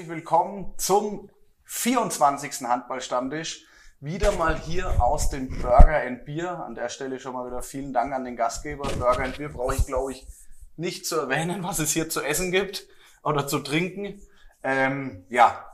herzlich 0.00 0.16
willkommen 0.16 0.72
zum 0.78 1.28
24. 1.64 2.62
Handballstammtisch. 2.62 3.66
Wieder 4.00 4.32
mal 4.32 4.58
hier 4.58 5.02
aus 5.02 5.28
dem 5.28 5.50
Burger 5.60 6.06
and 6.06 6.24
Beer. 6.24 6.64
An 6.64 6.74
der 6.74 6.88
Stelle 6.88 7.20
schon 7.20 7.34
mal 7.34 7.46
wieder 7.46 7.60
vielen 7.60 7.92
Dank 7.92 8.14
an 8.14 8.24
den 8.24 8.34
Gastgeber. 8.34 8.88
Burger 8.88 9.24
and 9.24 9.36
Beer 9.36 9.50
brauche 9.50 9.74
ich, 9.74 9.84
glaube 9.84 10.12
ich, 10.12 10.26
nicht 10.78 11.04
zu 11.04 11.16
erwähnen, 11.16 11.62
was 11.64 11.80
es 11.80 11.90
hier 11.90 12.08
zu 12.08 12.22
essen 12.22 12.50
gibt 12.50 12.86
oder 13.22 13.46
zu 13.46 13.58
trinken. 13.58 14.22
Ähm, 14.62 15.26
ja, 15.28 15.66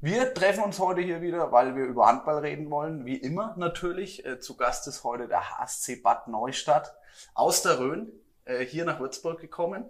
wir 0.00 0.32
treffen 0.32 0.64
uns 0.64 0.78
heute 0.78 1.02
hier 1.02 1.20
wieder, 1.20 1.52
weil 1.52 1.76
wir 1.76 1.84
über 1.84 2.06
Handball 2.06 2.38
reden 2.38 2.70
wollen. 2.70 3.04
Wie 3.04 3.18
immer 3.18 3.54
natürlich. 3.58 4.24
Äh, 4.24 4.40
zu 4.40 4.56
Gast 4.56 4.88
ist 4.88 5.04
heute 5.04 5.28
der 5.28 5.58
HSC 5.58 5.96
Bad 5.96 6.26
Neustadt 6.26 6.94
aus 7.34 7.60
der 7.60 7.78
Rhön 7.78 8.10
äh, 8.46 8.64
hier 8.64 8.86
nach 8.86 8.98
Würzburg 8.98 9.38
gekommen. 9.38 9.84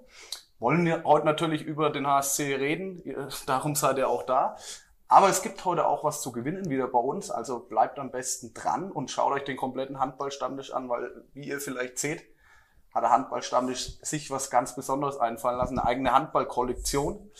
Wollen 0.58 0.84
wir 0.84 1.04
heute 1.04 1.24
natürlich 1.24 1.62
über 1.62 1.90
den 1.90 2.06
HSC 2.06 2.56
reden. 2.56 3.02
Darum 3.46 3.76
seid 3.76 3.98
ihr 3.98 4.08
auch 4.08 4.24
da. 4.24 4.56
Aber 5.06 5.28
es 5.28 5.42
gibt 5.42 5.64
heute 5.64 5.86
auch 5.86 6.02
was 6.02 6.20
zu 6.20 6.32
gewinnen 6.32 6.68
wieder 6.68 6.88
bei 6.88 6.98
uns. 6.98 7.30
Also 7.30 7.60
bleibt 7.60 7.98
am 7.98 8.10
besten 8.10 8.52
dran 8.54 8.90
und 8.90 9.10
schaut 9.10 9.32
euch 9.32 9.44
den 9.44 9.56
kompletten 9.56 10.00
Handballstammtisch 10.00 10.72
an, 10.72 10.88
weil 10.88 11.24
wie 11.32 11.48
ihr 11.48 11.60
vielleicht 11.60 11.98
seht, 11.98 12.24
hat 12.92 13.04
der 13.04 13.10
Handballstammtisch 13.10 13.98
sich 14.02 14.30
was 14.30 14.50
ganz 14.50 14.74
Besonderes 14.74 15.18
einfallen 15.18 15.58
lassen. 15.58 15.78
Eine 15.78 15.88
eigene 15.88 16.12
Handballkollektion. 16.12 17.30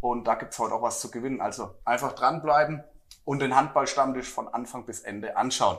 Und 0.00 0.28
da 0.28 0.36
gibt's 0.36 0.58
heute 0.60 0.74
auch 0.74 0.82
was 0.82 1.00
zu 1.00 1.10
gewinnen. 1.10 1.40
Also 1.40 1.74
einfach 1.84 2.12
dranbleiben 2.12 2.84
und 3.24 3.40
den 3.40 3.56
Handballstammtisch 3.56 4.30
von 4.30 4.46
Anfang 4.46 4.86
bis 4.86 5.00
Ende 5.00 5.36
anschauen. 5.36 5.78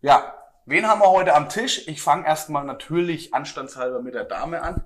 Ja, 0.00 0.34
wen 0.66 0.88
haben 0.88 1.00
wir 1.00 1.10
heute 1.10 1.34
am 1.34 1.48
Tisch? 1.48 1.86
Ich 1.86 2.02
fange 2.02 2.26
erstmal 2.26 2.64
natürlich 2.64 3.32
anstandshalber 3.32 4.02
mit 4.02 4.14
der 4.14 4.24
Dame 4.24 4.62
an. 4.62 4.84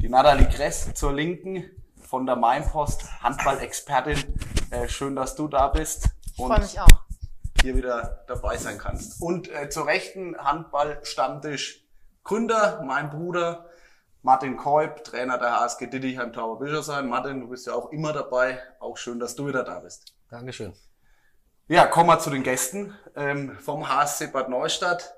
Die 0.00 0.08
Nathalie 0.08 0.48
Kress 0.48 0.94
zur 0.94 1.12
Linken 1.12 1.68
von 2.00 2.24
der 2.24 2.36
Mainpost, 2.36 3.20
Handball-Expertin. 3.20 4.32
Äh, 4.70 4.88
schön, 4.88 5.16
dass 5.16 5.34
du 5.34 5.48
da 5.48 5.66
bist. 5.66 6.10
Und 6.36 6.52
Freue 6.52 6.60
mich 6.60 6.78
auch. 6.78 6.86
Hier 7.60 7.74
wieder 7.74 8.24
dabei 8.28 8.56
sein 8.58 8.78
kannst. 8.78 9.20
Und 9.20 9.50
äh, 9.50 9.68
zur 9.68 9.88
Rechten 9.88 10.38
Handball-Stammtisch 10.38 11.84
Gründer, 12.22 12.80
mein 12.86 13.10
Bruder, 13.10 13.70
Martin 14.22 14.56
Kolb, 14.56 15.02
Trainer 15.02 15.36
der 15.36 15.58
HSG 15.58 15.88
Dittichheim 15.88 16.32
Tower 16.32 16.60
Bischofsheim. 16.60 17.08
Martin, 17.08 17.40
du 17.40 17.48
bist 17.48 17.66
ja 17.66 17.74
auch 17.74 17.90
immer 17.90 18.12
dabei. 18.12 18.60
Auch 18.78 18.96
schön, 18.96 19.18
dass 19.18 19.34
du 19.34 19.48
wieder 19.48 19.64
da 19.64 19.80
bist. 19.80 20.14
Dankeschön. 20.30 20.74
Ja, 21.66 21.86
kommen 21.86 22.08
wir 22.08 22.20
zu 22.20 22.30
den 22.30 22.44
Gästen 22.44 22.94
ähm, 23.16 23.58
vom 23.58 23.88
HSC 23.88 24.28
Bad 24.28 24.48
Neustadt. 24.48 25.16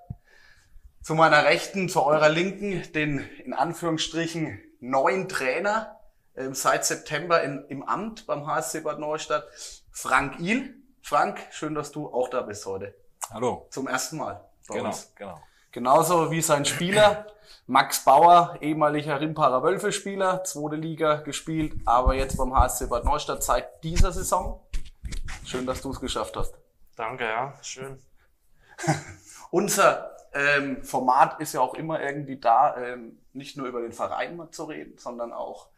Zu 1.03 1.15
meiner 1.15 1.45
Rechten, 1.45 1.91
zu 1.91 2.03
eurer 2.03 2.31
Linken, 2.31 2.91
den 2.95 3.19
in 3.45 3.53
Anführungsstrichen 3.53 4.63
neuen 4.81 5.29
Trainer 5.29 6.01
ähm, 6.37 6.55
seit 6.55 6.85
September 6.85 7.43
in, 7.43 7.65
im 7.69 7.83
Amt 7.83 8.27
beim 8.27 8.47
HSC 8.47 8.81
Bad 8.81 8.99
Neustadt, 8.99 9.47
Frank 9.93 10.41
Il. 10.41 10.75
Frank, 11.03 11.39
schön, 11.51 11.75
dass 11.75 11.93
du 11.93 12.13
auch 12.13 12.29
da 12.29 12.43
bist 12.43 12.67
heute. 12.67 12.95
Hallo. 13.31 13.67
Zum 13.71 13.87
ersten 13.87 14.19
Mal 14.19 14.45
bei 14.69 14.77
genau, 14.77 14.89
uns. 14.89 15.13
Genau. 15.15 15.41
Genauso 15.73 16.31
wie 16.31 16.43
sein 16.43 16.65
Spieler, 16.65 17.27
Max 17.67 18.05
Bauer, 18.05 18.59
ehemaliger 18.61 19.21
Rimparer 19.21 19.63
Wölfe-Spieler, 19.63 20.43
zweite 20.45 20.77
Liga 20.77 21.17
gespielt, 21.17 21.75
aber 21.87 22.15
jetzt 22.15 22.37
beim 22.37 22.55
HSC 22.55 22.87
Bad 22.87 23.05
Neustadt 23.05 23.43
seit 23.43 23.83
dieser 23.85 24.13
Saison. 24.13 24.61
Schön, 25.45 25.67
dass 25.67 25.81
du 25.81 25.91
es 25.91 26.01
geschafft 26.01 26.37
hast. 26.37 26.55
Danke, 26.97 27.25
ja, 27.25 27.55
schön. 27.63 27.99
Unser 29.51 30.17
ähm, 30.33 30.83
Format 30.85 31.41
ist 31.41 31.55
ja 31.55 31.61
auch 31.61 31.75
immer 31.75 32.01
irgendwie 32.01 32.39
da, 32.39 32.77
ähm, 32.77 33.20
nicht 33.33 33.57
nur 33.57 33.67
über 33.67 33.81
den 33.81 33.93
Verein 33.93 34.37
mal 34.37 34.51
zu 34.51 34.65
reden, 34.65 34.99
sondern 34.99 35.33
auch 35.33 35.69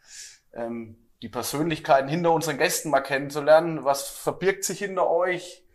ähm, 0.53 0.97
die 1.21 1.29
Persönlichkeiten 1.29 2.09
hinter 2.09 2.31
unseren 2.31 2.57
Gästen 2.57 2.89
mal 2.89 3.01
kennenzulernen. 3.01 3.83
Was 3.83 4.07
verbirgt 4.07 4.63
sich 4.63 4.79
hinter 4.79 5.09
euch? 5.09 5.65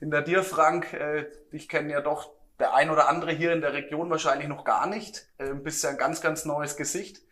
Hinter 0.00 0.22
dir, 0.22 0.42
Frank, 0.42 0.92
äh, 0.92 1.26
dich 1.52 1.68
kennen 1.68 1.90
ja 1.90 2.00
doch 2.00 2.30
der 2.58 2.74
ein 2.74 2.90
oder 2.90 3.08
andere 3.08 3.32
hier 3.32 3.52
in 3.52 3.60
der 3.60 3.72
Region 3.72 4.10
wahrscheinlich 4.10 4.48
noch 4.48 4.64
gar 4.64 4.86
nicht. 4.86 5.28
Äh, 5.38 5.54
bist 5.54 5.84
ja 5.84 5.90
ein 5.90 5.98
ganz, 5.98 6.20
ganz 6.20 6.44
neues 6.44 6.76
Gesicht. 6.76 7.22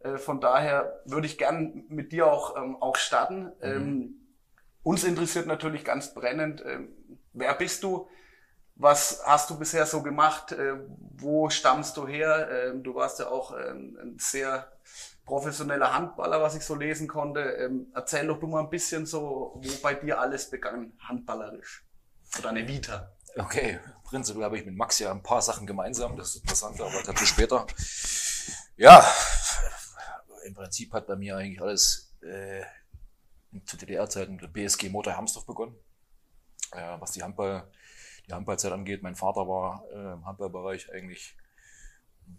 Äh, 0.00 0.16
von 0.16 0.40
daher 0.40 1.02
würde 1.04 1.26
ich 1.26 1.38
gern 1.38 1.84
mit 1.88 2.12
dir 2.12 2.30
auch, 2.30 2.56
ähm, 2.56 2.76
auch 2.80 2.96
starten. 2.96 3.44
Mhm. 3.44 3.52
Ähm, 3.62 4.14
uns 4.82 5.04
interessiert 5.04 5.46
natürlich 5.46 5.84
ganz 5.84 6.14
brennend, 6.14 6.62
ähm, 6.64 6.88
wer 7.32 7.54
bist 7.54 7.82
du? 7.82 8.08
Was 8.80 9.20
hast 9.24 9.50
du 9.50 9.58
bisher 9.58 9.86
so 9.86 10.02
gemacht? 10.02 10.52
Äh, 10.52 10.74
wo 11.16 11.50
stammst 11.50 11.96
du 11.96 12.06
her? 12.06 12.48
Ähm, 12.50 12.82
du 12.84 12.94
warst 12.94 13.18
ja 13.18 13.28
auch 13.28 13.52
ähm, 13.52 13.98
ein 14.00 14.18
sehr 14.20 14.70
professioneller 15.24 15.92
Handballer, 15.92 16.40
was 16.40 16.54
ich 16.54 16.64
so 16.64 16.76
lesen 16.76 17.08
konnte. 17.08 17.40
Ähm, 17.40 17.88
erzähl 17.94 18.26
doch 18.26 18.38
du 18.38 18.46
mal 18.46 18.60
ein 18.60 18.70
bisschen 18.70 19.04
so, 19.04 19.60
wo 19.62 19.82
bei 19.82 19.94
dir 19.94 20.20
alles 20.20 20.48
begann, 20.48 20.92
handballerisch. 21.00 21.84
Oder 22.38 22.50
eine 22.50 22.66
Vita. 22.68 23.12
Okay, 23.36 23.80
prinzipiell 24.04 24.44
habe 24.44 24.58
ich 24.58 24.64
mit 24.64 24.76
Max 24.76 24.98
ja 25.00 25.10
ein 25.10 25.22
paar 25.22 25.42
Sachen 25.42 25.66
gemeinsam, 25.66 26.16
das 26.16 26.30
ist 26.30 26.42
interessant, 26.42 26.80
aber 26.80 27.02
dazu 27.04 27.26
später. 27.26 27.66
Ja, 28.76 29.04
im 30.44 30.54
Prinzip 30.54 30.92
hat 30.92 31.06
bei 31.06 31.16
mir 31.16 31.36
eigentlich 31.36 31.60
alles 31.60 32.14
äh, 32.22 32.62
zu 33.66 33.76
DDR-Zeiten 33.76 34.38
der 34.38 34.48
BSG 34.48 34.88
Motor 34.88 35.14
Hermsdorf 35.14 35.46
begonnen. 35.46 35.74
Äh, 36.72 37.00
was 37.00 37.12
die 37.12 37.22
Handball, 37.22 37.68
die 38.28 38.34
Handballzeit 38.34 38.72
angeht, 38.72 39.02
mein 39.02 39.16
Vater 39.16 39.48
war 39.48 39.84
äh, 39.90 40.12
im 40.12 40.26
Handballbereich 40.26 40.92
eigentlich 40.92 41.36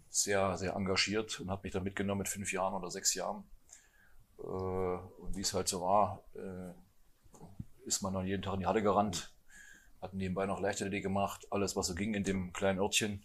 sehr, 0.08 0.56
sehr 0.56 0.74
engagiert 0.74 1.40
und 1.40 1.50
hat 1.50 1.64
mich 1.64 1.72
da 1.72 1.80
mitgenommen 1.80 2.20
mit 2.20 2.28
fünf 2.28 2.52
Jahren 2.52 2.74
oder 2.74 2.90
sechs 2.90 3.14
Jahren. 3.14 3.44
Äh, 4.38 4.42
und 4.42 5.36
wie 5.36 5.40
es 5.40 5.52
halt 5.52 5.68
so 5.68 5.80
war, 5.82 6.22
äh, 6.34 6.72
ist 7.86 8.02
man 8.02 8.14
dann 8.14 8.26
jeden 8.26 8.42
Tag 8.42 8.54
in 8.54 8.60
die 8.60 8.66
Halle 8.66 8.82
gerannt, 8.82 9.34
hat 10.00 10.14
nebenbei 10.14 10.46
noch 10.46 10.60
Leichtathletik 10.60 11.02
gemacht, 11.02 11.46
alles 11.50 11.76
was 11.76 11.88
so 11.88 11.94
ging 11.94 12.14
in 12.14 12.24
dem 12.24 12.52
kleinen 12.52 12.78
Örtchen. 12.78 13.24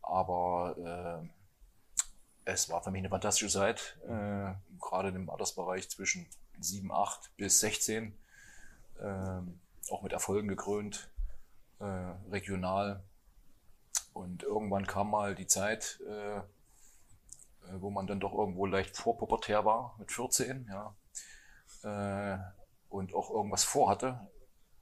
Aber 0.00 1.22
äh, 1.24 1.28
es 2.44 2.70
war 2.70 2.82
für 2.82 2.90
mich 2.90 3.00
eine 3.00 3.10
fantastische 3.10 3.52
Zeit, 3.52 3.98
äh, 4.08 4.52
gerade 4.80 5.10
im 5.10 5.30
Altersbereich 5.30 5.88
zwischen 5.90 6.26
7, 6.58 6.90
8 6.90 7.36
bis 7.36 7.60
16, 7.60 8.14
äh, 8.98 9.40
auch 9.90 10.02
mit 10.02 10.12
Erfolgen 10.12 10.48
gekrönt, 10.48 11.11
äh, 11.82 12.30
regional. 12.30 13.02
Und 14.12 14.42
irgendwann 14.42 14.86
kam 14.86 15.10
mal 15.10 15.34
die 15.34 15.46
Zeit, 15.46 16.00
äh, 16.06 16.38
äh, 16.38 16.42
wo 17.80 17.90
man 17.90 18.06
dann 18.06 18.20
doch 18.20 18.32
irgendwo 18.32 18.66
leicht 18.66 18.96
vorpubertär 18.96 19.64
war, 19.64 19.94
mit 19.98 20.12
14, 20.12 20.68
ja, 20.70 20.94
äh, 21.82 22.38
und 22.88 23.14
auch 23.14 23.30
irgendwas 23.30 23.64
vorhatte. 23.64 24.20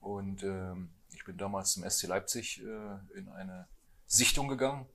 Und 0.00 0.42
ähm, 0.42 0.90
ich 1.12 1.24
bin 1.24 1.36
damals 1.36 1.72
zum 1.72 1.88
SC 1.88 2.06
Leipzig 2.06 2.62
äh, 2.62 3.18
in 3.18 3.28
eine 3.28 3.68
Sichtung 4.06 4.48
gegangen. 4.48 4.86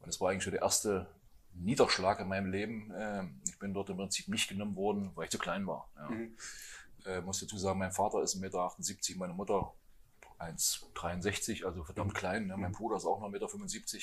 Und 0.00 0.08
es 0.08 0.20
war 0.20 0.30
eigentlich 0.30 0.44
schon 0.44 0.52
der 0.52 0.62
erste 0.62 1.06
Niederschlag 1.54 2.20
in 2.20 2.28
meinem 2.28 2.50
Leben. 2.50 2.92
Ähm, 2.96 3.40
ich 3.48 3.58
bin 3.58 3.72
dort 3.72 3.90
im 3.90 3.96
Prinzip 3.96 4.28
nicht 4.28 4.48
genommen 4.48 4.76
worden, 4.76 5.12
weil 5.14 5.24
ich 5.24 5.30
zu 5.30 5.38
klein 5.38 5.66
war. 5.66 5.90
Ja. 5.96 6.10
Mhm. 6.10 6.36
Äh, 7.06 7.20
muss 7.22 7.40
dazu 7.40 7.56
sagen, 7.56 7.78
mein 7.78 7.92
Vater 7.92 8.22
ist 8.22 8.36
1,78 8.36 8.40
Meter, 8.40 9.18
meine 9.18 9.32
Mutter 9.32 9.72
1,63, 10.40 11.64
also 11.64 11.84
verdammt 11.84 12.14
klein. 12.14 12.46
Ne? 12.46 12.56
Mein 12.56 12.72
Bruder 12.72 12.96
ist 12.96 13.04
auch 13.04 13.20
noch 13.20 13.28
1,75 13.28 13.94
Meter. 13.94 13.98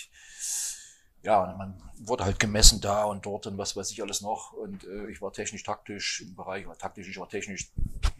Ja, 1.24 1.56
man 1.58 1.82
wurde 1.98 2.26
halt 2.26 2.40
gemessen 2.40 2.80
da 2.80 3.04
und 3.06 3.26
dort 3.26 3.48
und 3.48 3.58
was 3.58 3.76
weiß 3.76 3.92
ich 3.92 4.02
alles 4.02 4.22
noch. 4.22 4.54
Und 4.54 4.84
äh, 4.86 5.08
ich 5.10 5.22
war 5.22 5.34
technisch, 5.34 5.64
taktisch 5.64 6.22
im 6.22 6.36
Bereich, 6.36 6.68
war 6.68 6.78
taktisch, 6.78 7.08
ich 7.10 7.18
war 7.18 7.28
technisch 7.28 7.72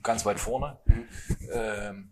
ganz 0.02 0.26
weit 0.26 0.40
vorne. 0.40 0.78
Mhm. 0.86 1.08
Ähm, 1.52 2.12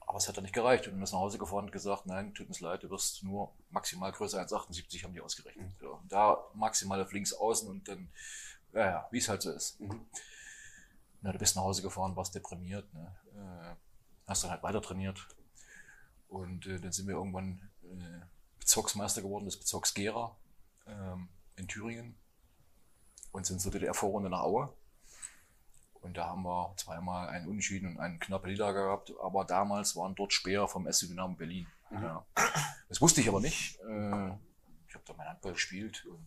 aber 0.00 0.18
es 0.18 0.28
hat 0.28 0.36
dann 0.36 0.44
nicht 0.44 0.54
gereicht. 0.54 0.86
Und 0.88 0.98
wir 0.98 1.06
sind 1.06 1.14
nach 1.14 1.22
Hause 1.22 1.38
gefahren 1.38 1.66
und 1.66 1.72
gesagt, 1.72 2.06
nein, 2.06 2.32
tut 2.32 2.48
uns 2.48 2.60
leid, 2.60 2.82
du 2.84 2.90
wirst 2.90 3.22
nur 3.22 3.52
maximal 3.70 4.10
größer 4.12 4.40
1,78 4.40 5.02
haben 5.02 5.12
die 5.12 5.20
ausgerechnet. 5.20 5.66
Mhm. 5.80 5.86
Ja, 5.86 6.00
da 6.08 6.44
maximal 6.54 7.02
auf 7.02 7.12
links 7.12 7.32
außen 7.32 7.68
und 7.68 7.86
dann, 7.88 8.08
ja, 8.72 8.86
ja 8.86 9.08
wie 9.10 9.18
es 9.18 9.28
halt 9.28 9.42
so 9.42 9.50
ist. 9.50 9.80
Mhm. 9.80 10.06
Na, 11.22 11.32
du 11.32 11.38
bist 11.38 11.54
nach 11.54 11.64
Hause 11.64 11.82
gefahren, 11.82 12.16
warst 12.16 12.34
deprimiert. 12.34 12.92
Ne? 12.94 13.14
Äh, 13.34 13.89
hast 14.30 14.44
dann 14.44 14.50
halt 14.50 14.62
weiter 14.62 14.80
trainiert. 14.80 15.28
Und 16.28 16.66
äh, 16.66 16.80
dann 16.80 16.92
sind 16.92 17.08
wir 17.08 17.14
irgendwann 17.14 17.68
äh, 17.82 18.24
Bezirksmeister 18.60 19.22
geworden 19.22 19.44
des 19.44 19.58
Bezirks 19.58 19.94
Gera 19.94 20.36
ähm, 20.86 21.28
in 21.56 21.66
Thüringen 21.66 22.14
und 23.32 23.44
sind 23.44 23.60
zur 23.60 23.72
DDR-Vorrunde 23.72 24.30
nach 24.30 24.40
Aue. 24.40 24.72
Und 25.94 26.16
da 26.16 26.28
haben 26.28 26.42
wir 26.44 26.72
zweimal 26.76 27.28
einen 27.28 27.46
Unentschieden 27.46 27.90
und 27.90 28.00
einen 28.00 28.18
knappe 28.18 28.48
Niederlage 28.48 28.84
gehabt. 28.84 29.12
Aber 29.20 29.44
damals 29.44 29.96
waren 29.96 30.14
dort 30.14 30.32
Speer 30.32 30.66
vom 30.66 30.90
SC 30.90 31.08
Dynamo 31.08 31.34
Berlin. 31.34 31.66
Mhm. 31.90 32.02
Ja. 32.02 32.26
Das 32.88 33.00
wusste 33.00 33.20
ich 33.20 33.28
aber 33.28 33.40
nicht. 33.40 33.78
Äh, 33.80 34.28
ich 34.88 34.94
habe 34.94 35.04
da 35.06 35.14
mein 35.16 35.28
Handball 35.28 35.52
gespielt 35.52 36.06
und 36.06 36.24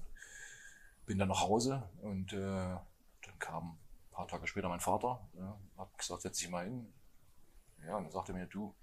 bin 1.06 1.18
dann 1.18 1.30
nach 1.30 1.42
Hause. 1.42 1.90
Und 2.02 2.34
äh, 2.34 2.38
dann 2.38 3.40
kam 3.40 3.72
ein 3.72 4.12
paar 4.12 4.28
Tage 4.28 4.48
später 4.48 4.70
mein 4.70 4.80
Vater, 4.80 5.28
ja, 5.34 5.58
hat 5.78 5.98
gesagt, 5.98 6.22
setz 6.22 6.38
dich 6.38 6.50
mal 6.50 6.66
hin, 6.66 6.94
ja, 7.88 7.98
und 7.98 8.04
dann 8.06 8.12
sagte 8.12 8.32
er 8.32 8.40
mir, 8.40 8.46
du, 8.48 8.76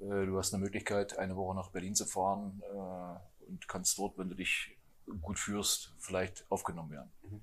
äh, 0.00 0.26
du 0.26 0.38
hast 0.38 0.54
eine 0.54 0.62
Möglichkeit, 0.62 1.18
eine 1.18 1.36
Woche 1.36 1.54
nach 1.54 1.70
Berlin 1.70 1.94
zu 1.94 2.06
fahren 2.06 2.62
äh, 2.72 3.48
und 3.48 3.68
kannst 3.68 3.98
dort, 3.98 4.18
wenn 4.18 4.28
du 4.28 4.34
dich 4.34 4.76
gut 5.20 5.38
führst, 5.38 5.94
vielleicht 5.98 6.50
aufgenommen 6.50 6.90
werden. 6.90 7.10
Mhm. 7.22 7.40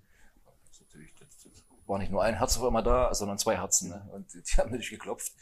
Das, 1.20 1.44
das 1.44 1.64
war 1.86 2.00
nicht 2.00 2.12
nur 2.12 2.24
ein 2.24 2.36
Herz 2.36 2.58
auf 2.58 2.64
einmal 2.64 2.84
da, 2.84 3.14
sondern 3.14 3.38
zwei 3.38 3.58
Herzen. 3.58 3.90
Ne? 3.90 4.08
Und 4.12 4.34
die 4.34 4.40
haben 4.58 4.72
natürlich 4.72 4.90
geklopft. 4.90 5.34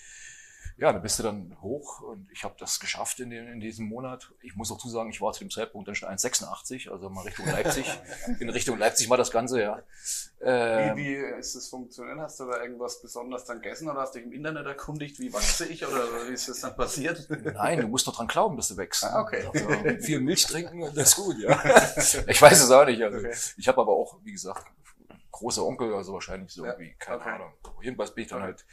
Ja, 0.77 0.91
dann 0.91 1.01
bist 1.01 1.19
du 1.19 1.23
dann 1.23 1.55
hoch 1.61 2.01
und 2.01 2.29
ich 2.33 2.43
habe 2.43 2.55
das 2.59 2.81
geschafft 2.81 3.21
in, 3.21 3.29
dem, 3.29 3.47
in 3.47 3.61
diesem 3.61 3.87
Monat. 3.87 4.31
Ich 4.41 4.55
muss 4.55 4.71
auch 4.71 4.79
sagen, 4.85 5.09
ich 5.09 5.21
war 5.21 5.31
zu 5.31 5.39
dem 5.39 5.49
Zeitpunkt 5.49 5.87
dann 5.87 5.95
schon 5.95 6.09
1,86, 6.09 6.91
also 6.91 7.09
mal 7.09 7.21
Richtung 7.21 7.45
Leipzig. 7.45 7.89
in 8.39 8.49
Richtung 8.49 8.77
Leipzig 8.77 9.07
mal 9.07 9.15
das 9.15 9.31
Ganze, 9.31 9.61
ja. 9.61 9.81
Ähm, 10.41 10.97
wie, 10.97 11.05
wie 11.05 11.39
ist 11.39 11.55
das 11.55 11.69
funktioniert? 11.69 12.19
Hast 12.19 12.41
du 12.41 12.45
da 12.45 12.61
irgendwas 12.61 13.01
besonders 13.01 13.45
dann 13.45 13.61
gegessen 13.61 13.89
oder 13.89 14.01
hast 14.01 14.15
du 14.15 14.19
dich 14.19 14.27
im 14.27 14.33
Internet 14.33 14.65
erkundigt, 14.65 15.17
wie 15.19 15.31
wachse 15.31 15.65
ich 15.65 15.85
oder 15.87 16.27
wie 16.27 16.33
ist 16.33 16.49
das 16.49 16.59
dann 16.59 16.75
passiert? 16.75 17.25
Nein, 17.29 17.79
du 17.79 17.87
musst 17.87 18.05
doch 18.07 18.15
dran 18.15 18.27
glauben, 18.27 18.57
dass 18.57 18.67
du 18.67 18.75
wächst. 18.75 19.05
Ah, 19.05 19.21
okay. 19.21 19.49
Also, 19.53 20.03
viel 20.03 20.19
Milch 20.19 20.45
trinken, 20.45 20.81
das 20.93 21.09
ist 21.09 21.15
gut, 21.15 21.37
ja. 21.39 21.57
ich 22.27 22.41
weiß 22.41 22.61
es 22.61 22.69
auch 22.69 22.85
nicht. 22.85 23.01
Also, 23.01 23.17
okay. 23.19 23.33
Ich 23.55 23.67
habe 23.69 23.79
aber 23.79 23.93
auch, 23.93 24.17
wie 24.23 24.33
gesagt, 24.33 24.65
großer 25.35 25.65
Onkel, 25.65 25.93
also 25.93 26.13
wahrscheinlich 26.13 26.51
so 26.51 26.65
irgendwie, 26.65 26.89
ja, 26.89 26.95
keine 26.97 27.17
okay. 27.17 27.29
Ahnung. 27.29 27.53
Jedenfalls 27.81 28.15
bin 28.15 28.23
ich 28.23 28.29
dann 28.29 28.41
halt 28.41 28.65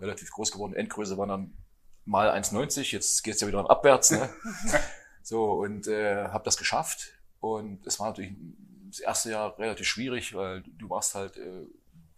relativ 0.00 0.30
groß 0.30 0.52
geworden. 0.52 0.74
Endgröße 0.74 1.16
war 1.16 1.26
dann 1.26 1.56
mal 2.04 2.30
1,90, 2.30 2.92
jetzt 2.92 3.22
geht's 3.22 3.40
ja 3.40 3.48
wieder 3.48 3.68
abwärts. 3.70 4.10
Ne? 4.10 4.28
so, 5.22 5.52
und 5.52 5.86
äh, 5.88 6.28
habe 6.28 6.44
das 6.44 6.58
geschafft. 6.58 7.12
Und 7.40 7.86
es 7.86 7.98
war 7.98 8.08
natürlich 8.08 8.34
das 8.88 9.00
erste 9.00 9.30
Jahr 9.30 9.58
relativ 9.58 9.86
schwierig, 9.86 10.34
weil 10.34 10.62
du 10.62 10.90
warst 10.90 11.14
halt 11.14 11.38
äh, 11.38 11.66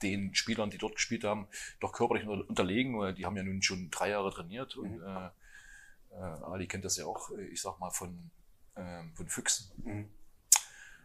den 0.02 0.34
Spielern, 0.34 0.70
die 0.70 0.78
dort 0.78 0.96
gespielt 0.96 1.22
haben, 1.22 1.46
doch 1.78 1.92
körperlich 1.92 2.26
unterlegen, 2.26 2.98
weil 2.98 3.14
die 3.14 3.24
haben 3.24 3.36
ja 3.36 3.44
nun 3.44 3.62
schon 3.62 3.88
drei 3.90 4.10
Jahre 4.10 4.32
trainiert. 4.32 4.76
Und 4.76 4.98
mhm. 4.98 5.06
äh, 5.06 5.30
äh, 6.10 6.42
Ali 6.42 6.66
kennt 6.66 6.84
das 6.84 6.96
ja 6.96 7.06
auch, 7.06 7.30
ich 7.30 7.62
sag 7.62 7.78
mal, 7.78 7.90
von, 7.90 8.32
äh, 8.74 9.04
von 9.14 9.28
Füchsen. 9.28 9.70
Mhm 9.84 10.10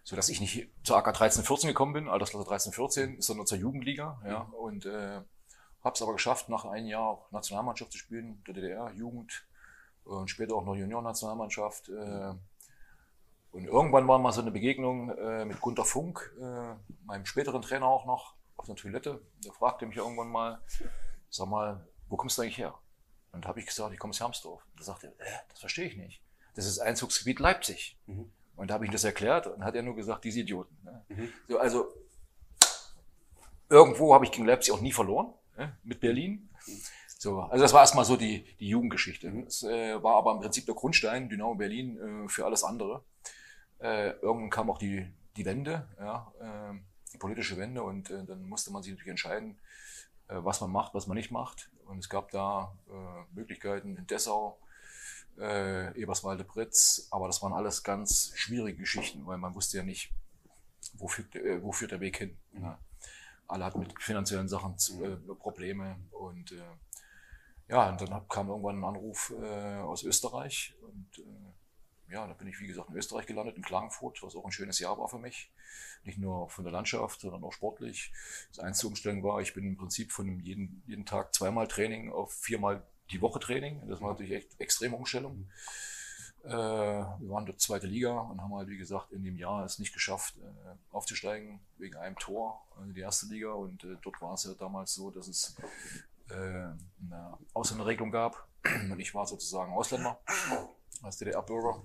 so 0.08 0.16
dass 0.16 0.30
ich 0.30 0.40
nicht 0.40 0.70
zur 0.84 0.96
AK 0.96 1.14
13, 1.14 1.44
14 1.44 1.68
gekommen 1.68 1.92
bin, 1.92 2.08
Altersklasse 2.08 2.48
13, 2.48 2.72
14, 2.72 3.22
sondern 3.22 3.46
zur 3.46 3.58
Jugendliga, 3.58 4.22
ja, 4.26 4.46
mhm. 4.46 4.54
und 4.54 4.86
äh, 4.86 5.20
habe 5.84 5.96
es 5.96 6.02
aber 6.02 6.14
geschafft, 6.14 6.48
nach 6.48 6.64
einem 6.64 6.88
Jahr 6.88 7.10
auch 7.10 7.32
Nationalmannschaft 7.34 7.92
zu 7.92 7.98
spielen, 7.98 8.42
der 8.48 8.54
DDR, 8.54 8.90
Jugend 8.94 9.46
und 10.06 10.30
später 10.30 10.56
auch 10.56 10.64
noch 10.64 10.76
Junior-Nationalmannschaft. 10.76 11.90
Äh, 11.90 12.34
und 13.52 13.66
irgendwann 13.66 14.08
war 14.08 14.18
mal 14.18 14.32
so 14.32 14.40
eine 14.40 14.52
Begegnung 14.52 15.10
äh, 15.10 15.44
mit 15.44 15.60
Gunter 15.60 15.84
Funk, 15.84 16.34
äh, 16.40 16.76
meinem 17.04 17.26
späteren 17.26 17.62
Trainer 17.62 17.88
auch 17.88 18.06
noch, 18.06 18.36
auf 18.56 18.70
einer 18.70 18.78
Toilette. 18.78 19.22
Der 19.44 19.52
fragte 19.52 19.86
mich 19.86 19.98
irgendwann 19.98 20.30
mal, 20.30 20.62
sag 21.30 21.50
mal, 21.50 21.86
wo 22.08 22.16
kommst 22.16 22.38
du 22.38 22.44
eigentlich 22.44 22.58
her? 22.58 22.76
Und 23.34 23.46
habe 23.46 23.60
ich 23.60 23.66
gesagt, 23.66 23.92
ich 23.92 24.00
komme 24.00 24.12
aus 24.12 24.22
Hermsdorf. 24.22 24.66
Da 24.78 24.86
sagte 24.86 25.14
er, 25.18 25.28
äh, 25.28 25.40
das 25.50 25.60
verstehe 25.60 25.86
ich 25.86 25.98
nicht. 25.98 26.22
Das 26.56 26.66
ist 26.66 26.80
Einzugsgebiet 26.80 27.40
Leipzig. 27.40 27.98
Mhm. 28.06 28.32
Und 28.58 28.70
da 28.70 28.74
habe 28.74 28.86
ich 28.86 28.92
das 28.92 29.04
erklärt 29.04 29.48
und 29.48 29.64
hat 29.64 29.76
er 29.76 29.84
nur 29.84 29.96
gesagt, 29.96 30.26
diese 30.26 30.42
Idioten. 30.42 30.76
Ne? 30.84 31.06
Mhm. 31.10 31.30
So, 31.48 31.60
also 31.60 31.94
irgendwo 33.70 34.14
habe 34.14 34.26
ich 34.26 34.32
gegen 34.32 34.46
Leipzig 34.46 34.74
auch 34.74 34.82
nie 34.82 34.92
verloren, 34.92 35.34
ne? 35.58 35.78
mit 35.84 36.00
Berlin. 36.00 36.50
So, 37.20 37.42
also 37.42 37.64
das 37.64 37.74
war 37.74 37.82
erstmal 37.82 38.06
so 38.06 38.18
die, 38.18 38.44
die 38.60 38.68
Jugendgeschichte. 38.68 39.30
Mhm. 39.30 39.46
Das 39.46 39.64
äh, 39.64 40.02
war 40.02 40.16
aber 40.16 40.34
im 40.34 40.40
Prinzip 40.40 40.66
der 40.66 40.76
Grundstein, 40.76 41.30
Dynamo 41.30 41.56
Berlin, 41.56 42.26
äh, 42.26 42.30
für 42.30 42.46
alles 42.46 42.64
andere. 42.64 43.04
Äh, 43.80 44.12
irgendwann 44.22 44.50
kam 44.50 44.70
auch 44.72 44.80
die, 44.80 45.06
die 45.36 45.46
Wende, 45.46 45.88
ja, 46.00 46.32
äh, 46.40 46.78
die 47.14 47.18
politische 47.18 47.58
Wende 47.58 47.84
und 47.84 48.10
äh, 48.10 48.26
dann 48.26 48.44
musste 48.50 48.72
man 48.72 48.82
sich 48.82 48.92
natürlich 48.92 49.12
entscheiden, 49.12 49.60
äh, 50.28 50.36
was 50.38 50.62
man 50.62 50.72
macht, 50.72 50.96
was 50.96 51.06
man 51.06 51.16
nicht 51.16 51.32
macht. 51.32 51.70
Und 51.86 52.00
es 52.00 52.10
gab 52.10 52.32
da 52.32 52.76
äh, 52.90 53.36
Möglichkeiten 53.36 53.96
in 53.96 54.08
Dessau, 54.08 54.58
äh, 55.40 56.00
Eberswalde 56.00 56.44
Britz, 56.44 57.08
aber 57.12 57.28
das 57.28 57.42
waren 57.42 57.54
alles 57.54 57.84
ganz 57.84 58.32
schwierige 58.36 58.80
Geschichten, 58.80 59.26
weil 59.26 59.38
man 59.38 59.56
wusste 59.56 59.78
ja 59.78 59.84
nicht, 59.84 60.12
wo 60.94 61.08
führt, 61.08 61.36
äh, 61.36 61.62
wo 61.62 61.72
führt 61.72 61.92
der 61.92 62.00
Weg 62.00 62.18
hin. 62.18 62.38
Mhm. 62.52 62.64
Ja. 62.64 62.80
Alle 63.48 63.66
hatten 63.66 63.80
mit 63.80 64.02
finanziellen 64.02 64.50
Sachen 64.50 64.78
zu, 64.78 65.04
äh, 65.04 65.16
Probleme 65.36 65.98
und 66.12 66.52
äh, 66.52 66.64
ja, 67.70 67.90
und 67.90 68.02
dann 68.02 68.28
kam 68.30 68.50
irgendwann 68.50 68.80
ein 68.80 68.84
Anruf 68.84 69.34
äh, 69.42 69.78
aus 69.78 70.04
Österreich 70.04 70.76
und 70.82 71.20
äh, 71.20 72.14
ja, 72.14 72.26
da 72.26 72.34
bin 72.34 72.48
ich 72.48 72.60
wie 72.60 72.68
gesagt 72.68 72.90
in 72.90 72.96
Österreich 72.96 73.26
gelandet, 73.26 73.58
in 73.58 73.64
Klagenfurt, 73.64 74.24
was 74.24 74.36
auch 74.36 74.46
ein 74.46 74.52
schönes 74.52 74.80
Jahr 74.80 74.98
war 74.98 75.10
für 75.10 75.20
mich. 75.20 75.52
Nicht 76.04 76.18
nur 76.18 76.50
von 76.50 76.64
der 76.64 76.72
Landschaft, 76.72 77.20
sondern 77.20 77.44
auch 77.44 77.52
sportlich. 77.52 78.14
Das 78.50 78.60
einzige 78.60 78.88
Umstellung 78.88 79.24
war, 79.24 79.42
ich 79.42 79.54
bin 79.54 79.66
im 79.66 79.76
Prinzip 79.76 80.14
von 80.14 80.40
jeden, 80.40 80.84
jeden 80.88 81.06
Tag 81.06 81.34
zweimal 81.34 81.68
Training 81.68 82.10
auf 82.12 82.34
viermal 82.34 82.88
die 83.12 83.22
Woche 83.22 83.40
Training. 83.40 83.88
Das 83.88 84.02
war 84.02 84.12
natürlich 84.12 84.34
echt 84.34 84.60
extreme 84.60 84.96
Umstellung. 84.96 85.48
Äh, 86.44 86.50
wir 86.50 87.30
waren 87.30 87.46
dort 87.46 87.60
zweite 87.60 87.88
Liga 87.88 88.20
und 88.20 88.42
haben 88.42 88.56
halt, 88.56 88.70
wie 88.70 88.78
gesagt, 88.78 89.12
in 89.12 89.24
dem 89.24 89.38
Jahr 89.38 89.66
es 89.66 89.80
nicht 89.80 89.94
geschafft, 89.94 90.36
äh, 90.38 90.96
aufzusteigen 90.96 91.60
wegen 91.78 91.98
einem 91.98 92.18
Tor 92.18 92.62
in 92.82 92.94
die 92.94 93.02
erste 93.02 93.26
Liga. 93.28 93.52
Und 93.52 93.84
äh, 93.84 93.98
dort 94.02 94.22
war 94.22 94.34
es 94.34 94.46
ja 94.46 94.54
damals 94.54 94.94
so, 94.94 95.12
dass 95.12 95.28
es 95.28 95.56
äh, 96.30 96.34
eine 96.34 97.38
Ausländerregelung 97.54 98.12
gab. 98.12 98.48
Und 98.64 99.00
ich 99.00 99.14
war 99.14 99.26
sozusagen 99.26 99.74
Ausländer 99.74 100.20
als 101.04 101.18
DDR-Bürger. 101.18 101.84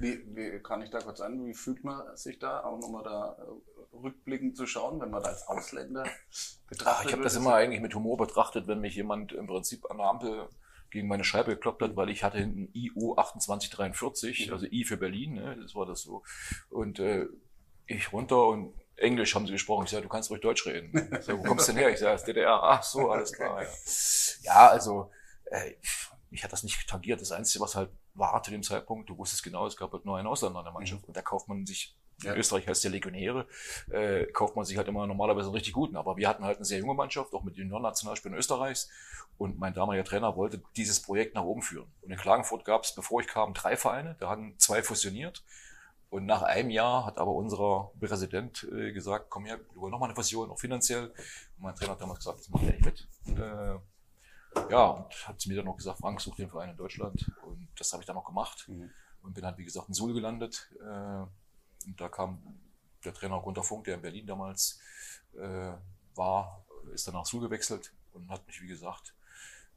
Wie, 0.00 0.24
wie 0.34 0.58
kann 0.60 0.82
ich 0.82 0.90
da 0.90 1.00
kurz 1.00 1.20
an, 1.20 1.46
wie 1.46 1.54
fühlt 1.54 1.84
man 1.84 2.16
sich 2.16 2.38
da, 2.38 2.64
auch 2.64 2.78
nochmal 2.78 3.04
da 3.04 3.36
äh, 3.38 3.96
rückblickend 3.96 4.56
zu 4.56 4.66
schauen, 4.66 5.00
wenn 5.00 5.10
man 5.10 5.22
da 5.22 5.28
als 5.28 5.46
Ausländer 5.46 6.04
betrachtet 6.68 6.86
Ach, 6.86 7.04
Ich 7.04 7.12
habe 7.12 7.22
das 7.22 7.36
immer 7.36 7.54
eigentlich 7.54 7.80
mit 7.80 7.94
Humor 7.94 8.16
betrachtet, 8.16 8.66
wenn 8.66 8.80
mich 8.80 8.94
jemand 8.96 9.32
im 9.32 9.46
Prinzip 9.46 9.90
an 9.90 9.98
der 9.98 10.06
Ampel 10.06 10.48
gegen 10.90 11.08
meine 11.08 11.24
Scheibe 11.24 11.52
gekloppt 11.52 11.82
hat, 11.82 11.96
weil 11.96 12.10
ich 12.10 12.24
hatte 12.24 12.38
hinten 12.38 12.68
IO 12.72 13.14
2843, 13.14 14.46
mhm. 14.46 14.52
also 14.52 14.66
I 14.66 14.84
für 14.84 14.96
Berlin, 14.96 15.34
ne, 15.34 15.56
das 15.60 15.74
war 15.74 15.86
das 15.86 16.02
so. 16.02 16.22
Und 16.68 16.98
äh, 16.98 17.26
ich 17.86 18.12
runter 18.12 18.46
und 18.46 18.74
Englisch 18.96 19.34
haben 19.34 19.46
sie 19.46 19.52
gesprochen. 19.52 19.84
Ich 19.84 19.90
sage, 19.90 20.02
du 20.02 20.08
kannst 20.08 20.30
ruhig 20.30 20.40
Deutsch 20.40 20.66
reden. 20.66 20.92
Ich 21.18 21.24
sag, 21.24 21.38
wo 21.38 21.42
kommst 21.42 21.68
du 21.68 21.72
denn 21.72 21.80
her? 21.80 21.90
Ich 21.90 21.98
sage, 21.98 22.12
das 22.12 22.24
DDR. 22.24 22.60
Ach 22.62 22.82
so, 22.82 23.10
alles 23.10 23.32
klar. 23.32 23.62
Ja, 23.62 23.68
ja 24.42 24.68
also 24.68 25.10
äh, 25.46 25.72
mich 26.30 26.44
hat 26.44 26.52
das 26.52 26.62
nicht 26.62 26.88
tangiert. 26.88 27.20
Das 27.20 27.32
Einzige, 27.32 27.64
was 27.64 27.74
halt 27.74 27.90
war 28.14 28.42
zu 28.42 28.50
dem 28.50 28.62
Zeitpunkt, 28.62 29.08
du 29.08 29.16
wusstest 29.16 29.42
genau, 29.42 29.66
es 29.66 29.76
gab 29.76 29.92
halt 29.92 30.04
nur 30.04 30.18
einen 30.18 30.26
Ausländer 30.26 30.60
in 30.60 30.64
der 30.64 30.72
Mannschaft. 30.72 31.02
Mhm. 31.02 31.08
Und 31.08 31.16
da 31.16 31.22
kauft 31.22 31.48
man 31.48 31.64
sich 31.66 31.96
ja. 32.22 32.32
In 32.32 32.38
Österreich 32.38 32.66
heißt 32.66 32.84
ja 32.84 32.90
Legionäre, 32.90 33.46
äh, 33.90 34.26
kauft 34.26 34.56
man 34.56 34.64
sich 34.64 34.76
halt 34.76 34.88
immer 34.88 35.06
normalerweise 35.06 35.46
einen 35.46 35.54
richtig 35.54 35.72
guten. 35.72 35.96
Aber 35.96 36.16
wir 36.16 36.28
hatten 36.28 36.44
halt 36.44 36.56
eine 36.56 36.64
sehr 36.64 36.78
junge 36.78 36.94
Mannschaft, 36.94 37.32
auch 37.34 37.42
mit 37.42 37.56
Junioren-Nationalspielern 37.56 38.38
Österreichs. 38.38 38.88
Und 39.38 39.58
mein 39.58 39.72
damaliger 39.72 40.04
Trainer 40.04 40.36
wollte 40.36 40.62
dieses 40.76 41.00
Projekt 41.00 41.34
nach 41.34 41.44
oben 41.44 41.62
führen. 41.62 41.90
Und 42.02 42.10
in 42.10 42.18
Klagenfurt 42.18 42.64
gab 42.64 42.84
es, 42.84 42.94
bevor 42.94 43.20
ich 43.20 43.26
kam, 43.26 43.54
drei 43.54 43.76
Vereine. 43.76 44.16
Da 44.18 44.28
hatten 44.28 44.54
zwei 44.58 44.82
fusioniert. 44.82 45.42
Und 46.10 46.26
nach 46.26 46.42
einem 46.42 46.70
Jahr 46.70 47.06
hat 47.06 47.18
aber 47.18 47.32
unser 47.32 47.92
Präsident 48.00 48.68
äh, 48.72 48.92
gesagt, 48.92 49.30
komm 49.30 49.46
her, 49.46 49.60
wir 49.72 49.80
wollen 49.80 49.92
nochmal 49.92 50.08
eine 50.08 50.16
Fusion, 50.16 50.50
auch 50.50 50.58
finanziell. 50.58 51.06
Und 51.06 51.62
mein 51.62 51.74
Trainer 51.76 51.92
hat 51.92 52.00
damals 52.00 52.18
gesagt, 52.18 52.40
das 52.40 52.48
macht 52.48 52.64
er 52.64 52.72
nicht 52.72 52.84
mit. 52.84 53.08
Äh, 53.38 53.78
ja, 54.70 54.86
und 54.86 55.28
hat 55.28 55.46
mir 55.46 55.56
dann 55.56 55.66
noch 55.66 55.76
gesagt, 55.76 56.00
Frank, 56.00 56.20
such 56.20 56.34
den 56.34 56.50
Verein 56.50 56.70
in 56.70 56.76
Deutschland. 56.76 57.30
Und 57.42 57.68
das 57.78 57.92
habe 57.92 58.02
ich 58.02 58.06
dann 58.06 58.16
noch 58.16 58.24
gemacht. 58.24 58.68
Mhm. 58.68 58.90
Und 59.22 59.34
bin 59.34 59.44
halt, 59.44 59.56
wie 59.58 59.64
gesagt, 59.64 59.88
in 59.88 59.94
Suhl 59.94 60.12
gelandet. 60.12 60.70
Äh, 60.80 61.26
und 61.86 62.00
da 62.00 62.08
kam 62.08 62.60
der 63.04 63.14
Trainer 63.14 63.40
Gunter 63.40 63.62
Funk, 63.62 63.84
der 63.84 63.96
in 63.96 64.02
Berlin 64.02 64.26
damals 64.26 64.80
äh, 65.34 65.72
war, 66.14 66.64
ist 66.92 67.06
dann 67.06 67.14
nach 67.14 67.26
Suhl 67.26 67.40
gewechselt 67.40 67.92
und 68.12 68.30
hat 68.30 68.46
mich, 68.46 68.60
wie 68.60 68.66
gesagt, 68.66 69.14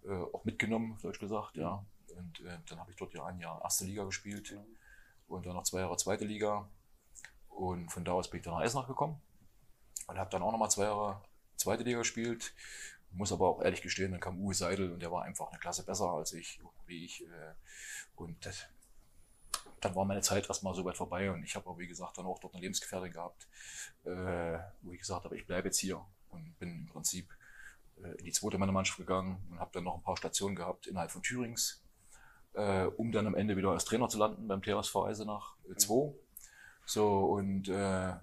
äh, 0.06 0.12
auch 0.12 0.44
mitgenommen, 0.44 0.98
deutsch 1.02 1.20
gesagt, 1.20 1.56
ja. 1.56 1.86
Und 2.16 2.42
äh, 2.42 2.60
dann 2.68 2.80
habe 2.80 2.92
ich 2.92 2.98
dort 2.98 3.14
ja 3.14 3.26
ein 3.26 3.40
Jahr 3.40 3.62
erste 3.64 3.86
Liga 3.86 4.04
gespielt 4.04 4.58
und 5.28 5.46
dann 5.46 5.54
noch 5.54 5.64
zwei 5.64 5.80
Jahre 5.80 5.98
zweite 5.98 6.26
Liga. 6.26 6.68
Und 7.50 7.92
von 7.92 8.04
da 8.04 8.14
aus 8.14 8.30
bin 8.30 8.40
ich 8.40 8.44
dann 8.44 8.54
nach 8.54 8.62
Eisenach 8.62 8.88
gekommen 8.88 9.22
und 10.08 10.18
habe 10.18 10.30
dann 10.30 10.42
auch 10.42 10.52
nochmal 10.52 10.72
zwei 10.72 10.84
Jahre 10.84 11.22
zweite 11.56 11.84
Liga 11.84 12.00
gespielt. 12.00 12.54
Muss 13.12 13.32
aber 13.32 13.48
auch 13.48 13.62
ehrlich 13.62 13.84
gestehen, 13.84 14.12
dann 14.12 14.20
kam 14.20 14.40
Uwe 14.40 14.56
Seidel 14.56 14.92
und 14.92 15.00
der 15.00 15.12
war 15.12 15.24
einfach 15.24 15.50
eine 15.50 15.60
Klasse 15.60 15.86
besser 15.86 16.10
als 16.10 16.34
ich, 16.34 16.60
wie 16.88 17.06
ich. 17.06 17.22
Äh, 17.22 17.54
und 18.16 18.46
dann 19.84 19.96
war 19.96 20.06
meine 20.06 20.22
Zeit 20.22 20.48
erstmal 20.48 20.74
so 20.74 20.86
weit 20.86 20.98
vorbei 20.98 21.32
und 21.32 21.44
ich 21.44 21.56
habe 21.56 21.70
aber, 21.70 21.80
wie 21.80 21.88
gesagt, 21.88 22.18
dann 22.18 22.26
auch 22.26 22.40
dort 22.40 22.54
eine 22.54 22.62
Lebensgefährtin 22.62 23.12
gehabt, 23.12 23.48
äh, 24.06 24.60
wo 24.82 24.92
ich 24.92 25.00
gesagt 25.00 25.26
habe, 25.26 25.38
ich 25.38 25.46
bleibe 25.46 25.68
jetzt 25.68 25.80
hier 25.80 26.04
und 26.30 26.58
bin 26.60 26.70
im 26.70 26.86
Prinzip 26.88 27.30
äh, 28.02 28.12
in 28.18 28.26
die 28.26 28.32
zweite 28.32 28.58
meiner 28.58 28.72
Mannschaft 28.72 28.98
gegangen 28.98 29.46
und 29.52 29.60
habe 29.60 29.72
dann 29.74 29.84
noch 29.84 29.96
ein 29.96 30.04
paar 30.04 30.18
Stationen 30.18 30.56
gehabt 30.56 30.88
innerhalb 30.88 31.12
von 31.12 31.22
Thürings, 31.22 31.84
äh, 32.54 32.86
um 32.86 33.12
dann 33.12 33.28
am 33.28 33.36
Ende 33.36 33.58
wieder 33.58 33.72
als 33.72 33.86
Trainer 33.86 34.10
zu 34.10 34.18
landen 34.18 34.48
beim 34.48 34.62
TSV 34.64 34.96
Eisenach 34.96 35.56
2. 35.76 35.94
Äh, 35.94 36.14
so 36.86 37.26
und 37.26 37.68
äh, 37.70 38.14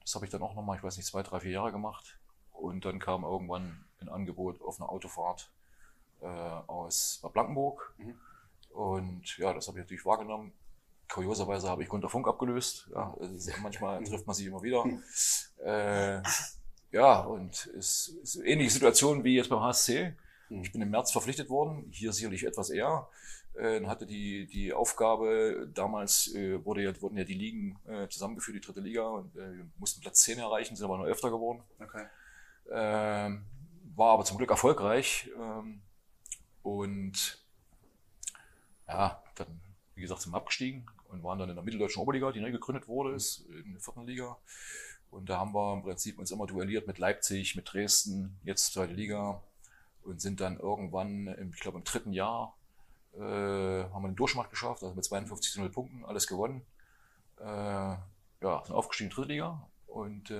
das 0.00 0.14
habe 0.14 0.24
ich 0.24 0.30
dann 0.30 0.42
auch 0.42 0.54
nochmal, 0.54 0.76
ich 0.76 0.82
weiß 0.82 0.96
nicht, 0.96 1.06
zwei, 1.06 1.22
drei, 1.22 1.40
vier 1.40 1.52
Jahre 1.52 1.72
gemacht 1.72 2.18
und 2.52 2.84
dann 2.84 2.98
kam 2.98 3.24
irgendwann 3.24 3.84
ein 4.00 4.08
Angebot 4.08 4.60
auf 4.60 4.80
eine 4.80 4.88
Autofahrt 4.88 5.50
äh, 6.20 6.26
aus 6.26 7.22
Blankenburg. 7.32 7.94
Mhm. 7.98 8.18
Und 8.70 9.38
ja, 9.38 9.52
das 9.52 9.68
habe 9.68 9.78
ich 9.78 9.84
natürlich 9.84 10.04
wahrgenommen 10.04 10.52
kurioserweise 11.08 11.68
habe 11.68 11.82
ich 11.82 11.88
Gunter 11.88 12.08
Funk 12.08 12.26
abgelöst. 12.28 12.88
Ja, 12.92 13.16
manchmal 13.62 14.02
trifft 14.04 14.26
man 14.26 14.34
sich 14.34 14.46
immer 14.46 14.62
wieder. 14.62 14.84
Äh, 15.64 16.22
ja, 16.92 17.20
und 17.20 17.66
es 17.76 18.08
ist 18.22 18.36
eine 18.36 18.48
ähnliche 18.48 18.70
Situation 18.70 19.24
wie 19.24 19.36
jetzt 19.36 19.50
beim 19.50 19.60
HSC. 19.60 20.14
Ich 20.50 20.72
bin 20.72 20.82
im 20.82 20.90
März 20.90 21.10
verpflichtet 21.10 21.50
worden, 21.50 21.88
hier 21.90 22.12
sicherlich 22.12 22.44
etwas 22.44 22.70
eher. 22.70 23.08
Äh, 23.54 23.84
hatte 23.86 24.06
die, 24.06 24.46
die 24.46 24.72
Aufgabe, 24.72 25.68
damals 25.74 26.32
äh, 26.34 26.64
wurde 26.64 26.82
ja, 26.82 27.02
wurden 27.02 27.16
ja 27.16 27.24
die 27.24 27.34
Ligen 27.34 27.78
äh, 27.86 28.08
zusammengeführt, 28.08 28.56
die 28.56 28.60
dritte 28.60 28.80
Liga, 28.80 29.08
und 29.08 29.34
äh, 29.36 29.56
wir 29.56 29.66
mussten 29.78 30.00
Platz 30.00 30.22
10 30.22 30.38
erreichen, 30.38 30.76
sind 30.76 30.84
aber 30.84 30.98
nur 30.98 31.06
öfter 31.06 31.30
geworden. 31.30 31.62
Okay. 31.80 32.06
Ähm, 32.70 33.44
war 33.96 34.12
aber 34.12 34.24
zum 34.24 34.38
Glück 34.38 34.50
erfolgreich. 34.50 35.30
Ähm, 35.36 35.82
und 36.62 37.44
ja, 38.86 39.22
wie 39.94 40.02
gesagt, 40.02 40.22
sind 40.22 40.32
wir 40.32 40.38
abgestiegen 40.38 40.86
und 41.08 41.22
waren 41.22 41.38
dann 41.38 41.48
in 41.48 41.54
der 41.54 41.64
mitteldeutschen 41.64 42.02
Oberliga, 42.02 42.32
die 42.32 42.40
neu 42.40 42.50
gegründet 42.50 42.88
wurde, 42.88 43.14
ist 43.14 43.46
in 43.48 43.72
der 43.72 43.80
vierten 43.80 44.06
Liga. 44.06 44.36
Und 45.10 45.28
da 45.28 45.38
haben 45.38 45.54
wir 45.54 45.74
im 45.74 45.82
Prinzip 45.82 46.18
uns 46.18 46.30
immer 46.32 46.46
duelliert 46.46 46.86
mit 46.86 46.98
Leipzig, 46.98 47.54
mit 47.54 47.72
Dresden, 47.72 48.38
jetzt 48.42 48.72
zweite 48.72 48.92
Liga 48.92 49.40
und 50.02 50.20
sind 50.20 50.40
dann 50.40 50.58
irgendwann, 50.58 51.28
im, 51.28 51.52
ich 51.54 51.60
glaube 51.60 51.78
im 51.78 51.84
dritten 51.84 52.12
Jahr, 52.12 52.56
äh, 53.14 53.20
haben 53.20 54.02
wir 54.02 54.08
den 54.08 54.16
Durchmarkt 54.16 54.50
geschafft, 54.50 54.82
also 54.82 54.94
mit 54.94 55.04
52 55.04 55.52
zu 55.52 55.60
0 55.60 55.70
Punkten, 55.70 56.04
alles 56.04 56.26
gewonnen. 56.26 56.62
Äh, 57.38 57.44
ja, 57.44 58.62
sind 58.64 58.74
aufgestiegen 58.74 59.08
in 59.08 59.10
die 59.10 59.14
dritte 59.14 59.32
Liga 59.32 59.68
und 59.86 60.30
äh, 60.30 60.34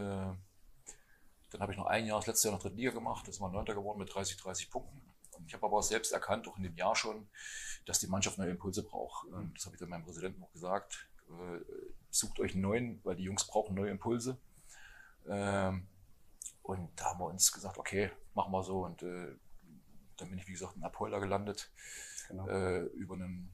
dann 1.51 1.61
habe 1.61 1.73
ich 1.73 1.79
noch 1.79 1.87
ein 1.87 2.07
Jahr, 2.07 2.19
das 2.19 2.27
letzte 2.27 2.49
Jahr 2.49 2.57
noch 2.57 2.63
dritte 2.63 2.77
Liga 2.77 2.91
gemacht, 2.91 3.29
das 3.29 3.41
war 3.41 3.51
neunter 3.51 3.75
geworden 3.75 3.99
mit 3.99 4.13
30, 4.13 4.37
30 4.37 4.71
Punkten. 4.71 5.01
Ich 5.47 5.55
habe 5.55 5.67
aber 5.67 5.79
auch 5.79 5.83
selbst 5.83 6.13
erkannt, 6.13 6.49
auch 6.49 6.57
in 6.57 6.63
dem 6.63 6.77
Jahr 6.77 6.97
schon, 6.97 7.29
dass 7.87 8.01
die 8.01 8.07
Mannschaft 8.07 8.39
neue 8.39 8.51
Impulse 8.51 8.83
braucht. 8.83 9.27
Und 9.29 9.57
das 9.57 9.67
habe 9.67 9.77
ich 9.77 9.81
dann 9.81 9.91
meinem 9.91 10.05
Präsidenten 10.05 10.43
auch 10.43 10.53
gesagt. 10.53 11.09
Äh, 11.29 11.61
sucht 12.11 12.41
euch 12.41 12.53
einen 12.53 12.63
neuen, 12.63 13.01
weil 13.05 13.17
die 13.17 13.25
Jungs 13.25 13.47
brauchen 13.47 13.75
neue 13.75 13.91
Impulse. 13.91 14.39
Ähm, 15.29 15.87
und 16.63 16.89
da 16.97 17.07
haben 17.07 17.21
wir 17.21 17.27
uns 17.27 17.53
gesagt, 17.53 17.79
okay, 17.79 18.11
machen 18.35 18.53
wir 18.53 18.63
so. 18.63 18.85
Und 18.85 19.03
äh, 19.03 19.35
dann 20.17 20.31
bin 20.31 20.39
ich, 20.39 20.47
wie 20.47 20.53
gesagt, 20.53 20.77
in 20.77 20.85
Apolda 20.85 21.19
gelandet. 21.19 21.71
Genau. 22.29 22.49
Äh, 22.49 22.85
über 22.95 23.15
einen, 23.15 23.51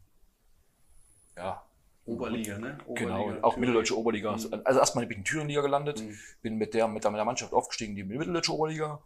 ja. 1.36 1.64
Oberliga, 2.06 2.58
ne? 2.58 2.78
Oberliga, 2.86 3.18
genau, 3.18 3.42
auch 3.42 3.56
mitteldeutsche 3.56 3.96
Oberliga. 3.96 4.36
Mhm. 4.36 4.62
Also 4.64 4.80
erstmal 4.80 5.06
bin 5.06 5.12
ich 5.12 5.18
in 5.18 5.24
Thüringen-Liga 5.24 5.60
gelandet, 5.60 6.02
mhm. 6.02 6.18
bin 6.42 6.56
mit 6.56 6.74
der, 6.74 6.88
mit 6.88 7.04
der 7.04 7.10
Mannschaft 7.10 7.52
aufgestiegen, 7.52 7.94
die 7.94 8.04
mitteldeutsche 8.04 8.54
Oberliga. 8.54 9.02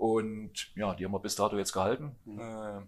Und 0.00 0.72
ja, 0.76 0.94
die 0.94 1.04
haben 1.04 1.12
wir 1.12 1.18
bis 1.18 1.36
dato 1.36 1.58
jetzt 1.58 1.74
gehalten. 1.74 2.16
Mhm. 2.24 2.40
Äh, 2.40 2.80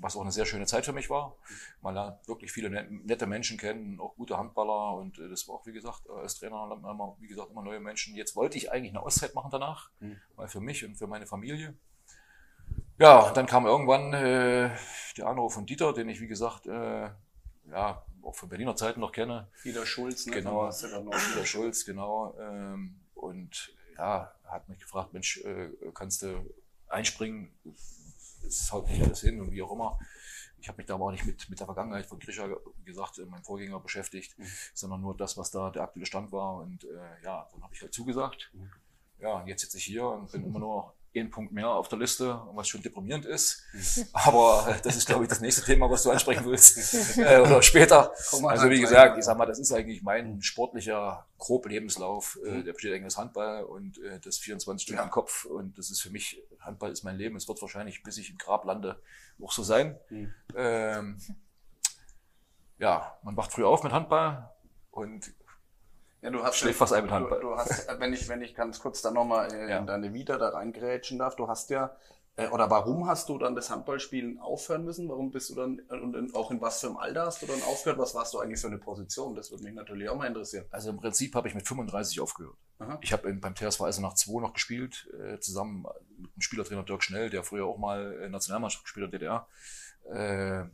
was 0.00 0.16
auch 0.16 0.22
eine 0.22 0.32
sehr 0.32 0.46
schöne 0.46 0.66
Zeit 0.66 0.84
für 0.84 0.92
mich 0.92 1.08
war. 1.08 1.36
Man 1.80 1.94
lernt 1.94 2.26
wirklich 2.26 2.50
viele 2.50 2.68
nette 2.70 3.28
Menschen 3.28 3.56
kennen, 3.56 4.00
auch 4.00 4.16
gute 4.16 4.36
Handballer 4.36 4.94
und 4.96 5.16
äh, 5.20 5.28
das 5.28 5.46
war 5.46 5.54
auch, 5.54 5.66
wie 5.66 5.72
gesagt, 5.72 6.10
als 6.10 6.40
Trainer 6.40 6.66
lernt 6.66 6.82
man 6.82 6.96
immer, 6.96 7.16
wie 7.20 7.28
gesagt, 7.28 7.52
immer 7.52 7.62
neue 7.62 7.78
Menschen. 7.78 8.16
Jetzt 8.16 8.34
wollte 8.34 8.58
ich 8.58 8.72
eigentlich 8.72 8.90
eine 8.90 9.00
Auszeit 9.00 9.32
machen 9.36 9.52
danach, 9.52 9.90
mhm. 10.00 10.20
mal 10.36 10.48
für 10.48 10.60
mich 10.60 10.84
und 10.84 10.96
für 10.96 11.06
meine 11.06 11.26
Familie. 11.28 11.72
Ja, 12.98 13.30
dann 13.30 13.46
kam 13.46 13.64
irgendwann 13.64 14.12
äh, 14.12 14.70
der 15.16 15.26
Anruf 15.28 15.54
von 15.54 15.66
Dieter, 15.66 15.92
den 15.92 16.08
ich, 16.08 16.20
wie 16.20 16.26
gesagt, 16.26 16.66
äh, 16.66 17.10
ja, 17.70 18.02
auch 18.22 18.34
von 18.34 18.48
Berliner 18.48 18.74
Zeiten 18.74 18.98
noch 18.98 19.12
kenne. 19.12 19.46
Dieter 19.64 19.86
Schulz, 19.86 20.26
ne? 20.26 20.32
Genau, 20.32 20.68
Dieter 20.68 21.46
Schulz, 21.46 21.84
genau. 21.84 22.36
Ähm, 22.40 22.96
und 23.14 23.72
ja, 23.96 24.34
hat 24.48 24.68
mich 24.68 24.78
gefragt, 24.78 25.12
Mensch, 25.12 25.38
äh, 25.38 25.70
kannst 25.94 26.22
du 26.22 26.54
einspringen? 26.88 27.54
Es 28.46 28.70
haut 28.72 28.88
nicht 28.88 29.02
alles 29.02 29.20
hin 29.20 29.40
und 29.40 29.50
wie 29.50 29.62
auch 29.62 29.72
immer. 29.72 29.98
Ich 30.58 30.68
habe 30.68 30.78
mich 30.78 30.86
da 30.86 30.94
aber 30.94 31.06
auch 31.06 31.10
nicht 31.10 31.26
mit, 31.26 31.48
mit 31.48 31.60
der 31.60 31.66
Vergangenheit 31.66 32.06
von 32.06 32.18
Grisha, 32.18 32.48
wie 32.48 32.84
gesagt, 32.84 33.18
meinem 33.18 33.44
Vorgänger 33.44 33.80
beschäftigt, 33.80 34.38
mhm. 34.38 34.46
sondern 34.74 35.00
nur 35.00 35.16
das, 35.16 35.36
was 35.36 35.50
da 35.50 35.70
der 35.70 35.82
aktuelle 35.82 36.06
Stand 36.06 36.32
war. 36.32 36.56
Und 36.56 36.84
äh, 36.84 37.22
ja, 37.22 37.48
dann 37.52 37.62
habe 37.62 37.74
ich 37.74 37.82
halt 37.82 37.92
zugesagt. 37.92 38.50
Mhm. 38.52 38.70
Ja, 39.18 39.46
jetzt 39.46 39.62
sitze 39.62 39.78
ich 39.78 39.84
hier 39.84 40.06
und 40.06 40.32
bin 40.32 40.44
immer 40.46 40.58
nur 40.58 40.95
einen 41.20 41.30
Punkt 41.30 41.52
mehr 41.52 41.68
auf 41.68 41.88
der 41.88 41.98
Liste, 41.98 42.40
was 42.52 42.68
schon 42.68 42.82
deprimierend 42.82 43.24
ist. 43.24 43.62
Aber 44.12 44.66
äh, 44.68 44.80
das 44.82 44.96
ist, 44.96 45.06
glaube 45.06 45.24
ich, 45.24 45.28
das 45.28 45.40
nächste 45.40 45.62
Thema, 45.62 45.90
was 45.90 46.02
du 46.02 46.10
ansprechen 46.10 46.44
willst. 46.44 47.18
äh, 47.18 47.40
oder 47.40 47.62
später. 47.62 48.12
Also 48.44 48.70
wie 48.70 48.80
gesagt, 48.80 49.18
ich 49.18 49.24
sag 49.24 49.36
mal, 49.38 49.46
das 49.46 49.58
ist 49.58 49.72
eigentlich 49.72 50.02
mein 50.02 50.42
sportlicher 50.42 51.26
grob 51.38 51.66
Lebenslauf. 51.66 52.38
Äh, 52.44 52.62
der 52.62 52.72
besteht 52.72 52.92
eigentlich 52.92 53.06
aus 53.06 53.18
Handball 53.18 53.64
und 53.64 53.98
äh, 53.98 54.20
das 54.20 54.38
24 54.38 54.82
Stunden 54.82 54.98
ja. 54.98 55.04
im 55.04 55.10
Kopf. 55.10 55.44
Und 55.44 55.78
das 55.78 55.90
ist 55.90 56.00
für 56.00 56.10
mich, 56.10 56.42
Handball 56.60 56.90
ist 56.90 57.04
mein 57.04 57.16
Leben. 57.16 57.36
Es 57.36 57.48
wird 57.48 57.60
wahrscheinlich, 57.60 58.02
bis 58.02 58.18
ich 58.18 58.30
im 58.30 58.38
Grab 58.38 58.64
lande, 58.64 59.00
auch 59.42 59.52
so 59.52 59.62
sein. 59.62 59.98
Mhm. 60.10 60.34
Ähm, 60.54 61.18
ja, 62.78 63.18
man 63.22 63.36
wacht 63.36 63.52
früh 63.52 63.64
auf 63.64 63.82
mit 63.82 63.92
Handball 63.92 64.50
und 64.90 65.32
ja, 66.26 66.32
du 66.32 66.42
hast 66.42 66.56
Schläft 66.56 66.78
fast 66.78 66.92
ein 66.92 67.04
mit 67.04 67.12
Handball. 67.12 67.40
Du, 67.40 67.50
du 67.50 67.56
hast, 67.56 67.86
wenn 68.00 68.12
ich, 68.12 68.28
wenn 68.28 68.42
ich 68.42 68.54
ganz 68.54 68.80
kurz 68.80 69.00
da 69.00 69.12
nochmal 69.12 69.52
in 69.52 69.68
ja. 69.68 69.80
deine 69.80 70.12
Vita 70.12 70.36
da 70.38 70.48
reingrätschen 70.48 71.18
darf, 71.18 71.36
du 71.36 71.46
hast 71.46 71.70
ja, 71.70 71.96
äh, 72.34 72.48
oder 72.48 72.68
warum 72.68 73.06
hast 73.06 73.28
du 73.28 73.38
dann 73.38 73.54
das 73.54 73.70
Handballspielen 73.70 74.40
aufhören 74.40 74.84
müssen? 74.84 75.08
Warum 75.08 75.30
bist 75.30 75.50
du 75.50 75.54
dann, 75.54 75.78
und 75.88 76.16
in, 76.16 76.34
auch 76.34 76.50
in 76.50 76.60
was 76.60 76.80
für 76.80 76.88
einem 76.88 76.96
Alter 76.96 77.26
hast 77.26 77.42
du 77.42 77.46
dann 77.46 77.62
aufgehört? 77.62 78.00
Was 78.00 78.16
warst 78.16 78.34
du 78.34 78.40
eigentlich 78.40 78.60
für 78.60 78.66
eine 78.66 78.78
Position? 78.78 79.36
Das 79.36 79.52
würde 79.52 79.62
mich 79.62 79.74
natürlich 79.74 80.08
auch 80.08 80.16
mal 80.16 80.26
interessieren. 80.26 80.66
Also 80.72 80.90
im 80.90 80.96
Prinzip 80.96 81.32
habe 81.36 81.46
ich 81.46 81.54
mit 81.54 81.66
35 81.66 82.20
aufgehört. 82.20 82.56
Aha. 82.80 82.98
Ich 83.02 83.12
habe 83.12 83.32
beim 83.32 83.54
TSV 83.54 83.82
Eisenach 83.82 84.14
2 84.14 84.40
noch 84.40 84.52
gespielt, 84.52 85.08
äh, 85.16 85.38
zusammen 85.38 85.86
mit 86.18 86.34
dem 86.34 86.42
Spielertrainer 86.42 86.82
Dirk 86.82 87.04
Schnell, 87.04 87.30
der 87.30 87.44
früher 87.44 87.66
auch 87.66 87.78
mal 87.78 88.28
Nationalmannschaft 88.28 88.82
gespielt 88.82 89.06
hat, 89.06 89.14
DDR. 89.14 89.46
Äh, 90.12 90.64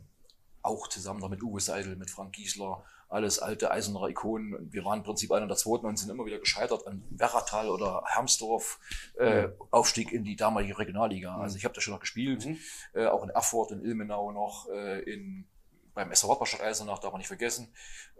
auch 0.63 0.87
zusammen 0.87 1.19
noch 1.19 1.29
mit 1.29 1.43
Uwe 1.43 1.59
Seidel, 1.59 1.95
mit 1.95 2.09
Frank 2.09 2.33
Giesler, 2.33 2.83
alles 3.13 3.39
alte 3.39 3.71
Eisener 3.71 4.07
Ikonen. 4.07 4.71
Wir 4.71 4.83
waren 4.85 4.99
im 4.99 5.03
Prinzip 5.03 5.31
einer 5.31 5.47
der 5.47 5.55
zweiten 5.55 5.85
und 5.85 5.97
sind 5.97 6.09
immer 6.09 6.25
wieder 6.25 6.39
gescheitert 6.39 6.87
an 6.87 7.03
Werratal 7.11 7.69
oder 7.69 8.03
Hermsdorf, 8.07 8.79
äh, 9.17 9.49
Aufstieg 9.69 10.11
in 10.11 10.23
die 10.23 10.35
damalige 10.35 10.77
Regionalliga. 10.79 11.35
Mhm. 11.37 11.41
Also 11.43 11.57
ich 11.57 11.63
habe 11.63 11.75
da 11.75 11.81
schon 11.81 11.93
noch 11.93 11.99
gespielt, 11.99 12.45
mhm. 12.45 12.57
äh, 12.93 13.05
auch 13.05 13.23
in 13.23 13.29
Erfurt, 13.29 13.71
in 13.71 13.85
Ilmenau 13.85 14.31
noch, 14.31 14.67
äh, 14.69 15.01
in, 15.01 15.45
beim 15.93 16.11
SV 16.11 16.29
Wapperstadt 16.29 16.61
Eisenach, 16.61 16.99
darf 16.99 17.11
man 17.11 17.19
nicht 17.19 17.27
vergessen. 17.27 17.71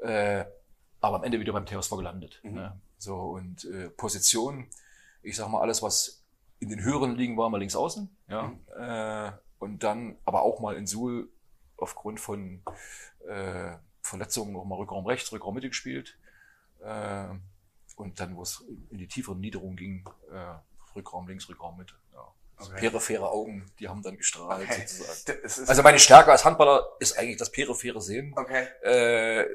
Äh, 0.01 0.45
aber 1.01 1.17
am 1.17 1.23
Ende 1.23 1.39
wieder 1.39 1.53
beim 1.53 1.65
TSV 1.65 1.97
gelandet. 1.97 2.39
Mhm. 2.43 2.53
Ne? 2.53 2.79
So, 2.97 3.17
und 3.17 3.65
äh, 3.65 3.89
Position, 3.89 4.67
ich 5.23 5.35
sag 5.35 5.49
mal, 5.49 5.61
alles, 5.61 5.81
was 5.81 6.23
in 6.59 6.69
den 6.69 6.83
höheren 6.83 7.15
Ligen 7.15 7.35
war, 7.35 7.49
mal 7.49 7.57
links 7.57 7.75
außen. 7.75 8.15
Ja? 8.27 8.43
Mhm. 8.43 8.59
Äh, 8.77 9.31
und 9.57 9.83
dann 9.83 10.17
aber 10.23 10.43
auch 10.43 10.59
mal 10.59 10.75
in 10.75 10.85
Suhl 10.85 11.29
aufgrund 11.77 12.19
von 12.19 12.61
äh, 13.27 13.73
Verletzungen 14.13 14.55
auch 14.55 14.65
mal 14.65 14.75
Rückraum 14.75 15.07
rechts, 15.07 15.31
Rückraum 15.31 15.55
Mitte 15.55 15.69
gespielt. 15.69 16.15
Äh, 16.83 17.25
und 17.95 18.19
dann, 18.19 18.35
wo 18.35 18.43
es 18.43 18.63
in 18.91 18.99
die 18.99 19.07
tieferen 19.07 19.39
Niederungen 19.39 19.75
ging, 19.75 20.07
äh, 20.31 20.95
Rückraum 20.95 21.27
links, 21.27 21.49
Rückraum 21.49 21.77
Mitte. 21.77 21.95
Ja. 22.13 22.27
Also 22.55 22.71
okay. 22.71 22.81
periphere 22.81 23.27
Augen, 23.31 23.65
die 23.79 23.89
haben 23.89 24.03
dann 24.03 24.15
gestrahlt 24.15 24.69
okay. 24.69 24.85
sozusagen. 24.85 25.67
Also 25.67 25.81
meine 25.81 25.97
Stärke 25.97 26.31
als 26.31 26.45
Handballer 26.45 26.87
ist 26.99 27.17
eigentlich 27.17 27.37
das 27.37 27.51
periphere 27.51 28.01
Sehen. 28.01 28.35
Okay. 28.35 28.67
Äh, 28.83 29.47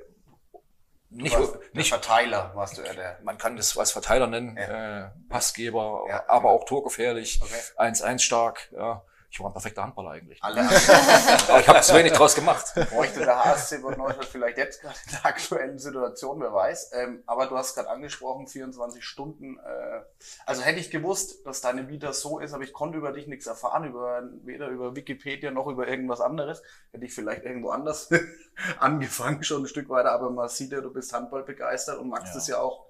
nicht, 1.11 1.37
nicht 1.73 1.89
Verteiler 1.89 2.51
warst 2.55 2.79
du 2.79 2.83
ja 2.83 2.93
der. 2.93 3.19
Man 3.23 3.39
kann 3.39 3.57
das 3.57 3.79
als 3.79 3.93
Verteiler 3.93 4.27
nennen, 4.27 4.57
ja. 4.57 5.07
äh, 5.07 5.11
Passgeber, 5.29 6.05
ja. 6.09 6.25
aber 6.29 6.51
auch 6.51 6.65
torgefährlich, 6.65 7.41
1-1 7.77 8.03
okay. 8.03 8.19
stark. 8.19 8.69
Ja. 8.73 9.05
Ich 9.31 9.41
war 9.41 9.51
ein 9.51 9.53
perfekter 9.53 9.83
Handballer 9.83 10.13
eigentlich. 10.13 10.43
Alle 10.43 10.61
Aber 11.49 11.61
ich 11.61 11.69
habe 11.69 11.81
zu 11.83 11.95
wenig 11.95 12.13
draus 12.13 12.35
gemacht. 12.35 12.73
Bräuchte 12.91 13.21
der 13.21 13.45
HSC 13.45 13.79
Neustadt 13.79 14.25
vielleicht 14.25 14.57
jetzt 14.57 14.81
gerade 14.81 14.97
in 15.05 15.13
der 15.13 15.27
aktuellen 15.27 15.79
Situation, 15.79 16.41
wer 16.41 16.53
weiß. 16.53 16.93
Ähm, 16.95 17.23
aber 17.27 17.47
du 17.47 17.57
hast 17.57 17.75
gerade 17.75 17.91
angesprochen, 17.91 18.47
24 18.47 19.05
Stunden. 19.05 19.59
Äh, 19.59 20.01
also 20.47 20.63
hätte 20.63 20.81
ich 20.81 20.91
gewusst, 20.91 21.47
dass 21.47 21.61
deine 21.61 21.89
Vita 21.89 22.15
so 22.15 22.39
ist, 22.39 22.55
aber 22.55 22.65
ich 22.65 22.73
konnte 22.73 22.97
über 22.97 23.13
dich 23.13 23.27
nichts 23.27 23.47
erfahren, 23.47 23.85
über 23.85 24.23
weder 24.45 24.69
über 24.69 24.97
Wikipedia 24.97 25.51
noch 25.51 25.67
über 25.67 25.87
irgendwas 25.87 26.23
anderes. 26.23 26.63
Hätte 26.93 27.05
ich 27.05 27.15
vielleicht 27.15 27.45
irgendwo 27.45 27.69
anders 27.69 28.09
angefangen, 28.79 29.45
schon 29.45 29.65
ein 29.65 29.69
Stück 29.69 29.91
weiter. 29.91 30.13
Aber 30.13 30.31
man 30.31 30.49
sieht 30.49 30.73
ja, 30.73 30.81
du 30.81 30.91
bist 30.91 31.13
Handball 31.13 31.43
begeistert 31.43 31.99
und 31.99 32.09
magst 32.09 32.35
es 32.35 32.47
ja. 32.47 32.57
ja 32.57 32.63
auch, 32.63 32.87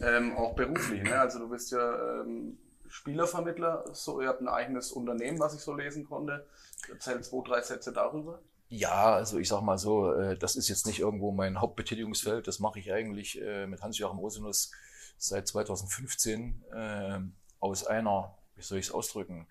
ähm, 0.00 0.36
auch 0.36 0.56
beruflich. 0.56 1.04
Ne? 1.04 1.16
Also 1.16 1.38
du 1.38 1.48
bist 1.48 1.70
ja 1.70 2.22
ähm, 2.22 2.58
Spielervermittler. 2.88 3.84
So, 3.92 4.20
ihr 4.20 4.28
habt 4.28 4.40
ein 4.40 4.48
eigenes 4.48 4.92
Unternehmen, 4.92 5.38
was 5.38 5.54
ich 5.54 5.60
so 5.60 5.74
lesen 5.74 6.04
konnte. 6.04 6.46
Erzähl 6.90 7.22
zwei, 7.22 7.42
drei 7.46 7.60
Sätze 7.62 7.92
darüber. 7.92 8.40
Ja, 8.68 9.14
also 9.14 9.38
ich 9.38 9.48
sag 9.48 9.62
mal 9.62 9.78
so, 9.78 10.12
äh, 10.12 10.36
das 10.36 10.56
ist 10.56 10.68
jetzt 10.68 10.86
nicht 10.86 10.98
irgendwo 10.98 11.30
mein 11.30 11.60
Hauptbetätigungsfeld. 11.60 12.48
Das 12.48 12.58
mache 12.58 12.80
ich 12.80 12.92
eigentlich 12.92 13.40
äh, 13.40 13.66
mit 13.66 13.82
Hans-Joachim 13.82 14.18
Rosinus 14.18 14.72
seit 15.18 15.46
2015 15.46 16.64
äh, 16.72 17.20
aus 17.60 17.86
einer, 17.86 18.36
wie 18.56 18.62
soll 18.62 18.78
ich 18.78 18.86
es 18.86 18.92
ausdrücken, 18.92 19.46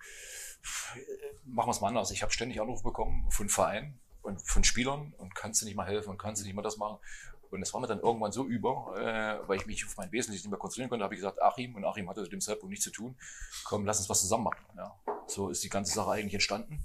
machen 1.44 1.68
wir 1.68 1.72
es 1.72 1.80
mal 1.80 1.88
anders. 1.88 2.10
Ich 2.10 2.22
habe 2.22 2.32
ständig 2.32 2.60
Anrufe 2.60 2.82
bekommen 2.82 3.30
von 3.30 3.48
Vereinen 3.48 3.98
und 4.22 4.40
von 4.42 4.64
Spielern 4.64 5.14
und 5.16 5.34
kannst 5.34 5.62
du 5.62 5.66
nicht 5.66 5.76
mal 5.76 5.86
helfen 5.86 6.10
und 6.10 6.18
kannst 6.18 6.42
du 6.42 6.46
nicht 6.46 6.54
mal 6.54 6.62
das 6.62 6.76
machen. 6.76 6.98
Und 7.50 7.60
das 7.60 7.72
war 7.72 7.80
mir 7.80 7.86
dann 7.86 8.00
irgendwann 8.00 8.32
so 8.32 8.44
über, 8.44 8.94
äh, 8.98 9.48
weil 9.48 9.58
ich 9.58 9.66
mich 9.66 9.84
auf 9.84 9.96
mein 9.96 10.10
Wesentliches 10.12 10.44
nicht 10.44 10.50
mehr 10.50 10.58
konzentrieren 10.58 10.90
konnte, 10.90 11.04
habe 11.04 11.14
ich 11.14 11.20
gesagt, 11.20 11.42
Achim, 11.42 11.74
und 11.74 11.84
Achim 11.84 12.08
hatte 12.08 12.24
zu 12.24 12.30
dem 12.30 12.40
Zeitpunkt 12.40 12.70
nichts 12.70 12.84
zu 12.84 12.90
tun, 12.90 13.16
komm, 13.64 13.86
lass 13.86 13.98
uns 13.98 14.08
was 14.08 14.20
zusammen 14.20 14.44
machen. 14.44 14.64
Ja. 14.76 14.96
So 15.26 15.48
ist 15.48 15.62
die 15.64 15.68
ganze 15.68 15.94
Sache 15.94 16.10
eigentlich 16.10 16.34
entstanden. 16.34 16.84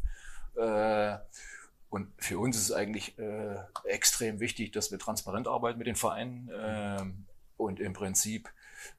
Äh, 0.56 1.18
und 1.90 2.10
für 2.18 2.40
uns 2.40 2.56
ist 2.56 2.64
es 2.64 2.72
eigentlich 2.72 3.18
äh, 3.20 3.58
extrem 3.84 4.40
wichtig, 4.40 4.72
dass 4.72 4.92
wir 4.92 5.00
transparent 5.00 5.48
arbeiten 5.48 5.78
mit 5.78 5.88
den 5.88 5.96
Vereinen. 5.96 6.50
Äh, 6.50 7.04
und 7.58 7.80
im 7.80 7.94
Prinzip 7.94 8.50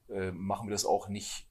äh, 0.08 0.30
machen 0.30 0.68
wir 0.68 0.72
das 0.72 0.84
auch 0.84 1.08
nicht 1.08 1.46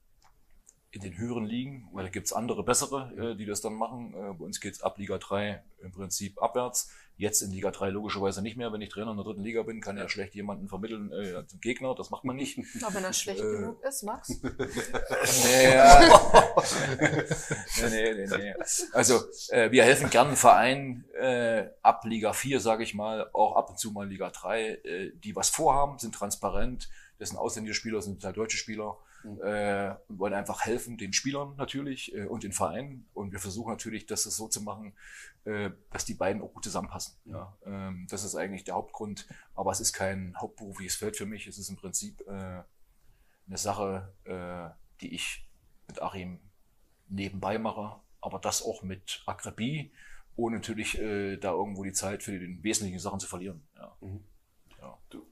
in 0.91 1.01
den 1.01 1.17
höheren 1.17 1.45
Ligen, 1.45 1.89
weil 1.93 2.03
da 2.03 2.09
gibt's 2.09 2.33
andere 2.33 2.63
bessere, 2.63 3.31
äh, 3.31 3.35
die 3.35 3.45
das 3.45 3.61
dann 3.61 3.73
machen. 3.73 4.13
Äh, 4.13 4.33
bei 4.33 4.45
uns 4.45 4.59
geht's 4.59 4.81
ab 4.81 4.97
Liga 4.97 5.17
3 5.17 5.63
im 5.81 5.91
Prinzip 5.91 6.41
abwärts. 6.41 6.91
Jetzt 7.21 7.43
in 7.43 7.51
Liga 7.51 7.69
3 7.69 7.89
logischerweise 7.91 8.41
nicht 8.41 8.57
mehr. 8.57 8.73
Wenn 8.73 8.81
ich 8.81 8.89
Trainer 8.89 9.11
in 9.11 9.17
der 9.17 9.23
dritten 9.23 9.43
Liga 9.43 9.61
bin, 9.61 9.79
kann 9.79 9.95
ja 9.95 10.09
schlecht 10.09 10.33
jemanden 10.33 10.67
vermitteln 10.67 11.11
äh, 11.11 11.45
zum 11.45 11.59
Gegner. 11.61 11.93
Das 11.93 12.09
macht 12.09 12.23
man 12.23 12.35
nicht. 12.35 12.57
Aber 12.81 12.95
wenn 12.95 13.03
er 13.03 13.13
schlecht 13.13 13.41
Äh, 13.41 13.43
genug 13.43 13.79
ist, 13.83 14.01
Max. 14.01 14.29
Nee, 17.79 17.89
nee, 17.89 18.13
nee, 18.15 18.37
nee. 18.37 18.53
Also 18.93 19.19
äh, 19.49 19.69
wir 19.69 19.83
helfen 19.83 20.09
gern 20.09 20.35
Vereinen 20.35 21.05
äh, 21.13 21.69
ab 21.83 22.05
Liga 22.05 22.33
4, 22.33 22.59
sage 22.59 22.81
ich 22.81 22.95
mal, 22.95 23.29
auch 23.33 23.55
ab 23.55 23.69
und 23.69 23.77
zu 23.77 23.91
mal 23.91 24.07
Liga 24.07 24.31
3, 24.31 24.63
äh, 24.63 25.11
die 25.23 25.35
was 25.35 25.49
vorhaben, 25.49 25.99
sind 25.99 26.15
transparent. 26.15 26.89
Das 27.19 27.29
sind 27.29 27.37
ausländische 27.37 27.79
Spieler, 27.79 27.97
das 27.97 28.05
sind 28.05 28.23
halt 28.23 28.35
deutsche 28.35 28.57
Spieler. 28.57 28.97
Äh, 29.23 29.95
und 30.07 30.19
wollen 30.19 30.33
einfach 30.33 30.65
helfen, 30.65 30.97
den 30.97 31.13
Spielern 31.13 31.55
natürlich 31.55 32.13
äh, 32.15 32.25
und 32.25 32.43
den 32.43 32.51
Vereinen. 32.51 33.07
Und 33.13 33.31
wir 33.31 33.39
versuchen 33.39 33.71
natürlich, 33.71 34.05
das 34.05 34.23
so 34.23 34.47
zu 34.47 34.61
machen, 34.61 34.93
äh, 35.45 35.71
dass 35.91 36.05
die 36.05 36.13
beiden 36.13 36.41
auch 36.41 36.53
gut 36.53 36.63
zusammenpassen. 36.63 37.15
Ja. 37.25 37.55
Ähm, 37.65 38.07
das 38.09 38.23
ist 38.23 38.35
eigentlich 38.35 38.63
der 38.63 38.75
Hauptgrund. 38.75 39.27
Aber 39.55 39.71
es 39.71 39.79
ist 39.79 39.93
kein 39.93 40.35
hauptberufliches 40.39 40.95
Feld 40.95 41.17
für 41.17 41.25
mich. 41.25 41.47
Es 41.47 41.57
ist 41.57 41.69
im 41.69 41.77
Prinzip 41.77 42.21
äh, 42.27 42.31
eine 42.31 43.57
Sache, 43.57 44.13
äh, 44.23 44.69
die 45.01 45.13
ich 45.13 45.47
mit 45.87 46.01
Achim 46.01 46.39
nebenbei 47.07 47.57
mache, 47.57 47.99
aber 48.21 48.39
das 48.39 48.63
auch 48.63 48.83
mit 48.83 49.23
Akribie, 49.25 49.91
ohne 50.35 50.57
natürlich 50.57 50.97
äh, 50.99 51.37
da 51.37 51.51
irgendwo 51.51 51.83
die 51.83 51.91
Zeit 51.91 52.23
für 52.23 52.39
die 52.39 52.63
wesentlichen 52.63 52.99
Sachen 52.99 53.19
zu 53.19 53.27
verlieren. 53.27 53.61
Ja. 53.75 53.95
Ähm, 54.01 54.23
du 55.09 55.25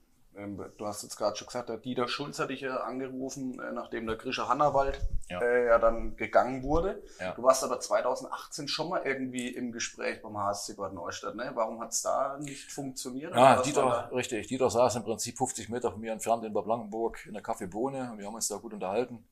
hast 0.82 1.04
jetzt 1.04 1.18
gerade 1.18 1.36
schon 1.36 1.48
gesagt, 1.48 1.70
der 1.70 1.78
Dieter 1.78 2.08
Schulz 2.08 2.40
hat 2.40 2.50
dich 2.50 2.62
ja 2.62 2.78
angerufen, 2.78 3.60
äh, 3.60 3.72
nachdem 3.72 4.08
der 4.08 4.16
Grisha 4.16 4.48
Hannawald 4.48 5.00
Ja. 5.30 5.42
äh, 5.42 5.66
ja 5.68 5.80
dann 5.80 6.16
gegangen 6.16 6.64
wurde. 6.64 7.02
Ja. 7.20 7.34
Du 7.34 7.44
warst 7.44 7.64
aber 7.64 7.80
2018 7.80 8.68
schon 8.68 8.90
mal 8.90 9.02
irgendwie 9.06 9.50
im 9.50 9.72
Gespräch 9.72 10.22
beim 10.22 10.38
HSC 10.38 10.74
Bad 10.76 10.94
Neustadt. 10.94 11.36
Ne? 11.36 11.52
Warum 11.54 11.80
hat 11.82 11.92
es 11.92 12.02
da 12.02 12.38
nicht 12.40 12.72
funktioniert? 12.72 13.36
Ja, 13.36 13.62
Dieter, 13.62 14.10
richtig. 14.14 14.48
Dieter 14.48 14.70
saß 14.70 14.96
im 14.98 15.04
Prinzip 15.04 15.38
50 15.38 15.70
Meter 15.70 15.92
von 15.92 16.02
mir 16.02 16.12
entfernt 16.12 16.44
in 16.44 16.54
Bad 16.54 16.66
Blankenburg 16.66 17.26
in 17.26 17.34
der 17.34 17.44
Kaffeebohne 17.44 18.12
und 18.12 18.20
wir 18.20 18.26
haben 18.26 18.36
uns 18.36 18.48
da 18.48 18.58
gut 18.58 18.74
unterhalten. 18.74 19.26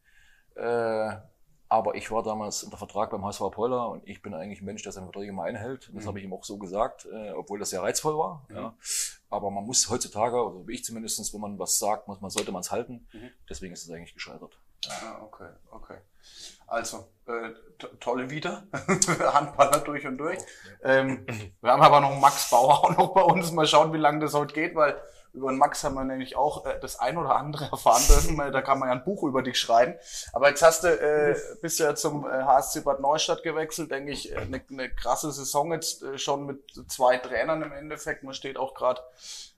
Äh, 0.55 1.11
aber 1.69 1.95
ich 1.95 2.09
war 2.11 2.23
damals 2.23 2.63
unter 2.63 2.77
Vertrag 2.77 3.09
beim 3.11 3.25
HSV 3.25 3.41
Peuler 3.51 3.89
und 3.89 4.07
ich 4.07 4.21
bin 4.21 4.33
eigentlich 4.33 4.61
ein 4.61 4.65
Mensch, 4.65 4.83
der 4.83 4.91
seine 4.91 5.05
Verträge 5.07 5.31
immer 5.31 5.43
einhält. 5.43 5.89
Das 5.93 6.05
habe 6.07 6.19
ich 6.19 6.25
ihm 6.25 6.33
auch 6.33 6.43
so 6.43 6.57
gesagt, 6.57 7.05
äh, 7.11 7.31
obwohl 7.31 7.59
das 7.59 7.71
sehr 7.71 7.81
reizvoll 7.83 8.17
war. 8.17 8.45
Ja. 8.53 8.73
Aber 9.29 9.51
man 9.51 9.65
muss 9.65 9.89
heutzutage, 9.89 10.37
oder 10.41 10.67
wie 10.67 10.73
ich 10.75 10.83
zumindestens, 10.85 11.33
wenn 11.33 11.41
man 11.41 11.59
was 11.59 11.77
sagt, 11.77 12.07
muss 12.07 12.21
man, 12.21 12.29
sollte 12.29 12.51
man 12.51 12.61
es 12.61 12.71
halten. 12.71 13.07
Deswegen 13.49 13.73
ist 13.73 13.83
es 13.83 13.91
eigentlich 13.91 14.13
gescheitert. 14.13 14.57
Ah, 14.87 15.21
okay, 15.23 15.49
okay. 15.71 15.97
Also, 16.67 17.07
äh, 17.27 17.49
to- 17.77 17.87
tolle 17.99 18.29
Vita. 18.29 18.63
Handballer 19.33 19.79
durch 19.79 20.05
und 20.05 20.17
durch. 20.17 20.37
Ähm, 20.83 21.25
wir 21.61 21.71
haben 21.71 21.81
aber 21.81 21.99
noch 22.01 22.17
Max 22.19 22.49
Bauer 22.49 22.73
auch 22.83 22.97
noch 22.97 23.13
bei 23.13 23.21
uns. 23.21 23.51
Mal 23.51 23.67
schauen, 23.67 23.91
wie 23.93 23.97
lange 23.97 24.19
das 24.19 24.33
heute 24.33 24.53
geht, 24.53 24.75
weil 24.75 25.01
über 25.37 25.51
den 25.51 25.57
Max 25.57 25.83
haben 25.83 25.95
wir 25.95 26.03
nämlich 26.03 26.35
auch 26.35 26.65
äh, 26.65 26.79
das 26.79 26.99
ein 26.99 27.17
oder 27.17 27.35
andere 27.35 27.65
erfahren 27.71 28.03
dürfen. 28.07 28.37
weil 28.37 28.51
Da 28.51 28.61
kann 28.61 28.79
man 28.79 28.89
ja 28.89 28.95
ein 28.95 29.03
Buch 29.03 29.23
über 29.23 29.41
dich 29.41 29.59
schreiben. 29.59 29.95
Aber 30.33 30.49
jetzt 30.49 30.61
hast 30.61 30.83
du, 30.83 30.87
äh, 30.87 31.35
bist 31.61 31.79
ja 31.79 31.95
zum 31.95 32.25
äh, 32.25 32.43
HSC 32.43 32.81
Bad 32.81 32.99
Neustadt 32.99 33.43
gewechselt, 33.43 33.91
denke 33.91 34.11
ich, 34.11 34.31
äh, 34.31 34.37
eine 34.37 34.61
ne 34.69 34.89
krasse 34.89 35.31
Saison 35.31 35.71
jetzt 35.71 36.03
äh, 36.03 36.17
schon 36.17 36.45
mit 36.45 36.63
zwei 36.87 37.17
Trainern 37.17 37.61
im 37.61 37.71
Endeffekt. 37.71 38.23
Man 38.23 38.33
steht 38.33 38.57
auch 38.57 38.73
gerade 38.73 39.01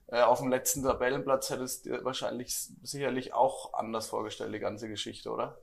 äh, 0.08 0.20
auf 0.22 0.40
dem 0.40 0.50
letzten 0.50 0.82
Tabellenplatz. 0.82 1.50
Hättest 1.50 1.86
du 1.86 1.90
dir 1.90 2.04
wahrscheinlich 2.04 2.54
sicherlich 2.82 3.32
auch 3.34 3.74
anders 3.74 4.08
vorgestellt, 4.08 4.54
die 4.54 4.58
ganze 4.58 4.88
Geschichte, 4.88 5.30
oder? 5.30 5.58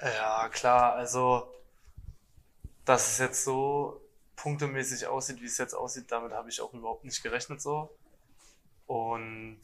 Ja, 0.00 0.48
klar, 0.48 0.94
also, 0.94 1.52
dass 2.84 3.12
es 3.12 3.18
jetzt 3.18 3.44
so 3.44 4.00
punktemäßig 4.36 5.06
aussieht, 5.06 5.40
wie 5.40 5.46
es 5.46 5.58
jetzt 5.58 5.74
aussieht, 5.74 6.10
damit 6.10 6.32
habe 6.32 6.48
ich 6.48 6.60
auch 6.60 6.72
überhaupt 6.72 7.04
nicht 7.04 7.22
gerechnet 7.22 7.60
so. 7.60 7.90
Und 8.88 9.60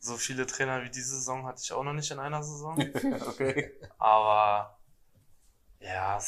so 0.00 0.16
viele 0.16 0.46
Trainer 0.46 0.82
wie 0.84 0.90
diese 0.90 1.16
Saison 1.16 1.44
hatte 1.46 1.60
ich 1.62 1.70
auch 1.72 1.84
noch 1.84 1.92
nicht 1.92 2.10
in 2.10 2.18
einer 2.18 2.42
Saison. 2.42 2.76
Okay. 3.28 3.72
Aber 3.98 4.78
ja, 5.80 6.18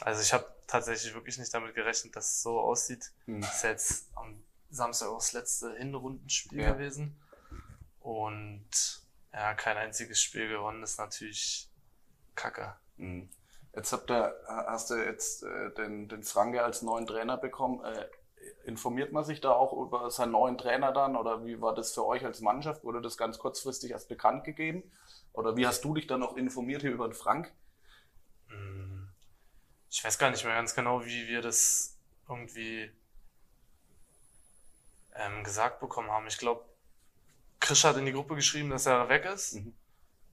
also 0.00 0.22
ich 0.22 0.32
habe 0.34 0.46
tatsächlich 0.66 1.14
wirklich 1.14 1.38
nicht 1.38 1.52
damit 1.52 1.74
gerechnet, 1.74 2.14
dass 2.14 2.30
es 2.30 2.42
so 2.42 2.60
aussieht. 2.60 3.10
Hm. 3.24 3.40
Das 3.40 3.56
ist 3.56 3.62
jetzt 3.64 4.10
am 4.14 4.42
Samstag 4.70 5.08
auch 5.08 5.18
das 5.18 5.32
letzte 5.32 5.74
Hinrundenspiel 5.76 6.60
Ja. 6.60 6.72
gewesen. 6.72 7.18
Und 8.00 8.68
ja, 9.32 9.54
kein 9.54 9.78
einziges 9.78 10.20
Spiel 10.20 10.48
gewonnen 10.48 10.82
ist 10.82 10.98
natürlich 10.98 11.70
Kacke. 12.34 12.76
Hm. 12.98 13.30
Jetzt 13.74 13.92
habt 13.92 14.10
ihr, 14.10 14.34
hast 14.46 14.90
du 14.90 14.94
jetzt 14.96 15.42
äh, 15.42 15.70
den, 15.72 16.06
den 16.08 16.22
Franke 16.22 16.62
als 16.62 16.82
neuen 16.82 17.06
Trainer 17.06 17.38
bekommen. 17.38 17.82
Äh, 17.82 18.06
informiert 18.64 19.12
man 19.12 19.24
sich 19.24 19.40
da 19.40 19.52
auch 19.52 19.72
über 19.72 20.10
seinen 20.10 20.32
neuen 20.32 20.58
Trainer 20.58 20.92
dann? 20.92 21.16
Oder 21.16 21.44
wie 21.44 21.60
war 21.60 21.74
das 21.74 21.92
für 21.92 22.06
euch 22.06 22.24
als 22.24 22.40
Mannschaft? 22.40 22.84
Wurde 22.84 23.00
das 23.00 23.16
ganz 23.16 23.38
kurzfristig 23.38 23.90
erst 23.90 24.08
bekannt 24.08 24.44
gegeben? 24.44 24.82
Oder 25.32 25.56
wie 25.56 25.66
hast 25.66 25.84
du 25.84 25.94
dich 25.94 26.06
dann 26.06 26.20
noch 26.20 26.36
informiert 26.36 26.82
hier 26.82 26.92
über 26.92 27.08
den 27.08 27.14
Frank? 27.14 27.52
Ich 29.90 30.02
weiß 30.02 30.18
gar 30.18 30.30
nicht 30.30 30.44
mehr 30.44 30.54
ganz 30.54 30.74
genau, 30.74 31.04
wie 31.04 31.28
wir 31.28 31.42
das 31.42 31.98
irgendwie 32.26 32.90
ähm, 35.14 35.44
gesagt 35.44 35.80
bekommen 35.80 36.10
haben. 36.10 36.26
Ich 36.26 36.38
glaube, 36.38 36.64
Krisch 37.60 37.84
hat 37.84 37.96
in 37.96 38.06
die 38.06 38.12
Gruppe 38.12 38.34
geschrieben, 38.34 38.70
dass 38.70 38.86
er 38.86 39.08
weg 39.08 39.26
ist. 39.26 39.54
Mhm. 39.54 39.74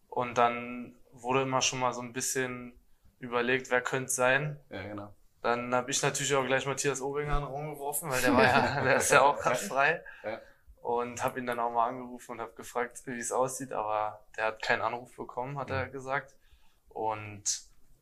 Und 0.07 0.37
dann 0.37 0.95
wurde 1.11 1.41
immer 1.41 1.61
schon 1.61 1.79
mal 1.79 1.93
so 1.93 2.01
ein 2.01 2.13
bisschen 2.13 2.73
überlegt, 3.19 3.69
wer 3.69 3.81
könnte 3.81 4.05
es 4.05 4.15
sein. 4.15 4.59
Ja, 4.69 4.81
genau. 4.81 5.13
Dann 5.41 5.73
habe 5.73 5.91
ich 5.91 6.01
natürlich 6.01 6.35
auch 6.35 6.45
gleich 6.45 6.65
Matthias 6.65 7.01
Obinger 7.01 7.37
in 7.37 7.43
den 7.43 7.51
Raum 7.51 7.73
geworfen, 7.73 8.09
weil 8.09 8.21
der 8.21 8.33
war 8.35 8.43
ja, 8.43 8.81
der 8.81 8.97
ist 8.97 9.11
ja 9.11 9.21
auch 9.21 9.37
gerade 9.39 9.55
frei. 9.55 10.03
Ja. 10.23 10.41
Und 10.81 11.23
habe 11.23 11.39
ihn 11.39 11.45
dann 11.45 11.59
auch 11.59 11.71
mal 11.71 11.87
angerufen 11.87 12.33
und 12.33 12.41
habe 12.41 12.53
gefragt, 12.53 13.01
wie 13.05 13.19
es 13.19 13.31
aussieht, 13.31 13.73
aber 13.73 14.25
der 14.37 14.45
hat 14.45 14.61
keinen 14.61 14.81
Anruf 14.81 15.15
bekommen, 15.15 15.57
hat 15.57 15.69
er 15.69 15.87
gesagt. 15.87 16.35
Und 16.89 17.43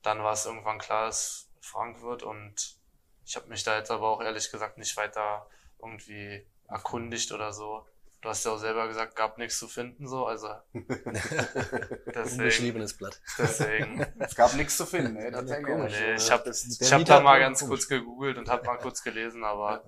dann 0.04 0.24
war 0.24 0.34
es 0.34 0.46
irgendwann 0.46 0.80
klar, 0.80 1.06
dass 1.06 1.50
Frank 1.60 2.02
wird 2.02 2.24
und 2.24 2.78
ich 3.26 3.36
habe 3.36 3.48
mich 3.48 3.64
da 3.64 3.78
jetzt 3.78 3.92
aber 3.92 4.08
auch 4.08 4.22
ehrlich 4.22 4.50
gesagt 4.52 4.78
nicht 4.78 4.96
weiter 4.96 5.48
irgendwie 5.80 6.46
erkundigt 6.68 7.32
oder 7.32 7.52
so. 7.52 7.86
Du 8.28 8.32
hast 8.32 8.44
ja 8.44 8.52
auch 8.52 8.58
selber 8.58 8.90
gesagt, 8.90 9.16
gab 9.16 9.38
nichts 9.38 9.58
zu 9.58 9.70
finden, 9.70 10.06
so, 10.06 10.26
also 10.26 10.50
deswegen, 10.74 12.32
Unbeschriebenes 12.34 12.98
Blatt. 12.98 13.22
deswegen 13.38 14.06
Es 14.20 14.36
gab 14.36 14.54
nichts 14.56 14.76
zu 14.76 14.86
finden. 14.86 15.14
Ne? 15.14 15.32
Tatsächlich. 15.32 15.66
komisch. 15.66 15.94
Nee, 15.98 16.16
ich 16.16 16.28
Ja, 16.28 16.34
habe 16.34 16.44
das- 16.44 16.66
ich 16.82 16.92
hab 16.92 17.06
da 17.06 17.22
mal 17.22 17.40
ganz 17.40 17.60
komisch. 17.62 17.70
kurz 17.70 17.88
gegoogelt 17.88 18.38
und 18.38 18.50
habe 18.50 18.66
mal 18.66 18.76
kurz 18.80 19.02
gelesen, 19.02 19.46
aber 19.46 19.82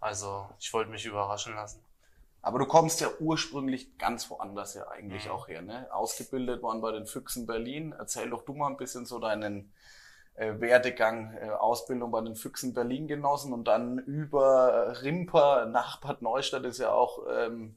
also 0.00 0.48
ich 0.58 0.72
wollte 0.72 0.90
mich 0.90 1.04
überraschen 1.04 1.54
lassen. 1.54 1.84
Aber 2.40 2.58
du 2.58 2.64
kommst 2.64 3.02
ja 3.02 3.08
ursprünglich 3.20 3.98
ganz 3.98 4.30
woanders 4.30 4.72
ja 4.72 4.88
eigentlich 4.88 5.26
Mhm. 5.26 5.30
auch 5.32 5.46
her, 5.48 5.60
ne? 5.60 5.86
Ausgebildet 5.92 6.62
worden 6.62 6.80
bei 6.80 6.92
den 6.92 7.04
Füchsen 7.04 7.46
Berlin. 7.46 7.94
Erzähl 7.98 8.30
doch 8.30 8.42
du 8.46 8.54
mal 8.54 8.68
ein 8.68 8.78
bisschen 8.78 9.04
so 9.04 9.18
deinen 9.18 9.70
äh, 10.34 10.60
Werdegang, 10.60 11.34
äh, 11.40 11.50
Ausbildung 11.50 12.10
bei 12.10 12.20
den 12.20 12.34
Füchsen 12.36 12.74
Berlin 12.74 13.06
genossen 13.06 13.52
und 13.52 13.64
dann 13.68 13.98
über 13.98 15.02
Rimper 15.02 15.66
nach 15.66 16.00
Bad 16.00 16.22
Neustadt 16.22 16.64
ist 16.64 16.78
ja 16.78 16.92
auch 16.92 17.20
ähm, 17.30 17.76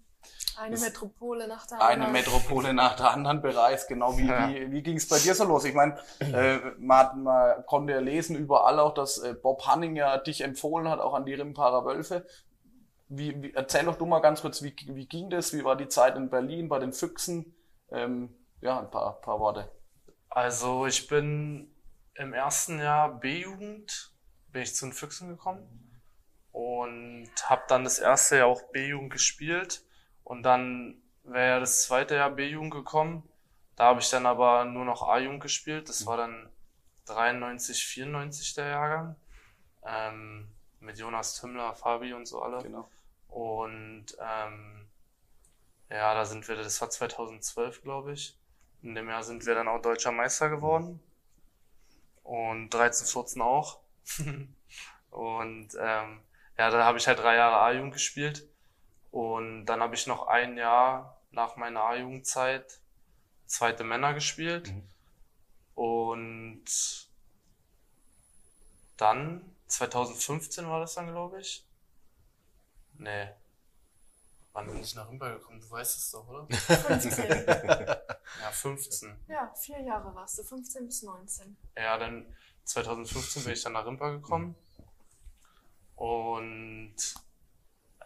Eine 0.58 0.78
Metropole 0.78 1.48
nach 1.48 1.68
der 1.68 1.82
eine 1.82 2.06
anderen. 2.06 2.12
Metropole 2.14 2.74
nach 2.74 2.96
der 2.96 3.12
anderen 3.12 3.42
bereist. 3.42 3.88
Genau 3.88 4.18
wie, 4.18 4.28
Ja. 4.28 4.50
wie, 4.50 4.72
wie 4.72 4.82
ging 4.84 4.98
es 4.98 5.08
bei 5.08 5.20
dir 5.20 5.36
so 5.36 5.44
los? 5.46 5.66
Ich 5.66 5.76
meine, 5.76 5.98
äh, 6.20 6.58
man, 6.80 7.24
man 7.24 7.66
konnte 7.68 7.94
ja 7.94 8.00
lesen 8.00 8.36
überall 8.36 8.80
auch, 8.80 8.94
dass 8.94 9.20
äh, 9.20 9.34
Bob 9.36 9.68
Hanning 9.68 9.96
ja 9.96 10.18
dich 10.18 10.42
empfohlen 10.42 10.90
hat, 10.90 11.00
auch 11.00 11.14
an 11.14 11.26
die 11.26 11.36
Rimparer 11.36 11.86
Wölfe. 11.86 12.26
Wie, 13.10 13.42
wie, 13.42 13.54
erzähl 13.54 13.86
doch 13.86 13.96
du 13.98 14.06
mal 14.06 14.20
ganz 14.20 14.42
kurz, 14.42 14.64
wie, 14.64 14.76
wie 14.88 15.06
ging 15.08 15.30
das? 15.30 15.54
Wie 15.54 15.64
war 15.64 15.76
die 15.76 15.88
Zeit 15.88 16.16
in 16.18 16.30
Berlin 16.30 16.68
bei 16.70 16.80
den 16.80 16.92
Füchsen? 16.92 17.56
Ähm, 17.92 18.36
ja, 18.60 18.80
ein 18.80 18.90
paar, 18.92 19.22
paar 19.22 19.40
Worte. 19.40 19.72
Also 20.30 20.86
ich 20.88 21.08
bin 21.08 21.72
im 22.18 22.34
ersten 22.34 22.80
Jahr 22.80 23.20
B-Jugend, 23.20 24.12
bin 24.52 24.62
ich 24.62 24.76
zu 24.76 24.86
den 24.86 24.94
Füchsen 24.94 25.30
gekommen 25.30 26.02
und 26.52 27.30
habe 27.44 27.64
dann 27.68 27.84
das 27.84 28.00
erste 28.00 28.38
Jahr 28.38 28.48
auch 28.48 28.62
B-Jugend 28.72 29.12
gespielt 29.12 29.84
und 30.24 30.44
dann 30.44 31.02
wäre 31.24 31.48
ja 31.48 31.60
das 31.60 31.84
zweite 31.84 32.16
Jahr 32.16 32.32
B-Jugend 32.32 32.74
gekommen. 32.74 33.24
Da 33.76 33.86
habe 33.86 34.00
ich 34.00 34.10
dann 34.10 34.26
aber 34.26 34.66
nur 34.66 34.86
noch 34.86 35.08
A-Jugend 35.08 35.42
gespielt. 35.42 35.88
Das 35.88 36.06
war 36.08 36.18
dann 36.18 36.50
93, 37.06 37.86
94 37.86 38.56
der 38.56 38.68
Jahrgang. 38.68 39.16
Ähm, 39.86 40.48
mit 40.80 40.98
Jonas 40.98 41.40
Tümmler, 41.40 41.76
Fabi 41.76 42.14
und 42.14 42.28
so 42.28 42.42
alle. 42.42 42.64
Genau. 42.64 42.90
Und 43.28 44.06
ähm, 44.20 44.88
ja, 45.90 46.14
da 46.14 46.26
sind 46.26 46.48
wir, 46.48 46.56
das 46.56 46.82
war 46.82 46.90
2012, 46.90 47.84
glaube 47.84 48.14
ich. 48.14 48.38
In 48.82 48.96
dem 48.96 49.10
Jahr 49.10 49.24
sind 49.24 49.46
wir 49.46 49.54
dann 49.54 49.68
auch 49.68 49.82
deutscher 49.82 50.12
Meister 50.12 50.50
geworden. 50.50 51.00
Und 52.28 52.72
13, 52.72 53.08
14 53.08 53.42
auch. 53.42 53.80
und 55.12 55.70
ähm, 55.80 56.22
ja, 56.58 56.70
da 56.70 56.84
habe 56.84 56.98
ich 56.98 57.08
halt 57.08 57.20
drei 57.20 57.36
Jahre 57.36 57.62
A-Jugend 57.62 57.94
gespielt. 57.94 58.46
Und 59.12 59.66
dann 59.66 59.80
habe 59.80 59.96
ich 59.96 60.08
noch 60.08 60.28
ein 60.28 60.58
Jahr 60.58 61.22
nach 61.32 61.56
meiner 61.56 61.84
A-Jugendzeit 61.84 62.82
zweite 63.46 63.86
Männer 63.86 64.14
gespielt. 64.14 64.68
Mhm. 64.68 64.84
Und 65.76 66.66
dann, 68.98 69.56
2015 69.68 70.68
war 70.68 70.82
das 70.82 70.96
dann, 70.96 71.08
glaube 71.08 71.40
ich. 71.40 71.66
Nee. 72.96 73.30
Wann 74.58 74.66
bin 74.66 74.82
ich 74.82 74.96
nach 74.96 75.08
Rimba 75.08 75.30
gekommen? 75.36 75.62
Du 75.62 75.70
weißt 75.70 75.98
es 75.98 76.10
doch, 76.10 76.28
oder? 76.28 76.48
15. 76.50 77.46
Ja, 78.42 78.52
15. 78.52 79.16
ja, 79.28 79.54
vier 79.54 79.80
Jahre 79.82 80.14
warst 80.16 80.40
du, 80.40 80.44
15 80.44 80.88
bis 80.88 81.04
19. 81.04 81.56
Ja, 81.78 81.98
dann 82.00 82.36
2015 82.64 83.44
bin 83.44 83.54
ich 83.54 83.62
dann 83.62 83.74
nach 83.74 83.86
Rimpa 83.86 84.10
gekommen. 84.10 84.56
Und 85.96 86.96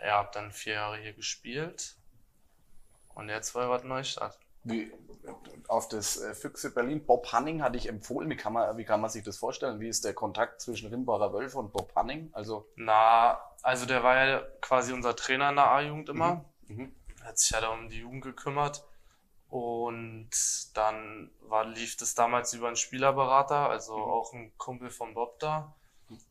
ja, 0.02 0.18
hab 0.18 0.34
dann 0.34 0.52
vier 0.52 0.74
Jahre 0.74 0.98
hier 0.98 1.14
gespielt. 1.14 1.96
Und 3.16 3.30
jetzt 3.30 3.56
war 3.56 3.70
Bad 3.70 3.86
Neustadt. 3.86 4.38
Wie, 4.64 4.92
auf 5.68 5.88
das 5.88 6.20
äh, 6.20 6.34
Füchse 6.34 6.74
Berlin, 6.74 7.06
Bob 7.06 7.32
Hanning 7.32 7.62
hatte 7.62 7.78
ich 7.78 7.88
empfohlen. 7.88 8.30
Wie 8.30 8.36
kann, 8.36 8.54
man, 8.54 8.78
wie 8.78 8.86
kann 8.86 9.02
man 9.02 9.10
sich 9.10 9.24
das 9.24 9.38
vorstellen? 9.38 9.80
Wie 9.80 9.88
ist 9.88 10.04
der 10.04 10.14
Kontakt 10.14 10.62
zwischen 10.62 10.90
Rimbacher 10.90 11.34
Wölfe 11.34 11.60
und 11.60 11.72
Bob 11.72 11.94
Hanning? 11.96 12.30
Also, 12.34 12.68
Na, 12.76 13.40
also 13.62 13.86
der 13.86 14.04
war 14.04 14.28
ja 14.28 14.42
quasi 14.62 14.94
unser 14.94 15.16
Trainer 15.16 15.50
in 15.50 15.56
der 15.56 15.72
A-Jugend 15.72 16.10
immer. 16.10 16.46
mhm. 16.68 16.96
hat 17.24 17.38
sich 17.38 17.52
ja 17.52 17.62
da 17.62 17.70
um 17.70 17.90
die 17.90 18.00
Jugend 18.00 18.24
gekümmert. 18.24 18.86
Und 19.50 20.30
dann 20.76 21.30
war, 21.42 21.66
lief 21.66 21.98
das 21.98 22.16
damals 22.16 22.54
über 22.54 22.68
einen 22.68 22.78
Spielerberater, 22.78 23.70
also 23.70 23.96
auch 23.96 24.34
ein 24.34 24.58
Kumpel 24.58 24.90
von 24.90 25.14
Bob 25.14 25.40
da. 25.40 25.76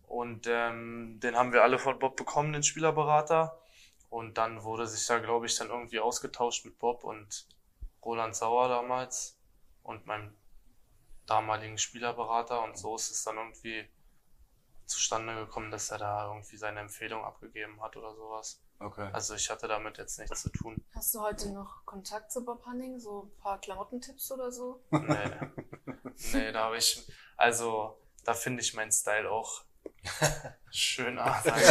Und 0.07 0.47
ähm, 0.49 1.21
den 1.23 1.37
haben 1.37 1.53
wir 1.53 1.63
alle 1.63 1.79
von 1.79 1.99
Bob 1.99 2.17
bekommen, 2.17 2.53
den 2.53 2.63
Spielerberater. 2.63 3.59
Und 4.09 4.39
dann 4.39 4.65
wurde 4.65 4.87
sich 4.87 5.07
da, 5.07 5.19
glaube 5.19 5.47
ich, 5.47 5.57
dann 5.57 5.69
irgendwie 5.69 6.01
ausgetauscht 6.01 6.65
mit 6.65 6.79
Bob 6.79 7.05
und 7.05 7.47
Roland 8.05 8.35
Sauer 8.35 8.69
damals 8.69 9.39
und 9.83 10.07
meinem 10.07 10.37
damaligen 11.27 11.79
Spielerberater. 11.79 12.63
Und 12.63 12.77
so 12.77 12.97
ist 12.97 13.11
es 13.11 13.25
dann 13.25 13.37
irgendwie 13.37 13.89
zustande 14.87 15.35
gekommen, 15.37 15.71
dass 15.71 15.91
er 15.91 15.99
da 15.99 16.27
irgendwie 16.27 16.57
seine 16.57 16.81
Empfehlung 16.81 17.25
abgegeben 17.25 17.81
hat 17.81 17.97
oder 17.97 18.15
sowas. 18.15 18.61
okay. 18.81 19.09
Also 19.13 19.35
ich 19.35 19.49
hatte 19.49 19.69
damit 19.69 19.99
jetzt 19.99 20.19
nichts 20.19 20.43
zu 20.43 20.51
tun. 20.51 20.85
Hast 20.95 21.15
du 21.15 21.21
heute 21.21 21.53
noch 21.53 21.85
Kontakt 21.87 22.33
zu 22.33 22.45
Bob 22.45 22.67
Hanning? 22.67 22.99
So 22.99 23.23
ein 23.23 23.37
paar 23.41 23.61
Klamottentipps 23.61 24.33
oder 24.33 24.51
so? 24.51 24.83
Nee. 24.91 25.31
nee, 26.33 26.53
da 26.53 26.65
habe 26.65 26.79
ich, 26.79 27.09
also 27.37 28.01
da 28.25 28.35
finde 28.35 28.63
ich 28.63 28.75
meinen 28.75 28.93
Style 28.93 29.31
auch 29.31 29.65
schöner. 30.71 31.41
sag 31.45 31.57
ich. 31.59 31.65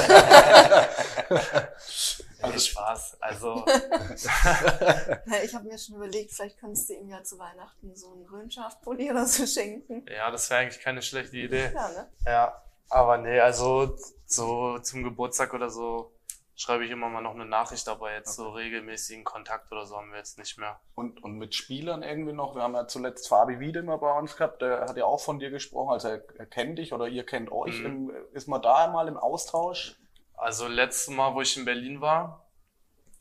nee, 2.43 2.59
Spaß. 2.59 3.17
Also, 3.21 3.65
ich 5.43 5.55
habe 5.55 5.67
mir 5.67 5.77
schon 5.77 5.95
überlegt, 5.95 6.31
vielleicht 6.31 6.59
könntest 6.59 6.89
du 6.89 6.93
ihm 6.93 7.09
ja 7.09 7.23
zu 7.23 7.37
Weihnachten 7.39 7.95
so 7.95 8.13
einen 8.13 8.25
Röhnschafpulli 8.25 9.11
oder 9.11 9.25
so 9.25 9.45
schenken. 9.45 10.05
ja, 10.09 10.31
das 10.31 10.49
wäre 10.49 10.61
eigentlich 10.61 10.81
keine 10.81 11.01
schlechte 11.01 11.37
Idee. 11.37 11.71
Ja, 11.73 11.89
ne? 11.89 12.09
Ja, 12.25 12.63
aber 12.89 13.17
nee, 13.17 13.39
also 13.39 13.97
so 14.25 14.79
zum 14.79 15.03
Geburtstag 15.03 15.53
oder 15.53 15.69
so 15.69 16.11
schreibe 16.59 16.83
ich 16.83 16.91
immer 16.91 17.07
mal 17.07 17.21
noch 17.21 17.35
eine 17.35 17.45
Nachricht, 17.45 17.87
aber 17.87 18.11
jetzt 18.11 18.35
so 18.35 18.49
regelmäßigen 18.49 19.23
Kontakt 19.23 19.71
oder 19.71 19.85
so 19.85 19.95
haben 19.95 20.11
wir 20.11 20.17
jetzt 20.17 20.37
nicht 20.37 20.57
mehr. 20.57 20.77
Und, 20.93 21.23
und 21.23 21.37
mit 21.37 21.55
Spielern 21.55 22.03
irgendwie 22.03 22.33
noch. 22.33 22.53
Wir 22.53 22.63
haben 22.63 22.75
ja 22.75 22.85
zuletzt 22.85 23.29
Fabi 23.29 23.61
Wiedemer 23.61 23.97
bei 23.97 24.11
uns 24.11 24.35
gehabt, 24.35 24.61
der 24.61 24.81
hat 24.81 24.97
ja 24.97 25.05
auch 25.05 25.21
von 25.21 25.39
dir 25.39 25.51
gesprochen, 25.51 25.93
also 25.93 26.09
er, 26.09 26.23
er 26.37 26.45
kennt 26.45 26.77
dich 26.77 26.91
oder 26.91 27.07
ihr 27.07 27.25
kennt 27.25 27.49
euch. 27.49 27.79
Mhm. 27.79 27.85
Im, 27.85 28.11
ist 28.33 28.49
man 28.49 28.61
da 28.61 28.83
einmal 28.83 29.07
im 29.07 29.15
Austausch? 29.15 29.95
Also 30.35 30.67
letztes 30.67 31.07
Mal, 31.15 31.33
wo 31.33 31.39
ich 31.39 31.55
in 31.55 31.63
Berlin 31.63 32.01
war, 32.01 32.45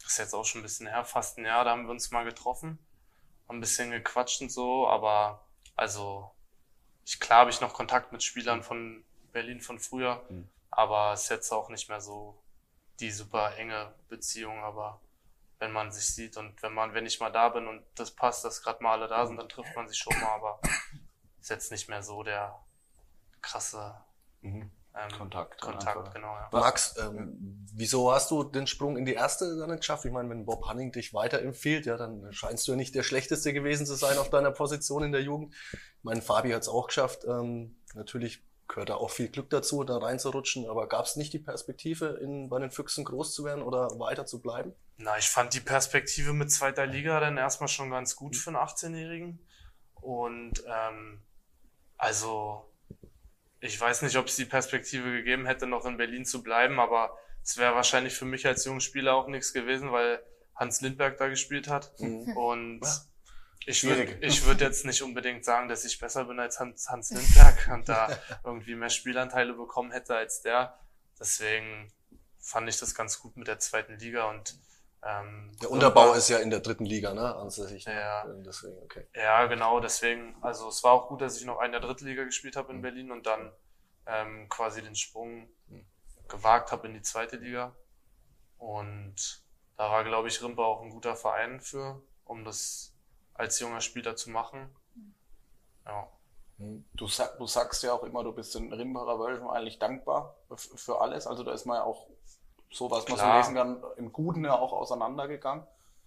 das 0.03 0.13
ist 0.13 0.19
jetzt 0.19 0.35
auch 0.35 0.45
schon 0.45 0.61
ein 0.61 0.65
bisschen 0.65 0.89
her, 0.89 1.05
fast 1.05 1.39
ein 1.39 1.45
Jahr, 1.45 1.65
da 1.65 1.71
haben 1.71 1.85
wir 1.85 1.93
uns 1.93 2.11
mal 2.11 2.25
getroffen, 2.25 2.81
haben 3.49 3.59
ein 3.59 3.61
bisschen 3.61 3.93
gequatscht 3.93 4.41
und 4.43 4.51
so, 4.51 4.89
aber 4.89 5.47
also 5.77 6.29
ich 7.05 7.21
klar 7.21 7.41
habe 7.41 7.51
ich 7.51 7.61
noch 7.61 7.73
Kontakt 7.73 8.11
mit 8.11 8.25
Spielern 8.25 8.65
von 8.65 9.05
Berlin 9.33 9.61
von 9.61 9.79
früher, 9.79 10.25
Mhm. 10.29 10.49
aber 10.71 11.13
es 11.13 11.23
ist 11.23 11.29
jetzt 11.31 11.53
auch 11.53 11.69
nicht 11.69 11.89
mehr 11.89 12.01
so 12.01 12.37
die 13.01 13.11
super 13.11 13.57
enge 13.57 13.95
Beziehung, 14.09 14.59
aber 14.63 15.01
wenn 15.59 15.73
man 15.73 15.91
sich 15.91 16.07
sieht 16.15 16.37
und 16.37 16.63
wenn 16.63 16.73
man, 16.73 16.95
wenn 16.95 17.07
ich 17.07 17.21
mal 17.21 17.31
da 17.31 17.49
bin 17.49 17.67
und 17.67 17.83
das 17.95 18.11
passt, 18.13 18.45
dass 18.45 18.63
gerade 18.63 18.83
mal 18.83 18.93
alle 18.93 19.09
da 19.09 19.27
sind, 19.27 19.37
dann 19.37 19.49
trifft 19.49 19.75
man 19.75 19.89
sich 19.89 19.99
schon 19.99 20.19
mal, 20.21 20.31
aber 20.31 20.61
ist 21.41 21.51
jetzt 21.51 21.71
nicht 21.71 21.89
mehr 21.89 22.03
so 22.03 22.23
der 22.23 22.59
krasse 23.43 24.01
ähm, 24.43 24.71
Kontakt. 25.17 25.61
Kontakt, 25.61 26.15
genau, 26.15 26.35
ja. 26.35 26.49
Max, 26.53 26.97
ähm, 26.99 27.67
wieso 27.73 28.13
hast 28.13 28.31
du 28.31 28.43
den 28.43 28.67
Sprung 28.67 28.97
in 28.97 29.05
die 29.05 29.15
erste 29.15 29.57
dann 29.57 29.71
nicht 29.71 29.81
geschafft? 29.81 30.05
Ich 30.05 30.13
meine, 30.13 30.29
wenn 30.31 30.45
Bob 30.45 30.67
Hanning 30.67 30.93
dich 30.93 31.15
weiterempfiehlt, 31.15 31.87
ja, 31.87 31.97
dann 31.97 32.33
scheinst 32.33 32.67
du 32.67 32.73
ja 32.73 32.77
nicht 32.77 32.95
der 32.95 33.03
Schlechteste 33.05 33.53
gewesen 33.53 33.87
zu 33.87 33.95
sein 33.95 34.19
auf 34.19 34.31
deiner 34.31 34.51
Position 34.51 35.05
in 35.05 35.13
der 35.13 35.23
Jugend. 35.23 35.55
Ich 35.73 36.05
meine, 36.05 36.23
Fabi 36.23 36.51
hat 36.51 36.63
es 36.63 36.69
auch 36.69 36.89
geschafft. 36.89 37.25
Ähm, 37.25 37.77
natürlich 37.95 38.43
gehört 38.69 38.91
da 38.91 38.95
auch 38.97 39.11
viel 39.11 39.29
Glück 39.29 39.51
dazu, 39.51 39.83
da 39.83 39.97
reinzurutschen, 39.97 40.69
aber 40.69 40.87
gab 40.87 41.07
es 41.07 41.17
nicht 41.17 41.33
die 41.33 41.39
Perspektive, 41.39 42.19
in, 42.23 42.49
bei 42.49 42.59
den 42.61 42.71
Füchsen 42.71 43.05
groß 43.05 43.35
zu 43.35 43.45
werden 43.45 43.63
oder 43.63 43.99
weiter 43.99 44.27
zu 44.27 44.41
bleiben? 44.41 44.75
Na, 44.99 45.17
ich 45.19 45.29
fand 45.29 45.55
die 45.55 45.61
Perspektive 45.61 46.33
mit 46.33 46.53
zweiter 46.53 46.87
Liga 46.87 47.19
dann 47.19 47.39
erstmal 47.39 47.69
schon 47.69 47.91
ganz 47.91 48.15
gut 48.15 48.37
für 48.37 48.51
einen 48.51 48.59
18-Jährigen. 48.59 49.39
Und 49.95 50.63
ähm, 50.67 51.23
also, 51.97 52.71
ich 53.61 53.81
weiß 53.81 54.03
nicht, 54.03 54.17
ob 54.17 54.27
es 54.27 54.37
die 54.37 54.45
Perspektive 54.45 55.11
gegeben 55.11 55.47
hätte, 55.47 55.67
noch 55.67 55.87
in 55.87 55.97
Berlin 55.97 56.25
zu 56.25 56.43
bleiben, 56.43 56.79
aber 56.79 57.17
es 57.43 57.57
wäre 57.57 57.75
wahrscheinlich 57.75 58.15
für 58.15 58.27
mich 58.27 58.47
als 58.47 58.65
junger 58.65 58.81
Spieler 58.81 59.15
auch 59.15 59.29
nichts 59.29 59.53
gewesen, 59.53 59.93
weil 59.93 60.23
Hans 60.55 60.81
Lindberg 60.81 61.17
da 61.19 61.29
gespielt 61.29 61.69
hat. 61.69 61.93
Und 62.37 62.81
Ja. 62.85 62.97
Ich 63.69 63.85
würde 63.85 64.19
ich 64.21 64.45
würd 64.47 64.61
jetzt 64.61 64.85
nicht 64.85 65.03
unbedingt 65.03 65.45
sagen, 65.45 65.69
dass 65.69 65.85
ich 65.85 65.99
besser 65.99 66.25
bin 66.25 66.41
als 66.41 66.59
Hans, 66.59 66.89
Hans 66.89 67.11
Lindberg 67.11 67.69
und 67.73 67.89
da 67.89 68.09
irgendwie 68.45 68.75
mehr 68.75 68.91
Spielanteile 68.91 69.53
bekommen 69.55 69.93
hätte 69.93 70.17
als 70.17 70.43
der. 70.43 70.79
Deswegen 71.21 71.93
fand 72.41 72.69
ich 72.69 72.79
das 72.79 72.95
ganz 72.95 73.21
gut 73.21 73.37
mit 73.37 73.49
der 73.49 73.59
zweiten 73.59 73.99
Liga 73.99 74.31
und 74.31 74.59
ähm, 75.03 75.57
Der 75.63 75.71
Unterbau 75.71 76.15
ist 76.15 76.29
ja 76.29 76.39
in 76.39 76.51
der 76.51 76.61
dritten 76.61 76.85
Liga, 76.85 77.15
ne? 77.15 77.35
Ansässig. 77.37 77.85
Ja. 77.85 78.25
Deswegen, 78.45 78.79
okay. 78.83 79.07
Ja, 79.15 79.47
genau, 79.47 79.81
deswegen, 79.81 80.37
also 80.41 80.69
es 80.69 80.83
war 80.83 80.93
auch 80.93 81.09
gut, 81.09 81.21
dass 81.21 81.39
ich 81.39 81.45
noch 81.47 81.61
in 81.63 81.71
der 81.73 81.81
dritten 81.81 82.07
Liga 82.07 82.25
gespielt 82.25 82.57
habe 82.57 82.73
in 82.73 82.79
Mhm. 82.79 82.83
Berlin 82.83 83.13
und 83.13 83.27
dann 83.27 83.53
ähm, 84.07 84.49
quasi 84.49 84.83
den 84.83 84.97
Sprung 84.97 85.49
gewagt 86.29 86.73
habe 86.73 86.87
in 86.89 86.95
die 86.95 87.03
zweite 87.03 87.37
Liga. 87.37 87.77
Und 88.57 89.45
da 89.77 89.91
war, 89.91 90.05
glaube 90.05 90.29
ich, 90.29 90.43
Rimpa 90.43 90.65
auch 90.65 90.83
ein 90.83 90.91
guter 90.91 91.15
Verein 91.17 91.61
für, 91.61 92.03
um 92.25 92.45
das 92.45 92.88
als 93.39 93.59
junger 93.61 93.81
Spieler 93.81 94.17
zu 94.17 94.31
machen. 94.31 94.77
Ja. 95.87 96.09
Du, 96.59 97.07
sag, 97.07 97.39
du 97.39 97.47
sagst 97.47 97.83
ja 97.85 97.93
auch 97.93 98.03
immer, 98.03 98.25
du 98.25 98.33
bist 98.33 98.55
den 98.55 98.73
Rimbacher 98.73 99.19
Wölfen 99.19 99.49
eigentlich 99.49 99.79
dankbar 99.79 100.37
für 100.57 101.01
alles. 101.01 101.27
Also 101.27 101.45
da 101.45 101.53
ist 101.53 101.65
man 101.67 101.77
ja 101.77 101.85
auch 101.85 102.09
so, 102.71 102.91
was 102.91 103.09
man 103.09 103.19
so 103.19 103.33
lesen 103.33 103.55
kann, 103.55 103.83
im 103.97 104.13
Guten 104.13 104.45
ja 104.45 104.59
auch 104.59 104.73
auseinandergegangen. 104.73 105.67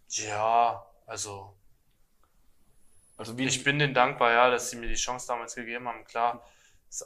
Ja, 0.09 0.85
also 1.07 1.55
Also 3.17 3.37
wie 3.37 3.45
ich 3.45 3.63
bin 3.63 3.79
denen 3.79 3.93
dankbar, 3.93 4.31
ja, 4.31 4.49
dass 4.49 4.69
sie 4.69 4.77
mir 4.77 4.87
die 4.89 4.95
Chance 4.95 5.27
damals 5.27 5.55
gegeben 5.55 5.87
haben. 5.87 6.03
Klar, 6.05 6.43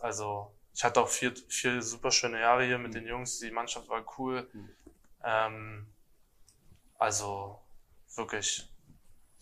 also 0.01 0.55
ich 0.73 0.83
hatte 0.83 1.01
auch 1.01 1.09
vier, 1.09 1.33
vier 1.47 1.81
super 1.81 2.11
schöne 2.11 2.39
Jahre 2.39 2.65
hier 2.65 2.77
mit 2.77 2.93
den 2.95 3.05
Jungs. 3.05 3.39
Die 3.39 3.51
Mannschaft 3.51 3.89
war 3.89 4.03
cool. 4.17 4.49
Mhm. 4.53 4.69
Ähm, 5.23 5.87
also 6.97 7.59
wirklich, 8.15 8.67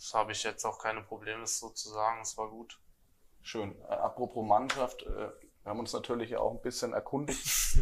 das 0.04 0.14
habe 0.14 0.34
ich 0.34 0.44
jetzt 0.44 0.66
auch 0.66 0.80
keine 0.80 1.02
Probleme, 1.02 1.42
das 1.42 1.60
so 1.60 1.70
zu 1.70 1.88
sagen. 1.90 2.22
Es 2.22 2.38
war 2.38 2.50
gut. 2.50 2.78
schön. 3.42 3.74
Äh, 3.84 3.94
apropos 3.94 4.46
Mannschaft, 4.46 5.04
äh, 5.04 5.30
wir 5.64 5.70
haben 5.70 5.80
uns 5.80 5.94
natürlich 5.94 6.36
auch 6.36 6.52
ein 6.52 6.62
bisschen 6.62 6.94
erkundigt. 6.94 7.46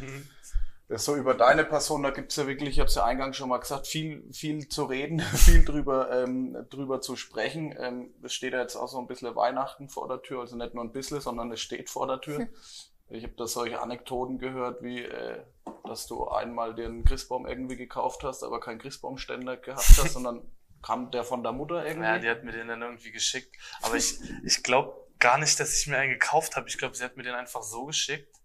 So 0.94 1.16
über 1.16 1.36
deine 1.36 1.64
Person, 1.64 2.04
da 2.04 2.10
gibt's 2.10 2.36
ja 2.36 2.48
wirklich, 2.48 2.72
ich 2.72 2.80
habe 2.80 2.90
es 2.90 2.96
ja 2.96 3.06
eingangs 3.06 3.38
schon 3.38 3.48
mal 3.48 3.60
gesagt, 3.60 3.88
viel, 3.88 4.30
viel 4.34 4.68
zu 4.68 4.84
reden, 4.84 5.20
viel 5.36 5.64
drüber, 5.64 6.12
ähm, 6.12 6.68
drüber 6.70 7.00
zu 7.00 7.16
sprechen. 7.16 7.74
Ähm, 7.80 8.14
es 8.22 8.34
steht 8.34 8.52
ja 8.52 8.60
jetzt 8.60 8.76
auch 8.76 8.90
so 8.90 9.00
ein 9.00 9.08
bisschen 9.08 9.34
Weihnachten 9.34 9.88
vor 9.88 10.10
der 10.10 10.22
Tür, 10.22 10.42
also 10.42 10.58
nicht 10.58 10.74
nur 10.74 10.84
ein 10.84 10.92
bisschen, 10.92 11.22
sondern 11.22 11.50
es 11.54 11.62
steht 11.62 11.90
vor 11.90 12.08
der 12.08 12.20
Tür. 12.20 12.48
Ich 13.14 13.24
habe 13.24 13.34
da 13.36 13.46
solche 13.46 13.82
Anekdoten 13.82 14.40
gehört, 14.40 14.82
wie 14.84 15.04
äh, 15.04 15.44
dass 15.84 16.08
du 16.08 16.30
einmal 16.30 16.74
den 16.74 17.04
Christbaum 17.04 17.46
irgendwie 17.46 17.76
gekauft 17.76 18.24
hast, 18.24 18.42
aber 18.42 18.62
keinen 18.62 18.80
Christbaumständer 18.80 19.58
gehabt 19.58 19.98
hast, 19.98 20.14
sondern 20.14 20.50
kam 20.82 21.12
der 21.12 21.24
von 21.24 21.44
der 21.44 21.52
Mutter 21.52 21.86
irgendwie. 21.86 22.08
Ja, 22.08 22.20
die 22.20 22.30
hat 22.30 22.44
mir 22.44 22.52
den 22.52 22.68
dann 22.68 22.82
irgendwie 22.82 23.12
geschickt. 23.12 23.56
Aber 23.82 23.96
ich, 23.96 24.20
ich 24.44 24.64
glaube 24.64 24.96
gar 25.20 25.38
nicht, 25.38 25.60
dass 25.60 25.80
ich 25.80 25.88
mir 25.88 25.98
einen 25.98 26.12
gekauft 26.12 26.56
habe. 26.56 26.68
Ich 26.68 26.78
glaube, 26.78 26.96
sie 26.96 27.04
hat 27.04 27.16
mir 27.18 27.24
den 27.24 27.36
einfach 27.36 27.64
so 27.64 27.86
geschickt. 27.86 28.36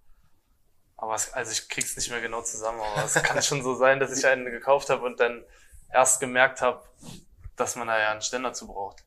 Aber 0.96 1.14
es, 1.14 1.32
also 1.32 1.52
ich 1.52 1.68
krieg's 1.68 1.96
nicht 1.96 2.10
mehr 2.10 2.20
genau 2.20 2.42
zusammen, 2.42 2.80
aber 2.80 3.04
es 3.04 3.14
kann 3.14 3.42
schon 3.42 3.62
so 3.62 3.74
sein, 3.74 4.00
dass 4.00 4.16
ich 4.16 4.26
einen 4.26 4.46
gekauft 4.46 4.88
habe 4.88 5.04
und 5.04 5.20
dann 5.20 5.44
erst 5.92 6.20
gemerkt 6.20 6.62
habe, 6.62 6.88
dass 7.56 7.76
man 7.76 7.86
da 7.86 7.98
ja 7.98 8.12
einen 8.12 8.22
Ständer 8.22 8.52
zu 8.52 8.66
braucht. 8.66 9.04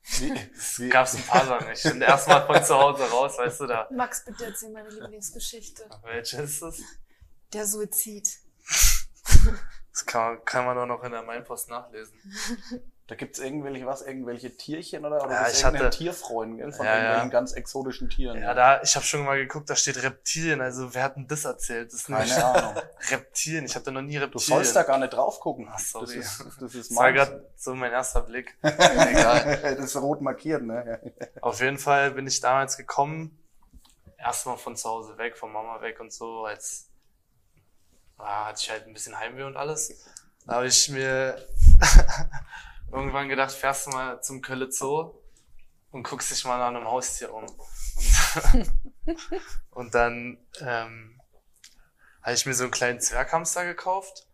wie, 0.77 0.89
gab's 0.89 1.15
ein 1.15 1.23
paar 1.23 1.45
Sachen. 1.45 1.71
Ich 1.71 1.83
bin 1.83 2.01
erstmal 2.01 2.45
von 2.45 2.63
zu 2.63 2.75
Hause 2.75 3.09
raus, 3.09 3.37
weißt 3.37 3.61
du 3.61 3.67
da. 3.67 3.87
Max, 3.91 4.23
bitte 4.23 4.45
erzähl 4.45 4.71
meine 4.71 4.89
Lieblingsgeschichte. 4.89 5.87
Welche 6.03 6.41
ist 6.41 6.61
das? 6.61 6.79
Der 7.53 7.65
Suizid. 7.65 8.27
Das 9.91 10.05
kann, 10.05 10.43
kann 10.45 10.65
man 10.65 10.75
doch 10.75 10.85
noch 10.85 11.03
in 11.03 11.11
der 11.11 11.23
Mainpost 11.23 11.69
nachlesen. 11.69 12.17
Da 13.09 13.15
gibt's 13.15 13.39
irgendwelche, 13.39 13.87
was, 13.87 14.03
irgendwelche 14.03 14.55
Tierchen 14.55 15.03
oder, 15.03 15.23
oder 15.25 15.33
Ja, 15.33 15.49
ich 15.49 15.65
hatte- 15.65 15.89
Tierfreund, 15.89 16.57
gell? 16.59 16.71
Von 16.71 16.85
Ja, 16.85 16.91
ja. 16.91 16.97
irgendwelchen 16.99 17.31
ganz 17.31 17.53
exotischen 17.53 18.07
Tieren. 18.07 18.39
Ja, 18.39 18.53
da, 18.53 18.83
ich 18.83 18.95
habe 18.95 19.03
schon 19.03 19.25
mal 19.25 19.35
geguckt, 19.35 19.67
da 19.67 19.75
steht 19.75 20.03
Reptilien. 20.03 20.61
Also 20.61 20.93
wer 20.93 21.01
hat 21.05 21.15
denn 21.15 21.27
das 21.27 21.43
erzählt? 21.43 21.87
Das 21.91 22.01
ist 22.01 22.09
nicht 22.09 22.29
Keine 22.35 22.45
Ahnung. 22.45 22.83
Reptilien. 23.09 23.65
Ich 23.65 23.73
habe 23.73 23.83
da 23.83 23.89
noch 23.89 24.03
nie 24.03 24.13
Du 24.13 24.21
Reptilien. 24.21 24.47
sollst 24.47 24.75
da 24.75 24.83
gar 24.83 24.99
nicht 24.99 25.09
drauf 25.09 25.39
gucken. 25.39 25.67
Ach, 25.71 25.79
sorry. 25.79 26.17
Das 26.17 26.39
ist, 26.39 26.39
das 26.61 26.75
ist 26.75 26.91
das 26.91 26.97
war 26.97 27.11
gerade 27.11 27.49
so 27.55 27.73
mein 27.73 27.91
erster 27.91 28.21
Blick. 28.21 28.55
Egal. 28.61 29.57
das 29.75 29.85
ist 29.85 29.95
rot 29.97 30.21
markiert, 30.21 30.61
ne? 30.61 31.01
Auf 31.41 31.61
jeden 31.61 31.79
Fall 31.79 32.11
bin 32.11 32.27
ich 32.27 32.39
damals 32.41 32.77
gekommen, 32.77 33.35
erstmal 34.19 34.57
von 34.57 34.75
zu 34.75 34.87
Hause 34.87 35.17
weg, 35.17 35.35
von 35.35 35.51
Mama 35.51 35.81
weg 35.81 35.99
und 35.99 36.13
so, 36.13 36.45
als 36.45 36.87
ah, 38.19 38.49
hatte 38.49 38.59
ich 38.61 38.69
halt 38.69 38.85
ein 38.85 38.93
bisschen 38.93 39.17
Heimweh 39.17 39.45
und 39.45 39.57
alles. 39.57 39.95
Da 40.45 40.57
habe 40.57 40.67
ich 40.67 40.89
mir 40.89 41.43
irgendwann 42.91 43.29
gedacht, 43.29 43.51
fährst 43.51 43.87
du 43.87 43.91
mal 43.91 44.21
zum 44.21 44.41
Kölle 44.41 44.71
Zoo 44.71 45.13
und 45.91 46.03
guckst 46.03 46.31
dich 46.31 46.45
mal 46.45 46.57
nach 46.57 46.67
einem 46.67 46.87
Haustier 46.87 47.33
um. 47.33 47.45
Und, 48.53 48.71
und 49.71 49.95
dann 49.95 50.37
ähm, 50.61 51.19
habe 52.21 52.33
ich 52.33 52.45
mir 52.45 52.53
so 52.53 52.63
einen 52.63 52.71
kleinen 52.71 52.99
Zwerghamster 52.99 53.65
gekauft. 53.65 54.27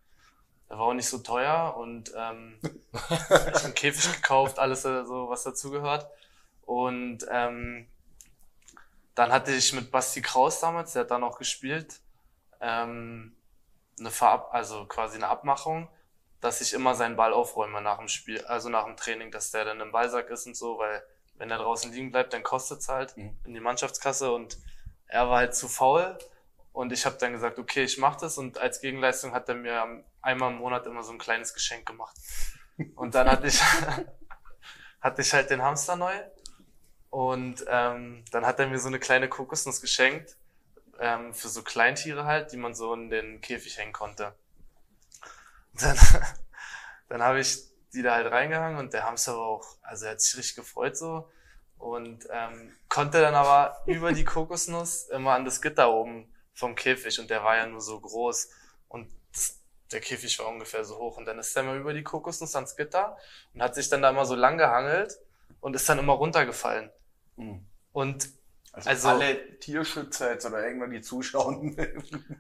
Der 0.70 0.78
war 0.78 0.88
auch 0.88 0.94
nicht 0.94 1.08
so 1.08 1.20
teuer 1.20 1.76
und 1.78 2.12
ähm, 2.18 2.60
ich 2.94 3.02
habe 3.02 3.64
einen 3.64 3.76
Käfig 3.76 4.12
gekauft, 4.14 4.58
alles 4.60 4.82
so, 4.82 5.30
was 5.30 5.44
dazugehört. 5.44 6.10
Und 6.64 7.26
ähm, 7.30 7.88
dann 9.14 9.32
hatte 9.32 9.52
ich 9.52 9.74
mit 9.74 9.92
Basti 9.92 10.22
Kraus 10.22 10.60
damals, 10.60 10.94
der 10.94 11.04
hat 11.04 11.12
dann 11.12 11.24
auch 11.24 11.38
gespielt, 11.38 12.02
ähm, 12.60 13.36
eine 14.00 14.12
Verab 14.12 14.50
also 14.54 14.86
quasi 14.86 15.16
eine 15.16 15.28
Abmachung, 15.28 15.88
dass 16.42 16.62
ich 16.62 16.74
immer 16.74 16.96
seinen 16.96 17.16
Ball 17.16 17.34
aufräume 17.34 17.82
nach 17.82 17.98
dem 17.98 18.08
Spiel, 18.08 18.44
also 18.46 18.70
nach 18.70 18.86
dem 18.86 18.98
Training, 18.98 19.32
dass 19.32 19.52
der 19.52 19.66
dann 19.66 19.80
im 19.82 19.92
Ballsack 19.92 20.30
ist 20.30 20.46
und 20.48 20.56
so, 20.56 20.78
weil 20.78 21.04
wenn 21.38 21.52
er 21.52 21.58
draußen 21.58 21.92
liegen 21.92 22.12
bleibt, 22.12 22.34
dann 22.34 22.44
kostet's 22.44 22.88
halt 22.90 23.16
Mhm. 23.18 23.38
in 23.46 23.54
die 23.54 23.60
Mannschaftskasse 23.60 24.32
und 24.32 24.58
er 25.08 25.30
war 25.30 25.38
halt 25.40 25.56
zu 25.56 25.68
faul 25.68 26.18
und 26.74 26.92
ich 26.92 27.06
habe 27.06 27.18
dann 27.18 27.34
gesagt, 27.34 27.60
okay, 27.60 27.84
ich 27.84 27.98
mache 27.98 28.20
das 28.22 28.38
und 28.38 28.58
als 28.58 28.82
Gegenleistung 28.82 29.34
hat 29.34 29.50
er 29.50 29.56
mir 29.56 30.04
einmal 30.22 30.52
im 30.52 30.58
Monat 30.58 30.86
immer 30.88 31.04
so 31.04 31.12
ein 31.12 31.18
kleines 31.20 31.54
Geschenk 31.54 31.86
gemacht. 31.88 32.16
Und 32.96 33.16
dann 33.16 33.30
hatte 33.32 33.48
ich 33.48 33.62
hatte 35.02 35.22
ich 35.22 35.34
halt 35.34 35.50
den 35.50 35.62
Hamster 35.62 35.96
neu 35.96 36.14
und 37.10 37.64
ähm, 37.70 38.26
dann 38.32 38.46
hat 38.46 38.60
er 38.60 38.68
mir 38.68 38.80
so 38.80 38.88
eine 38.90 39.00
kleine 39.00 39.30
Kokosnuss 39.30 39.80
geschenkt 39.82 40.36
ähm, 41.00 41.34
für 41.34 41.48
so 41.48 41.64
Kleintiere 41.64 42.26
halt, 42.26 42.52
die 42.52 42.58
man 42.58 42.76
so 42.76 42.94
in 42.94 43.10
den 43.10 43.40
Käfig 43.42 43.78
hängen 43.78 43.94
konnte. 43.94 44.36
Dann, 45.80 45.98
dann 47.10 47.24
habe 47.24 47.40
ich 47.40 47.60
die 47.94 48.02
da 48.02 48.16
halt 48.16 48.32
reingehangen 48.32 48.78
und 48.78 48.94
der 48.94 49.06
Hamster 49.06 49.34
war 49.38 49.46
auch, 49.46 49.78
also 49.82 50.06
er 50.06 50.12
hat 50.12 50.22
sich 50.22 50.38
richtig 50.38 50.56
gefreut 50.56 50.98
so 50.98 51.30
und 51.78 52.28
ähm, 52.30 52.72
konnte 52.90 53.22
dann 53.22 53.36
aber 53.36 53.82
über 53.86 54.12
die 54.12 54.26
Kokosnuss 54.26 55.08
immer 55.10 55.34
an 55.34 55.46
das 55.46 55.62
Gitter 55.62 55.92
oben 55.92 56.32
vom 56.54 56.76
Käfig 56.76 57.20
und 57.20 57.30
der 57.30 57.44
war 57.44 57.58
ja 57.58 57.66
nur 57.66 57.82
so 57.82 58.00
groß 58.00 58.50
und 58.90 59.10
der 59.92 60.02
Käfig 60.02 60.40
war 60.40 60.48
ungefähr 60.48 60.84
so 60.84 60.98
hoch 60.98 61.18
und 61.18 61.26
dann 61.26 61.38
ist 61.40 61.56
er 61.56 61.64
immer 61.64 61.76
über 61.76 61.94
die 61.94 62.04
Kokosnuss 62.04 62.56
ans 62.56 62.76
Gitter 62.76 63.18
und 63.54 63.62
hat 63.62 63.76
sich 63.76 63.88
dann 63.90 64.02
da 64.02 64.10
immer 64.10 64.26
so 64.26 64.36
lang 64.36 64.58
gehangelt 64.58 65.18
und 65.62 65.76
ist 65.76 65.88
dann 65.88 66.00
immer 66.00 66.14
runtergefallen. 66.14 66.90
Mhm. 67.38 67.66
Und 67.92 68.30
Also, 68.74 68.90
Also- 68.90 69.10
alle 69.10 69.60
Tierschützer 69.60 70.32
jetzt 70.32 70.46
oder 70.46 70.66
irgendwann 70.66 70.92
die 70.92 71.02
zuschauen. 71.02 71.78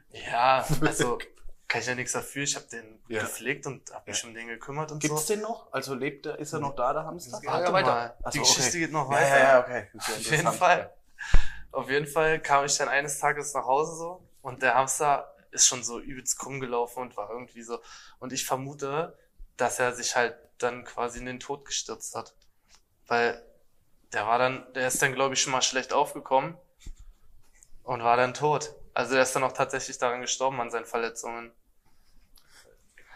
ja, 0.09 0.65
also 0.81 1.17
kann 1.67 1.81
ich 1.81 1.87
ja 1.87 1.95
nichts 1.95 2.11
dafür. 2.13 2.43
Ich 2.43 2.55
habe 2.55 2.65
den 2.67 3.01
Ja. 3.07 3.21
gepflegt 3.21 3.65
und 3.65 3.91
habe 3.93 4.09
mich 4.11 4.23
um 4.23 4.33
den 4.33 4.47
gekümmert 4.47 4.91
und 4.91 4.99
Gibt's 4.99 5.27
so. 5.27 5.33
den 5.33 5.41
noch? 5.41 5.71
Also 5.71 5.93
lebt 5.95 6.25
er, 6.25 6.37
ist 6.39 6.53
er 6.53 6.59
noch 6.59 6.75
da, 6.75 6.93
der 6.93 7.05
Hamster? 7.05 7.39
Ja, 7.43 7.53
Warte 7.53 7.73
weiter. 7.73 7.87
mal, 7.91 8.17
Ach 8.23 8.31
die 8.31 8.39
Geschichte 8.39 8.69
okay. 8.69 8.79
geht 8.79 8.91
noch 8.91 9.09
Ja, 9.11 9.17
weiter. 9.17 9.37
ja, 9.39 9.43
ja, 9.43 9.59
okay. 9.59 9.87
Ja 9.93 9.99
Auf 10.15 10.31
jeden. 10.31 10.51
Fall. 10.53 10.93
Auf 11.71 11.89
jeden 11.89 12.07
Fall 12.07 12.39
kam 12.41 12.65
ich 12.65 12.77
dann 12.77 12.87
eines 12.87 13.19
Tages 13.19 13.53
nach 13.53 13.65
Hause 13.65 13.95
so 13.95 14.27
und 14.41 14.61
der 14.61 14.75
Hamster 14.75 15.33
ist 15.51 15.67
schon 15.67 15.83
so 15.83 15.99
übelst 15.99 16.37
krumm 16.37 16.59
gelaufen 16.59 16.99
und 17.01 17.17
war 17.17 17.29
irgendwie 17.29 17.63
so. 17.63 17.79
Und 18.19 18.31
ich 18.33 18.45
vermute, 18.45 19.17
dass 19.57 19.79
er 19.79 19.93
sich 19.93 20.15
halt 20.15 20.35
dann 20.57 20.83
quasi 20.85 21.19
in 21.19 21.25
den 21.25 21.39
Tod 21.39 21.65
gestürzt 21.65 22.15
hat. 22.15 22.33
Weil 23.07 23.41
der 24.13 24.25
war 24.27 24.37
dann, 24.37 24.65
der 24.73 24.87
ist 24.87 25.01
dann, 25.01 25.13
glaube 25.13 25.33
ich, 25.33 25.41
schon 25.41 25.51
mal 25.51 25.61
schlecht 25.61 25.93
aufgekommen 25.93 26.57
und 27.83 28.03
war 28.03 28.17
dann 28.17 28.33
tot. 28.33 28.73
Also 28.95 29.13
der 29.13 29.23
ist 29.23 29.35
dann 29.35 29.43
auch 29.43 29.51
tatsächlich 29.51 29.97
daran 29.99 30.21
gestorben 30.21 30.59
an 30.61 30.71
seinen 30.71 30.85
Verletzungen. 30.85 31.51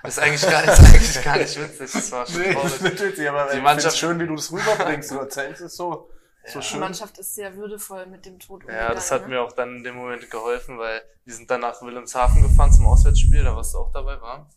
Ist 0.04 0.20
eigentlich 0.20 0.42
gar 0.50 0.62
nicht, 0.62 0.72
ist 0.72 0.80
eigentlich 0.94 1.24
gar 1.24 1.38
nicht 1.38 1.60
witzig. 1.60 1.92
Das 1.92 2.12
war 2.12 2.26
schon 2.28 2.42
Nee, 2.42 2.54
traurig. 2.54 2.63
das 2.63 2.74
ist 2.76 2.82
nicht 2.84 3.02
witzig, 3.02 3.30
aber 3.30 3.52
Die 3.54 3.62
Mannschaft- 3.62 3.98
schön, 3.98 4.20
wie 4.20 4.28
du 4.28 4.36
das 4.36 4.52
rüberbringst. 4.52 5.12
Du 5.12 5.18
erzählst 5.20 5.62
es 5.62 5.76
so, 5.76 5.92
so 5.92 6.10
Ja. 6.46 6.60
Die 6.60 6.62
schön. 6.65 6.80
Mannschaft 6.80 7.18
ist 7.18 7.36
sehr 7.36 7.56
würdevoll 7.56 8.06
mit 8.06 8.26
dem 8.26 8.39
Tod 8.39 8.63
Ja, 8.68 8.94
das 8.94 9.12
hat 9.12 9.24
ne? 9.24 9.28
mir 9.30 9.42
auch 9.42 9.52
dann 9.52 9.78
in 9.78 9.84
dem 9.84 9.96
Moment 9.96 10.30
geholfen, 10.30 10.78
weil 10.78 11.02
wir 11.26 11.34
sind 11.34 11.50
dann 11.52 11.62
nach 11.62 11.82
Wilhelmshaven 11.82 12.42
gefahren 12.44 12.72
zum 12.72 12.86
Auswärtsspiel, 12.86 13.44
da 13.44 13.56
warst 13.56 13.74
du 13.74 13.80
auch 13.80 13.92
dabei, 13.92 14.22
war. 14.22 14.50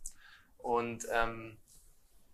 Und 0.59 1.07
ähm, 1.13 1.57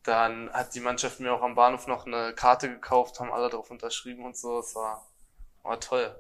dann 0.02 0.50
hat 0.52 0.74
die 0.74 0.80
Mannschaft 0.80 1.20
mir 1.20 1.32
auch 1.32 1.42
am 1.42 1.54
Bahnhof 1.54 1.86
noch 1.86 2.06
eine 2.06 2.34
Karte 2.34 2.68
gekauft, 2.68 3.20
haben 3.20 3.32
alle 3.32 3.48
drauf 3.48 3.70
unterschrieben 3.70 4.24
und 4.26 4.36
so. 4.36 4.60
Es 4.60 4.74
war, 4.74 5.06
war 5.62 5.80
toll. 5.80 6.14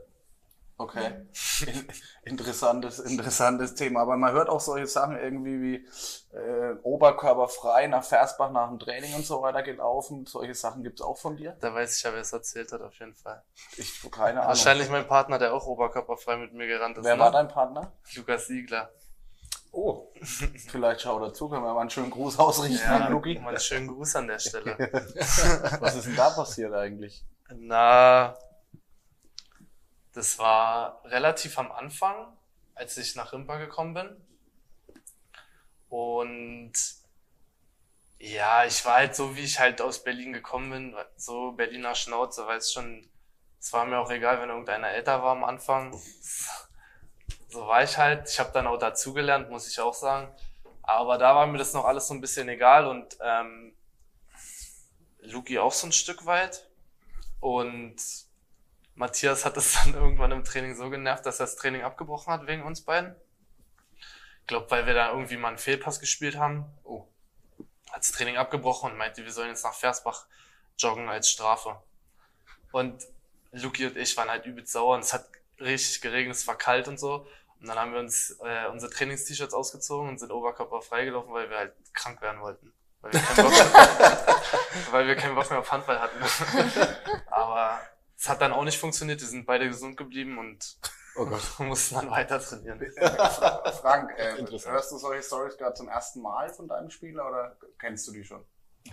Okay. 0.78 1.26
In- 1.66 1.88
Interessantes, 2.22 3.00
interessantes 3.00 3.74
Thema. 3.74 4.02
Aber 4.02 4.16
man 4.16 4.32
hört 4.32 4.48
auch 4.48 4.60
solche 4.60 4.86
Sachen 4.86 5.18
irgendwie 5.18 5.60
wie 5.60 6.36
äh, 6.36 6.76
oberkörperfrei 6.82 7.88
nach 7.88 8.04
Versbach 8.04 8.52
nach 8.52 8.68
dem 8.68 8.78
Training 8.78 9.14
und 9.14 9.26
so 9.26 9.42
weiter 9.42 9.62
gelaufen. 9.62 10.24
Solche 10.24 10.54
Sachen 10.54 10.84
gibt's 10.84 11.02
auch 11.02 11.18
von 11.18 11.36
dir? 11.36 11.56
Da 11.60 11.74
weiß 11.74 11.96
ich 11.96 12.02
ja, 12.04 12.12
wer 12.12 12.20
es 12.20 12.32
erzählt 12.32 12.70
hat, 12.70 12.80
auf 12.80 12.94
jeden 13.00 13.14
Fall. 13.14 13.42
Ich 13.76 14.00
keine 14.10 14.38
Ahnung. 14.40 14.48
Wahrscheinlich 14.48 14.88
mein 14.88 15.06
Partner, 15.06 15.38
der 15.38 15.52
auch 15.52 15.66
oberkörperfrei 15.66 16.36
mit 16.36 16.54
mir 16.54 16.68
gerannt 16.68 16.96
ist. 16.96 17.04
Wer 17.04 17.16
ne? 17.16 17.22
war 17.22 17.32
dein 17.32 17.48
Partner? 17.48 17.92
Lukas 18.14 18.46
Siegler. 18.46 18.90
Oh. 19.72 20.08
Vielleicht 20.22 21.00
schau 21.00 21.18
dazu, 21.18 21.48
können 21.48 21.64
wir 21.64 21.74
mal 21.74 21.80
einen 21.80 21.90
schönen 21.90 22.10
Gruß 22.10 22.38
ausrichten 22.38 22.88
an 22.88 23.10
Luki. 23.10 23.38
mal 23.40 23.50
einen 23.50 23.60
schönen 23.60 23.88
Gruß 23.88 24.16
an 24.16 24.28
der 24.28 24.38
Stelle. 24.38 24.76
Was 25.80 25.96
ist 25.96 26.06
denn 26.06 26.16
da 26.16 26.30
passiert 26.30 26.72
eigentlich? 26.72 27.24
Na, 27.54 28.36
das 30.12 30.38
war 30.38 31.02
relativ 31.04 31.58
am 31.58 31.70
Anfang, 31.72 32.36
als 32.74 32.96
ich 32.96 33.14
nach 33.16 33.32
Rimpa 33.32 33.58
gekommen 33.58 33.94
bin. 33.94 34.16
Und 35.88 36.72
ja, 38.18 38.64
ich 38.64 38.84
war 38.84 38.94
halt 38.94 39.14
so, 39.14 39.36
wie 39.36 39.44
ich 39.44 39.58
halt 39.60 39.80
aus 39.80 40.02
Berlin 40.02 40.32
gekommen 40.32 40.70
bin, 40.70 40.96
so 41.16 41.52
Berliner 41.52 41.94
Schnauze, 41.94 42.46
weil 42.46 42.58
es 42.58 42.72
schon, 42.72 43.08
es 43.60 43.72
war 43.72 43.84
mir 43.84 43.98
auch 43.98 44.10
egal, 44.10 44.40
wenn 44.40 44.48
irgendeiner 44.48 44.90
älter 44.90 45.22
war 45.22 45.32
am 45.32 45.44
Anfang. 45.44 45.98
So 47.50 47.66
war 47.66 47.82
ich 47.82 47.96
halt. 47.96 48.28
Ich 48.28 48.38
habe 48.38 48.52
dann 48.52 48.66
auch 48.66 48.76
dazugelernt, 48.76 49.48
muss 49.48 49.66
ich 49.66 49.80
auch 49.80 49.94
sagen. 49.94 50.30
Aber 50.82 51.16
da 51.16 51.34
war 51.34 51.46
mir 51.46 51.56
das 51.56 51.72
noch 51.72 51.86
alles 51.86 52.06
so 52.06 52.12
ein 52.12 52.20
bisschen 52.20 52.46
egal 52.50 52.86
und 52.86 53.16
ähm, 53.22 53.74
Luki 55.20 55.58
auch 55.58 55.72
so 55.72 55.86
ein 55.86 55.92
Stück 55.92 56.26
weit. 56.26 56.68
Und 57.40 57.96
Matthias 58.98 59.44
hat 59.44 59.56
es 59.56 59.74
dann 59.74 59.94
irgendwann 59.94 60.32
im 60.32 60.44
Training 60.44 60.76
so 60.76 60.90
genervt, 60.90 61.24
dass 61.24 61.40
er 61.40 61.46
das 61.46 61.56
Training 61.56 61.82
abgebrochen 61.82 62.32
hat 62.32 62.46
wegen 62.46 62.64
uns 62.64 62.82
beiden. 62.82 63.14
Ich 64.40 64.46
glaube, 64.48 64.70
weil 64.70 64.86
wir 64.86 64.94
da 64.94 65.10
irgendwie 65.12 65.36
mal 65.36 65.48
einen 65.48 65.58
Fehlpass 65.58 66.00
gespielt 66.00 66.36
haben. 66.36 66.64
Oh. 66.82 67.06
Hat 67.90 68.00
das 68.00 68.12
Training 68.12 68.36
abgebrochen 68.36 68.92
und 68.92 68.98
meinte, 68.98 69.24
wir 69.24 69.32
sollen 69.32 69.48
jetzt 69.48 69.64
nach 69.64 69.74
Versbach 69.74 70.26
joggen 70.78 71.08
als 71.08 71.30
Strafe. 71.30 71.80
Und 72.72 73.02
Luki 73.52 73.86
und 73.86 73.96
ich 73.96 74.16
waren 74.16 74.28
halt 74.28 74.46
übelst 74.46 74.72
sauer 74.72 74.94
und 74.94 75.00
es 75.00 75.12
hat 75.12 75.26
richtig 75.60 76.00
geregnet, 76.00 76.36
es 76.36 76.46
war 76.46 76.56
kalt 76.56 76.88
und 76.88 76.98
so. 76.98 77.26
Und 77.60 77.68
dann 77.68 77.78
haben 77.78 77.92
wir 77.92 78.00
uns 78.00 78.36
äh, 78.42 78.66
unsere 78.66 78.92
Trainings-T-Shirts 78.92 79.54
ausgezogen 79.54 80.08
und 80.08 80.18
sind 80.18 80.30
Oberkörper 80.32 80.82
freigelaufen, 80.82 81.32
weil 81.32 81.50
wir 81.50 81.58
halt 81.58 81.74
krank 81.92 82.20
werden 82.20 82.40
wollten. 82.40 82.72
Weil 83.00 83.12
wir 83.12 83.20
keinen 83.20 83.44
Bock, 83.44 83.52
weil 84.92 85.06
wir 85.06 85.16
keinen 85.16 85.34
Bock 85.34 85.50
mehr 85.50 85.60
auf 85.60 85.70
Handball 85.70 86.00
hatten. 86.00 86.18
Aber 87.30 87.80
es 88.18 88.28
hat 88.28 88.40
dann 88.40 88.52
auch 88.52 88.64
nicht 88.64 88.78
funktioniert. 88.78 89.20
Wir 89.20 89.28
sind 89.28 89.46
beide 89.46 89.68
gesund 89.68 89.96
geblieben 89.96 90.38
und 90.38 90.78
Oh 91.16 91.26
Gott. 91.26 91.42
mussten 91.58 91.96
dann 91.96 92.10
weiter 92.10 92.40
trainieren. 92.40 92.78
Frank, 93.80 94.10
äh, 94.18 94.36
hörst 94.66 94.92
du 94.92 94.98
solche 94.98 95.22
Stories 95.22 95.56
gerade 95.56 95.74
zum 95.74 95.88
ersten 95.88 96.20
Mal 96.20 96.48
von 96.50 96.68
deinem 96.68 96.90
Spieler 96.90 97.28
oder 97.28 97.56
kennst 97.78 98.06
du 98.08 98.12
die 98.12 98.24
schon? 98.24 98.44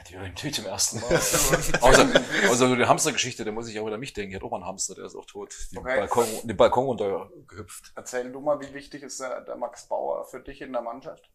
Die 0.10 0.16
höre 0.18 0.24
ich 0.24 0.30
natürlich 0.30 0.56
zum 0.56 0.66
ersten 0.66 1.00
Mal. 1.00 1.16
außer, 1.82 2.22
außer 2.50 2.76
die 2.76 2.86
Hamstergeschichte, 2.86 3.46
da 3.46 3.52
muss 3.52 3.68
ich 3.70 3.80
auch 3.80 3.86
wieder 3.86 3.98
mich 3.98 4.14
denken. 4.14 4.32
Ich 4.32 4.36
hatte 4.36 4.46
auch 4.46 4.52
mal 4.52 4.58
einen 4.58 4.66
Hamster, 4.66 4.96
der 4.96 5.06
ist 5.06 5.16
auch 5.16 5.26
tot. 5.26 5.56
Den, 5.72 5.80
Okay. 5.80 6.00
Balkon, 6.00 6.26
den 6.44 6.58
Balkon 6.58 6.86
runtergehüpft. 6.86 7.94
Erzähl 7.96 8.32
du 8.32 8.42
mal, 8.42 8.60
wie 8.60 8.74
wichtig 8.74 9.04
ist 9.04 9.22
der, 9.22 9.42
der 9.42 9.56
Max 9.56 9.88
Bauer 9.88 10.26
für 10.26 10.42
dich 10.42 10.62
in 10.62 10.74
der 10.74 10.82
Mannschaft? 10.82 11.30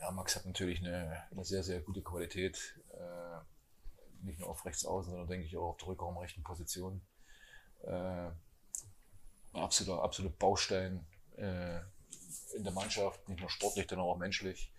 Ja, 0.00 0.10
Max 0.10 0.36
hat 0.36 0.46
natürlich 0.46 0.80
eine, 0.80 1.24
eine 1.30 1.44
sehr, 1.44 1.62
sehr 1.62 1.80
gute 1.80 2.02
Qualität. 2.02 2.78
Äh, 2.92 3.38
nicht 4.22 4.40
nur 4.40 4.48
auf 4.48 4.64
rechts 4.64 4.84
außen, 4.84 5.10
sondern 5.10 5.28
denke 5.28 5.46
ich 5.46 5.56
auch 5.56 5.70
auf 5.70 5.76
der 5.78 5.88
Rückraum 5.88 6.18
rechten 6.18 6.42
Position. 6.42 7.00
Äh, 7.82 8.30
absoluter, 9.52 10.02
absoluter 10.02 10.34
Baustein 10.38 11.06
äh, 11.36 11.78
in 12.54 12.64
der 12.64 12.72
Mannschaft, 12.72 13.28
nicht 13.28 13.40
nur 13.40 13.50
sportlich, 13.50 13.86
sondern 13.88 14.06
auch 14.06 14.16
menschlich. 14.16 14.72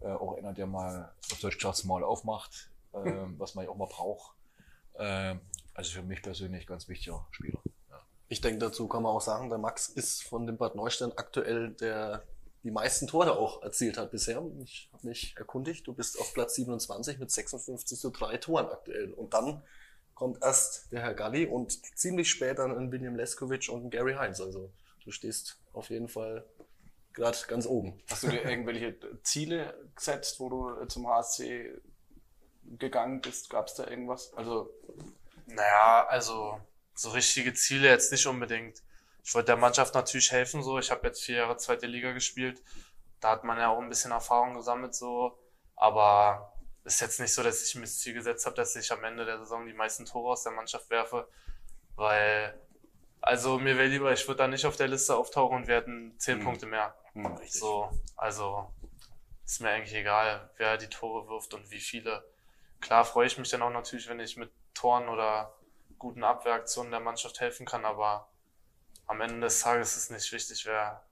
Äh, 0.00 0.08
auch 0.08 0.36
einer, 0.36 0.52
der 0.52 0.66
mal, 0.66 1.12
auf 1.32 1.40
Deutsch 1.40 1.58
gesagt, 1.58 1.84
Maul 1.84 2.04
aufmacht, 2.04 2.70
ähm, 2.92 3.38
was 3.38 3.54
man 3.54 3.64
ja 3.64 3.70
auch 3.70 3.76
mal 3.76 3.88
braucht. 3.88 4.36
Ähm, 4.96 5.40
also 5.72 5.92
für 5.92 6.02
mich 6.02 6.22
persönlich 6.22 6.66
ganz 6.66 6.88
wichtiger 6.88 7.26
Spieler. 7.30 7.60
Ja. 7.90 8.00
Ich 8.28 8.40
denke, 8.40 8.58
dazu 8.58 8.86
kann 8.88 9.02
man 9.02 9.12
auch 9.12 9.20
sagen, 9.20 9.48
der 9.48 9.58
Max 9.58 9.88
ist 9.88 10.22
von 10.22 10.46
dem 10.46 10.56
Bad 10.56 10.74
Neustadt 10.74 11.18
aktuell 11.18 11.72
der 11.72 12.22
die 12.64 12.70
meisten 12.70 13.06
Tore 13.06 13.38
auch 13.38 13.62
erzielt 13.62 13.98
hat 13.98 14.10
bisher. 14.10 14.42
Ich 14.64 14.88
habe 14.92 15.06
mich 15.06 15.36
erkundigt, 15.36 15.86
du 15.86 15.92
bist 15.92 16.18
auf 16.18 16.32
Platz 16.32 16.54
27 16.54 17.18
mit 17.18 17.30
56 17.30 17.98
zu 17.98 18.10
drei 18.10 18.38
Toren 18.38 18.66
aktuell. 18.66 19.12
Und 19.12 19.34
dann 19.34 19.62
kommt 20.14 20.42
erst 20.42 20.90
der 20.90 21.02
Herr 21.02 21.14
Galli 21.14 21.46
und 21.46 21.72
ziemlich 21.96 22.30
spät 22.30 22.58
dann 22.58 22.74
ein 22.74 22.90
William 22.90 23.16
Leskovic 23.16 23.68
und 23.68 23.84
ein 23.84 23.90
Gary 23.90 24.14
Heinz. 24.14 24.40
Also 24.40 24.72
du 25.04 25.10
stehst 25.10 25.58
auf 25.74 25.90
jeden 25.90 26.08
Fall 26.08 26.46
gerade 27.12 27.36
ganz 27.48 27.66
oben. 27.66 28.00
Hast 28.10 28.22
du 28.22 28.28
dir 28.28 28.42
irgendwelche 28.44 28.96
Ziele 29.22 29.74
gesetzt, 29.94 30.40
wo 30.40 30.48
du 30.48 30.86
zum 30.86 31.06
HSC 31.06 31.70
gegangen 32.78 33.20
bist? 33.20 33.50
Gab 33.50 33.66
es 33.66 33.74
da 33.74 33.86
irgendwas? 33.86 34.32
Also 34.34 34.70
Naja, 35.46 36.06
also 36.08 36.58
so 36.94 37.10
richtige 37.10 37.52
Ziele 37.52 37.88
jetzt 37.88 38.10
nicht 38.10 38.26
unbedingt. 38.26 38.82
Ich 39.24 39.34
wollte 39.34 39.46
der 39.46 39.56
Mannschaft 39.56 39.94
natürlich 39.94 40.30
helfen, 40.32 40.62
so. 40.62 40.78
Ich 40.78 40.90
habe 40.90 41.06
jetzt 41.06 41.22
vier 41.24 41.36
Jahre 41.38 41.56
zweite 41.56 41.86
Liga 41.86 42.12
gespielt. 42.12 42.62
Da 43.20 43.30
hat 43.30 43.44
man 43.44 43.58
ja 43.58 43.70
auch 43.70 43.80
ein 43.80 43.88
bisschen 43.88 44.12
Erfahrung 44.12 44.54
gesammelt, 44.54 44.94
so. 44.94 45.38
Aber 45.76 46.52
ist 46.84 47.00
jetzt 47.00 47.20
nicht 47.20 47.32
so, 47.32 47.42
dass 47.42 47.62
ich 47.64 47.74
mir 47.74 47.82
das 47.82 47.98
Ziel 47.98 48.14
gesetzt 48.14 48.44
habe, 48.46 48.56
dass 48.56 48.76
ich 48.76 48.92
am 48.92 49.02
Ende 49.04 49.24
der 49.24 49.38
Saison 49.38 49.66
die 49.66 49.72
meisten 49.72 50.04
Tore 50.04 50.32
aus 50.32 50.42
der 50.42 50.52
Mannschaft 50.52 50.90
werfe. 50.90 51.28
Weil, 51.96 52.60
also 53.22 53.58
mir 53.58 53.76
wäre 53.78 53.88
lieber, 53.88 54.12
ich 54.12 54.26
würde 54.28 54.38
da 54.38 54.48
nicht 54.48 54.66
auf 54.66 54.76
der 54.76 54.88
Liste 54.88 55.16
auftauchen 55.16 55.56
und 55.58 55.66
wir 55.68 55.76
hätten 55.76 56.18
zehn 56.18 56.38
Mhm. 56.38 56.44
Punkte 56.44 56.66
mehr. 56.66 56.94
hm, 57.14 57.38
So, 57.48 57.90
also 58.16 58.70
ist 59.44 59.60
mir 59.60 59.70
eigentlich 59.70 59.94
egal, 59.94 60.50
wer 60.56 60.76
die 60.78 60.88
Tore 60.88 61.28
wirft 61.28 61.54
und 61.54 61.70
wie 61.70 61.80
viele. 61.80 62.24
Klar 62.80 63.04
freue 63.04 63.26
ich 63.26 63.38
mich 63.38 63.50
dann 63.50 63.62
auch 63.62 63.70
natürlich, 63.70 64.08
wenn 64.08 64.20
ich 64.20 64.36
mit 64.36 64.50
Toren 64.74 65.08
oder 65.08 65.54
guten 65.98 66.24
Abwehraktionen 66.24 66.90
der 66.90 67.00
Mannschaft 67.00 67.40
helfen 67.40 67.66
kann, 67.66 67.84
aber 67.84 68.28
am 69.06 69.20
Ende 69.20 69.40
des 69.40 69.60
Tages 69.60 69.96
ist 69.96 70.10
nicht 70.10 70.30
wichtig, 70.32 70.64
wer, 70.66 71.04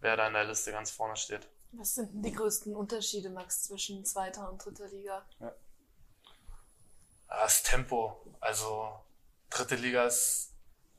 wer 0.00 0.16
da 0.16 0.26
in 0.26 0.34
der 0.34 0.44
Liste 0.44 0.72
ganz 0.72 0.90
vorne 0.90 1.16
steht. 1.16 1.48
Was 1.72 1.94
sind 1.96 2.12
denn 2.12 2.22
die 2.22 2.32
größten 2.32 2.74
Unterschiede, 2.74 3.30
Max, 3.30 3.64
zwischen 3.64 4.04
zweiter 4.04 4.48
und 4.50 4.64
dritter 4.64 4.88
Liga? 4.88 5.24
Das 7.28 7.62
Tempo, 7.62 8.24
also 8.40 9.00
dritte 9.50 9.74
Liga 9.74 10.04
ist, 10.04 10.52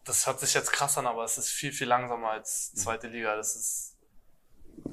das 0.03 0.27
hört 0.27 0.39
sich 0.39 0.53
jetzt 0.53 0.71
krass 0.71 0.97
an, 0.97 1.07
aber 1.07 1.23
es 1.23 1.37
ist 1.37 1.49
viel, 1.49 1.71
viel 1.71 1.87
langsamer 1.87 2.31
als 2.31 2.73
zweite 2.73 3.07
Liga. 3.07 3.35
Das 3.35 3.55
ist, 3.55 3.97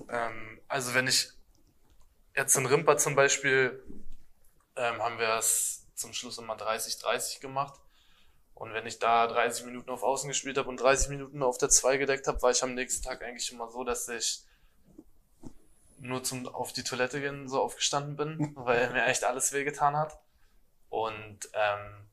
ähm, 0.08 0.60
also 0.68 0.94
wenn 0.94 1.08
ich 1.08 1.30
jetzt 2.36 2.56
in 2.56 2.66
Rimpa 2.66 2.96
zum 2.96 3.14
Beispiel, 3.14 3.82
ähm, 4.76 5.02
haben 5.02 5.18
wir 5.18 5.36
es 5.36 5.86
zum 5.94 6.12
Schluss 6.12 6.38
immer 6.38 6.56
30-30 6.56 7.40
gemacht. 7.40 7.80
Und 8.62 8.74
wenn 8.74 8.86
ich 8.86 9.00
da 9.00 9.26
30 9.26 9.64
Minuten 9.64 9.90
auf 9.90 10.04
Außen 10.04 10.28
gespielt 10.28 10.56
habe 10.56 10.68
und 10.68 10.80
30 10.80 11.08
Minuten 11.08 11.42
auf 11.42 11.58
der 11.58 11.68
2 11.68 11.96
gedeckt 11.96 12.28
habe, 12.28 12.40
war 12.42 12.52
ich 12.52 12.62
am 12.62 12.74
nächsten 12.74 13.02
Tag 13.02 13.20
eigentlich 13.20 13.50
immer 13.50 13.68
so, 13.68 13.82
dass 13.82 14.08
ich 14.08 14.44
nur 15.98 16.22
zum 16.22 16.46
auf 16.46 16.72
die 16.72 16.84
Toilette 16.84 17.20
gehen 17.20 17.48
so 17.48 17.60
aufgestanden 17.60 18.14
bin, 18.14 18.52
weil 18.54 18.90
mir 18.90 19.04
echt 19.06 19.24
alles 19.24 19.52
wehgetan 19.52 19.96
hat. 19.96 20.16
Und 20.90 21.40
ähm, 21.54 22.08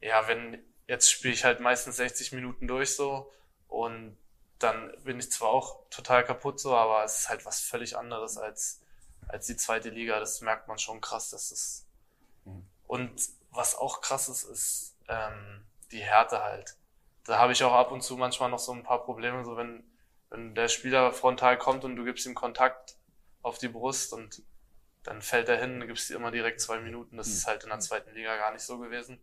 ja, 0.00 0.28
wenn 0.28 0.62
jetzt 0.86 1.10
spiele 1.10 1.34
ich 1.34 1.42
halt 1.42 1.58
meistens 1.58 1.96
60 1.96 2.30
Minuten 2.30 2.68
durch 2.68 2.94
so 2.94 3.32
und 3.66 4.16
dann 4.60 4.92
bin 5.02 5.18
ich 5.18 5.32
zwar 5.32 5.48
auch 5.48 5.80
total 5.90 6.22
kaputt 6.22 6.60
so, 6.60 6.76
aber 6.76 7.02
es 7.02 7.18
ist 7.18 7.28
halt 7.28 7.44
was 7.44 7.58
völlig 7.58 7.96
anderes 7.96 8.38
als 8.38 8.82
als 9.26 9.48
die 9.48 9.56
zweite 9.56 9.90
Liga. 9.90 10.20
Das 10.20 10.42
merkt 10.42 10.68
man 10.68 10.78
schon 10.78 11.00
krass, 11.00 11.30
dass 11.30 11.48
das 11.48 11.86
und 12.86 13.20
was 13.50 13.74
auch 13.74 14.00
krass 14.00 14.28
ist, 14.28 14.44
ist 14.44 14.94
ähm, 15.08 15.64
die 15.92 16.00
Härte 16.00 16.42
halt. 16.42 16.76
Da 17.24 17.38
habe 17.38 17.52
ich 17.52 17.62
auch 17.64 17.72
ab 17.74 17.92
und 17.92 18.02
zu 18.02 18.16
manchmal 18.16 18.50
noch 18.50 18.58
so 18.58 18.72
ein 18.72 18.82
paar 18.82 19.04
Probleme, 19.04 19.44
so 19.44 19.56
wenn 19.56 19.84
wenn 20.30 20.54
der 20.54 20.68
Spieler 20.68 21.10
frontal 21.12 21.56
kommt 21.56 21.84
und 21.84 21.96
du 21.96 22.04
gibst 22.04 22.26
ihm 22.26 22.34
Kontakt 22.34 22.96
auf 23.42 23.56
die 23.56 23.68
Brust 23.68 24.12
und 24.12 24.42
dann 25.02 25.22
fällt 25.22 25.48
er 25.48 25.56
hin, 25.58 25.86
gibst 25.86 26.10
dir 26.10 26.16
immer 26.16 26.30
direkt 26.30 26.60
zwei 26.60 26.80
Minuten. 26.80 27.16
Das 27.16 27.28
ist 27.28 27.46
halt 27.46 27.62
in 27.64 27.70
der 27.70 27.78
zweiten 27.78 28.12
Liga 28.14 28.36
gar 28.36 28.52
nicht 28.52 28.60
so 28.62 28.78
gewesen. 28.78 29.18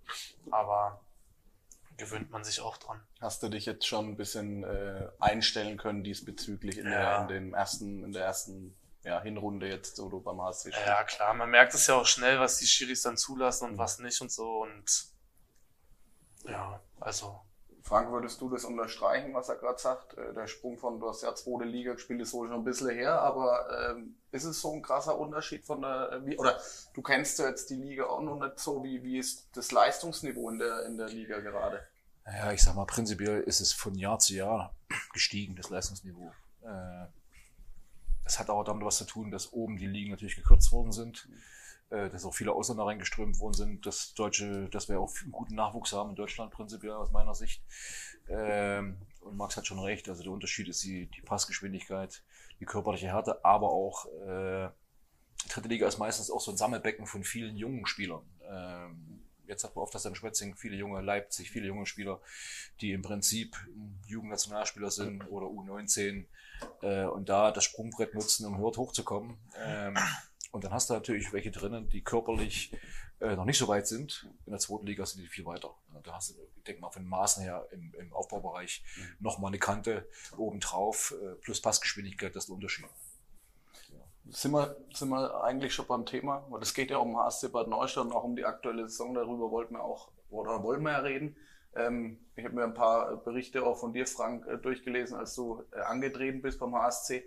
Aber 0.49 0.99
gewöhnt 1.97 2.31
man 2.31 2.43
sich 2.43 2.59
auch 2.59 2.77
dran. 2.77 3.01
hast 3.21 3.43
du 3.43 3.49
dich 3.49 3.67
jetzt 3.67 3.85
schon 3.85 4.07
ein 4.09 4.17
bisschen 4.17 4.63
äh, 4.63 5.07
einstellen 5.19 5.77
können 5.77 6.03
diesbezüglich 6.03 6.79
in, 6.79 6.85
der, 6.85 6.99
Ja. 6.99 7.21
in 7.21 7.27
dem 7.27 7.53
ersten, 7.53 8.03
in 8.03 8.11
der 8.11 8.25
ersten 8.25 8.75
ja, 9.03 9.21
Hinrunde 9.21 9.67
jetzt, 9.69 9.99
wo 10.01 10.09
du 10.09 10.19
beim 10.21 10.41
HSC 10.41 10.71
Ja, 10.71 10.85
ja, 10.87 11.03
klar, 11.03 11.35
man 11.35 11.51
merkt 11.51 11.75
es 11.75 11.85
ja 11.85 11.95
auch 11.95 12.07
schnell, 12.07 12.39
was 12.39 12.57
die 12.57 12.65
Schiris 12.65 13.03
dann 13.03 13.15
zulassen 13.15 13.69
und 13.69 13.77
was 13.77 13.99
nicht 13.99 14.19
und 14.21 14.31
so. 14.31 14.63
Und 14.63 14.83
ja, 16.47 16.79
also 16.99 17.39
Frank, 17.81 18.11
würdest 18.11 18.41
du 18.41 18.49
das 18.49 18.65
unterstreichen, 18.65 19.33
was 19.33 19.49
er 19.49 19.57
gerade 19.57 19.79
sagt? 19.79 20.17
Äh, 20.17 20.33
Der 20.33 20.47
Sprung 20.47 20.77
von, 20.77 20.99
du 20.99 21.07
hast 21.07 21.21
ja 21.21 21.35
zweite 21.35 21.65
Liga 21.65 21.93
gespielt, 21.93 22.21
ist 22.21 22.33
wohl 22.33 22.47
schon 22.47 22.57
ein 22.57 22.63
bisschen 22.63 22.89
her, 22.89 23.21
aber 23.21 23.91
ähm, 23.91 24.15
ist 24.31 24.43
es 24.43 24.59
so 24.61 24.73
ein 24.73 24.81
krasser 24.81 25.17
Unterschied 25.19 25.65
von 25.65 25.81
der, 25.81 26.11
äh, 26.11 26.25
wie, 26.25 26.37
oder 26.37 26.59
du 26.93 27.01
kennst 27.01 27.37
ja 27.39 27.47
jetzt 27.47 27.69
die 27.69 27.75
Liga 27.75 28.05
auch 28.05 28.21
noch 28.21 28.39
nicht 28.39 28.59
so, 28.59 28.83
wie, 28.83 29.03
wie 29.03 29.19
ist 29.19 29.49
das 29.53 29.71
Leistungsniveau 29.71 30.49
in 30.49 30.59
der, 30.59 30.85
in 30.85 30.97
der 30.97 31.09
Liga 31.09 31.39
gerade? 31.39 31.85
Naja, 32.25 32.51
ich 32.51 32.63
sag 32.63 32.75
mal, 32.75 32.85
prinzipiell 32.85 33.41
ist 33.41 33.59
es 33.59 33.71
von 33.71 33.93
Jahr 33.95 34.17
zu 34.17 34.33
Jahr 34.33 34.73
gestiegen, 35.13 35.55
das 35.55 35.69
Leistungsniveau. 35.69 36.31
Äh, 36.63 37.05
Das 38.23 38.39
hat 38.39 38.49
auch 38.49 38.63
damit 38.63 38.83
was 38.83 38.97
zu 38.97 39.05
tun, 39.05 39.29
dass 39.29 39.53
oben 39.53 39.77
die 39.77 39.85
Ligen 39.85 40.09
natürlich 40.09 40.35
gekürzt 40.35 40.71
worden 40.71 40.91
sind, 40.91 41.29
äh, 41.31 41.35
dass 42.09 42.25
auch 42.25 42.33
viele 42.33 42.53
Ausländer 42.53 42.85
reingeströmt 42.85 43.39
worden 43.39 43.53
sind, 43.53 43.85
dass 43.85 44.13
Deutsche, 44.13 44.69
dass 44.69 44.89
wir 44.89 44.99
auch 44.99 45.11
einen 45.21 45.31
guten 45.31 45.55
Nachwuchs 45.55 45.93
haben 45.93 46.11
in 46.11 46.15
Deutschland 46.15 46.51
prinzipiell 46.51 46.93
aus 46.93 47.11
meiner 47.11 47.35
Sicht. 47.35 47.61
Ähm, 48.27 48.97
Und 49.21 49.37
Max 49.37 49.57
hat 49.57 49.67
schon 49.67 49.79
recht, 49.79 50.09
also 50.09 50.23
der 50.23 50.31
Unterschied 50.31 50.67
ist 50.67 50.83
die, 50.83 51.07
die 51.07 51.21
Passgeschwindigkeit, 51.21 52.23
die 52.59 52.65
körperliche 52.65 53.07
Härte, 53.07 53.43
aber 53.43 53.71
auch 53.71 54.05
äh, 54.27 54.69
die 55.43 55.49
dritte 55.49 55.67
Liga 55.67 55.87
ist 55.87 55.97
meistens 55.97 56.31
auch 56.31 56.41
so 56.41 56.51
ein 56.51 56.57
Sammelbecken 56.57 57.05
von 57.05 57.23
vielen 57.23 57.55
jungen 57.55 57.85
Spielern. 57.85 58.23
Ähm, 58.49 59.21
jetzt 59.47 59.63
hat 59.63 59.75
man 59.75 59.83
oft 59.83 59.93
das 59.93 60.05
in 60.05 60.15
Schwetzing 60.15 60.55
viele 60.55 60.75
junge 60.75 61.01
Leipzig, 61.01 61.51
viele 61.51 61.67
junge 61.67 61.85
Spieler, 61.85 62.19
die 62.81 62.91
im 62.91 63.01
Prinzip 63.01 63.55
Jugendnationalspieler 64.07 64.91
sind 64.91 65.23
oder 65.29 65.47
U19 65.47 66.25
äh, 66.81 67.05
und 67.05 67.29
da 67.29 67.51
das 67.51 67.63
Sprungbrett 67.63 68.13
nutzen, 68.15 68.45
um 68.45 68.57
hört 68.57 68.77
hochzukommen. 68.77 69.37
Ähm, 69.57 69.97
und 70.55 70.63
dann 70.63 70.71
hast 70.71 70.89
du 70.89 70.93
natürlich 70.93 71.33
welche 71.33 71.51
drinnen, 71.51 71.89
die 71.89 72.01
körperlich 72.01 72.71
äh, 73.19 73.35
noch 73.35 73.43
nicht 73.43 73.57
so 73.57 73.67
weit 73.67 73.87
sind. 73.87 74.25
In 74.45 74.53
der 74.53 74.59
zweiten 74.61 74.85
Liga 74.85 75.05
sind 75.05 75.21
die 75.21 75.27
viel 75.27 75.45
weiter. 75.45 75.75
Da 76.01 76.13
hast 76.13 76.29
du, 76.29 76.35
ich 76.55 76.63
denke 76.63 76.79
mal, 76.79 76.91
von 76.91 77.03
den 77.03 77.09
Maßen 77.09 77.43
her 77.43 77.67
im, 77.71 77.93
im 77.99 78.13
Aufbaubereich 78.13 78.81
nochmal 79.19 79.49
eine 79.49 79.59
Kante 79.59 80.07
obendrauf 80.37 81.13
äh, 81.21 81.35
plus 81.41 81.61
Passgeschwindigkeit, 81.61 82.33
das 82.33 82.43
ist 82.43 82.47
der 82.47 82.55
Unterschied. 82.55 82.85
Sind 84.29 84.53
wir, 84.53 84.77
sind 84.93 85.09
wir 85.09 85.43
eigentlich 85.43 85.73
schon 85.73 85.87
beim 85.87 86.05
Thema? 86.05 86.45
Weil 86.49 86.61
es 86.61 86.73
geht 86.73 86.89
ja 86.89 86.99
um 86.99 87.17
HSC 87.17 87.49
Bad 87.49 87.67
Neustadt 87.67 88.05
und 88.05 88.13
auch 88.13 88.23
um 88.23 88.37
die 88.37 88.45
aktuelle 88.45 88.87
Saison. 88.87 89.13
Darüber 89.13 89.51
wollten 89.51 89.73
wir 89.73 89.83
auch, 89.83 90.09
oder 90.29 90.63
wollen 90.63 90.83
wir 90.83 90.93
ja 90.93 90.99
reden. 90.99 91.35
Ähm, 91.75 92.17
ich 92.37 92.45
habe 92.45 92.55
mir 92.55 92.63
ein 92.63 92.73
paar 92.73 93.17
Berichte 93.17 93.65
auch 93.65 93.77
von 93.77 93.91
dir, 93.91 94.07
Frank, 94.07 94.47
äh, 94.47 94.57
durchgelesen, 94.57 95.17
als 95.17 95.35
du 95.35 95.63
äh, 95.73 95.81
angetreten 95.81 96.41
bist 96.41 96.59
beim 96.59 96.73
HSC. 96.75 97.25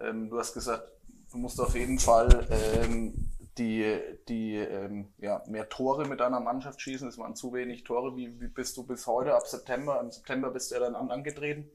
Ähm, 0.00 0.30
du 0.30 0.38
hast 0.38 0.52
gesagt, 0.52 0.88
du 1.36 1.42
musst 1.42 1.60
auf 1.60 1.74
jeden 1.74 1.98
Fall 1.98 2.46
ähm, 2.50 3.28
die, 3.58 4.00
die 4.26 4.56
ähm, 4.56 5.12
ja, 5.18 5.42
mehr 5.46 5.68
Tore 5.68 6.06
mit 6.06 6.20
deiner 6.20 6.40
Mannschaft 6.40 6.80
schießen. 6.80 7.06
Es 7.08 7.18
waren 7.18 7.36
zu 7.36 7.52
wenig 7.52 7.84
Tore. 7.84 8.16
Wie, 8.16 8.40
wie 8.40 8.48
bist 8.48 8.76
du 8.78 8.84
bis 8.84 9.06
heute, 9.06 9.34
ab 9.34 9.46
September? 9.46 10.00
Im 10.00 10.10
September 10.10 10.50
bist 10.50 10.70
du 10.70 10.76
ja 10.76 10.80
dann 10.80 10.94
an, 10.94 11.10
angetreten. 11.10 11.70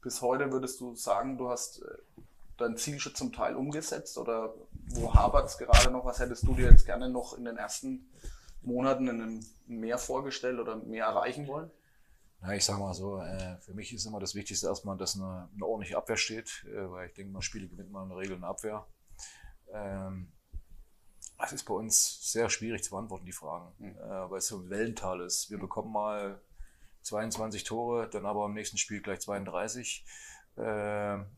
Bis 0.00 0.22
heute 0.22 0.52
würdest 0.52 0.80
du 0.80 0.94
sagen, 0.94 1.38
du 1.38 1.50
hast 1.50 1.82
äh, 1.82 2.22
dein 2.56 2.76
Ziel 2.76 3.00
schon 3.00 3.16
zum 3.16 3.32
Teil 3.32 3.56
umgesetzt 3.56 4.16
oder 4.16 4.54
wo 4.90 5.12
hapert 5.12 5.48
es 5.48 5.58
gerade 5.58 5.90
noch? 5.90 6.04
Was 6.04 6.20
hättest 6.20 6.44
du 6.46 6.54
dir 6.54 6.70
jetzt 6.70 6.86
gerne 6.86 7.10
noch 7.10 7.36
in 7.36 7.44
den 7.44 7.56
ersten 7.56 8.08
Monaten 8.62 9.08
in 9.08 9.20
einem 9.20 9.46
mehr 9.66 9.98
vorgestellt 9.98 10.60
oder 10.60 10.76
mehr 10.76 11.06
erreichen 11.06 11.48
wollen? 11.48 11.70
Na, 12.42 12.54
ich 12.54 12.64
sag 12.64 12.78
mal 12.78 12.94
so, 12.94 13.18
äh, 13.18 13.58
für 13.58 13.74
mich 13.74 13.92
ist 13.92 14.06
immer 14.06 14.18
das 14.18 14.34
Wichtigste 14.34 14.66
erstmal, 14.66 14.96
dass 14.96 15.16
eine, 15.16 15.48
eine 15.54 15.66
ordentliche 15.66 15.98
Abwehr 15.98 16.16
steht, 16.16 16.64
äh, 16.72 16.90
weil 16.90 17.08
ich 17.08 17.14
denke, 17.14 17.32
man 17.32 17.42
Spiele 17.42 17.68
gewinnt 17.68 17.90
man 17.90 18.04
in 18.04 18.08
der 18.10 18.18
Regel 18.18 18.36
eine 18.36 18.46
Abwehr. 18.46 18.86
Ähm, 19.72 20.32
das 21.38 21.52
ist 21.52 21.64
bei 21.64 21.74
uns 21.74 22.30
sehr 22.32 22.50
schwierig 22.50 22.84
zu 22.84 22.90
beantworten, 22.90 23.24
die 23.24 23.32
Fragen, 23.32 23.72
äh, 23.80 24.30
weil 24.30 24.38
es 24.38 24.46
so 24.46 24.58
ein 24.58 24.70
Wellental 24.70 25.20
ist. 25.20 25.50
Wir 25.50 25.58
bekommen 25.58 25.92
mal 25.92 26.40
22 27.02 27.64
Tore, 27.64 28.08
dann 28.10 28.26
aber 28.26 28.44
im 28.46 28.54
nächsten 28.54 28.76
Spiel 28.76 29.00
gleich 29.00 29.20
32 29.20 30.04
äh, 30.56 30.60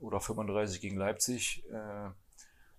oder 0.01 0.21
35 0.21 0.81
gegen 0.81 0.97
Leipzig. 0.97 1.65
Äh, 1.71 2.11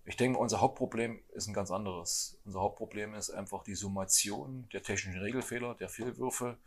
ich 0.06 0.18
denke, 0.18 0.38
unser 0.38 0.60
Hauptproblem 0.60 1.22
ist 1.32 1.48
ein 1.48 1.54
ganz 1.54 1.72
anderes. 1.72 2.38
Unser 2.44 2.60
Hauptproblem 2.60 3.14
ist 3.16 3.30
einfach 3.30 3.64
die 3.64 3.76
Summation 3.76 4.68
der 4.74 4.84
technischen 4.84 5.22
Regelfehler, 5.22 5.76
der 5.76 5.88
Fehlwürfe, 5.88 6.58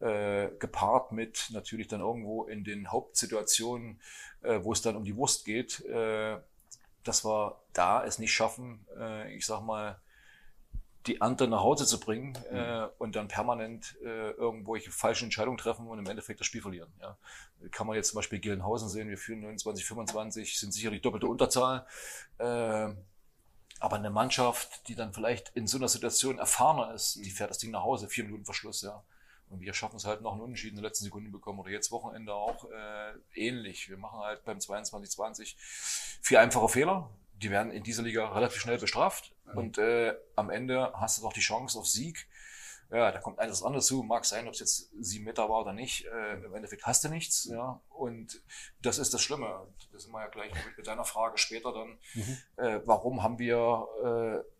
äh, 0.00 0.48
gepaart 0.58 1.12
mit 1.12 1.48
natürlich 1.52 1.86
dann 1.86 2.00
irgendwo 2.00 2.44
in 2.44 2.64
den 2.64 2.90
Hauptsituationen, 2.90 4.00
äh, 4.42 4.58
wo 4.64 4.72
es 4.72 4.82
dann 4.82 4.96
um 4.96 5.04
die 5.04 5.14
Wurst 5.16 5.44
geht, 5.44 5.84
äh, 5.84 6.38
dass 7.04 7.24
wir 7.24 7.60
da 7.72 8.04
es 8.04 8.18
nicht 8.18 8.32
schaffen, 8.32 8.86
äh, 8.98 9.34
ich 9.34 9.46
sag 9.46 9.62
mal, 9.62 10.00
die 11.06 11.20
Ernte 11.20 11.48
nach 11.48 11.62
Hause 11.62 11.84
zu 11.84 11.98
bringen 11.98 12.36
äh, 12.50 12.86
und 12.98 13.16
dann 13.16 13.26
permanent 13.28 13.96
äh, 14.04 14.30
irgendwelche 14.30 14.92
falschen 14.92 15.24
Entscheidungen 15.24 15.58
treffen 15.58 15.88
und 15.88 15.98
im 15.98 16.06
Endeffekt 16.06 16.40
das 16.40 16.46
Spiel 16.46 16.62
verlieren. 16.62 16.92
Ja. 17.00 17.16
Kann 17.70 17.86
man 17.86 17.96
jetzt 17.96 18.10
zum 18.10 18.16
Beispiel 18.16 18.38
Gelnhausen 18.38 18.88
sehen, 18.88 19.08
wir 19.08 19.18
führen 19.18 19.40
29, 19.40 19.84
25, 19.84 20.58
sind 20.58 20.72
sicherlich 20.72 21.02
doppelte 21.02 21.26
Unterzahl. 21.26 21.86
Äh, 22.38 22.90
aber 23.80 23.96
eine 23.96 24.10
Mannschaft, 24.10 24.86
die 24.88 24.94
dann 24.94 25.12
vielleicht 25.12 25.50
in 25.56 25.66
so 25.66 25.76
einer 25.76 25.88
Situation 25.88 26.38
erfahrener 26.38 26.94
ist, 26.94 27.16
die 27.16 27.30
fährt 27.30 27.50
das 27.50 27.58
Ding 27.58 27.72
nach 27.72 27.82
Hause, 27.82 28.08
vier 28.08 28.22
Minuten 28.22 28.44
Verschluss, 28.44 28.82
ja. 28.82 29.02
Und 29.52 29.60
wir 29.60 29.74
schaffen 29.74 29.96
es 29.96 30.06
halt 30.06 30.22
noch 30.22 30.32
einen 30.32 30.40
Unentschieden 30.40 30.76
in 30.76 30.82
den 30.82 30.88
letzten 30.88 31.04
Sekunden 31.04 31.30
bekommen 31.30 31.60
oder 31.60 31.70
jetzt 31.70 31.92
Wochenende 31.92 32.34
auch 32.34 32.64
äh, 32.70 33.12
ähnlich. 33.34 33.90
Wir 33.90 33.98
machen 33.98 34.20
halt 34.20 34.44
beim 34.44 34.58
22-20 34.58 35.54
vier 36.22 36.40
einfache 36.40 36.68
Fehler. 36.68 37.10
Die 37.34 37.50
werden 37.50 37.70
in 37.70 37.82
dieser 37.82 38.02
Liga 38.02 38.32
relativ 38.32 38.60
schnell 38.60 38.78
bestraft. 38.78 39.34
Mhm. 39.44 39.58
Und 39.58 39.78
äh, 39.78 40.14
am 40.36 40.48
Ende 40.48 40.92
hast 40.94 41.18
du 41.18 41.22
doch 41.22 41.32
die 41.32 41.40
Chance 41.40 41.78
auf 41.78 41.86
Sieg. 41.86 42.28
Ja, 42.90 43.10
da 43.10 43.20
kommt 43.20 43.38
eines 43.38 43.62
anderes 43.62 43.86
zu. 43.86 44.02
Mag 44.02 44.24
sein, 44.26 44.46
ob 44.46 44.52
es 44.52 44.60
jetzt 44.60 44.90
sieben 45.00 45.24
Meter 45.24 45.48
war 45.48 45.60
oder 45.60 45.72
nicht. 45.72 46.04
Äh, 46.06 46.44
Im 46.44 46.54
Endeffekt 46.54 46.84
hast 46.84 47.02
du 47.04 47.08
nichts. 47.08 47.44
Ja. 47.44 47.80
Und 47.88 48.42
das 48.82 48.98
ist 48.98 49.14
das 49.14 49.22
Schlimme. 49.22 49.66
Das 49.92 50.02
sind 50.02 50.12
wir 50.12 50.20
ja 50.20 50.28
gleich 50.28 50.52
mit 50.76 50.86
deiner 50.86 51.04
Frage 51.04 51.38
später 51.38 51.72
dann. 51.72 51.98
Mhm. 52.14 52.38
Äh, 52.56 52.80
warum 52.84 53.22
haben 53.22 53.38
wir 53.38 53.86
äh, 54.04 54.51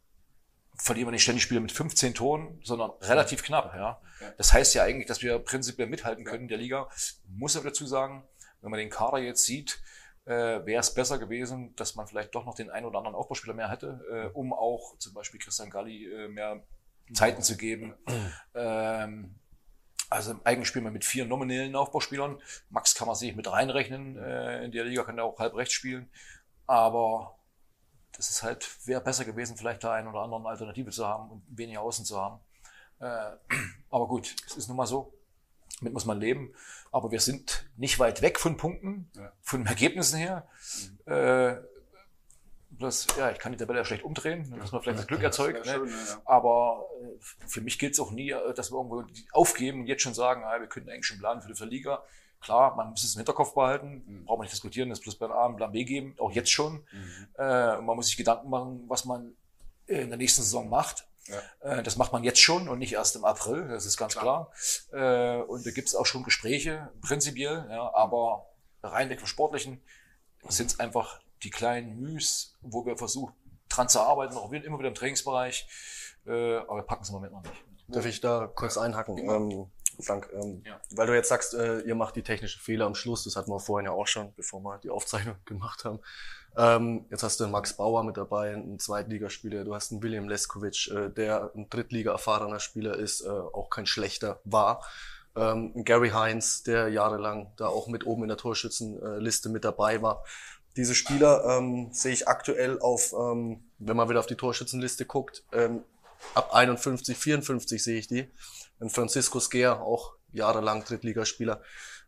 verlieren 0.76 1.08
wir 1.08 1.12
nicht 1.12 1.22
ständig 1.22 1.42
Spiele 1.42 1.60
mit 1.60 1.72
15 1.72 2.14
Toren, 2.14 2.60
sondern 2.64 2.90
relativ 3.02 3.42
knapp. 3.42 3.74
Ja. 3.74 4.00
Das 4.36 4.52
heißt 4.52 4.74
ja 4.74 4.84
eigentlich, 4.84 5.06
dass 5.06 5.22
wir 5.22 5.38
prinzipiell 5.38 5.88
mithalten 5.88 6.24
können 6.24 6.42
in 6.42 6.48
der 6.48 6.58
Liga. 6.58 6.88
Muss 7.28 7.56
aber 7.56 7.68
dazu 7.68 7.86
sagen, 7.86 8.24
wenn 8.60 8.70
man 8.70 8.78
den 8.78 8.90
Kader 8.90 9.18
jetzt 9.18 9.44
sieht, 9.44 9.82
äh, 10.24 10.64
wäre 10.64 10.80
es 10.80 10.94
besser 10.94 11.18
gewesen, 11.18 11.74
dass 11.76 11.94
man 11.94 12.06
vielleicht 12.06 12.34
doch 12.34 12.44
noch 12.44 12.54
den 12.54 12.70
einen 12.70 12.86
oder 12.86 12.98
anderen 12.98 13.16
Aufbauspieler 13.16 13.54
mehr 13.54 13.70
hätte, 13.70 14.00
äh, 14.10 14.36
um 14.36 14.52
auch 14.52 14.96
zum 14.98 15.14
Beispiel 15.14 15.40
Christian 15.40 15.70
Galli 15.70 16.06
äh, 16.06 16.28
mehr 16.28 16.62
Zeiten 17.12 17.42
zu 17.42 17.56
geben. 17.56 17.94
Ähm, 18.54 19.34
also 20.08 20.32
im 20.32 20.40
eigenen 20.44 20.66
Spiel 20.66 20.82
mal 20.82 20.92
mit 20.92 21.04
vier 21.04 21.24
nominellen 21.24 21.74
Aufbauspielern. 21.74 22.40
Max 22.68 22.94
kann 22.94 23.06
man 23.06 23.16
sich 23.16 23.34
mit 23.34 23.50
reinrechnen. 23.50 24.16
Äh, 24.16 24.64
in 24.64 24.72
der 24.72 24.84
Liga 24.84 25.04
kann 25.04 25.18
er 25.18 25.24
auch 25.24 25.38
halb 25.38 25.54
rechts 25.54 25.74
spielen. 25.74 26.10
Aber 26.66 27.38
das 28.16 28.30
ist 28.30 28.42
halt, 28.42 28.68
wäre 28.86 29.00
besser 29.00 29.24
gewesen, 29.24 29.56
vielleicht 29.56 29.84
da 29.84 29.92
einen 29.92 30.08
oder 30.08 30.20
anderen 30.20 30.46
Alternative 30.46 30.90
zu 30.90 31.06
haben 31.06 31.30
und 31.30 31.42
weniger 31.48 31.80
außen 31.80 32.04
zu 32.04 32.20
haben. 32.20 32.40
Äh, 33.00 33.32
aber 33.90 34.06
gut, 34.08 34.34
es 34.46 34.56
ist 34.56 34.68
nun 34.68 34.76
mal 34.76 34.86
so. 34.86 35.12
Damit 35.80 35.94
muss 35.94 36.04
man 36.04 36.20
leben. 36.20 36.54
Aber 36.92 37.10
wir 37.10 37.20
sind 37.20 37.68
nicht 37.76 37.98
weit 37.98 38.22
weg 38.22 38.38
von 38.38 38.56
Punkten, 38.56 39.10
ja. 39.16 39.32
von 39.40 39.66
Ergebnissen 39.66 40.18
her. 40.18 40.46
Mhm. 41.06 41.12
Äh, 41.12 41.56
bloß, 42.70 43.06
ja, 43.18 43.30
ich 43.30 43.38
kann 43.38 43.52
die 43.52 43.58
Tabelle 43.58 43.80
ja 43.80 43.84
schlecht 43.84 44.04
umdrehen, 44.04 44.54
dass 44.58 44.72
man 44.72 44.82
vielleicht 44.82 44.98
das 44.98 45.06
Glück 45.06 45.22
erzeugt. 45.22 45.66
Ne? 45.66 45.72
Schön, 45.72 45.88
ja. 45.88 46.22
Aber 46.24 46.86
äh, 47.02 47.48
für 47.48 47.60
mich 47.60 47.78
gilt 47.78 47.94
es 47.94 48.00
auch 48.00 48.12
nie, 48.12 48.30
äh, 48.30 48.54
dass 48.54 48.70
wir 48.70 48.76
irgendwo 48.76 49.04
aufgeben 49.32 49.80
und 49.80 49.86
jetzt 49.86 50.02
schon 50.02 50.14
sagen, 50.14 50.44
ah, 50.44 50.60
wir 50.60 50.68
könnten 50.68 50.90
eigentlich 50.90 51.06
schon 51.06 51.18
planen 51.18 51.42
für 51.42 51.52
die 51.52 51.64
Liga. 51.64 52.04
Klar, 52.42 52.74
man 52.76 52.90
muss 52.90 53.04
es 53.04 53.14
im 53.14 53.20
Hinterkopf 53.20 53.54
behalten, 53.54 54.02
mhm. 54.06 54.24
braucht 54.24 54.38
man 54.38 54.44
nicht 54.44 54.52
diskutieren, 54.52 54.90
es 54.90 55.00
plus 55.00 55.16
Plan 55.16 55.30
A 55.30 55.46
und 55.46 55.56
Plan 55.56 55.72
B 55.72 55.84
geben, 55.84 56.14
auch 56.18 56.32
jetzt 56.32 56.50
schon. 56.50 56.84
Mhm. 56.92 57.28
Äh, 57.38 57.80
man 57.80 57.96
muss 57.96 58.06
sich 58.06 58.16
Gedanken 58.16 58.50
machen, 58.50 58.84
was 58.88 59.04
man 59.04 59.34
in 59.86 60.08
der 60.08 60.18
nächsten 60.18 60.42
Saison 60.42 60.68
macht. 60.68 61.06
Ja. 61.26 61.78
Äh, 61.78 61.82
das 61.82 61.96
macht 61.96 62.12
man 62.12 62.24
jetzt 62.24 62.40
schon 62.40 62.68
und 62.68 62.78
nicht 62.78 62.94
erst 62.94 63.14
im 63.16 63.24
April, 63.24 63.68
das 63.68 63.86
ist 63.86 63.96
ganz 63.96 64.14
klar. 64.14 64.50
klar. 64.90 65.38
Äh, 65.40 65.42
und 65.42 65.64
da 65.64 65.70
gibt 65.70 65.88
es 65.88 65.94
auch 65.94 66.06
schon 66.06 66.24
Gespräche, 66.24 66.90
prinzipiell, 67.00 67.66
ja, 67.70 67.94
aber 67.94 68.46
rein 68.82 69.08
weg 69.08 69.20
vom 69.20 69.28
Sportlichen 69.28 69.80
sind 70.48 70.72
es 70.72 70.80
einfach 70.80 71.20
die 71.44 71.50
kleinen 71.50 72.00
Müs, 72.00 72.56
wo 72.60 72.84
wir 72.84 72.96
versuchen, 72.96 73.34
dran 73.68 73.88
zu 73.88 74.00
arbeiten, 74.00 74.36
auch 74.36 74.50
immer 74.50 74.78
wieder 74.78 74.88
im 74.88 74.94
Trainingsbereich. 74.94 75.66
Äh, 76.26 76.56
aber 76.56 76.76
wir 76.76 76.82
packen 76.82 77.02
es 77.02 77.08
im 77.08 77.14
Moment 77.14 77.32
noch 77.32 77.42
nicht. 77.42 77.64
Darf 77.88 78.06
ich 78.06 78.20
da 78.20 78.46
kurz 78.46 78.78
einhacken? 78.78 79.18
Ähm, 79.18 79.70
Frank, 80.00 80.28
ähm, 80.32 80.62
ja. 80.66 80.80
weil 80.90 81.06
du 81.06 81.14
jetzt 81.14 81.28
sagst, 81.28 81.54
äh, 81.54 81.80
ihr 81.80 81.94
macht 81.94 82.16
die 82.16 82.22
technischen 82.22 82.60
Fehler 82.60 82.86
am 82.86 82.94
Schluss, 82.94 83.24
das 83.24 83.36
hatten 83.36 83.50
wir 83.50 83.60
vorhin 83.60 83.86
ja 83.86 83.92
auch 83.92 84.06
schon, 84.06 84.32
bevor 84.34 84.62
wir 84.62 84.78
die 84.78 84.90
Aufzeichnung 84.90 85.36
gemacht 85.44 85.84
haben. 85.84 86.00
Ähm, 86.56 87.06
jetzt 87.10 87.22
hast 87.22 87.40
du 87.40 87.46
Max 87.46 87.74
Bauer 87.74 88.04
mit 88.04 88.16
dabei, 88.16 88.52
einen 88.52 88.78
Zweitligaspieler, 88.78 89.64
du 89.64 89.74
hast 89.74 89.90
einen 89.90 90.02
William 90.02 90.28
Leskovic, 90.28 90.90
äh, 90.90 91.08
der 91.08 91.50
ein 91.54 91.68
Drittliga-erfahrener 91.70 92.60
Spieler 92.60 92.96
ist, 92.96 93.22
äh, 93.22 93.28
auch 93.28 93.70
kein 93.70 93.86
schlechter 93.86 94.40
war. 94.44 94.84
Ähm, 95.34 95.84
Gary 95.84 96.10
Heinz, 96.10 96.62
der 96.62 96.88
jahrelang 96.88 97.52
da 97.56 97.68
auch 97.68 97.88
mit 97.88 98.06
oben 98.06 98.22
in 98.22 98.28
der 98.28 98.36
Torschützenliste 98.36 99.48
mit 99.48 99.64
dabei 99.64 100.02
war. 100.02 100.24
Diese 100.76 100.94
Spieler 100.94 101.44
ähm, 101.44 101.88
sehe 101.92 102.12
ich 102.12 102.28
aktuell 102.28 102.78
auf, 102.80 103.12
ähm, 103.12 103.64
wenn 103.78 103.96
man 103.96 104.08
wieder 104.10 104.20
auf 104.20 104.26
die 104.26 104.36
Torschützenliste 104.36 105.06
guckt, 105.06 105.44
ähm, 105.52 105.84
ab 106.34 106.54
51, 106.54 107.16
54 107.16 107.82
sehe 107.82 107.98
ich 107.98 108.08
die 108.08 108.30
ein 108.82 108.90
Francisco 108.90 109.40
Scher, 109.40 109.80
auch 109.80 110.14
jahrelang 110.32 110.84
Drittligaspieler. 110.84 111.62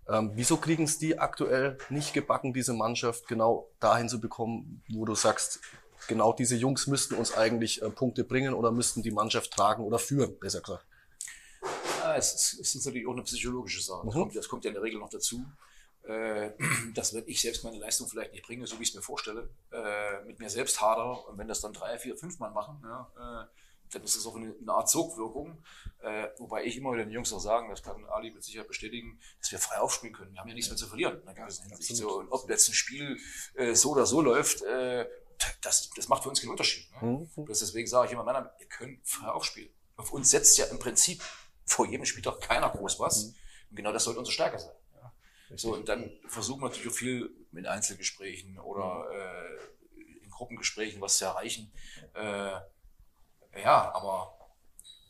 Ähm, 0.08 0.32
wieso 0.34 0.58
kriegen 0.58 0.84
es 0.84 0.98
die 0.98 1.18
aktuell 1.18 1.78
nicht 1.88 2.12
gebacken, 2.12 2.52
diese 2.52 2.74
Mannschaft 2.74 3.26
genau 3.26 3.70
dahin 3.80 4.08
zu 4.08 4.20
bekommen, 4.20 4.82
wo 4.92 5.04
du 5.06 5.14
sagst, 5.14 5.60
genau 6.08 6.34
diese 6.34 6.56
Jungs 6.56 6.86
müssten 6.86 7.14
uns 7.14 7.34
eigentlich 7.34 7.80
äh, 7.80 7.88
Punkte 7.88 8.24
bringen 8.24 8.52
oder 8.52 8.70
müssten 8.70 9.02
die 9.02 9.10
Mannschaft 9.10 9.52
tragen 9.52 9.82
oder 9.82 9.98
führen, 9.98 10.38
besser 10.38 10.60
gesagt? 10.60 10.86
Ja, 12.00 12.16
es, 12.16 12.34
ist, 12.34 12.60
es 12.60 12.74
ist 12.74 12.84
natürlich 12.84 13.06
auch 13.06 13.12
eine 13.12 13.22
psychologische 13.22 13.80
Sache. 13.80 14.02
Das, 14.04 14.14
mhm. 14.14 14.18
kommt, 14.18 14.36
das 14.36 14.48
kommt 14.48 14.64
ja 14.64 14.68
in 14.68 14.74
der 14.74 14.82
Regel 14.82 15.00
noch 15.00 15.08
dazu, 15.08 15.42
äh, 16.02 16.50
dass 16.94 17.14
wenn 17.14 17.26
ich 17.26 17.40
selbst 17.40 17.64
meine 17.64 17.78
Leistung 17.78 18.06
vielleicht 18.06 18.32
nicht 18.32 18.44
bringe, 18.44 18.66
so 18.66 18.78
wie 18.78 18.82
ich 18.82 18.90
es 18.90 18.94
mir 18.94 19.02
vorstelle, 19.02 19.48
äh, 19.72 20.22
mit 20.26 20.38
mir 20.38 20.50
selbst 20.50 20.82
hader 20.82 21.26
und 21.28 21.38
wenn 21.38 21.48
das 21.48 21.62
dann 21.62 21.72
drei, 21.72 21.98
vier, 21.98 22.14
fünf 22.16 22.38
Mann 22.40 22.52
machen, 22.52 22.82
ja, 22.82 23.10
äh, 23.16 23.46
dann 23.92 24.02
ist 24.02 24.16
es 24.16 24.26
auch 24.26 24.36
eine, 24.36 24.54
eine 24.60 24.72
Art 24.72 24.88
Sogwirkung. 24.88 25.62
Äh, 26.00 26.28
wobei 26.38 26.64
ich 26.64 26.76
immer 26.76 26.92
wieder 26.92 27.04
den 27.04 27.12
Jungs 27.12 27.32
auch 27.32 27.38
sagen, 27.38 27.70
das 27.70 27.82
kann 27.82 28.04
Ali 28.06 28.30
mit 28.30 28.44
Sicherheit 28.44 28.68
bestätigen, 28.68 29.18
dass 29.40 29.52
wir 29.52 29.58
frei 29.58 29.78
aufspielen 29.78 30.14
können. 30.14 30.32
Wir 30.32 30.40
haben 30.40 30.48
ja 30.48 30.54
nichts 30.54 30.70
mehr 30.70 30.76
zu 30.76 30.86
verlieren. 30.86 31.22
So, 31.80 32.18
und 32.18 32.30
ob 32.30 32.48
jetzt 32.50 32.68
ein 32.68 32.74
Spiel 32.74 33.18
äh, 33.54 33.74
so 33.74 33.92
oder 33.92 34.06
so 34.06 34.20
läuft, 34.20 34.62
äh, 34.62 35.06
das, 35.62 35.90
das 35.96 36.08
macht 36.08 36.22
für 36.22 36.28
uns 36.28 36.40
keinen 36.40 36.50
Unterschied. 36.50 36.90
Ne? 37.02 37.28
Mhm. 37.34 37.46
Deswegen 37.46 37.86
sage 37.86 38.06
ich 38.06 38.12
immer, 38.12 38.24
Männer, 38.24 38.54
ihr 38.58 38.66
könnt 38.66 39.06
frei 39.06 39.28
aufspielen. 39.28 39.70
Auf 39.96 40.12
uns 40.12 40.30
setzt 40.30 40.58
ja 40.58 40.66
im 40.66 40.78
Prinzip 40.78 41.22
vor 41.64 41.86
jedem 41.86 42.04
Spieltag 42.04 42.40
keiner 42.40 42.70
groß 42.70 43.00
was. 43.00 43.24
Mhm. 43.24 43.34
Und 43.70 43.76
genau 43.76 43.92
das 43.92 44.04
sollte 44.04 44.18
unsere 44.18 44.32
Stärke 44.32 44.58
sein. 44.58 44.74
Ja? 44.94 45.12
So, 45.56 45.74
und 45.74 45.88
dann 45.88 46.10
versuchen 46.28 46.60
wir 46.60 46.68
natürlich 46.68 46.88
auch 46.88 46.96
viel 46.96 47.30
mit 47.50 47.66
Einzelgesprächen 47.66 48.58
oder 48.58 49.08
äh, 49.12 50.24
in 50.24 50.30
Gruppengesprächen 50.30 51.00
was 51.00 51.18
zu 51.18 51.24
erreichen. 51.24 51.72
Äh, 52.14 52.52
ja, 53.62 53.94
aber 53.94 54.34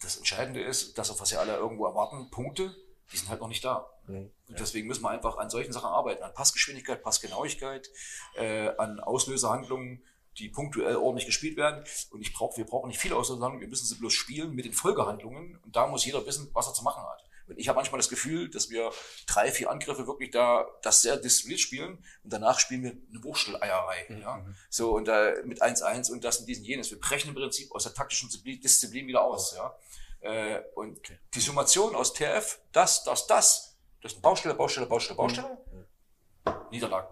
das 0.03 0.17
Entscheidende 0.17 0.63
ist, 0.63 0.99
dass 0.99 1.11
auf 1.11 1.21
was 1.21 1.31
ja 1.31 1.41
alle 1.41 1.57
irgendwo 1.57 1.87
erwarten, 1.87 2.31
Punkte, 2.31 2.75
die 3.13 3.17
sind 3.17 3.29
halt 3.29 3.41
noch 3.41 3.49
nicht 3.49 3.65
da. 3.65 3.91
Mhm. 4.07 4.31
Und 4.49 4.61
deswegen 4.61 4.87
müssen 4.87 5.03
wir 5.03 5.11
einfach 5.11 5.39
an 5.39 5.51
solchen 5.51 5.73
Sachen 5.73 5.89
arbeiten, 5.89 6.23
an 6.23 6.35
Passgeschwindigkeit, 6.35 7.03
Passgenauigkeit, 7.03 7.89
äh, 8.37 8.69
an 8.77 9.01
Auslösehandlungen, 9.01 10.03
die 10.39 10.49
punktuell 10.49 10.97
ordentlich 10.97 11.27
gespielt 11.27 11.57
werden. 11.57 11.85
Und 12.11 12.21
ich 12.21 12.33
brauch, 12.33 12.57
wir 12.57 12.67
brauchen 12.67 12.89
nicht 12.89 13.01
viel 13.01 13.13
Auslösehandlungen, 13.13 13.61
wir 13.61 13.69
müssen 13.69 13.87
sie 13.87 13.97
bloß 13.97 14.13
spielen 14.13 14.55
mit 14.55 14.65
den 14.65 14.73
Folgehandlungen. 14.73 15.59
Und 15.65 15.77
da 15.77 15.87
muss 15.87 16.05
jeder 16.05 16.27
wissen, 16.27 16.51
was 16.53 16.67
er 16.67 16.75
zu 16.75 16.83
machen 16.83 17.03
hat. 17.03 17.25
Und 17.47 17.59
ich 17.59 17.69
habe 17.69 17.77
manchmal 17.77 17.99
das 17.99 18.09
Gefühl, 18.09 18.49
dass 18.49 18.71
wir 18.71 18.91
drei, 19.27 19.51
vier 19.51 19.71
Angriffe 19.71 20.07
wirklich 20.07 20.31
da 20.31 20.67
das 20.83 21.03
sehr 21.03 21.17
diszipliniert 21.17 21.61
spielen 21.61 21.99
und 22.23 22.33
danach 22.33 22.59
spielen 22.59 22.83
wir 22.83 22.93
eine 22.93 23.23
Wursteleierei. 23.23 24.07
Mhm. 24.09 24.21
Ja? 24.21 24.45
So 24.71 24.95
und 24.95 25.07
da 25.07 25.35
mit 25.45 25.63
1-1 25.63 26.11
und 26.11 26.25
das 26.25 26.39
und 26.39 26.47
diesen 26.47 26.65
jenes. 26.65 26.91
Wir 26.91 26.99
brechen 26.99 27.29
im 27.29 27.35
Prinzip 27.35 27.71
aus 27.73 27.85
der 27.85 27.95
taktischen 27.95 28.31
Disziplin 28.45 29.07
wieder 29.07 29.23
aus. 29.23 29.55
Ja? 29.55 29.77
Äh, 30.21 30.63
und 30.75 30.99
okay. 30.99 31.19
die 31.35 31.41
Summation 31.41 31.95
aus 31.95 32.15
TF, 32.15 32.61
das, 32.73 33.05
das, 33.05 33.27
das, 33.27 33.77
das 34.01 34.13
ist 34.13 34.23
Baustelle, 34.23 34.55
Baustelle, 34.55 34.87
Baustelle, 34.87 35.17
Baustelle. 35.17 35.59
Mhm. 35.73 36.53
Niederlagen. 36.71 37.09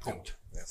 Punkt. 0.00 0.38
Ja. 0.52 0.62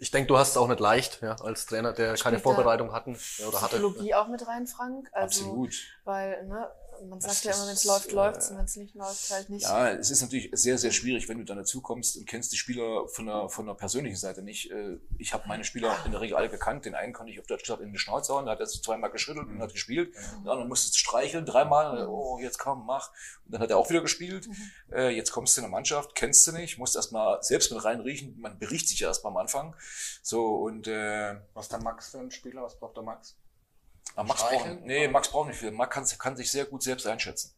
Ich 0.00 0.12
denke, 0.12 0.28
du 0.28 0.38
hast 0.38 0.50
es 0.50 0.56
auch 0.56 0.68
nicht 0.68 0.78
leicht, 0.78 1.20
ja, 1.22 1.34
als 1.40 1.66
Trainer, 1.66 1.92
der 1.92 2.10
Spielt 2.10 2.22
keine 2.22 2.38
Vorbereitung 2.38 2.92
hatten 2.92 3.18
oder 3.46 3.60
hatte. 3.60 3.78
Psychologie 3.78 4.14
auch 4.14 4.28
mit 4.28 4.46
rein, 4.46 4.68
Frank. 4.68 5.08
Also, 5.12 5.44
Absolut. 5.44 5.74
Weil, 6.04 6.46
ne, 6.46 6.70
man 7.06 7.20
sagt 7.20 7.34
das 7.34 7.44
ja 7.44 7.52
immer, 7.54 7.66
wenn 7.66 7.74
es 7.74 7.84
läuft, 7.84 8.12
läuft 8.12 8.50
und 8.50 8.58
wenn 8.58 8.64
es 8.64 8.76
nicht 8.76 8.94
läuft, 8.94 9.30
halt 9.30 9.50
nicht. 9.50 9.62
Ja, 9.62 9.90
es 9.90 10.10
ist 10.10 10.22
natürlich 10.22 10.50
sehr, 10.52 10.78
sehr 10.78 10.90
schwierig, 10.90 11.28
wenn 11.28 11.38
du 11.38 11.44
dann 11.44 11.56
dazu 11.56 11.80
kommst 11.80 12.16
und 12.16 12.26
kennst 12.26 12.52
die 12.52 12.56
Spieler 12.56 13.08
von 13.08 13.26
der, 13.26 13.48
von 13.48 13.66
der 13.66 13.74
persönlichen 13.74 14.16
Seite 14.16 14.42
nicht. 14.42 14.70
Äh, 14.70 14.98
ich 15.18 15.32
habe 15.32 15.46
meine 15.48 15.64
Spieler 15.64 15.96
in 16.04 16.12
der 16.12 16.20
Regel 16.20 16.36
alle 16.36 16.48
gekannt. 16.48 16.84
Den 16.84 16.94
einen 16.94 17.12
konnte 17.12 17.32
ich 17.32 17.40
auf 17.40 17.46
Deutsch 17.46 17.62
gesagt 17.62 17.80
in 17.80 17.92
die 17.92 17.98
Schnauze 17.98 18.32
hauen, 18.32 18.46
da 18.46 18.52
hat 18.52 18.60
er 18.60 18.66
zweimal 18.66 19.10
geschüttelt 19.10 19.48
und 19.48 19.60
hat 19.60 19.72
gespielt. 19.72 20.14
Mhm. 20.14 20.42
Den 20.42 20.48
anderen 20.48 20.68
musstest 20.68 20.94
du 20.94 20.98
streicheln, 20.98 21.46
dreimal, 21.46 22.06
oh, 22.08 22.38
jetzt 22.40 22.58
komm, 22.58 22.86
mach. 22.86 23.10
Und 23.44 23.54
dann 23.54 23.60
hat 23.60 23.70
er 23.70 23.78
auch 23.78 23.88
wieder 23.90 24.00
gespielt. 24.00 24.48
Mhm. 24.48 24.70
Äh, 24.92 25.08
jetzt 25.10 25.30
kommst 25.30 25.56
du 25.56 25.60
in 25.60 25.66
eine 25.66 25.72
Mannschaft, 25.72 26.14
kennst 26.14 26.46
du 26.46 26.52
nicht, 26.52 26.78
musst 26.78 26.96
erstmal 26.96 27.42
selbst 27.42 27.70
mit 27.72 27.84
reinriechen. 27.84 28.38
Man 28.40 28.58
berichtet 28.58 28.88
sich 28.90 29.00
ja 29.00 29.08
erstmal 29.08 29.32
am 29.32 29.38
Anfang. 29.38 29.74
So, 30.22 30.56
und, 30.56 30.86
äh, 30.86 31.36
Was 31.54 31.66
ist 31.66 31.72
der 31.72 31.82
Max 31.82 32.10
für 32.10 32.18
ein 32.18 32.30
Spieler? 32.30 32.62
Was 32.62 32.78
braucht 32.78 32.96
der 32.96 33.04
Max? 33.04 33.36
Max 34.16 34.42
braucht, 34.42 34.80
nee, 34.82 35.08
Max 35.08 35.28
braucht 35.28 35.48
nicht 35.48 35.58
viel. 35.58 35.70
Max 35.70 35.94
kann, 35.94 36.18
kann 36.18 36.36
sich 36.36 36.50
sehr 36.50 36.64
gut 36.64 36.82
selbst 36.82 37.06
einschätzen. 37.06 37.52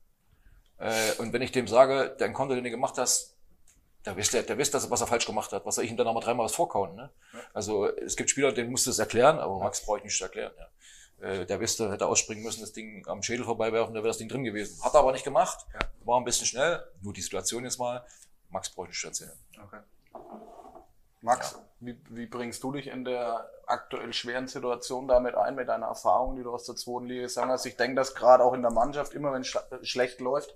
Äh, 0.79 1.13
und 1.19 1.33
wenn 1.33 1.43
ich 1.43 1.53
dem 1.53 1.69
sage, 1.69 2.15
dein 2.19 2.33
Konto, 2.33 2.55
den 2.55 2.65
du 2.65 2.71
gemacht 2.71 2.99
hast, 2.99 3.37
der 4.05 4.17
wisst, 4.17 4.33
der, 4.33 4.43
der 4.43 4.57
wisst, 4.59 4.73
dass 4.75 4.85
er, 4.85 4.91
was 4.91 5.01
er 5.01 5.07
falsch 5.07 5.27
gemacht 5.27 5.53
hat. 5.53 5.67
Was 5.67 5.75
soll 5.75 5.85
ich 5.85 5.91
ihm 5.91 5.97
dann 5.97 6.07
nochmal 6.07 6.23
dreimal 6.23 6.47
was 6.47 6.55
vorkauen? 6.55 6.95
Ne? 6.95 7.11
Ja. 7.33 7.41
Also 7.53 7.87
es 7.87 8.17
gibt 8.17 8.31
Spieler, 8.31 8.53
denen 8.53 8.71
musst 8.71 8.87
du 8.87 8.91
es 8.91 8.99
erklären, 8.99 9.39
aber 9.39 9.59
Max 9.59 9.85
brauche 9.85 9.99
ich 9.99 10.05
nicht 10.05 10.17
zu 10.17 10.25
erklären. 10.25 10.53
Ja. 10.59 11.29
Äh, 11.29 11.47
der 11.47 11.61
Weste 11.61 11.91
hätte 11.93 12.07
ausspringen 12.07 12.43
müssen, 12.43 12.63
das 12.63 12.73
Ding 12.73 13.07
am 13.07 13.23
Schädel 13.23 13.45
vorbeiwerfen, 13.45 13.95
da 13.95 14.01
wäre 14.01 14.09
das 14.09 14.19
Ding 14.19 14.29
drin 14.29 14.45
gewesen. 14.45 14.83
Hat 14.83 14.95
er 14.95 15.01
aber 15.01 15.13
nicht 15.13 15.25
gemacht. 15.25 15.67
War 16.05 16.19
ein 16.19 16.25
bisschen 16.25 16.47
schnell. 16.47 16.83
Nur 17.03 17.13
die 17.13 17.21
Situation 17.21 17.65
jetzt 17.65 17.79
mal. 17.79 18.05
Max 18.49 18.71
brauche 18.71 18.87
ich 18.87 18.93
nicht 18.93 19.05
erzählen. 19.05 19.39
Okay. 19.63 19.81
Max, 21.21 21.59
wie, 21.81 22.01
wie 22.11 22.27
bringst 22.27 22.63
du 22.63 22.73
dich 22.73 22.87
in 22.89 23.05
der 23.05 23.49
aktuell 23.67 24.13
schweren 24.13 24.47
Situation 24.49 25.09
damit 25.09 25.35
ein, 25.35 25.55
mit 25.55 25.69
deiner 25.69 25.87
Erfahrung, 25.87 26.37
die 26.37 26.43
du 26.43 26.53
aus 26.53 26.65
der 26.65 26.77
zweiten 26.77 27.07
Liga 27.07 27.29
sagen 27.29 27.51
hast? 27.51 27.67
Ich 27.67 27.77
denke, 27.77 27.97
dass 27.97 28.15
gerade 28.15 28.45
auch 28.45 28.53
in 28.53 28.63
der 28.63 28.71
Mannschaft, 28.71 29.15
immer 29.15 29.33
wenn 29.33 29.43
es 29.43 29.49
schle- 29.49 29.85
schlecht 29.85 30.21
läuft, 30.21 30.55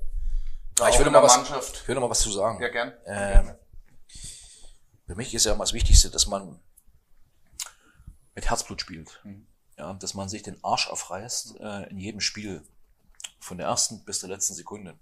Ja, 0.78 0.88
ich 0.88 0.96
der 0.96 1.10
mal 1.10 1.22
was, 1.22 1.36
ich 1.72 1.88
will 1.88 1.94
noch 1.94 2.02
mal 2.02 2.10
was 2.10 2.20
zu 2.20 2.30
sagen. 2.30 2.60
Ja, 2.60 2.68
gern. 2.68 2.92
Ähm, 3.06 3.54
für 5.06 5.14
mich 5.14 5.34
ist 5.34 5.46
ja 5.46 5.52
immer 5.52 5.64
das 5.64 5.72
Wichtigste, 5.72 6.10
dass 6.10 6.26
man 6.26 6.60
mit 8.34 8.50
Herzblut 8.50 8.80
spielt. 8.80 9.22
Ja, 9.78 9.92
dass 9.94 10.14
man 10.14 10.28
sich 10.28 10.42
den 10.42 10.62
Arsch 10.64 10.88
aufreißt 10.88 11.60
äh, 11.60 11.90
in 11.90 11.98
jedem 11.98 12.20
Spiel. 12.20 12.62
Von 13.40 13.58
der 13.58 13.66
ersten 13.66 14.04
bis 14.04 14.20
zur 14.20 14.30
letzten 14.30 14.54
Sekunde. 14.54 14.98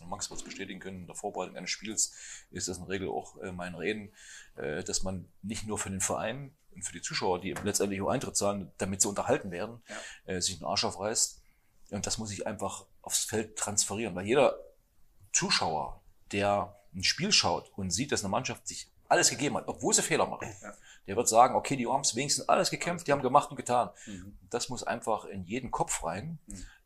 Und 0.00 0.08
Max 0.08 0.30
wird 0.30 0.40
es 0.40 0.44
bestätigen 0.44 0.80
können, 0.80 1.00
in 1.00 1.06
der 1.06 1.16
Vorbereitung 1.16 1.56
eines 1.56 1.70
Spiels 1.70 2.12
ist 2.50 2.68
das 2.68 2.78
in 2.78 2.84
der 2.84 2.90
Regel 2.90 3.08
auch 3.08 3.36
äh, 3.38 3.52
mein 3.52 3.74
Reden, 3.74 4.12
äh, 4.56 4.82
dass 4.82 5.02
man 5.02 5.28
nicht 5.42 5.66
nur 5.66 5.78
für 5.78 5.90
den 5.90 6.00
Verein 6.00 6.54
und 6.74 6.84
für 6.84 6.92
die 6.92 7.02
Zuschauer, 7.02 7.40
die 7.40 7.52
letztendlich 7.52 8.00
auch 8.00 8.08
Eintritt 8.08 8.36
zahlen, 8.36 8.70
damit 8.78 9.02
sie 9.02 9.08
unterhalten 9.08 9.50
werden, 9.50 9.82
äh, 10.26 10.40
sich 10.40 10.58
den 10.58 10.66
Arsch 10.66 10.84
aufreißt. 10.84 11.42
Und 11.90 12.06
das 12.06 12.18
muss 12.18 12.30
ich 12.30 12.46
einfach 12.46 12.86
aufs 13.02 13.24
Feld 13.24 13.56
transferieren, 13.56 14.14
weil 14.14 14.26
jeder 14.26 14.58
Zuschauer, 15.32 16.02
der 16.32 16.76
ein 16.94 17.02
Spiel 17.02 17.32
schaut 17.32 17.70
und 17.76 17.90
sieht, 17.90 18.12
dass 18.12 18.22
eine 18.22 18.30
Mannschaft 18.30 18.66
sich 18.66 18.90
alles 19.08 19.28
gegeben 19.28 19.56
hat, 19.56 19.66
obwohl 19.66 19.92
sie 19.92 20.02
Fehler 20.02 20.26
machen, 20.26 20.48
der 21.06 21.16
wird 21.16 21.28
sagen, 21.28 21.56
okay, 21.56 21.76
die 21.76 21.86
haben 21.88 22.02
es 22.02 22.14
wenigstens 22.14 22.48
alles 22.48 22.70
gekämpft, 22.70 23.08
die 23.08 23.12
haben 23.12 23.22
gemacht 23.22 23.50
und 23.50 23.56
getan. 23.56 23.90
Das 24.50 24.68
muss 24.68 24.84
einfach 24.84 25.24
in 25.24 25.44
jeden 25.44 25.72
Kopf 25.72 26.04
rein, 26.04 26.38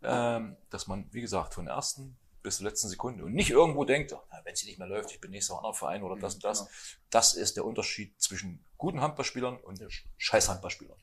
ähm, 0.03 0.57
dass 0.71 0.87
man, 0.87 1.07
wie 1.13 1.21
gesagt, 1.21 1.53
von 1.53 1.67
ersten 1.67 2.17
bis 2.45 2.59
zur 2.59 2.67
letzten 2.67 2.89
Sekunde 2.89 3.25
und 3.25 3.33
nicht 3.33 3.51
irgendwo 3.51 3.85
denkt, 3.85 4.15
na, 4.31 4.41
wenn 4.45 4.55
sie 4.55 4.67
nicht 4.67 4.79
mehr 4.79 4.87
läuft, 4.87 5.11
ich 5.11 5.21
bin 5.21 5.33
nächster 5.33 5.57
anderer 5.57 5.75
Verein 5.75 6.05
oder 6.05 6.15
das 6.15 6.35
und 6.35 6.45
das. 6.45 6.69
Das 7.11 7.35
ist 7.35 7.57
der 7.57 7.65
Unterschied 7.65 8.21
zwischen 8.21 8.65
guten 8.77 9.01
Handballspielern 9.01 9.57
und 9.57 9.83
scheiß 10.19 10.51
Handballspielern. 10.51 10.97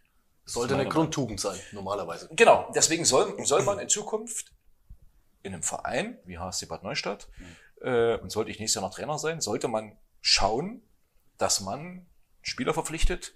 Das 0.45 0.53
Sollte 0.53 0.75
eine. 0.75 0.87
Grundtugend 0.87 1.41
sein, 1.41 1.59
normalerweise. 1.71 2.29
Genau, 2.31 2.71
deswegen 2.75 3.05
soll, 3.05 3.43
soll 3.43 3.63
man 3.63 3.79
in 3.79 3.89
Zukunft 3.89 4.53
in 5.41 5.53
einem 5.53 5.63
Verein 5.63 6.19
wie 6.25 6.37
HSC 6.37 6.67
Bad 6.67 6.83
Neustadt 6.83 7.27
äh, 7.81 8.17
und 8.19 8.29
sollte 8.29 8.51
ich 8.51 8.59
nächstes 8.59 8.75
Jahr 8.75 8.87
noch 8.87 8.95
Trainer 8.95 9.17
sein, 9.17 9.41
sollte 9.41 9.67
man 9.67 9.97
schauen, 10.21 10.83
dass 11.37 11.59
man 11.59 12.05
Spieler 12.43 12.75
verpflichtet, 12.75 13.33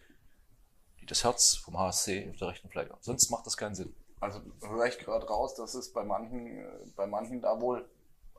die 1.02 1.08
das 1.08 1.24
Herz 1.24 1.56
vom 1.56 1.78
HSC 1.80 2.30
auf 2.30 2.38
der 2.38 2.50
rechten 2.50 2.70
Fleck 2.70 2.92
haben. 2.92 3.02
Sonst 3.02 3.32
macht 3.32 3.48
das 3.48 3.58
keinen 3.58 3.74
Sinn. 3.74 3.96
Also 4.20 4.42
höre 4.62 4.86
ich 4.86 5.00
gerade 5.00 5.28
raus, 5.28 5.56
dass 5.56 5.74
es 5.74 5.92
bei 5.92 6.04
manchen, 6.04 6.60
äh, 6.60 6.86
bei 6.96 7.08
manchen 7.08 7.42
da 7.42 7.60
wohl 7.60 7.90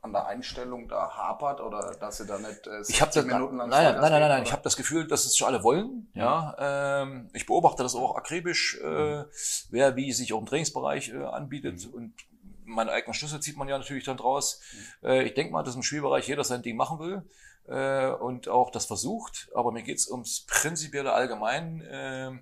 an 0.07 0.13
der 0.13 0.27
Einstellung 0.27 0.89
da 0.89 1.11
hapert 1.11 1.61
oder 1.61 1.95
dass 2.01 2.19
sie 2.19 2.27
da 2.27 2.39
nicht 2.39 2.67
äh, 2.67 2.81
Ich 2.89 3.01
habe 3.01 3.13
60 3.13 3.15
das, 3.15 3.25
nein, 3.27 3.27
Minuten 3.27 3.57
nein, 3.57 3.69
lang 3.69 3.71
nein, 3.71 3.85
Vollgas 3.85 4.11
nein, 4.11 4.21
nein, 4.21 4.31
geben, 4.31 4.47
ich 4.47 4.53
habe 4.53 4.63
das 4.63 4.77
Gefühl, 4.77 5.07
dass 5.07 5.27
es 5.27 5.37
schon 5.37 5.49
alle 5.49 5.63
wollen. 5.63 6.09
Ja, 6.15 7.03
ähm, 7.03 7.29
ich 7.35 7.47
beobachte 7.47 7.83
das 7.83 7.95
auch 7.95 8.17
akribisch, 8.17 8.79
äh, 8.83 9.25
wer 9.71 9.97
wie 9.97 10.13
sich 10.13 10.33
auch 10.33 10.41
im 10.41 10.47
Trainingsbereich 10.47 11.11
äh, 11.11 11.25
anbietet 11.25 11.87
und 11.93 12.15
meine 12.65 12.91
eigenen 12.91 13.15
Schlüsse 13.15 13.41
zieht 13.41 13.57
man 13.57 13.69
ja 13.69 13.79
natürlich 13.79 14.05
dann 14.05 14.17
draus. 14.17 14.61
Äh, 15.03 15.25
ich 15.25 15.35
denke 15.35 15.53
mal, 15.53 15.63
dass 15.63 15.77
im 15.77 15.83
Spielbereich 15.83 16.27
jeder 16.29 16.45
sein 16.45 16.63
Ding 16.63 16.77
machen 16.77 16.99
will 16.99 17.23
äh, 17.69 18.11
und 18.11 18.49
auch 18.49 18.71
das 18.71 18.87
versucht. 18.87 19.49
Aber 19.55 19.73
mir 19.73 19.83
geht's 19.83 20.09
ums 20.09 20.47
prinzipielle 20.47 21.13
Allgemein. 21.13 21.81
Äh, 21.83 22.33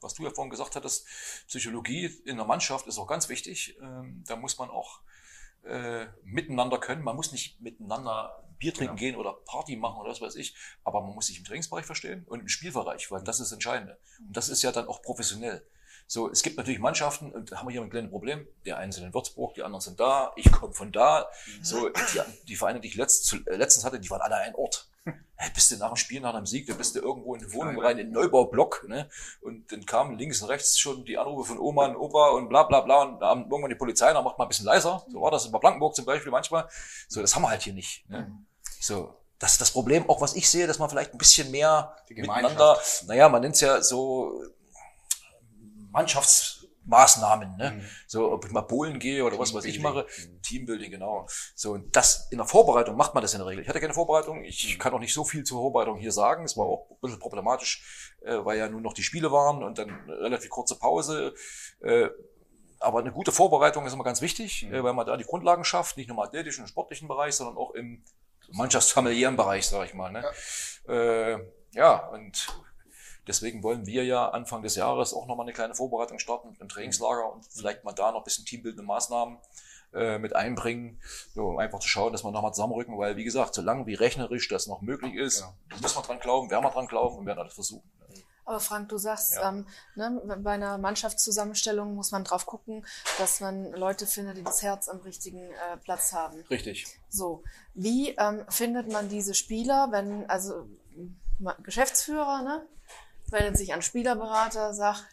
was 0.00 0.14
du 0.14 0.22
ja 0.22 0.30
vorhin 0.30 0.50
gesagt 0.50 0.76
hattest, 0.76 1.06
Psychologie 1.48 2.06
in 2.26 2.36
der 2.36 2.44
Mannschaft 2.44 2.86
ist 2.86 2.98
auch 2.98 3.06
ganz 3.06 3.28
wichtig. 3.30 3.76
Ähm, 3.80 4.22
da 4.26 4.36
muss 4.36 4.58
man 4.58 4.68
auch 4.68 5.00
äh, 5.66 6.06
miteinander 6.22 6.78
können. 6.78 7.02
Man 7.02 7.16
muss 7.16 7.32
nicht 7.32 7.60
miteinander 7.60 8.44
Bier 8.58 8.72
trinken 8.72 8.96
gehen 8.96 9.16
oder 9.16 9.32
Party 9.44 9.76
machen 9.76 10.00
oder 10.00 10.10
was 10.10 10.20
weiß 10.20 10.36
ich, 10.36 10.54
aber 10.84 11.02
man 11.02 11.14
muss 11.14 11.26
sich 11.26 11.38
im 11.38 11.44
Trainingsbereich 11.44 11.84
verstehen 11.84 12.24
und 12.26 12.40
im 12.40 12.48
Spielbereich, 12.48 13.10
weil 13.10 13.22
das 13.22 13.40
ist 13.40 13.50
das 13.50 13.52
Entscheidende. 13.52 13.98
Und 14.20 14.36
das 14.36 14.48
ist 14.48 14.62
ja 14.62 14.72
dann 14.72 14.86
auch 14.86 15.02
professionell. 15.02 15.66
So, 16.06 16.30
es 16.30 16.42
gibt 16.42 16.56
natürlich 16.58 16.80
Mannschaften, 16.80 17.32
und 17.32 17.52
da 17.52 17.58
haben 17.58 17.68
wir 17.68 17.72
hier 17.72 17.82
ein 17.82 17.90
kleines 17.90 18.10
Problem. 18.10 18.46
Der 18.66 18.76
eine 18.76 18.92
sind 18.92 19.04
in 19.04 19.14
Würzburg, 19.14 19.54
die 19.54 19.62
anderen 19.62 19.80
sind 19.80 19.98
da, 19.98 20.32
ich 20.36 20.50
komme 20.52 20.74
von 20.74 20.92
da. 20.92 21.28
So, 21.62 21.88
die, 21.88 22.20
die 22.46 22.56
Vereine, 22.56 22.80
die 22.80 22.88
ich 22.88 22.94
letzt, 22.94 23.24
zu, 23.24 23.36
äh, 23.46 23.56
letztens 23.56 23.84
hatte, 23.84 23.98
die 23.98 24.10
waren 24.10 24.20
alle 24.20 24.36
ein 24.36 24.54
Ort. 24.54 24.88
Bist 25.54 25.70
du 25.70 25.76
nach 25.76 25.92
dem 25.92 25.96
Spiel, 25.96 26.20
nach 26.20 26.34
einem 26.34 26.46
Sieg, 26.46 26.66
da 26.66 26.74
bist 26.74 26.94
du 26.94 27.00
irgendwo 27.00 27.34
in 27.34 27.42
eine 27.42 27.52
Wohnung 27.52 27.78
rein, 27.78 27.98
in 27.98 28.06
den 28.06 28.12
Neubaublock, 28.12 28.86
ne? 28.88 29.10
Und 29.42 29.70
dann 29.70 29.84
kamen 29.84 30.16
links 30.16 30.40
und 30.40 30.48
rechts 30.48 30.78
schon 30.78 31.04
die 31.04 31.18
Anrufe 31.18 31.50
von 31.50 31.58
Oma 31.58 31.86
und 31.86 31.96
Opa 31.96 32.30
und 32.30 32.48
bla 32.48 32.62
bla 32.62 32.80
bla 32.80 33.02
und 33.02 33.20
da 33.20 33.28
haben 33.28 33.42
irgendwann 33.42 33.68
die 33.68 33.76
Polizei, 33.76 34.12
da 34.12 34.22
macht 34.22 34.38
man 34.38 34.46
ein 34.46 34.48
bisschen 34.48 34.64
leiser. 34.64 35.04
So 35.08 35.20
war 35.20 35.30
das 35.30 35.44
in 35.44 35.52
Blankenburg 35.52 35.94
zum 35.94 36.06
Beispiel 36.06 36.32
manchmal. 36.32 36.68
So, 37.08 37.20
das 37.20 37.34
haben 37.34 37.42
wir 37.42 37.50
halt 37.50 37.62
hier 37.62 37.74
nicht. 37.74 38.08
Ne? 38.08 38.38
So, 38.80 39.14
das 39.38 39.52
ist 39.52 39.60
das 39.60 39.72
Problem, 39.72 40.08
auch 40.08 40.22
was 40.22 40.34
ich 40.34 40.48
sehe, 40.48 40.66
dass 40.66 40.78
man 40.78 40.88
vielleicht 40.88 41.12
ein 41.12 41.18
bisschen 41.18 41.50
mehr 41.50 41.94
Die 42.08 42.14
miteinander, 42.14 42.78
naja, 43.06 43.28
man 43.28 43.42
nennt 43.42 43.56
es 43.56 43.60
ja 43.60 43.82
so 43.82 44.42
Mannschaftsmaßnahmen, 46.86 47.56
ne? 47.56 47.82
So, 48.06 48.32
ob 48.32 48.44
ich 48.44 48.52
mal 48.52 48.62
Polen 48.62 48.98
gehe 48.98 49.24
oder 49.24 49.38
was 49.38 49.54
weiß 49.54 49.64
ich 49.64 49.80
mache. 49.80 50.06
Teambuilding, 50.42 50.90
genau. 50.90 51.26
So, 51.54 51.72
und 51.72 51.94
das 51.96 52.28
in 52.30 52.38
der 52.38 52.46
Vorbereitung 52.46 52.96
macht 52.96 53.14
man 53.14 53.22
das 53.22 53.34
in 53.34 53.40
der 53.40 53.46
Regel. 53.46 53.62
Ich 53.62 53.68
hatte 53.68 53.80
keine 53.80 53.94
Vorbereitung, 53.94 54.44
ich 54.44 54.78
kann 54.78 54.92
auch 54.92 54.98
nicht 54.98 55.14
so 55.14 55.24
viel 55.24 55.44
zur 55.44 55.60
Vorbereitung 55.60 55.98
hier 55.98 56.12
sagen. 56.12 56.44
Es 56.44 56.56
war 56.56 56.66
auch 56.66 56.90
ein 56.90 56.96
bisschen 57.00 57.18
problematisch, 57.18 58.16
äh, 58.22 58.36
weil 58.44 58.58
ja 58.58 58.68
nur 58.68 58.80
noch 58.80 58.92
die 58.92 59.02
Spiele 59.02 59.32
waren 59.32 59.62
und 59.62 59.78
dann 59.78 59.90
eine 59.90 60.20
relativ 60.20 60.50
kurze 60.50 60.78
Pause. 60.78 61.34
Äh, 61.80 62.08
aber 62.80 62.98
eine 62.98 63.12
gute 63.12 63.32
Vorbereitung 63.32 63.86
ist 63.86 63.94
immer 63.94 64.04
ganz 64.04 64.20
wichtig, 64.20 64.64
äh, 64.64 64.82
weil 64.82 64.92
man 64.92 65.06
da 65.06 65.16
die 65.16 65.24
Grundlagen 65.24 65.64
schafft, 65.64 65.96
nicht 65.96 66.08
nur 66.08 66.18
im 66.18 66.22
athletischen 66.22 66.64
und 66.64 66.68
sportlichen 66.68 67.08
Bereich, 67.08 67.34
sondern 67.34 67.56
auch 67.56 67.70
im 67.72 68.04
mannschaftsfamiliären 68.52 69.36
Bereich, 69.36 69.66
sage 69.66 69.86
ich 69.86 69.94
mal. 69.94 70.12
Ne? 70.12 70.24
Ja. 70.86 70.92
Äh, 70.92 71.44
ja, 71.72 71.96
und 72.08 72.46
deswegen 73.26 73.62
wollen 73.62 73.86
wir 73.86 74.04
ja 74.04 74.28
Anfang 74.30 74.62
des 74.62 74.76
Jahres 74.76 75.12
auch 75.14 75.26
nochmal 75.26 75.44
eine 75.46 75.52
kleine 75.52 75.74
Vorbereitung 75.74 76.18
starten 76.18 76.50
mit 76.50 76.60
einem 76.60 76.68
Trainingslager 76.68 77.32
und 77.32 77.44
vielleicht 77.46 77.84
mal 77.84 77.92
da 77.92 78.12
noch 78.12 78.20
ein 78.20 78.24
bisschen 78.24 78.44
teambildende 78.44 78.82
Maßnahmen 78.86 79.38
äh, 79.94 80.18
mit 80.18 80.34
einbringen, 80.34 81.00
so, 81.34 81.46
um 81.48 81.58
einfach 81.58 81.78
zu 81.78 81.88
schauen, 81.88 82.12
dass 82.12 82.24
wir 82.24 82.30
nochmal 82.32 82.52
zusammenrücken, 82.52 82.98
weil 82.98 83.16
wie 83.16 83.24
gesagt, 83.24 83.54
solange 83.54 83.86
wie 83.86 83.94
rechnerisch 83.94 84.48
das 84.48 84.66
noch 84.66 84.80
möglich 84.82 85.14
ist, 85.14 85.40
Ja. 85.40 85.54
muss 85.80 85.94
man 85.94 86.04
dran 86.04 86.18
glauben, 86.20 86.50
werden 86.50 86.64
wir 86.64 86.70
dran 86.70 86.86
glauben 86.86 87.18
und 87.18 87.26
werden 87.26 87.38
alles 87.38 87.54
versuchen. 87.54 87.88
Aber 88.46 88.60
Frank, 88.60 88.90
du 88.90 88.98
sagst, 88.98 89.36
Ja. 89.36 89.48
ähm, 89.48 89.66
ne, 89.94 90.20
bei 90.42 90.50
einer 90.52 90.76
Mannschaftszusammenstellung 90.76 91.94
muss 91.94 92.10
man 92.10 92.24
drauf 92.24 92.44
gucken, 92.44 92.84
dass 93.18 93.40
man 93.40 93.72
Leute 93.72 94.06
findet, 94.06 94.36
die 94.36 94.42
das 94.42 94.62
Herz 94.62 94.88
am 94.90 94.98
richtigen 95.00 95.40
äh, 95.50 95.76
Platz 95.82 96.12
haben. 96.12 96.42
Richtig. 96.50 96.86
So, 97.08 97.42
wie 97.72 98.10
ähm, 98.10 98.44
findet 98.50 98.92
man 98.92 99.08
diese 99.08 99.32
Spieler, 99.32 99.88
wenn, 99.92 100.28
also 100.28 100.66
Geschäftsführer, 101.62 102.42
ne, 102.42 102.66
wendet 103.30 103.56
sich 103.56 103.72
an 103.74 103.82
Spielerberater, 103.82 104.74
sagt, 104.74 105.04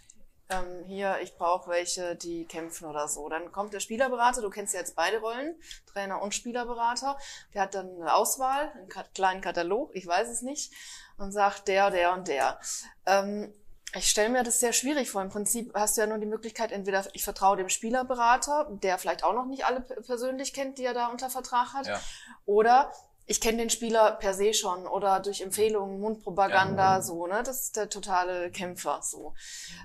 ähm, 0.49 0.83
hier, 0.85 1.17
ich 1.21 1.35
brauche 1.37 1.69
welche, 1.69 2.15
die 2.15 2.45
kämpfen 2.45 2.85
oder 2.85 3.07
so. 3.07 3.29
Dann 3.29 3.51
kommt 3.51 3.73
der 3.73 3.79
Spielerberater, 3.79 4.41
du 4.41 4.49
kennst 4.49 4.73
ja 4.73 4.79
jetzt 4.81 4.95
beide 4.95 5.19
Rollen, 5.19 5.55
Trainer 5.91 6.21
und 6.21 6.35
Spielerberater, 6.35 7.17
der 7.53 7.61
hat 7.63 7.73
dann 7.75 7.89
eine 8.01 8.13
Auswahl, 8.13 8.71
einen 8.75 8.89
kleinen 9.13 9.41
Katalog, 9.41 9.91
ich 9.95 10.05
weiß 10.05 10.27
es 10.29 10.41
nicht, 10.41 10.73
und 11.17 11.31
sagt 11.31 11.67
der, 11.67 11.89
der 11.89 12.13
und 12.13 12.27
der. 12.27 12.59
Ähm, 13.05 13.53
ich 13.93 14.09
stelle 14.09 14.29
mir 14.29 14.43
das 14.43 14.59
sehr 14.61 14.71
schwierig 14.71 15.09
vor. 15.09 15.21
Im 15.21 15.29
Prinzip 15.29 15.73
hast 15.73 15.97
du 15.97 16.01
ja 16.01 16.07
nur 16.07 16.17
die 16.17 16.25
Möglichkeit, 16.25 16.71
entweder 16.71 17.05
ich 17.13 17.23
vertraue 17.25 17.57
dem 17.57 17.67
Spielerberater, 17.69 18.67
der 18.71 18.97
vielleicht 18.97 19.23
auch 19.23 19.33
noch 19.33 19.45
nicht 19.45 19.65
alle 19.65 19.81
persönlich 19.81 20.53
kennt, 20.53 20.77
die 20.77 20.85
er 20.85 20.93
da 20.93 21.07
unter 21.07 21.29
Vertrag 21.29 21.73
hat, 21.73 21.87
Ja. 21.87 21.99
oder 22.45 22.91
ich 23.31 23.39
kenne 23.39 23.59
den 23.59 23.69
Spieler 23.69 24.11
per 24.11 24.33
se 24.33 24.53
schon 24.53 24.85
oder 24.85 25.21
durch 25.21 25.39
Empfehlungen, 25.39 26.01
Mundpropaganda, 26.01 27.01
so, 27.01 27.27
ne? 27.27 27.41
Das 27.45 27.61
ist 27.61 27.77
der 27.77 27.89
totale 27.89 28.51
Kämpfer, 28.51 28.99
so. 29.01 29.33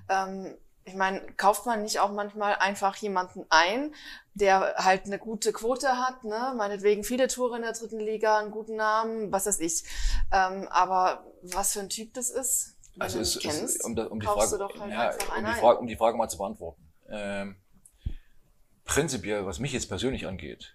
Ähm, 0.09 0.57
ich 0.83 0.95
meine, 0.95 1.21
kauft 1.37 1.65
man 1.65 1.83
nicht 1.83 2.01
auch 2.01 2.11
manchmal 2.11 2.57
einfach 2.57 2.97
jemanden 2.97 3.47
ein, 3.49 3.95
der 4.35 4.75
halt 4.79 5.07
eine 5.07 5.21
gute 5.21 5.53
Quote 5.53 5.97
hat, 5.97 6.25
ne? 6.25 6.55
Meinetwegen 6.57 7.05
viele 7.05 7.29
Tore 7.29 7.55
in 7.55 7.63
der 7.63 7.73
dritten 7.73 8.01
Liga, 8.01 8.39
einen 8.39 8.51
guten 8.51 8.75
Namen, 8.75 9.31
was 9.31 9.47
weiß 9.47 9.61
ich. 9.61 9.85
Ähm, 10.33 10.67
aber 10.69 11.25
was 11.43 11.73
für 11.75 11.81
ein 11.81 11.89
Typ 11.89 12.15
das 12.15 12.31
ist, 12.31 12.75
wenn 12.95 13.03
Also 13.03 13.19
du 13.19 13.23
es, 13.23 13.39
kennst, 13.39 13.77
es, 13.77 13.81
um, 13.85 13.97
um 13.97 14.19
die 14.19 14.27
Frage, 14.27 14.51
du 14.51 14.59
doch 14.59 14.77
halt 14.81 14.91
ja, 14.91 15.11
einfach 15.11 15.39
um, 15.39 15.45
die. 15.45 15.53
Frage, 15.53 15.79
um 15.79 15.87
die 15.87 15.97
Frage 15.97 16.17
mal 16.17 16.29
zu 16.29 16.39
beantworten. 16.39 16.83
Ähm, 17.09 17.57
prinzipiell, 18.85 19.47
was 19.47 19.61
mich 19.61 19.73
jetzt 19.73 19.89
persönlich 19.89 20.27
angeht, 20.27 20.75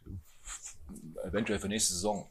eventuell 1.25 1.59
für 1.59 1.67
nächste 1.67 1.93
Saison, 1.93 2.29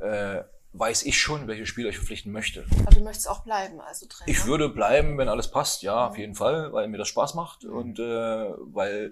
äh, 0.00 0.44
weiß 0.72 1.02
ich 1.02 1.18
schon, 1.18 1.48
welche 1.48 1.66
Spieler 1.66 1.88
ich 1.88 1.96
verpflichten 1.96 2.32
möchte. 2.32 2.64
Aber 2.86 2.94
du 2.94 3.02
möchtest 3.02 3.28
auch 3.28 3.42
bleiben, 3.42 3.80
also 3.80 4.06
Trainer. 4.06 4.30
Ich 4.30 4.46
würde 4.46 4.68
bleiben, 4.68 5.18
wenn 5.18 5.28
alles 5.28 5.50
passt, 5.50 5.82
ja, 5.82 6.08
auf 6.08 6.16
jeden 6.16 6.34
Fall, 6.34 6.72
weil 6.72 6.88
mir 6.88 6.98
das 6.98 7.08
Spaß 7.08 7.34
macht 7.34 7.64
und 7.64 7.98
äh, 7.98 8.02
weil 8.02 9.10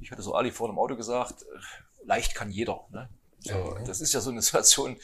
ich 0.00 0.10
hatte 0.10 0.22
so 0.22 0.34
Ali 0.34 0.52
vor 0.52 0.68
dem 0.68 0.78
Auto 0.78 0.96
gesagt, 0.96 1.42
äh, 1.42 2.06
leicht 2.06 2.34
kann 2.34 2.50
jeder. 2.50 2.86
Ne? 2.90 3.08
So, 3.40 3.76
Das 3.84 4.00
ist 4.00 4.14
ja 4.14 4.20
so 4.20 4.30
eine 4.30 4.42
Situation, 4.42 4.96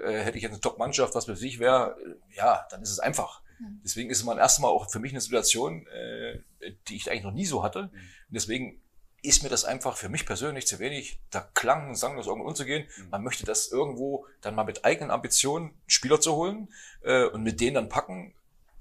äh, 0.00 0.20
hätte 0.20 0.36
ich 0.36 0.42
jetzt 0.42 0.52
eine 0.52 0.60
Top-Mannschaft, 0.60 1.14
was 1.14 1.24
für 1.24 1.36
sich 1.36 1.58
wäre, 1.58 1.96
äh, 2.04 2.36
ja, 2.36 2.66
dann 2.70 2.82
ist 2.82 2.90
es 2.90 2.98
einfach. 2.98 3.40
Deswegen 3.82 4.10
ist 4.10 4.18
es 4.18 4.24
mal 4.24 4.38
erstmal 4.38 4.70
auch 4.70 4.88
für 4.88 5.00
mich 5.00 5.12
eine 5.12 5.20
Situation, 5.20 5.86
äh, 5.88 6.30
äh, 6.60 6.76
die 6.88 6.96
ich 6.96 7.10
eigentlich 7.10 7.24
noch 7.24 7.32
nie 7.32 7.46
so 7.46 7.62
hatte. 7.62 7.80
Und 7.80 7.92
deswegen 8.28 8.80
ist 9.22 9.42
mir 9.42 9.48
das 9.48 9.64
einfach 9.64 9.96
für 9.96 10.08
mich 10.08 10.26
persönlich 10.26 10.66
zu 10.66 10.78
wenig, 10.78 11.18
da 11.30 11.40
klang 11.54 11.88
und 11.88 11.94
sanglos 11.96 12.26
irgendwo 12.26 12.48
umzugehen. 12.48 12.86
Man 13.10 13.24
möchte 13.24 13.44
das 13.44 13.70
irgendwo 13.70 14.26
dann 14.40 14.54
mal 14.54 14.64
mit 14.64 14.84
eigenen 14.84 15.10
Ambitionen 15.10 15.74
Spieler 15.86 16.20
zu 16.20 16.36
holen 16.36 16.72
äh, 17.02 17.24
und 17.24 17.42
mit 17.42 17.60
denen 17.60 17.74
dann 17.74 17.88
packen, 17.88 18.34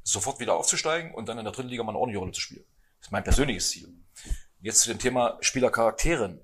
sofort 0.03 0.39
wieder 0.39 0.55
aufzusteigen 0.55 1.13
und 1.13 1.27
dann 1.27 1.38
in 1.38 1.43
der 1.43 1.53
dritten 1.53 1.69
Liga 1.69 1.83
mal 1.83 1.91
eine 1.91 1.99
ordentliche 1.99 2.19
Rolle 2.19 2.31
zu 2.31 2.41
spielen. 2.41 2.65
Das 2.99 3.07
ist 3.07 3.11
mein 3.11 3.23
persönliches 3.23 3.69
Ziel. 3.69 3.89
Jetzt 4.61 4.81
zu 4.81 4.89
dem 4.89 4.99
Thema 4.99 5.38
Spielercharakteren. 5.41 6.39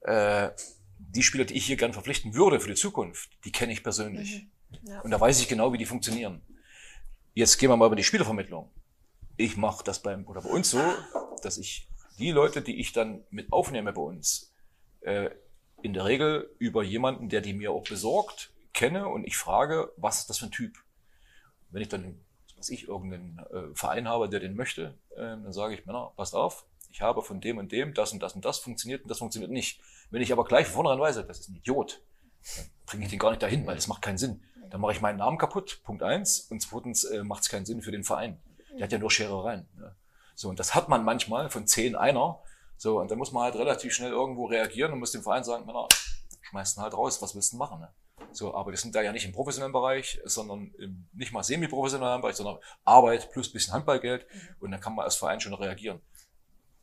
Äh, 0.00 0.50
die 0.98 1.22
Spieler, 1.22 1.44
die 1.44 1.54
ich 1.54 1.66
hier 1.66 1.76
gern 1.76 1.92
verpflichten 1.92 2.34
würde 2.34 2.60
für 2.60 2.68
die 2.68 2.74
Zukunft, 2.74 3.30
die 3.44 3.52
kenne 3.52 3.72
ich 3.72 3.82
persönlich. 3.82 4.46
Ja. 4.82 5.00
Und 5.00 5.10
da 5.10 5.20
weiß 5.20 5.40
ich 5.40 5.48
genau, 5.48 5.72
wie 5.72 5.78
die 5.78 5.86
funktionieren. 5.86 6.42
Jetzt 7.34 7.58
gehen 7.58 7.70
wir 7.70 7.76
mal 7.76 7.86
über 7.86 7.96
die 7.96 8.04
Spielervermittlung. 8.04 8.70
Ich 9.36 9.56
mache 9.56 9.84
das 9.84 10.02
beim 10.02 10.26
oder 10.26 10.42
bei 10.42 10.48
uns 10.48 10.70
so, 10.70 10.80
dass 11.42 11.56
ich 11.58 11.88
die 12.18 12.30
Leute, 12.30 12.62
die 12.62 12.80
ich 12.80 12.92
dann 12.92 13.24
mit 13.30 13.52
aufnehme 13.52 13.92
bei 13.92 14.02
uns, 14.02 14.52
äh, 15.00 15.30
in 15.82 15.94
der 15.94 16.04
Regel 16.04 16.54
über 16.58 16.82
jemanden, 16.82 17.28
der 17.28 17.40
die 17.40 17.52
mir 17.52 17.72
auch 17.72 17.84
besorgt, 17.84 18.52
kenne 18.72 19.08
und 19.08 19.24
ich 19.24 19.36
frage, 19.36 19.92
was 19.96 20.20
ist 20.20 20.30
das 20.30 20.38
für 20.38 20.46
ein 20.46 20.52
Typ? 20.52 20.76
Wenn 21.70 21.82
ich 21.82 21.88
dann, 21.88 22.20
was 22.56 22.68
ich, 22.68 22.88
irgendeinen 22.88 23.38
äh, 23.50 23.74
Verein 23.74 24.08
habe, 24.08 24.28
der 24.28 24.40
den 24.40 24.56
möchte, 24.56 24.98
äh, 25.10 25.20
dann 25.20 25.52
sage 25.52 25.74
ich, 25.74 25.86
Männer, 25.86 26.12
passt 26.16 26.34
auf, 26.34 26.66
ich 26.90 27.00
habe 27.00 27.22
von 27.22 27.40
dem 27.40 27.58
und 27.58 27.70
dem 27.70 27.94
das 27.94 28.12
und 28.12 28.22
das 28.22 28.34
und 28.34 28.44
das 28.44 28.58
funktioniert 28.58 29.02
und 29.02 29.10
das 29.10 29.18
funktioniert 29.18 29.52
nicht. 29.52 29.80
Wenn 30.10 30.22
ich 30.22 30.32
aber 30.32 30.44
gleich 30.44 30.66
von 30.66 30.74
vornherein 30.74 31.00
weiß, 31.00 31.26
das 31.26 31.40
ist 31.40 31.48
ein 31.48 31.56
Idiot, 31.56 32.02
dann 32.56 32.66
bringe 32.86 33.04
ich 33.04 33.10
den 33.10 33.18
gar 33.18 33.30
nicht 33.30 33.42
dahin, 33.42 33.66
weil 33.66 33.74
das 33.74 33.88
macht 33.88 34.02
keinen 34.02 34.18
Sinn. 34.18 34.42
Dann 34.70 34.80
mache 34.80 34.92
ich 34.92 35.00
meinen 35.00 35.18
Namen 35.18 35.38
kaputt, 35.38 35.80
Punkt 35.84 36.02
eins. 36.02 36.40
Und 36.40 36.60
zweitens 36.60 37.04
äh, 37.04 37.24
macht 37.24 37.42
es 37.42 37.48
keinen 37.48 37.66
Sinn 37.66 37.82
für 37.82 37.90
den 37.90 38.04
Verein. 38.04 38.40
Der 38.76 38.84
hat 38.84 38.92
ja 38.92 38.98
nur 38.98 39.10
Scherereien. 39.10 39.66
Ne? 39.76 39.94
So, 40.38 40.48
und 40.48 40.60
das 40.60 40.76
hat 40.76 40.88
man 40.88 41.04
manchmal 41.04 41.50
von 41.50 41.66
zehn 41.66 41.96
einer. 41.96 42.38
So, 42.76 43.00
und 43.00 43.10
dann 43.10 43.18
muss 43.18 43.32
man 43.32 43.42
halt 43.42 43.56
relativ 43.56 43.92
schnell 43.92 44.12
irgendwo 44.12 44.46
reagieren 44.46 44.92
und 44.92 45.00
muss 45.00 45.10
dem 45.10 45.24
Verein 45.24 45.42
sagen, 45.42 45.66
Männer, 45.66 45.88
schmeißt 46.42 46.78
ihn 46.78 46.82
halt 46.82 46.94
raus, 46.94 47.20
was 47.20 47.34
willst 47.34 47.54
du 47.54 47.56
machen? 47.56 47.80
Ne? 47.80 47.92
So, 48.30 48.54
aber 48.54 48.70
wir 48.70 48.78
sind 48.78 48.94
da 48.94 49.02
ja 49.02 49.10
nicht 49.10 49.24
im 49.24 49.32
professionellen 49.32 49.72
Bereich, 49.72 50.20
sondern 50.24 50.72
im 50.78 51.08
nicht 51.12 51.32
mal 51.32 51.42
semi-professionellen 51.42 52.20
Bereich, 52.20 52.36
sondern 52.36 52.58
Arbeit 52.84 53.32
plus 53.32 53.52
bisschen 53.52 53.74
Handballgeld. 53.74 54.28
Und 54.60 54.70
dann 54.70 54.80
kann 54.80 54.94
man 54.94 55.06
als 55.06 55.16
Verein 55.16 55.40
schon 55.40 55.54
reagieren. 55.54 56.00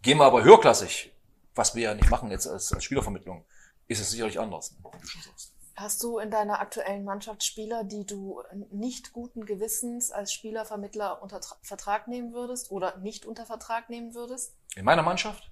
Gehen 0.01 0.17
wir 0.17 0.25
aber 0.25 0.43
höherklassig, 0.43 1.13
was 1.55 1.75
wir 1.75 1.83
ja 1.83 1.93
nicht 1.93 2.09
machen 2.09 2.31
jetzt 2.31 2.47
als, 2.47 2.73
als 2.73 2.83
Spielervermittlung, 2.83 3.45
ist 3.87 4.01
es 4.01 4.11
sicherlich 4.11 4.37
anders, 4.37 4.71
ne, 4.73 4.79
wie 4.83 4.99
du 4.99 5.07
schon 5.07 5.21
sagst. 5.21 5.54
Hast 5.75 6.01
du 6.03 6.19
in 6.19 6.31
deiner 6.31 6.59
aktuellen 6.61 7.03
Mannschaft 7.03 7.43
Spieler, 7.43 7.83
die 7.83 8.05
du 8.05 8.41
nicht 8.71 9.11
guten 9.11 9.45
Gewissens 9.45 10.09
als 10.11 10.31
Spielervermittler 10.31 11.21
unter 11.21 11.37
Tra- 11.39 11.57
Vertrag 11.61 12.07
nehmen 12.07 12.33
würdest 12.33 12.71
oder 12.71 12.97
nicht 12.99 13.25
unter 13.25 13.45
Vertrag 13.45 13.89
nehmen 13.89 14.13
würdest? 14.15 14.55
In 14.75 14.85
meiner 14.85 15.01
Mannschaft? 15.01 15.51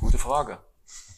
Gute 0.00 0.18
Frage. 0.18 0.58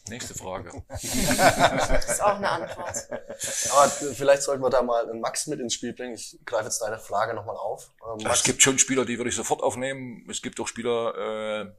Nächste 0.07 0.35
Frage. 0.35 0.83
Das 0.87 1.03
ist 2.11 2.21
auch 2.21 2.35
eine 2.35 2.47
Antwort. 2.49 2.95
Aber 3.09 3.89
vielleicht 3.89 4.43
sollten 4.43 4.61
wir 4.61 4.69
da 4.69 4.83
mal 4.83 5.09
einen 5.09 5.19
Max 5.19 5.47
mit 5.47 5.59
ins 5.59 5.73
Spiel 5.73 5.93
bringen. 5.93 6.13
Ich 6.13 6.37
greife 6.45 6.65
jetzt 6.65 6.79
deine 6.83 6.99
Frage 6.99 7.33
nochmal 7.33 7.57
auf. 7.57 7.91
Ähm, 8.19 8.23
Es 8.27 8.43
gibt 8.43 8.61
schon 8.61 8.77
Spieler, 8.77 9.03
die 9.05 9.17
würde 9.17 9.29
ich 9.31 9.35
sofort 9.35 9.63
aufnehmen. 9.63 10.27
Es 10.29 10.43
gibt 10.43 10.59
auch 10.59 10.67
Spieler, 10.67 11.63
äh, 11.65 11.73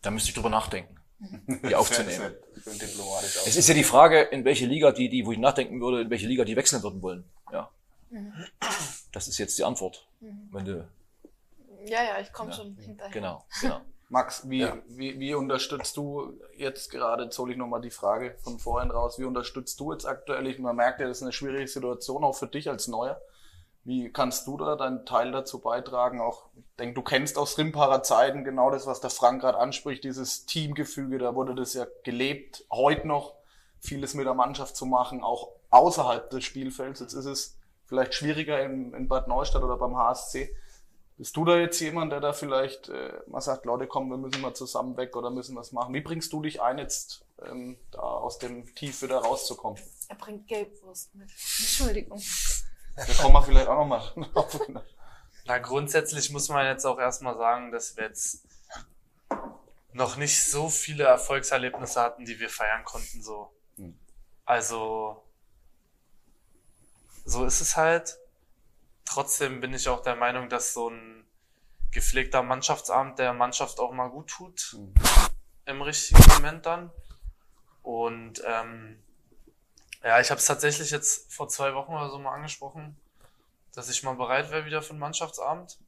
da 0.00 0.10
müsste 0.10 0.30
ich 0.30 0.34
drüber 0.34 0.48
nachdenken, 0.48 0.96
die 1.68 1.74
aufzunehmen. 1.74 2.34
Es 3.46 3.56
ist 3.56 3.68
ja 3.68 3.74
die 3.74 3.84
Frage, 3.84 4.20
in 4.22 4.44
welche 4.44 4.66
Liga 4.66 4.92
die, 4.92 5.08
die, 5.08 5.24
wo 5.26 5.32
ich 5.32 5.38
nachdenken 5.38 5.80
würde, 5.80 6.02
in 6.02 6.10
welche 6.10 6.26
Liga 6.26 6.44
die 6.44 6.56
wechseln 6.56 6.82
würden 6.82 7.02
wollen. 7.02 7.24
Ja. 7.52 7.70
Das 9.12 9.28
ist 9.28 9.38
jetzt 9.38 9.58
die 9.58 9.64
Antwort. 9.64 10.06
Wenn 10.20 10.64
du, 10.64 10.88
Ja, 11.86 12.02
ja, 12.02 12.20
ich 12.20 12.32
komme 12.32 12.52
schon 12.52 12.76
hinterher. 12.76 13.12
genau, 13.12 13.44
genau. 13.60 13.80
Max, 14.08 14.48
wie, 14.48 14.60
Ja. 14.60 14.78
wie, 14.88 15.18
wie 15.18 15.34
unterstützt 15.34 15.96
du 15.96 16.38
jetzt 16.56 16.90
gerade, 16.90 17.24
jetzt 17.24 17.38
hole 17.38 17.52
ich 17.52 17.58
nochmal 17.58 17.80
die 17.80 17.90
Frage 17.90 18.36
von 18.42 18.58
vorhin 18.58 18.90
raus, 18.90 19.18
wie 19.18 19.24
unterstützt 19.24 19.80
du 19.80 19.92
jetzt 19.92 20.06
aktuell? 20.06 20.46
Ich, 20.46 20.58
man 20.58 20.76
merkt 20.76 21.00
ja, 21.00 21.08
das 21.08 21.18
ist 21.18 21.22
eine 21.22 21.32
schwierige 21.32 21.66
Situation 21.66 22.22
auch 22.22 22.34
für 22.36 22.46
dich 22.46 22.68
als 22.68 22.86
Neuer. 22.86 23.20
Wie 23.84 24.10
kannst 24.10 24.46
du 24.46 24.56
da 24.56 24.76
deinen 24.76 25.04
Teil 25.04 25.30
dazu 25.30 25.58
beitragen? 25.60 26.20
Auch, 26.20 26.46
ich 26.56 26.64
denke, 26.78 26.94
du 26.94 27.02
kennst 27.02 27.36
aus 27.36 27.58
Rimparer 27.58 28.02
Zeiten 28.02 28.42
genau 28.42 28.70
das, 28.70 28.86
was 28.86 29.00
der 29.00 29.10
Frank 29.10 29.42
gerade 29.42 29.58
anspricht, 29.58 30.04
dieses 30.04 30.46
Teamgefüge, 30.46 31.18
da 31.18 31.34
wurde 31.34 31.54
das 31.54 31.74
ja 31.74 31.86
gelebt, 32.02 32.64
heute 32.72 33.06
noch 33.06 33.34
vieles 33.80 34.14
mit 34.14 34.26
der 34.26 34.34
Mannschaft 34.34 34.76
zu 34.76 34.86
machen, 34.86 35.22
auch 35.22 35.50
außerhalb 35.68 36.30
des 36.30 36.44
Spielfelds. 36.44 37.00
Jetzt 37.00 37.12
ist 37.12 37.26
es 37.26 37.58
vielleicht 37.84 38.14
schwieriger 38.14 38.62
in, 38.62 38.94
in 38.94 39.06
Bad 39.06 39.28
Neustadt 39.28 39.62
oder 39.62 39.76
beim 39.76 39.96
HSC. 39.96 40.56
Bist 41.18 41.36
du 41.36 41.44
da 41.44 41.58
jetzt 41.58 41.78
jemand, 41.80 42.10
der 42.10 42.20
da 42.20 42.32
vielleicht 42.32 42.88
äh, 42.88 43.12
mal 43.28 43.40
sagt, 43.40 43.66
Leute, 43.66 43.86
komm, 43.86 44.08
wir 44.08 44.16
müssen 44.16 44.40
mal 44.40 44.54
zusammen 44.54 44.96
weg 44.96 45.14
oder 45.14 45.30
müssen 45.30 45.54
was 45.54 45.70
machen? 45.70 45.94
Wie 45.94 46.00
bringst 46.00 46.32
du 46.32 46.42
dich 46.42 46.60
ein, 46.60 46.78
jetzt 46.78 47.24
ähm, 47.46 47.76
da 47.92 48.00
aus 48.00 48.38
dem 48.38 48.74
Tief 48.74 49.02
wieder 49.02 49.18
rauszukommen? 49.18 49.78
Er 50.08 50.16
bringt 50.16 50.48
Gelbwurst 50.48 51.14
mit. 51.14 51.30
Entschuldigung. 51.30 52.20
Da 52.96 53.04
kommen 53.20 53.34
wir 53.34 53.42
vielleicht 53.42 53.68
auch 53.68 53.86
nochmal 53.86 54.00
drauf. 54.32 54.60
Na, 55.46 55.58
grundsätzlich 55.58 56.30
muss 56.30 56.48
man 56.48 56.66
jetzt 56.66 56.84
auch 56.84 56.98
erstmal 56.98 57.36
sagen, 57.36 57.70
dass 57.70 57.96
wir 57.96 58.04
jetzt 58.04 58.46
noch 59.92 60.16
nicht 60.16 60.42
so 60.42 60.68
viele 60.68 61.04
Erfolgserlebnisse 61.04 62.00
hatten, 62.00 62.24
die 62.24 62.38
wir 62.40 62.48
feiern 62.48 62.84
konnten, 62.84 63.22
so. 63.22 63.52
Hm. 63.76 63.98
Also, 64.44 65.22
so 67.24 67.44
ist 67.44 67.60
es 67.60 67.76
halt. 67.76 68.18
Trotzdem 69.04 69.60
bin 69.60 69.74
ich 69.74 69.88
auch 69.88 70.02
der 70.02 70.16
Meinung, 70.16 70.48
dass 70.48 70.72
so 70.72 70.88
ein 70.88 71.24
gepflegter 71.90 72.42
Mannschaftsabend 72.42 73.18
der 73.18 73.32
Mannschaft 73.32 73.78
auch 73.78 73.92
mal 73.92 74.08
gut 74.08 74.28
tut. 74.28 74.76
Im 75.66 75.82
richtigen 75.82 76.24
Moment 76.34 76.66
dann. 76.66 76.90
Und, 77.82 78.42
ähm, 78.46 79.03
ja, 80.04 80.20
ich 80.20 80.30
habe 80.30 80.38
es 80.38 80.44
tatsächlich 80.46 80.90
jetzt 80.90 81.32
vor 81.32 81.48
zwei 81.48 81.74
Wochen 81.74 81.92
oder 81.94 82.10
so 82.10 82.18
mal 82.18 82.34
angesprochen, 82.34 82.96
dass 83.74 83.88
ich 83.88 84.02
mal 84.02 84.14
bereit 84.14 84.50
wäre 84.50 84.66
wieder 84.66 84.82
für 84.82 84.90
einen 84.90 84.98
Mannschaftsabend. 85.00 85.78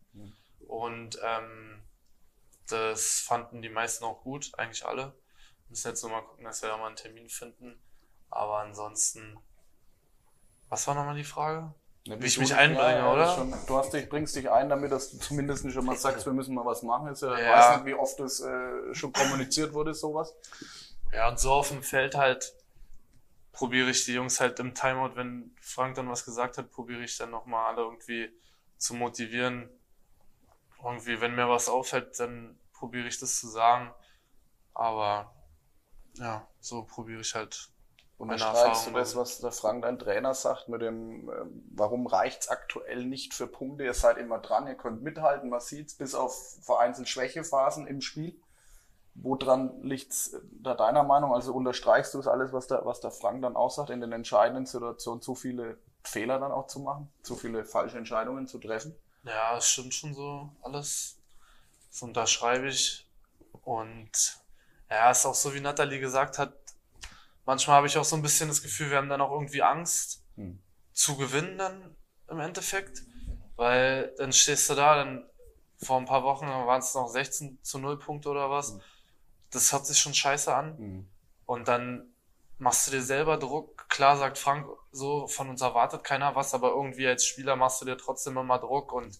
Und 0.67 1.21
ähm, 1.23 1.83
das 2.69 3.21
fanden 3.21 3.62
die 3.62 3.69
meisten 3.69 4.05
auch 4.05 4.23
gut, 4.23 4.53
eigentlich 4.59 4.85
alle. 4.85 5.14
Müssen 5.69 5.89
jetzt 5.89 6.03
nur 6.03 6.11
mal 6.12 6.23
gucken, 6.23 6.45
dass 6.45 6.62
wir 6.62 6.69
da 6.69 6.77
mal 6.77 6.89
einen 6.89 6.97
Termin 6.97 7.29
finden. 7.29 7.81
Aber 8.31 8.59
ansonsten, 8.59 9.39
was 10.69 10.87
war 10.87 10.95
nochmal 10.95 11.14
die 11.17 11.25
Frage? 11.25 11.73
Wie 12.05 12.27
ich 12.27 12.39
mich 12.39 12.55
einbringe, 12.55 13.01
das 13.03 13.12
oder? 13.12 13.35
Schon, 13.35 13.55
du 13.67 13.77
hast 13.77 13.93
dich, 13.93 14.09
bringst 14.09 14.37
dich 14.37 14.49
ein, 14.51 14.69
damit 14.69 14.93
dass 14.93 15.11
du 15.11 15.19
zumindest 15.19 15.71
schon 15.73 15.85
mal 15.85 15.97
sagst, 15.97 16.25
wir 16.25 16.33
müssen 16.33 16.55
mal 16.55 16.64
was 16.64 16.83
machen. 16.83 17.09
Ist 17.09 17.23
ja, 17.23 17.35
ich 17.35 17.41
Ja. 17.45 17.51
weiß 17.51 17.77
nicht, 17.77 17.87
wie 17.87 17.95
oft 17.95 18.19
das 18.21 18.41
äh, 18.41 18.95
schon 18.95 19.12
kommuniziert 19.12 19.73
wurde, 19.73 19.93
sowas. 19.93 20.33
Ja, 21.12 21.29
und 21.29 21.39
so 21.41 21.53
auf 21.53 21.69
dem 21.69 21.83
Feld 21.83 22.14
halt 22.14 22.55
probiere 23.57 23.89
ich 23.89 24.05
die 24.05 24.13
Jungs 24.13 24.39
halt 24.39 24.61
im 24.61 24.75
Timeout, 24.75 25.17
wenn 25.17 25.57
Frank 25.63 25.95
dann 25.95 26.11
was 26.11 26.27
gesagt 26.27 26.59
hat, 26.59 26.71
probiere 26.71 27.03
ich 27.03 27.17
dann 27.17 27.31
nochmal 27.31 27.73
alle 27.73 27.83
irgendwie 27.83 28.31
zu 28.77 28.95
motivieren. 28.95 29.71
Irgendwie, 30.85 31.23
wenn 31.23 31.35
mir 31.35 31.49
was 31.49 31.71
auffällt, 31.71 32.21
dann 32.21 32.59
probiere 32.75 33.09
ich 33.09 33.19
das 33.19 33.41
zu 33.41 33.49
sagen. 33.49 33.91
Aber 34.75 35.35
ja, 36.15 36.47
so 36.61 36.85
probiere 36.85 37.23
ich 37.23 37.35
halt 37.35 37.71
meine 38.19 38.33
Unterstreichst 38.35 38.87
du 38.87 38.91
das, 38.93 39.17
was 39.17 39.41
der 39.41 39.53
Frank, 39.53 39.83
dein 39.83 39.99
Trainer, 39.99 40.35
sagt, 40.35 40.69
mit 40.69 40.83
dem, 40.83 41.31
ähm, 41.31 41.63
warum 41.75 42.07
reicht's 42.07 42.49
aktuell 42.49 43.05
nicht 43.07 43.33
für 43.33 43.47
Punkte? 43.47 43.85
Ihr 43.85 43.95
seid 43.95 44.19
immer 44.19 44.39
dran, 44.39 44.67
ihr 44.67 44.75
könnt 44.75 45.03
mithalten, 45.03 45.49
man 45.49 45.61
sieht's, 45.61 45.95
bis 45.95 46.15
auf 46.15 46.59
vereinzelt 46.63 47.09
Schwächephasen 47.09 47.87
im 47.87 48.03
Spiel. 48.03 48.39
Woran 49.23 49.83
liegt's 49.83 50.35
äh, 50.35 50.41
da 50.62 50.75
deiner 50.75 51.03
Meinung? 51.03 51.33
Also 51.35 51.53
unterstreichst 51.55 52.14
du 52.14 52.19
es 52.21 52.27
alles, 52.27 52.53
was 52.53 52.67
der, 52.67 52.85
was 52.85 53.01
der 53.01 53.11
Frank 53.11 53.43
dann 53.43 53.57
auch 53.57 53.71
sagt, 53.71 53.91
in 53.91 54.01
den 54.01 54.12
entscheidenden 54.12 54.67
Situationen 54.67 55.23
zu 55.23 55.35
viele 55.35 55.79
Fehler 56.03 56.39
dann 56.39 56.53
auch 56.53 56.67
zu 56.67 56.81
machen, 56.81 57.11
zu 57.23 57.35
viele 57.37 57.64
falsche 57.64 57.99
Entscheidungen 57.99 58.47
zu 58.47 58.59
treffen? 58.59 58.95
Ja, 59.25 59.57
es 59.57 59.69
stimmt 59.69 59.95
schon 59.95 60.14
so 60.14 60.51
alles. 60.62 61.17
Das 61.91 62.03
unterschreibe 62.03 62.69
ich. 62.69 63.07
Und 63.64 64.11
ja, 64.91 65.11
ist 65.11 65.27
auch 65.27 65.35
so, 65.35 65.55
wie 65.55 65.61
Nathalie 65.61 65.99
gesagt 65.99 66.39
hat, 66.39 66.53
manchmal 67.45 67.77
habe 67.77 67.87
ich 67.87 67.99
auch 67.99 68.05
so 68.05 68.17
ein 68.17 68.23
bisschen 68.23 68.49
das 68.49 68.62
Gefühl, 68.62 68.91
wir 68.91 68.99
haben 68.99 69.09
dann 69.09 69.21
auch 69.21 69.33
irgendwie 69.33 69.62
Angst 69.62 70.23
Hm. 70.37 70.59
zu 70.93 71.17
gewinnen 71.17 71.59
dann 71.59 71.97
im 72.29 72.39
Endeffekt. 72.41 73.03
Weil 73.57 74.14
dann 74.19 74.33
stehst 74.33 74.69
du 74.69 74.75
da, 74.75 74.97
dann 74.97 75.25
vor 75.79 75.99
ein 75.99 76.05
paar 76.05 76.23
Wochen 76.23 76.47
waren 76.47 76.81
es 76.81 76.95
noch 76.95 77.09
16 77.09 77.59
zu 77.62 77.79
0 77.79 77.99
Punkte 77.99 78.29
oder 78.29 78.51
was. 78.51 78.79
Das 79.51 79.73
hört 79.73 79.87
sich 79.87 79.99
schon 79.99 80.15
scheiße 80.15 80.55
an. 80.55 80.77
Und 81.47 81.69
dann 81.69 82.13
machst 82.59 82.87
du 82.87 82.91
dir 82.91 83.03
selber 83.03 83.37
Druck. 83.37 83.89
Klar 83.89 84.17
sagt 84.17 84.39
Frank, 84.39 84.67
so 84.93 85.27
von 85.29 85.49
uns 85.49 85.61
erwartet 85.61 86.05
keiner 86.05 86.35
was, 86.35 86.55
aber 86.55 86.71
irgendwie 86.71 87.07
als 87.07 87.25
Spieler 87.25 87.57
machst 87.57 87.81
du 87.81 87.85
dir 87.85 87.97
trotzdem 87.97 88.37
immer 88.37 88.59
Druck 88.59 88.93
und 88.93 89.19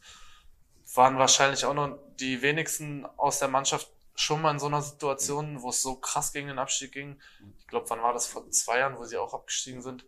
waren 0.95 1.19
wahrscheinlich 1.19 1.65
auch 1.65 1.75
noch 1.75 1.99
die 2.19 2.43
wenigsten 2.43 3.07
aus 3.17 3.39
der 3.39 3.49
Mannschaft 3.49 3.91
schon 4.15 4.41
mal 4.41 4.53
in 4.53 4.59
so 4.59 4.67
einer 4.67 4.83
Situation, 4.83 5.61
wo 5.61 5.69
es 5.69 5.83
so 5.83 5.97
krass 5.97 6.33
gegen 6.33 6.49
den 6.49 6.59
Abstieg 6.59 6.93
ging. 6.93 7.21
Ich 7.59 7.67
glaube, 7.67 7.91
wann 7.91 8.03
war 8.03 8.15
das 8.15 8.27
vor 8.27 8.51
zwei 8.51 8.79
Jahren, 8.79 8.97
wo 8.97 9.05
sie 9.05 9.19
auch 9.19 9.35
abgestiegen 9.35 9.83
sind? 9.83 10.07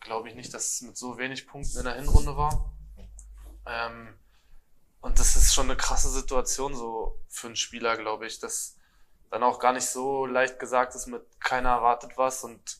Glaube 0.00 0.28
ich 0.28 0.34
nicht, 0.34 0.52
dass 0.52 0.74
es 0.74 0.82
mit 0.82 0.96
so 0.96 1.16
wenig 1.16 1.46
Punkten 1.46 1.78
in 1.78 1.84
der 1.84 1.94
Hinrunde 1.94 2.36
war. 2.36 2.74
Ähm, 3.66 4.14
und 5.00 5.18
das 5.18 5.36
ist 5.36 5.44
ist 5.44 5.54
schon 5.54 5.70
eine 5.70 5.76
krasse 5.76 6.10
Situation 6.10 6.74
so 6.74 7.18
für 7.28 7.46
einen 7.46 7.56
Spieler, 7.56 7.96
glaube 7.96 8.26
ich, 8.26 8.38
dass 8.38 8.76
dann 9.34 9.42
auch 9.42 9.58
gar 9.58 9.72
nicht 9.72 9.86
so 9.86 10.26
leicht 10.26 10.60
gesagt 10.60 10.94
ist 10.94 11.08
mit 11.08 11.24
keiner 11.40 11.70
erwartet 11.70 12.12
was 12.16 12.44
und 12.44 12.78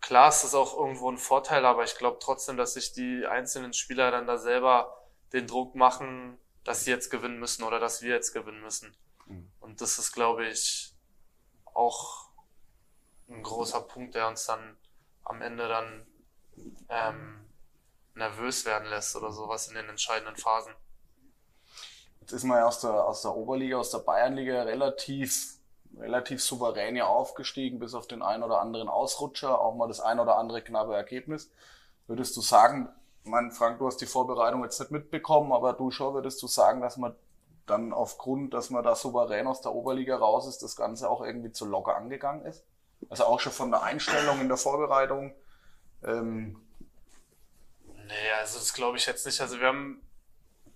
klar 0.00 0.30
ist 0.30 0.42
das 0.42 0.54
auch 0.54 0.74
irgendwo 0.74 1.10
ein 1.10 1.18
Vorteil, 1.18 1.66
aber 1.66 1.84
ich 1.84 1.98
glaube 1.98 2.16
trotzdem, 2.18 2.56
dass 2.56 2.72
sich 2.72 2.94
die 2.94 3.26
einzelnen 3.26 3.74
Spieler 3.74 4.10
dann 4.10 4.26
da 4.26 4.38
selber 4.38 5.04
den 5.34 5.46
Druck 5.46 5.74
machen, 5.74 6.38
dass 6.64 6.84
sie 6.84 6.90
jetzt 6.90 7.10
gewinnen 7.10 7.38
müssen 7.38 7.62
oder 7.62 7.78
dass 7.78 8.00
wir 8.00 8.14
jetzt 8.14 8.32
gewinnen 8.32 8.62
müssen. 8.62 8.96
Mhm. 9.26 9.52
Und 9.60 9.82
das 9.82 9.98
ist, 9.98 10.12
glaube 10.12 10.46
ich, 10.46 10.94
auch 11.66 12.30
ein 13.28 13.42
großer 13.42 13.82
Punkt, 13.82 14.14
der 14.14 14.28
uns 14.28 14.46
dann 14.46 14.78
am 15.24 15.42
Ende 15.42 15.68
dann 15.68 16.06
ähm, 16.88 17.44
nervös 18.14 18.64
werden 18.64 18.88
lässt 18.88 19.14
oder 19.14 19.30
sowas 19.30 19.68
in 19.68 19.74
den 19.74 19.90
entscheidenden 19.90 20.36
Phasen. 20.36 20.72
Ist 22.32 22.44
man 22.44 22.58
ja 22.58 22.66
aus 22.66 22.80
der, 22.80 22.92
aus 22.92 23.22
der 23.22 23.34
Oberliga, 23.34 23.78
aus 23.78 23.90
der 23.90 23.98
Bayernliga 23.98 24.62
relativ, 24.62 25.54
relativ 25.98 26.42
souverän 26.42 26.96
ja 26.96 27.06
aufgestiegen, 27.06 27.78
bis 27.78 27.94
auf 27.94 28.06
den 28.06 28.22
ein 28.22 28.42
oder 28.42 28.60
anderen 28.60 28.88
Ausrutscher, 28.88 29.60
auch 29.60 29.74
mal 29.74 29.88
das 29.88 30.00
ein 30.00 30.20
oder 30.20 30.36
andere 30.36 30.62
knappe 30.62 30.94
Ergebnis. 30.94 31.50
Würdest 32.06 32.36
du 32.36 32.40
sagen, 32.40 32.88
mein 33.24 33.50
Frank, 33.50 33.78
du 33.78 33.86
hast 33.86 34.00
die 34.00 34.06
Vorbereitung 34.06 34.64
jetzt 34.64 34.80
nicht 34.80 34.90
mitbekommen, 34.90 35.52
aber 35.52 35.72
du 35.72 35.90
schon, 35.90 36.14
würdest 36.14 36.42
du 36.42 36.46
sagen, 36.46 36.80
dass 36.80 36.96
man 36.96 37.14
dann 37.66 37.92
aufgrund, 37.92 38.54
dass 38.54 38.70
man 38.70 38.82
da 38.82 38.94
souverän 38.94 39.46
aus 39.46 39.60
der 39.60 39.72
Oberliga 39.72 40.16
raus 40.16 40.46
ist, 40.46 40.62
das 40.62 40.74
Ganze 40.74 41.08
auch 41.08 41.22
irgendwie 41.22 41.52
zu 41.52 41.66
locker 41.66 41.96
angegangen 41.96 42.44
ist? 42.44 42.64
Also 43.08 43.24
auch 43.24 43.40
schon 43.40 43.52
von 43.52 43.70
der 43.70 43.82
Einstellung 43.82 44.40
in 44.40 44.48
der 44.48 44.56
Vorbereitung. 44.56 45.34
Ähm, 46.04 46.60
Nee, 48.10 48.30
also 48.40 48.58
das 48.58 48.74
glaube 48.74 48.98
ich 48.98 49.06
jetzt 49.06 49.24
nicht. 49.24 49.40
Also 49.40 49.60
wir 49.60 49.68
haben 49.68 50.02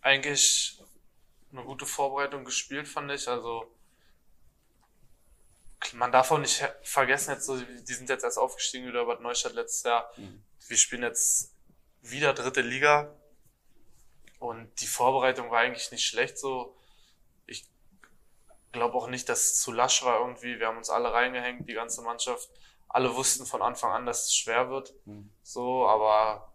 eigentlich 0.01 0.81
eine 1.55 1.65
gute 1.65 1.87
Vorbereitung 1.87 2.45
gespielt, 2.45 2.89
fand 2.89 3.11
ich. 3.13 3.29
Also 3.29 3.71
man 5.93 6.11
darf 6.13 6.31
auch 6.31 6.39
nicht 6.39 6.65
vergessen, 6.83 7.31
jetzt 7.33 7.47
so, 7.47 7.59
die 7.59 7.93
sind 7.93 8.09
jetzt 8.09 8.25
erst 8.25 8.39
aufgestiegen 8.39 8.89
wieder 8.89 9.05
Bad 9.05 9.21
Neustadt 9.21 9.53
letztes 9.53 9.85
Jahr. 9.85 10.11
Wir 10.67 10.77
spielen 10.77 11.03
jetzt 11.03 11.55
wieder 12.01 12.33
dritte 12.35 12.63
Liga. 12.63 13.15
Und 14.39 14.81
die 14.81 14.87
Vorbereitung 14.87 15.51
war 15.51 15.61
eigentlich 15.61 15.91
nicht 15.91 16.05
schlecht 16.05 16.39
so. 16.39 16.77
Ich 17.47 17.69
glaube 18.73 18.95
auch 18.95 19.09
nicht, 19.09 19.29
dass 19.29 19.45
es 19.45 19.61
zu 19.61 19.73
lasch 19.73 20.05
war 20.05 20.21
irgendwie. 20.21 20.59
Wir 20.59 20.67
haben 20.67 20.79
uns 20.79 20.91
alle 20.91 21.13
reingehängt, 21.13 21.69
die 21.69 21.75
ganze 21.75 22.03
Mannschaft. 22.03 22.49
Alle 22.89 23.15
wussten 23.15 23.47
von 23.47 23.63
Anfang 23.63 23.93
an, 23.93 24.07
dass 24.07 24.27
es 24.27 24.35
schwer 24.35 24.71
wird. 24.71 24.95
So, 25.43 25.87
aber 25.87 26.53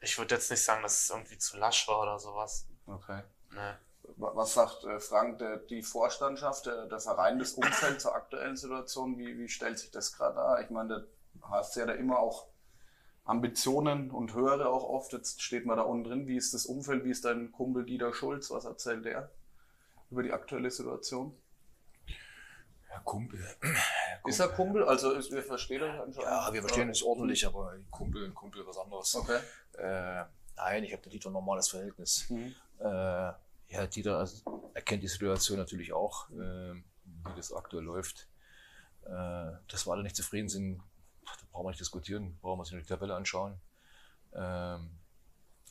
ich 0.00 0.16
würde 0.18 0.34
jetzt 0.34 0.50
nicht 0.50 0.62
sagen, 0.62 0.82
dass 0.82 1.02
es 1.02 1.10
irgendwie 1.10 1.38
zu 1.38 1.56
lasch 1.56 1.86
war 1.88 2.00
oder 2.00 2.18
sowas. 2.18 2.66
okay. 2.86 3.22
Nee. 3.52 3.74
Was 4.20 4.54
sagt 4.54 4.84
äh, 4.84 5.00
Frank, 5.00 5.38
der, 5.38 5.56
die 5.56 5.82
Vorstandschaft, 5.82 6.66
der, 6.66 6.86
der 6.86 7.00
Verein, 7.00 7.38
das 7.38 7.52
Umfeld 7.52 8.00
zur 8.00 8.14
aktuellen 8.14 8.56
Situation? 8.56 9.18
Wie, 9.18 9.38
wie 9.38 9.48
stellt 9.48 9.78
sich 9.78 9.90
das 9.90 10.12
gerade 10.16 10.36
dar? 10.36 10.60
Ich 10.60 10.70
meine, 10.70 11.06
da 11.34 11.50
hast 11.50 11.76
ja 11.76 11.86
da 11.86 11.94
immer 11.94 12.18
auch 12.18 12.46
Ambitionen 13.24 14.10
und 14.10 14.34
höhere 14.34 14.68
auch 14.68 14.84
oft. 14.84 15.12
Jetzt 15.12 15.40
steht 15.42 15.64
man 15.64 15.76
da 15.76 15.84
unten 15.84 16.04
drin. 16.04 16.26
Wie 16.26 16.36
ist 16.36 16.52
das 16.52 16.66
Umfeld? 16.66 17.04
Wie 17.04 17.10
ist 17.10 17.24
dein 17.24 17.52
Kumpel 17.52 17.84
Dieter 17.84 18.12
Schulz? 18.12 18.50
Was 18.50 18.64
erzählt 18.64 19.04
der 19.04 19.30
über 20.10 20.22
die 20.22 20.32
aktuelle 20.32 20.70
Situation? 20.70 21.36
Ja, 22.90 22.98
Kumpel. 23.04 23.44
Ist 24.26 24.40
er 24.40 24.48
Kumpel? 24.48 24.84
Also 24.84 25.12
ist, 25.12 25.30
wir 25.30 25.42
verstehen 25.42 25.82
euch 25.82 26.00
anscheinend. 26.00 26.18
Ja, 26.18 26.52
wir 26.52 26.60
verstehen 26.60 26.88
uns 26.88 27.02
ordentlich, 27.02 27.46
aber 27.46 27.76
Kumpel, 27.90 28.24
ein 28.24 28.34
Kumpel 28.34 28.66
was 28.66 28.76
anderes. 28.76 29.14
Okay. 29.14 29.38
Äh, 29.78 30.24
nein, 30.56 30.84
ich 30.84 30.92
habe 30.92 31.02
mit 31.04 31.12
Dieter 31.12 31.30
ein 31.30 31.34
normales 31.34 31.68
Verhältnis. 31.68 32.28
Mhm. 32.28 32.54
Äh, 32.80 33.32
ja, 33.70 33.86
Dieter 33.86 34.18
also, 34.18 34.70
erkennt 34.74 35.02
die 35.02 35.08
Situation 35.08 35.58
natürlich 35.58 35.92
auch, 35.92 36.28
äh, 36.30 36.74
wie 36.74 37.36
das 37.36 37.52
aktuell 37.52 37.84
läuft. 37.84 38.28
Äh, 39.04 39.52
dass 39.68 39.86
wir 39.86 39.92
alle 39.92 40.02
nicht 40.02 40.16
zufrieden 40.16 40.48
sind, 40.48 40.82
da 41.24 41.46
brauchen 41.52 41.66
wir 41.66 41.70
nicht 41.70 41.80
diskutieren, 41.80 42.38
brauchen 42.40 42.58
wir 42.58 42.60
uns 42.60 42.70
nur 42.72 42.80
die 42.80 42.86
Tabelle 42.86 43.14
anschauen. 43.14 43.60
Ähm, 44.34 44.90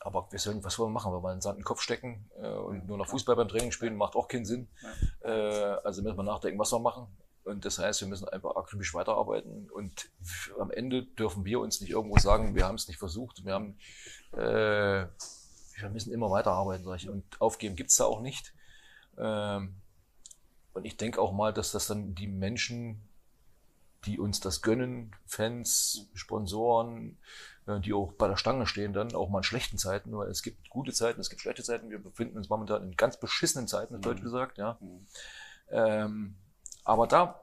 aber 0.01 0.27
wir 0.31 0.39
sollen, 0.39 0.63
was 0.63 0.79
wollen 0.79 0.89
wir 0.89 0.93
machen? 0.93 1.13
Wenn 1.13 1.21
wir 1.21 1.29
einen 1.29 1.41
Sand 1.41 1.57
in 1.57 1.61
den 1.61 1.65
Kopf 1.65 1.81
stecken 1.81 2.29
äh, 2.41 2.47
und 2.47 2.87
nur 2.87 2.97
noch 2.97 3.07
Fußball 3.07 3.35
beim 3.35 3.49
Training 3.49 3.71
spielen, 3.71 3.95
macht 3.95 4.15
auch 4.15 4.27
keinen 4.27 4.45
Sinn. 4.45 4.69
Äh, 5.21 5.31
also 5.31 6.01
müssen 6.01 6.17
wir 6.17 6.23
nachdenken, 6.23 6.59
was 6.59 6.71
wir 6.71 6.79
machen. 6.79 7.07
Und 7.43 7.65
das 7.65 7.79
heißt, 7.79 8.01
wir 8.01 8.07
müssen 8.07 8.27
einfach 8.29 8.55
akribisch 8.55 8.93
weiterarbeiten. 8.93 9.69
Und 9.71 10.09
am 10.59 10.71
Ende 10.71 11.03
dürfen 11.03 11.45
wir 11.45 11.59
uns 11.59 11.81
nicht 11.81 11.89
irgendwo 11.89 12.17
sagen, 12.17 12.55
wir 12.55 12.65
haben 12.65 12.75
es 12.75 12.87
nicht 12.87 12.99
versucht. 12.99 13.43
Wir 13.43 13.53
haben, 13.53 13.77
äh, 14.33 15.07
wir 15.82 15.89
müssen 15.89 16.13
immer 16.13 16.30
weiterarbeiten, 16.30 16.86
sag 16.86 16.95
ich. 16.95 17.09
Und 17.09 17.23
aufgeben 17.39 17.75
gibt's 17.75 17.97
da 17.97 18.05
auch 18.05 18.21
nicht. 18.21 18.53
Ähm, 19.17 19.75
und 20.73 20.86
ich 20.86 20.97
denke 20.97 21.21
auch 21.21 21.32
mal, 21.32 21.53
dass 21.53 21.71
das 21.71 21.88
dann 21.88 22.15
die 22.15 22.27
Menschen, 22.27 23.01
die 24.05 24.19
uns 24.19 24.39
das 24.39 24.61
gönnen, 24.61 25.15
Fans, 25.25 26.09
Sponsoren, 26.13 27.17
äh, 27.67 27.80
die 27.80 27.93
auch 27.93 28.13
bei 28.13 28.27
der 28.27 28.38
Stange 28.38 28.65
stehen, 28.65 28.93
dann 28.93 29.13
auch 29.13 29.30
mal 29.30 29.39
in 29.39 29.43
schlechten 29.43 29.77
Zeiten, 29.77 30.15
weil 30.17 30.30
es 30.30 30.43
gibt 30.43 30.69
gute 30.69 30.93
Zeiten, 30.93 31.19
es 31.19 31.30
gibt 31.30 31.41
schlechte 31.41 31.63
Zeiten. 31.63 31.89
Wir 31.89 32.01
befinden 32.01 32.38
uns 32.38 32.49
momentan 32.49 32.84
in 32.84 32.95
ganz 32.95 33.19
beschissenen 33.19 33.67
Zeiten, 33.67 33.95
auf 33.95 34.01
Deutsch 34.01 34.21
gesagt, 34.21 34.57
ja. 34.57 34.77
Ähm, 35.69 36.36
aber 36.84 37.07
da 37.07 37.41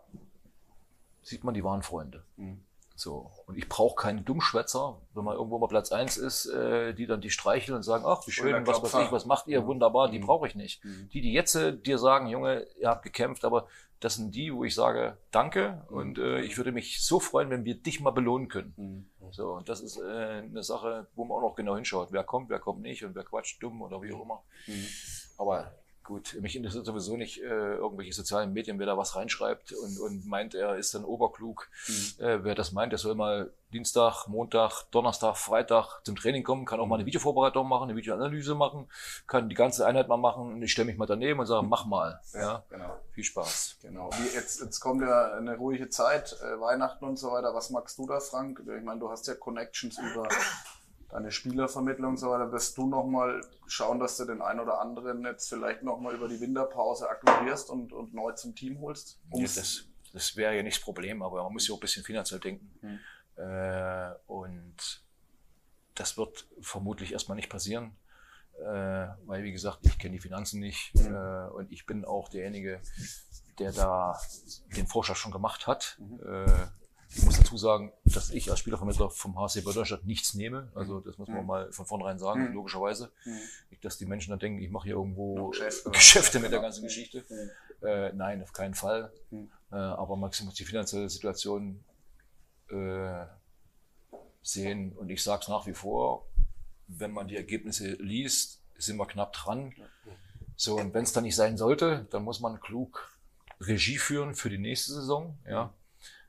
sieht 1.22 1.45
man 1.45 1.55
die 1.55 1.64
wahren 1.64 1.82
Freunde. 1.82 2.24
Mhm. 2.37 2.66
So. 2.97 3.30
Und 3.47 3.59
ich 3.59 3.68
brauche 3.68 3.94
keine 3.94 4.22
Dummschwätzer, 4.22 4.97
wenn 5.14 5.22
man 5.22 5.36
irgendwo 5.36 5.59
mal 5.59 5.68
Platz 5.68 5.92
eins 5.92 6.16
ist, 6.16 6.47
äh, 6.47 6.94
die 6.94 7.07
dann 7.07 7.20
die 7.20 7.30
streicheln 7.30 7.76
und 7.76 7.82
sagen, 7.82 8.05
ach, 8.07 8.26
wie 8.26 8.32
schön, 8.32 8.66
was 8.66 8.82
weiß 8.82 9.05
ich, 9.05 9.12
was 9.12 9.26
macht 9.26 9.47
ihr, 9.49 9.66
wunderbar, 9.66 10.11
die 10.11 10.18
brauche 10.18 10.47
ich 10.47 10.55
nicht. 10.55 10.82
Mhm. 10.82 11.11
Die, 11.12 11.20
die 11.20 11.32
jetzt 11.32 11.55
äh, 11.55 11.76
dir 11.76 11.99
sagen, 11.99 12.26
Junge, 12.26 12.66
ihr 12.80 12.88
habt 12.88 13.03
gekämpft, 13.03 13.44
aber 13.44 13.68
das 14.01 14.16
sind 14.16 14.34
die, 14.34 14.53
wo 14.55 14.64
ich 14.64 14.74
sage, 14.74 15.18
danke 15.30 15.84
und 15.88 16.18
äh, 16.18 16.40
ich 16.40 16.57
würde 16.57 16.72
mich 16.72 17.03
so 17.03 17.20
freuen, 17.20 17.51
wenn 17.51 17.64
wir 17.64 17.74
dich 17.74 18.01
mal 18.01 18.11
belohnen 18.11 18.49
können. 18.49 18.74
Mhm. 18.76 19.32
So, 19.32 19.53
und 19.53 19.68
das 19.68 19.82
ist 19.82 19.99
äh, 19.99 20.42
eine 20.44 20.62
Sache, 20.62 21.07
wo 21.14 21.24
man 21.26 21.36
auch 21.38 21.42
noch 21.42 21.55
genau 21.55 21.76
hinschaut. 21.76 22.09
Wer 22.12 22.24
kommt, 22.24 22.49
wer 22.49 22.59
kommt 22.61 22.80
nicht 22.80 23.05
und 23.05 23.14
wer 23.14 23.24
quatscht 23.24 23.62
dumm 23.62 23.82
oder 23.82 24.01
wie 24.01 24.12
auch 24.14 24.22
immer. 24.22 24.42
Mhm. 24.66 24.86
Aber 25.36 25.74
gut, 26.07 26.36
mich 26.40 26.57
interessiert 26.57 26.86
sowieso 26.86 27.16
nicht 27.16 27.42
äh, 27.42 27.74
irgendwelche 27.74 28.12
sozialen 28.12 28.52
Medien, 28.52 28.78
wer 28.78 28.86
da 28.86 28.96
was 28.96 29.16
reinschreibt 29.16 29.72
und, 29.72 29.98
und 29.98 30.26
meint, 30.26 30.54
er 30.54 30.76
ist 30.76 30.94
dann 30.94 31.04
oberklug. 31.04 31.68
Äh, 32.18 32.38
wer 32.42 32.54
das 32.54 32.72
meint, 32.72 32.92
der 32.92 32.98
soll 32.98 33.14
mal 33.14 33.50
Dienstag, 33.72 34.28
Montag, 34.28 34.84
Donnerstag, 34.92 35.36
Freitag 35.36 36.00
zum 36.04 36.16
Training 36.16 36.44
kommen, 36.44 36.64
kann 36.64 36.78
auch 36.80 36.86
mal 36.86 36.94
eine 36.94 37.07
Videovorbereitung 37.07 37.68
machen, 37.68 37.90
eine 37.90 37.96
Videoanalyse 37.96 38.54
machen, 38.54 38.88
kann 39.26 39.48
die 39.48 39.54
ganze 39.57 39.84
Einheit 39.86 40.09
mal 40.09 40.16
machen 40.16 40.54
und 40.54 40.62
ich 40.62 40.72
stelle 40.72 40.86
mich 40.86 40.96
mal 40.96 41.07
daneben 41.07 41.40
und 41.40 41.46
sage, 41.46 41.66
mach 41.66 41.84
mal. 41.84 42.20
Ja, 42.32 42.64
Genau. 42.70 42.96
viel 43.12 43.24
Spaß. 43.24 43.78
Genau. 43.82 44.09
Wie 44.18 44.34
jetzt, 44.34 44.61
jetzt 44.61 44.80
kommt 44.80 45.02
ja 45.02 45.32
eine 45.32 45.57
ruhige 45.57 45.88
Zeit, 45.90 46.36
äh, 46.42 46.61
Weihnachten 46.61 47.04
und 47.04 47.18
so 47.18 47.32
weiter. 47.32 47.52
Was 47.54 47.70
magst 47.70 47.98
du 47.98 48.07
da, 48.07 48.20
Frank? 48.20 48.62
Ich 48.64 48.84
meine, 48.84 49.00
du 49.00 49.11
hast 49.11 49.26
ja 49.26 49.34
Connections 49.34 49.98
über 49.98 50.28
deine 51.11 51.30
Spielervermittlung 51.30 52.11
und 52.12 52.16
so 52.16 52.30
weiter. 52.30 52.50
Wirst 52.52 52.76
du 52.76 52.86
nochmal 52.86 53.40
schauen, 53.66 54.00
dass 54.00 54.16
du 54.16 54.24
den 54.24 54.42
einen 54.42 54.61
oder 54.61 54.80
anderen 54.80 55.24
jetzt 55.24 55.48
vielleicht 55.48 55.82
nochmal 55.82 56.14
über 56.14 56.28
die 56.28 56.40
Winterpause 56.40 57.09
akquirierst 57.09 57.70
und, 57.70 57.92
und 57.92 58.14
neu 58.14 58.32
zum 58.32 58.54
Team 58.54 58.80
holst? 58.80 59.20
Ja, 59.32 59.42
das 59.42 59.86
das 60.16 60.34
wäre 60.34 60.57
ja 60.57 60.62
nicht 60.62 60.78
das 60.78 60.82
Problem, 60.82 61.22
aber 61.22 61.42
man 61.44 61.52
muss 61.52 61.68
ja 61.68 61.74
auch 61.74 61.78
ein 61.78 61.80
bisschen 61.80 62.02
finanziell 62.02 62.40
denken. 62.40 62.70
Mhm. 62.80 62.98
Äh, 63.36 64.12
und 64.26 65.04
das 65.94 66.16
wird 66.16 66.48
vermutlich 66.61 67.12
erstmal 67.12 67.36
nicht 67.36 67.50
passieren, 67.50 67.96
äh, 68.59 69.09
weil, 69.26 69.42
wie 69.42 69.52
gesagt, 69.52 69.80
ich 69.82 69.98
kenne 69.98 70.14
die 70.14 70.20
Finanzen 70.22 70.59
nicht 70.59 70.94
Mhm. 70.94 71.14
äh, 71.14 71.48
und 71.48 71.70
ich 71.70 71.84
bin 71.84 72.07
auch 72.07 72.30
derjenige, 72.30 72.80
der 73.59 73.72
da 73.72 74.18
den 74.74 74.86
Vorschlag 74.86 75.16
schon 75.16 75.32
gemacht 75.32 75.66
hat. 75.66 75.98
Mhm. 75.98 76.20
Ich 77.14 77.22
muss 77.22 77.38
dazu 77.38 77.57
sagen, 77.57 77.92
dass 78.04 78.30
ich 78.30 78.50
als 78.50 78.59
Spielervermittler 78.59 79.11
vom 79.11 79.38
HC 79.38 79.61
Bad 79.62 79.76
Deutschland 79.76 80.07
nichts 80.07 80.34
nehme. 80.34 80.70
Also 80.74 81.00
das 81.00 81.16
muss 81.18 81.28
man 81.28 81.40
Mhm. 81.42 81.46
mal 81.46 81.72
von 81.72 81.86
vornherein 81.86 82.18
sagen, 82.18 82.48
Mhm. 82.48 82.54
logischerweise. 82.54 83.11
Mhm. 83.24 83.38
Nicht, 83.70 83.84
dass 83.84 83.96
die 83.98 84.07
Menschen 84.07 84.30
dann 84.30 84.38
denken, 84.38 84.61
ich 84.61 84.70
mache 84.70 84.84
hier 84.88 84.96
irgendwo 84.96 85.48
Geschäfte. 85.50 85.90
Geschäfte 85.92 86.40
mit 86.40 86.52
der 86.52 86.61
ganzen 86.61 86.82
Geschichte. 86.82 87.24
Mhm. 87.28 87.86
Äh, 87.86 88.12
nein, 88.12 88.42
auf 88.42 88.52
keinen 88.52 88.74
Fall. 88.74 89.12
Mhm. 89.30 89.50
Äh, 89.70 89.76
aber 89.76 90.16
man 90.16 90.30
muss 90.44 90.54
die 90.54 90.64
finanzielle 90.64 91.09
Situation 91.09 91.84
äh, 92.70 93.24
sehen. 94.42 94.92
Und 94.92 95.09
ich 95.11 95.22
sage 95.22 95.42
es 95.42 95.48
nach 95.48 95.66
wie 95.66 95.74
vor, 95.74 96.26
wenn 96.88 97.12
man 97.12 97.28
die 97.28 97.36
Ergebnisse 97.36 97.92
liest, 97.94 98.61
sind 98.78 98.96
wir 98.96 99.07
knapp 99.07 99.32
dran. 99.32 99.72
So, 100.57 100.76
und 100.78 100.94
wenn 100.94 101.04
es 101.04 101.12
dann 101.12 101.24
nicht 101.24 101.36
sein 101.36 101.57
sollte, 101.57 102.07
dann 102.11 102.24
muss 102.24 102.40
man 102.40 102.61
klug 102.61 103.11
Regie 103.61 103.98
führen 103.98 104.34
für 104.34 104.50
die 104.50 104.59
nächste 104.59 104.92
Saison, 104.94 105.38
ja. 105.48 105.72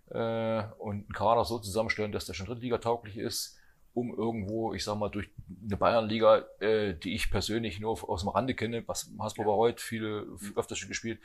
Äh, 0.09 0.63
und 0.79 0.95
einen 0.95 1.13
Kader 1.13 1.43
so 1.45 1.59
zusammenstellen, 1.59 2.11
dass 2.11 2.25
der 2.25 2.33
schon 2.33 2.45
Drittliga-tauglich 2.45 3.17
ist, 3.17 3.57
um 3.93 4.15
irgendwo, 4.15 4.73
ich 4.73 4.83
sag 4.83 4.95
mal, 4.97 5.09
durch 5.09 5.29
eine 5.65 5.75
Bayernliga, 5.75 6.45
äh, 6.59 6.93
die 6.93 7.15
ich 7.15 7.31
persönlich 7.31 7.79
nur 7.79 7.97
aus 8.09 8.21
dem 8.21 8.29
Rande 8.29 8.53
kenne, 8.53 8.87
was 8.87 9.09
Hasbro 9.19 9.45
war 9.45 9.55
heute 9.55 9.81
viele 9.81 10.27
öfter 10.55 10.75
schon 10.75 10.89
gespielt, 10.89 11.19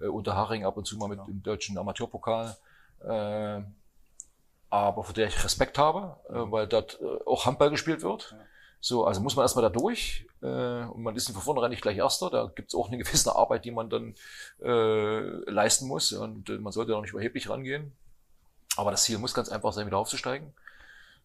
äh, 0.00 0.06
unter 0.06 0.36
Haring 0.36 0.64
ab 0.64 0.76
und 0.76 0.86
zu 0.86 0.96
mal 0.96 1.08
mit 1.08 1.18
dem 1.26 1.42
deutschen 1.42 1.76
Amateurpokal, 1.76 2.56
äh, 3.00 3.62
aber 4.70 5.04
vor 5.04 5.14
der 5.14 5.26
ich 5.26 5.44
Respekt 5.44 5.76
habe, 5.78 6.16
äh, 6.28 6.50
weil 6.50 6.68
dort 6.68 7.00
äh, 7.02 7.24
auch 7.26 7.44
Handball 7.44 7.70
gespielt 7.70 8.02
wird. 8.02 8.34
So, 8.80 9.04
also 9.04 9.20
muss 9.20 9.36
man 9.36 9.44
erstmal 9.44 9.62
da 9.62 9.68
durch 9.68 10.26
äh, 10.42 10.46
und 10.46 11.02
man 11.02 11.14
ist 11.14 11.30
von 11.30 11.42
vornherein 11.42 11.70
nicht 11.70 11.82
gleich 11.82 11.98
Erster. 11.98 12.30
Da 12.30 12.50
gibt 12.54 12.68
es 12.68 12.74
auch 12.74 12.88
eine 12.88 12.98
gewisse 12.98 13.34
Arbeit, 13.36 13.64
die 13.64 13.70
man 13.70 13.90
dann 13.90 14.14
äh, 14.60 15.50
leisten 15.50 15.86
muss 15.86 16.12
und 16.12 16.48
äh, 16.50 16.58
man 16.58 16.72
sollte 16.72 16.96
auch 16.96 17.02
nicht 17.02 17.12
überheblich 17.12 17.48
rangehen. 17.48 17.92
Aber 18.76 18.90
das 18.90 19.04
Ziel 19.04 19.18
muss 19.18 19.34
ganz 19.34 19.48
einfach 19.48 19.72
sein, 19.72 19.86
wieder 19.86 19.98
aufzusteigen. 19.98 20.52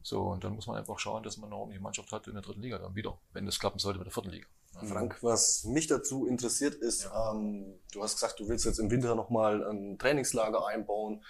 So, 0.02 0.22
und 0.22 0.44
dann 0.44 0.54
muss 0.54 0.68
man 0.68 0.78
einfach 0.78 1.00
schauen, 1.00 1.24
dass 1.24 1.38
man 1.38 1.50
eine 1.50 1.56
ordentliche 1.56 1.82
Mannschaft 1.82 2.12
hat 2.12 2.28
in 2.28 2.34
der 2.34 2.42
dritten 2.42 2.62
Liga 2.62 2.78
dann 2.78 2.96
wieder, 2.96 3.18
wenn 3.34 3.46
das 3.46 3.60
klappen 3.60 3.80
sollte 3.80 4.00
mit 4.00 4.06
der 4.06 4.14
vierten 4.14 4.30
Liga. 4.30 4.48
Frank, 4.86 5.18
was 5.22 5.64
mich 5.64 5.88
dazu 5.88 6.28
interessiert 6.28 6.76
ist, 6.76 7.10
ähm, 7.14 7.80
du 7.92 8.04
hast 8.04 8.16
gesagt, 8.16 8.40
du 8.40 8.48
willst 8.48 8.66
jetzt 8.66 8.80
im 8.80 8.92
Winter 8.92 9.16
nochmal 9.16 9.66
ein 9.68 9.98
Trainingslager 9.98 10.68
einbauen. 10.68 11.24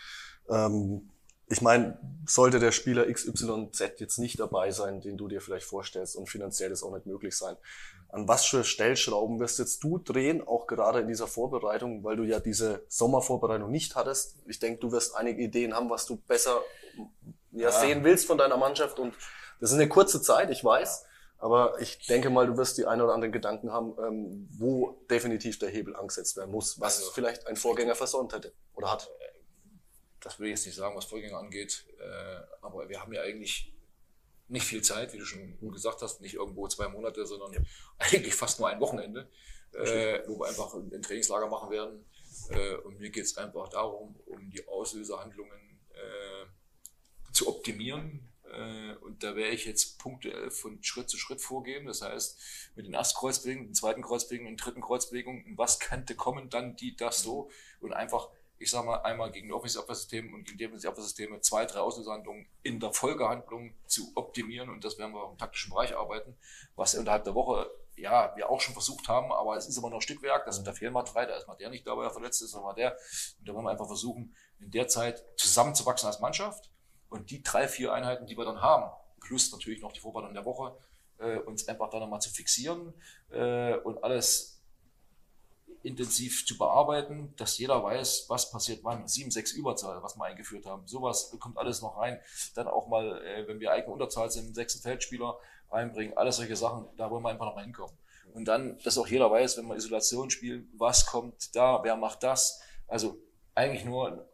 Ähm, 0.50 1.10
ich 1.50 1.62
meine, 1.62 1.98
sollte 2.28 2.60
der 2.60 2.72
Spieler 2.74 3.06
XYZ 3.12 3.80
jetzt 4.00 4.18
nicht 4.18 4.40
dabei 4.40 4.72
sein, 4.72 5.00
den 5.00 5.18
du 5.18 5.28
dir 5.30 5.40
vielleicht 5.40 5.66
vorstellst 5.66 6.16
und 6.18 6.28
finanziell 6.28 6.72
ist 6.72 6.84
auch 6.84 6.94
nicht 6.94 7.06
möglich 7.06 7.38
sein, 7.38 7.56
an 8.10 8.28
was 8.28 8.46
für 8.46 8.64
Stellschrauben 8.64 9.40
wirst 9.40 9.60
jetzt 9.60 9.84
du 9.84 9.98
drehen, 9.98 10.46
auch 10.46 10.68
gerade 10.68 11.00
in 11.00 11.08
dieser 11.08 11.28
Vorbereitung, 11.28 12.04
weil 12.04 12.18
du 12.18 12.24
ja 12.24 12.40
diese 12.40 12.84
Sommervorbereitung 12.90 13.72
nicht 13.72 13.96
hattest? 13.96 14.38
Ich 14.46 14.60
denke, 14.60 14.80
du 14.82 14.92
wirst 14.92 15.16
einige 15.16 15.42
Ideen 15.42 15.74
haben, 15.74 15.90
was 15.90 16.06
du 16.06 16.18
besser 16.18 16.62
ja, 17.52 17.70
Ja. 17.70 17.72
sehen 17.72 18.04
willst 18.04 18.26
von 18.28 18.38
deiner 18.38 18.58
Mannschaft 18.58 19.00
und 19.00 19.14
das 19.60 19.72
ist 19.72 19.76
eine 19.78 19.88
kurze 19.90 20.22
Zeit, 20.22 20.50
ich 20.52 20.64
weiß. 20.64 21.06
Aber 21.40 21.80
ich 21.80 22.06
denke 22.08 22.30
mal, 22.32 22.48
du 22.48 22.58
wirst 22.58 22.78
die 22.80 22.88
ein 22.88 23.00
oder 23.00 23.14
anderen 23.14 23.32
Gedanken 23.32 23.72
haben, 23.72 23.94
ähm, 24.04 24.50
wo 24.58 25.00
definitiv 25.10 25.60
der 25.60 25.70
Hebel 25.70 25.96
angesetzt 25.96 26.36
werden 26.36 26.52
muss, 26.52 26.80
was 26.80 26.98
Also- 26.98 27.12
vielleicht 27.12 27.46
ein 27.48 27.56
Vorgänger 27.56 27.94
versäumt 27.96 28.34
hätte 28.34 28.54
oder 28.74 28.92
hat. 28.92 29.10
Das 30.28 30.40
will 30.40 30.48
ich 30.48 30.52
jetzt 30.52 30.66
nicht 30.66 30.76
sagen, 30.76 30.96
was 30.96 31.06
Vorgänger 31.06 31.38
angeht, 31.38 31.86
äh, 32.00 32.42
aber 32.62 32.90
wir 32.90 33.02
haben 33.02 33.14
ja 33.14 33.22
eigentlich 33.22 33.74
nicht 34.50 34.66
viel 34.66 34.82
Zeit, 34.82 35.14
wie 35.14 35.18
du 35.18 35.26
schon 35.26 35.58
gut 35.58 35.74
gesagt 35.74 36.02
hast, 36.02 36.20
nicht 36.20 36.36
irgendwo 36.36 36.68
zwei 36.68 36.90
Monate, 36.90 37.26
sondern 37.26 37.66
eigentlich 37.98 38.36
fast 38.36 38.60
nur 38.60 38.68
ein 38.68 38.82
Wochenende, 38.82 39.30
äh, 39.72 40.20
wo 40.28 40.38
wir 40.38 40.48
einfach 40.48 40.74
ein 40.74 41.02
Trainingslager 41.02 41.48
machen 41.48 41.72
werden. 41.72 42.06
Äh, 42.50 42.76
und 42.76 43.00
mir 43.00 43.10
geht 43.10 43.24
es 43.24 43.38
einfach 43.38 43.70
darum, 43.70 44.20
um 44.26 44.50
die 44.50 44.68
Auslösehandlungen 44.68 45.80
äh, 45.94 47.32
zu 47.32 47.48
optimieren. 47.48 48.30
Äh, 48.52 48.96
und 48.96 49.24
da 49.24 49.34
werde 49.38 49.56
ich 49.56 49.64
jetzt 49.64 49.98
punktuell 49.98 50.52
von 50.52 50.84
Schritt 50.84 51.10
zu 51.10 51.18
Schritt 51.18 51.42
vorgehen. 51.42 51.86
Das 51.86 52.02
heißt, 52.02 52.38
mit 52.76 52.86
den 52.86 52.96
Erstkreuzbewegungen, 52.96 53.70
den 53.70 53.76
zweiten 53.76 54.02
Kreuzbewegungen, 54.02 54.54
den 54.54 54.58
dritten 54.58 54.82
Kreuzbewegungen, 54.82 55.58
was 55.58 55.80
könnte 55.80 56.16
kommen, 56.16 56.50
dann 56.50 56.76
die, 56.76 56.98
das 56.98 57.22
so 57.22 57.50
und 57.80 57.94
einfach 57.94 58.30
ich 58.60 58.72
sag 58.72 58.86
mal, 58.86 58.98
einmal 59.02 59.32
gegen 59.32 59.52
Offensivabwehrsysteme 59.52 60.34
und 60.34 60.46
gegen 60.46 60.58
Defensivabwehrsysteme 60.58 61.42
zwei, 61.42 61.66
drei 61.66 61.80
Auslösehandlungen 61.80 62.48
in 62.64 62.80
der 62.80 62.92
Folgehandlung 62.92 63.76
zu 63.86 64.12
optimieren. 64.16 64.70
Und 64.70 64.84
das 64.84 64.98
werden 64.98 65.14
wir 65.14 65.30
im 65.30 65.38
taktischen 65.38 65.72
Bereich 65.72 65.96
arbeiten, 65.96 66.36
was 66.76 66.96
unterhalb 66.96 67.24
der 67.24 67.36
Woche, 67.36 67.70
ja, 67.96 68.36
wir 68.36 68.50
auch 68.50 68.62
schon 68.62 68.74
versucht 68.74 69.08
haben, 69.08 69.32
aber 69.32 69.58
es 69.58 69.68
ist 69.68 69.78
immer 69.78 69.90
noch 69.90 70.02
Stückwerk, 70.02 70.46
das, 70.46 70.64
da 70.64 70.74
fehlen 70.74 70.94
mal 70.94 71.04
drei, 71.04 71.26
da 71.26 71.36
ist 71.36 71.48
mal 71.48 71.56
der 71.56 71.70
nicht 71.70 71.86
dabei, 71.86 72.04
der 72.04 72.12
verletzt 72.12 72.42
ist, 72.42 72.52
sondern 72.52 72.70
mal 72.70 72.76
der. 72.76 72.98
Und 73.40 73.48
da 73.48 73.54
wollen 73.54 73.66
wir 73.66 73.72
einfach 73.72 73.88
versuchen, 73.88 74.36
in 74.60 74.72
der 74.72 74.88
Zeit 74.88 75.24
zusammenzuwachsen 75.38 76.08
als 76.08 76.20
Mannschaft 76.20 76.70
und 77.10 77.32
die 77.32 77.42
drei, 77.44 77.68
vier 77.68 77.94
Einheiten, 77.94 78.28
die 78.28 78.38
wir 78.38 78.46
dann 78.46 78.62
haben, 78.62 78.92
plus 79.20 79.52
natürlich 79.52 79.82
noch 79.82 79.92
die 79.92 80.00
Vorbereitung 80.00 80.34
der 80.34 80.46
Woche, 80.46 80.78
äh, 81.20 81.38
uns 81.40 81.68
einfach 81.68 81.90
da 81.90 82.00
nochmal 82.00 82.22
zu 82.22 82.30
fixieren 82.30 82.94
äh, 83.30 83.76
und 83.78 84.04
alles 84.04 84.57
intensiv 85.84 86.46
zu 86.46 86.58
bearbeiten, 86.58 87.34
dass 87.38 87.58
jeder 87.58 87.84
weiß, 87.84 88.26
was 88.28 88.52
passiert 88.52 88.84
wann. 88.84 89.08
7, 89.08 89.32
6 89.32 89.54
Überzahl, 89.54 90.02
was 90.04 90.18
wir 90.18 90.26
eingeführt 90.26 90.66
haben. 90.66 90.86
Sowas 90.88 91.36
kommt 91.40 91.58
alles 91.58 91.82
noch 91.82 91.98
rein. 91.98 92.20
Dann 92.56 92.68
auch 92.68 92.88
mal, 92.88 93.24
äh, 93.26 93.48
wenn 93.48 93.60
wir 93.60 93.72
eigene 93.72 93.94
Unterzahl 93.94 94.30
sind, 94.30 94.56
sechsten 94.56 94.82
Feldspieler 94.82 95.38
reinbringen. 95.72 96.18
Alles 96.18 96.38
solche 96.38 96.56
Sachen, 96.56 96.88
da 96.98 97.10
wollen 97.10 97.24
wir 97.24 97.30
einfach 97.30 97.46
noch 97.46 97.56
mal 97.56 97.64
hinkommen. 97.64 97.96
Und 98.34 98.46
dann, 98.46 98.78
dass 98.84 98.98
auch 98.98 99.08
jeder 99.08 99.32
weiß, 99.32 99.58
wenn 99.58 99.68
wir 99.68 99.76
Isolation 99.76 100.30
spielen, 100.30 100.70
was 100.78 101.06
kommt 101.06 101.56
da, 101.56 101.84
wer 101.84 101.96
macht 101.96 102.24
das. 102.24 102.62
Also 102.88 103.18
eigentlich 103.56 103.86
nur 103.86 104.30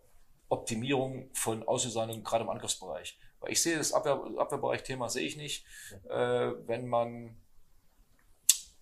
Optimierung 0.50 1.30
von 1.34 1.68
Auslösungen, 1.68 2.24
gerade 2.24 2.44
im 2.44 2.50
Angriffsbereich. 2.50 3.18
Weil 3.39 3.52
ich 3.52 3.62
sehe 3.62 3.78
das 3.78 3.94
Abwehr, 3.94 4.22
Abwehrbereich-Thema 4.38 5.10
sehe 5.10 5.26
ich 5.26 5.38
nicht. 5.38 5.66
Äh, 6.10 6.52
wenn 6.66 6.88
man 6.88 7.38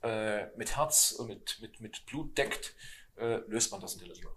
äh, 0.03 0.47
mit 0.57 0.75
Herz 0.77 1.11
und 1.11 1.27
mit, 1.27 1.59
mit, 1.61 1.79
mit 1.81 2.05
Blut 2.05 2.37
deckt, 2.37 2.75
äh, 3.17 3.37
löst 3.47 3.71
man 3.71 3.81
das 3.81 3.93
in 3.93 3.99
der 3.99 4.09
Liga. 4.09 4.29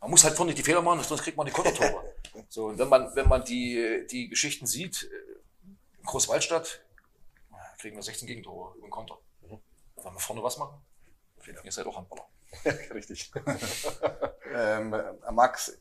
Man 0.00 0.10
muss 0.10 0.24
halt 0.24 0.34
vorne 0.34 0.50
nicht 0.50 0.58
die 0.58 0.62
Fehler 0.62 0.82
machen, 0.82 1.02
sonst 1.02 1.22
kriegt 1.22 1.36
man 1.36 1.46
die 1.46 1.52
Kontertore. 1.52 2.14
so, 2.48 2.66
und 2.66 2.78
wenn 2.78 2.88
man, 2.88 3.14
wenn 3.14 3.28
man 3.28 3.44
die, 3.44 4.06
die 4.10 4.28
Geschichten 4.28 4.66
sieht, 4.66 5.02
äh, 5.04 5.68
in 5.98 6.04
Großwaldstadt, 6.04 6.82
äh, 7.52 7.78
kriegen 7.78 7.96
wir 7.96 8.02
16 8.02 8.26
Gegentore 8.26 8.76
über 8.76 8.86
den 8.86 8.90
Konter. 8.90 9.18
Wollen 9.40 10.16
wir 10.16 10.20
vorne 10.20 10.42
was 10.42 10.58
machen? 10.58 10.80
Ihr 11.62 11.72
seid 11.72 11.86
auch 11.86 11.96
Handballer. 11.96 12.28
Richtig. 12.94 13.30
Ähm, 14.56 14.94
äh, 14.94 15.32
Max, 15.32 15.80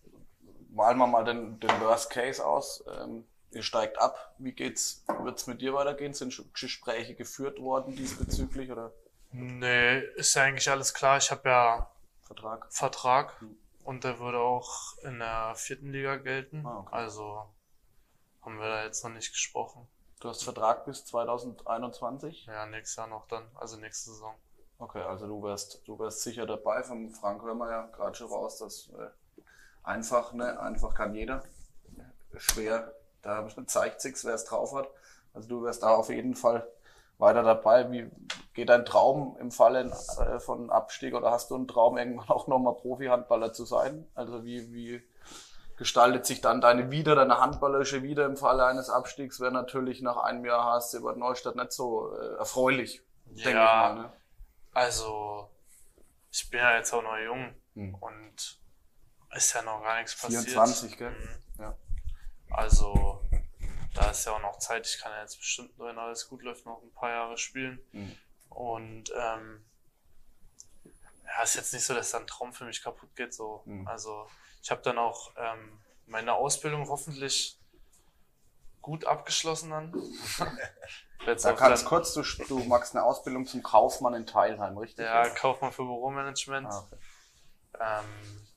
malen 0.69 0.97
wir 0.97 1.05
mal 1.05 1.23
den, 1.23 1.59
den 1.59 1.69
Worst 1.79 2.09
Case 2.09 2.43
aus. 2.43 2.83
Ähm, 2.87 3.23
ihr 3.55 3.63
steigt 3.63 3.99
ab. 3.99 4.35
Wie 4.37 4.51
geht's? 4.51 5.03
Wird's 5.07 5.47
mit 5.47 5.61
dir 5.61 5.73
weitergehen? 5.73 6.13
Sind 6.13 6.53
Gespräche 6.53 7.15
geführt 7.15 7.59
worden 7.59 7.95
diesbezüglich 7.95 8.71
oder 8.71 8.91
Nee, 9.31 9.99
ist 10.15 10.35
ja 10.35 10.43
eigentlich 10.43 10.69
alles 10.69 10.93
klar. 10.93 11.17
Ich 11.17 11.31
habe 11.31 11.49
ja 11.49 11.89
Vertrag? 12.21 12.71
Vertrag 12.71 13.43
und 13.83 14.03
der 14.03 14.19
würde 14.19 14.39
auch 14.39 14.97
in 14.99 15.19
der 15.19 15.55
vierten 15.55 15.91
Liga 15.91 16.17
gelten. 16.17 16.65
Ah, 16.65 16.79
okay. 16.79 16.95
Also 16.95 17.43
haben 18.43 18.59
wir 18.59 18.69
da 18.69 18.83
jetzt 18.83 19.03
noch 19.03 19.11
nicht 19.11 19.31
gesprochen. 19.31 19.87
Du 20.19 20.29
hast 20.29 20.43
Vertrag 20.43 20.85
bis 20.85 21.05
2021? 21.05 22.45
Ja, 22.45 22.65
nächstes 22.67 22.95
Jahr 22.95 23.07
noch 23.07 23.27
dann, 23.27 23.43
also 23.55 23.77
nächste 23.77 24.11
Saison. 24.11 24.35
Okay, 24.77 25.01
also 25.01 25.27
du 25.27 25.41
wärst, 25.43 25.81
du 25.85 25.97
wärst 25.97 26.21
sicher 26.21 26.45
dabei. 26.45 26.83
Vom 26.83 27.09
Frank 27.11 27.41
hören 27.41 27.57
wir 27.57 27.69
ja 27.69 27.87
gerade 27.87 28.15
schon 28.15 28.27
raus, 28.27 28.59
dass 28.59 28.89
äh, 28.89 29.09
einfach, 29.83 30.33
ne, 30.33 30.59
einfach 30.59 30.93
kann 30.93 31.15
jeder. 31.15 31.43
Schwer, 32.37 32.93
da 33.23 33.47
zeigt 33.65 34.01
sich's, 34.01 34.23
wer 34.25 34.35
es 34.35 34.45
drauf 34.45 34.73
hat. 34.75 34.87
Also 35.33 35.49
du 35.49 35.63
wärst 35.63 35.81
da 35.81 35.89
auf 35.95 36.09
jeden 36.09 36.35
Fall 36.35 36.67
weiter 37.17 37.41
dabei. 37.43 37.89
Wie 37.91 38.09
geht 38.53 38.69
dein 38.69 38.85
Traum 38.85 39.35
im 39.39 39.51
Falle 39.51 39.91
äh, 40.19 40.39
von 40.39 40.69
Abstieg 40.69 41.15
oder 41.15 41.31
hast 41.31 41.49
du 41.49 41.55
einen 41.55 41.67
Traum, 41.67 41.97
irgendwann 41.97 42.29
auch 42.29 42.47
nochmal 42.47 42.75
Profi-Handballer 42.75 43.53
zu 43.53 43.65
sein? 43.65 44.07
Also 44.13 44.43
wie, 44.45 44.71
wie 44.71 45.03
gestaltet 45.77 46.25
sich 46.25 46.41
dann 46.41 46.61
deine 46.61 46.91
wieder, 46.91 47.15
deine 47.15 47.39
handballerische 47.39 48.03
wieder 48.03 48.25
im 48.25 48.37
Falle 48.37 48.65
eines 48.65 48.89
Abstiegs? 48.89 49.39
Wäre 49.39 49.51
natürlich 49.51 50.01
nach 50.01 50.17
einem 50.17 50.45
Jahr 50.45 50.65
HSC 50.65 50.99
Bad 50.99 51.17
Neustadt 51.17 51.55
nicht 51.55 51.71
so 51.71 52.15
äh, 52.15 52.35
erfreulich, 52.35 53.01
denke 53.25 53.41
ich 53.49 53.55
Ja. 53.55 53.93
mal. 53.93 53.95
Ne? 53.95 54.13
Also, 54.73 55.49
ich 56.31 56.49
bin 56.49 56.59
ja 56.59 56.75
jetzt 56.77 56.93
auch 56.93 57.03
noch 57.03 57.17
jung 57.17 57.55
Hm. 57.75 57.95
und 57.95 58.59
ist 59.35 59.53
ja 59.53 59.63
noch 59.63 59.81
gar 59.81 59.97
nichts 59.97 60.19
passiert. 60.19 60.43
24, 60.43 60.97
gell? 60.97 61.09
Mhm. 61.09 61.61
Ja. 61.63 61.77
Also, 62.53 63.21
da 63.93 64.11
ist 64.11 64.25
ja 64.25 64.33
auch 64.33 64.41
noch 64.41 64.57
Zeit. 64.59 64.87
Ich 64.87 64.99
kann 64.99 65.11
ja 65.11 65.21
jetzt 65.21 65.37
bestimmt, 65.37 65.71
wenn 65.77 65.97
alles 65.97 66.27
gut 66.29 66.43
läuft, 66.43 66.65
noch 66.65 66.81
ein 66.81 66.93
paar 66.93 67.09
Jahre 67.09 67.37
spielen. 67.37 67.79
Mhm. 67.91 68.15
Und 68.49 69.11
ähm, 69.15 69.65
ja, 71.25 71.43
ist 71.43 71.55
jetzt 71.55 71.73
nicht 71.73 71.85
so, 71.85 71.93
dass 71.93 72.11
da 72.11 72.19
ein 72.19 72.27
Traum 72.27 72.53
für 72.53 72.65
mich 72.65 72.83
kaputt 72.83 73.15
geht. 73.15 73.33
So. 73.33 73.63
Mhm. 73.65 73.87
Also, 73.87 74.27
ich 74.61 74.71
habe 74.71 74.81
dann 74.81 74.97
auch 74.97 75.33
ähm, 75.37 75.79
meine 76.05 76.33
Ausbildung 76.33 76.87
hoffentlich 76.89 77.59
gut 78.81 79.05
abgeschlossen 79.05 79.71
dann. 79.71 79.93
Da 81.25 81.53
kannst 81.53 81.85
kurz, 81.85 82.13
du, 82.13 82.21
du 82.49 82.59
machst 82.65 82.93
eine 82.93 83.05
Ausbildung 83.05 83.45
zum 83.45 83.63
Kaufmann 83.63 84.13
in 84.13 84.25
Teilheim, 84.25 84.77
richtig? 84.77 85.05
Ja, 85.05 85.29
Kaufmann 85.29 85.71
für 85.71 85.83
Büromanagement. 85.83 86.67
Ah, 86.67 86.79
okay. 86.79 86.97
Ähm, 87.79 88.47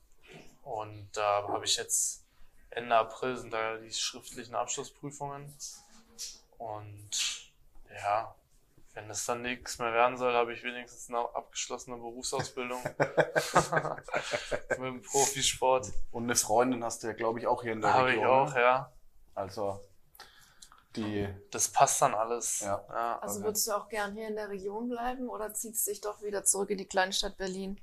und 0.63 1.09
da 1.13 1.47
habe 1.47 1.63
ich 1.63 1.77
jetzt 1.77 2.26
Ende 2.69 2.95
April 2.95 3.37
sind 3.37 3.53
da 3.53 3.77
die 3.77 3.91
schriftlichen 3.91 4.55
Abschlussprüfungen. 4.55 5.53
Und 6.57 7.51
ja, 7.93 8.35
wenn 8.93 9.09
es 9.09 9.25
dann 9.25 9.43
nichts 9.43 9.77
mehr 9.79 9.93
werden 9.93 10.17
soll, 10.17 10.33
habe 10.33 10.53
ich 10.53 10.63
wenigstens 10.63 11.09
eine 11.09 11.19
abgeschlossene 11.19 11.97
Berufsausbildung 11.97 12.81
mit 14.69 14.79
dem 14.79 15.01
Profisport. 15.01 15.91
Und 16.11 16.23
eine 16.23 16.35
Freundin 16.35 16.83
hast 16.83 17.03
du 17.03 17.07
ja, 17.07 17.13
glaube 17.13 17.39
ich, 17.39 17.47
auch 17.47 17.61
hier 17.61 17.73
in 17.73 17.81
der 17.81 17.93
Habe 17.93 18.09
ich 18.09 18.17
Region. 18.17 18.29
auch, 18.29 18.53
ne? 18.53 18.61
ja. 18.61 18.91
Also, 19.35 19.79
die, 20.95 21.27
Das 21.51 21.69
passt 21.69 22.01
dann 22.01 22.15
alles. 22.15 22.61
Ja. 22.61 22.83
ja. 22.89 23.19
Also 23.19 23.43
würdest 23.43 23.67
du 23.67 23.73
auch 23.73 23.87
gern 23.87 24.13
hier 24.13 24.27
in 24.27 24.35
der 24.35 24.49
Region 24.49 24.89
bleiben 24.89 25.29
oder 25.29 25.53
ziehst 25.53 25.85
du 25.85 25.91
dich 25.91 26.01
doch 26.01 26.21
wieder 26.23 26.43
zurück 26.43 26.71
in 26.71 26.79
die 26.79 26.87
Kleinstadt 26.87 27.37
Berlin? 27.37 27.79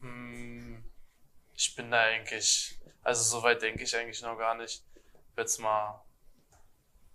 Mm, 0.00 0.69
Ich 1.60 1.74
bin 1.74 1.90
da 1.90 2.00
eigentlich, 2.00 2.80
also 3.02 3.22
so 3.22 3.42
weit 3.42 3.60
denke 3.60 3.84
ich 3.84 3.94
eigentlich 3.94 4.22
noch 4.22 4.38
gar 4.38 4.54
nicht. 4.54 4.82
Jetzt 5.36 5.58
mal, 5.58 6.02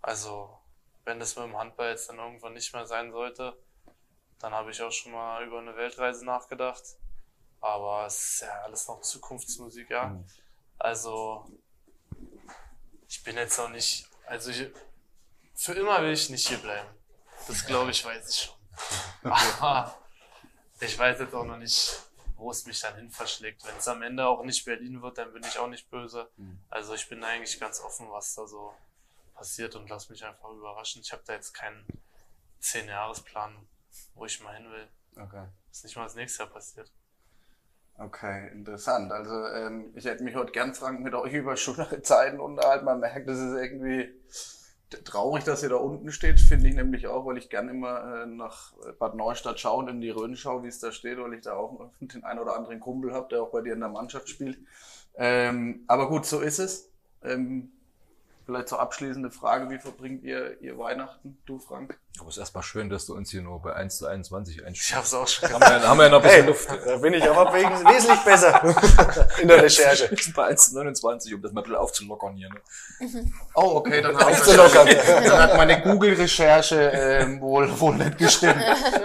also 0.00 0.56
wenn 1.04 1.18
das 1.18 1.34
mit 1.34 1.46
dem 1.46 1.58
Handball 1.58 1.90
jetzt 1.90 2.08
dann 2.08 2.20
irgendwann 2.20 2.54
nicht 2.54 2.72
mehr 2.72 2.86
sein 2.86 3.10
sollte, 3.10 3.58
dann 4.38 4.52
habe 4.52 4.70
ich 4.70 4.80
auch 4.80 4.92
schon 4.92 5.10
mal 5.10 5.44
über 5.44 5.58
eine 5.58 5.74
Weltreise 5.74 6.24
nachgedacht. 6.24 6.84
Aber 7.60 8.06
es 8.06 8.34
ist 8.34 8.40
ja 8.42 8.62
alles 8.62 8.86
noch 8.86 9.00
Zukunftsmusik, 9.00 9.90
ja. 9.90 10.16
Also 10.78 11.50
ich 13.08 13.24
bin 13.24 13.34
jetzt 13.34 13.58
noch 13.58 13.70
nicht, 13.70 14.08
also 14.26 14.52
ich, 14.52 14.70
für 15.56 15.72
immer 15.72 16.00
will 16.02 16.12
ich 16.12 16.30
nicht 16.30 16.46
hier 16.46 16.58
bleiben. 16.58 16.88
Das 17.48 17.66
glaube 17.66 17.90
ich, 17.90 18.04
weiß 18.04 18.30
ich 18.30 18.42
schon. 18.42 18.54
Aber 19.60 19.98
ich 20.78 20.96
weiß 20.96 21.18
jetzt 21.18 21.34
auch 21.34 21.44
noch 21.44 21.58
nicht, 21.58 22.00
wo 22.36 22.50
es 22.50 22.66
mich 22.66 22.80
dann 22.80 22.96
hin 22.96 23.10
verschlägt. 23.10 23.64
Wenn 23.66 23.76
es 23.76 23.88
am 23.88 24.02
Ende 24.02 24.26
auch 24.26 24.44
nicht 24.44 24.64
Berlin 24.64 25.02
wird, 25.02 25.18
dann 25.18 25.32
bin 25.32 25.42
ich 25.42 25.58
auch 25.58 25.68
nicht 25.68 25.90
böse. 25.90 26.30
Also 26.68 26.94
ich 26.94 27.08
bin 27.08 27.24
eigentlich 27.24 27.58
ganz 27.58 27.80
offen, 27.80 28.10
was 28.10 28.34
da 28.34 28.46
so 28.46 28.74
passiert 29.34 29.74
und 29.74 29.88
lass 29.88 30.08
mich 30.08 30.24
einfach 30.24 30.50
überraschen. 30.50 31.02
Ich 31.02 31.12
habe 31.12 31.22
da 31.26 31.34
jetzt 31.34 31.52
keinen 31.52 31.86
Zehn-Jahres-Plan, 32.60 33.66
wo 34.14 34.24
ich 34.24 34.40
mal 34.42 34.54
hin 34.54 34.70
will. 34.70 34.88
Okay. 35.22 35.46
Ist 35.70 35.84
nicht 35.84 35.96
mal 35.96 36.04
das 36.04 36.14
nächste 36.14 36.42
Jahr 36.42 36.52
passiert. 36.52 36.92
Okay, 37.98 38.48
interessant. 38.48 39.10
Also 39.10 39.46
ähm, 39.48 39.92
ich 39.94 40.04
hätte 40.04 40.22
mich 40.22 40.34
heute 40.34 40.52
gern 40.52 40.74
Frank 40.74 41.00
mit 41.00 41.14
euch 41.14 41.32
über 41.32 41.56
schönere 41.56 42.02
Zeiten 42.02 42.40
unterhalten. 42.40 42.84
Man 42.84 43.00
merkt, 43.00 43.28
das 43.28 43.38
ist 43.38 43.54
irgendwie 43.54 44.12
traurig, 45.04 45.44
dass 45.44 45.62
ihr 45.62 45.68
da 45.68 45.76
unten 45.76 46.12
steht, 46.12 46.40
finde 46.40 46.68
ich 46.68 46.74
nämlich 46.74 47.06
auch, 47.06 47.26
weil 47.26 47.38
ich 47.38 47.50
gern 47.50 47.68
immer 47.68 48.22
äh, 48.22 48.26
nach 48.26 48.72
Bad 48.98 49.14
Neustadt 49.14 49.58
schaue 49.58 49.78
und 49.78 49.88
in 49.88 50.00
die 50.00 50.10
Rhön 50.10 50.36
schaue, 50.36 50.62
wie 50.62 50.68
es 50.68 50.78
da 50.78 50.92
steht, 50.92 51.18
weil 51.18 51.34
ich 51.34 51.42
da 51.42 51.54
auch 51.54 51.90
den 52.00 52.24
einen 52.24 52.40
oder 52.40 52.56
anderen 52.56 52.80
Kumpel 52.80 53.12
habe, 53.12 53.28
der 53.30 53.42
auch 53.42 53.50
bei 53.50 53.62
dir 53.62 53.72
in 53.72 53.80
der 53.80 53.88
Mannschaft 53.88 54.28
spielt. 54.28 54.58
Ähm, 55.16 55.84
aber 55.86 56.08
gut, 56.08 56.26
so 56.26 56.40
ist 56.40 56.58
es. 56.58 56.90
Ähm, 57.22 57.72
vielleicht 58.44 58.68
zur 58.68 58.80
abschließende 58.80 59.30
Frage, 59.30 59.70
wie 59.70 59.78
verbringt 59.78 60.22
ihr, 60.22 60.60
ihr 60.60 60.78
Weihnachten, 60.78 61.38
du 61.46 61.58
Frank? 61.58 61.98
Aber 62.20 62.28
es 62.28 62.36
ist 62.36 62.40
erstmal 62.40 62.62
schön, 62.62 62.88
dass 62.90 63.06
du 63.06 63.14
uns 63.14 63.30
hier 63.30 63.42
nur 63.42 63.60
bei 63.62 63.74
1 63.74 63.98
zu 63.98 64.06
21 64.06 64.56
Ich 64.58 64.64
einstellst. 64.66 64.94
habe 64.94 65.04
es 65.06 65.14
auch 65.14 65.28
schon 65.28 65.52
Haben 65.52 65.60
wir, 65.60 65.88
haben 65.88 65.98
wir 65.98 66.04
ja 66.04 66.10
noch 66.10 66.22
ein 66.22 66.28
bisschen 66.28 66.46
Luft. 66.46 66.68
Da 66.86 66.96
bin 66.96 67.14
ich 67.14 67.24
aber 67.28 67.52
wesentlich 67.52 68.20
besser 68.24 68.76
in 69.40 69.48
der 69.48 69.62
Recherche. 69.62 70.10
Wir 70.10 70.18
sind 70.22 70.34
bei 70.34 70.46
1 70.46 70.70
zu 70.70 70.74
29, 70.74 71.34
um 71.34 71.42
das 71.42 71.52
mal 71.52 71.60
ein 71.60 71.64
bisschen 71.64 71.76
aufzulockern 71.76 72.34
hier. 72.34 72.48
Ne? 72.48 73.32
Oh, 73.54 73.76
okay, 73.76 74.00
dann, 74.00 74.16
ich 74.16 74.24
Aufzulockern. 74.24 74.88
dann 75.24 75.38
hat 75.38 75.56
meine 75.56 75.82
Google-Recherche 75.82 76.90
ähm, 76.94 77.40
wohl, 77.40 77.68
wohl 77.80 77.94
nicht 77.96 78.18
gestimmt. 78.18 78.56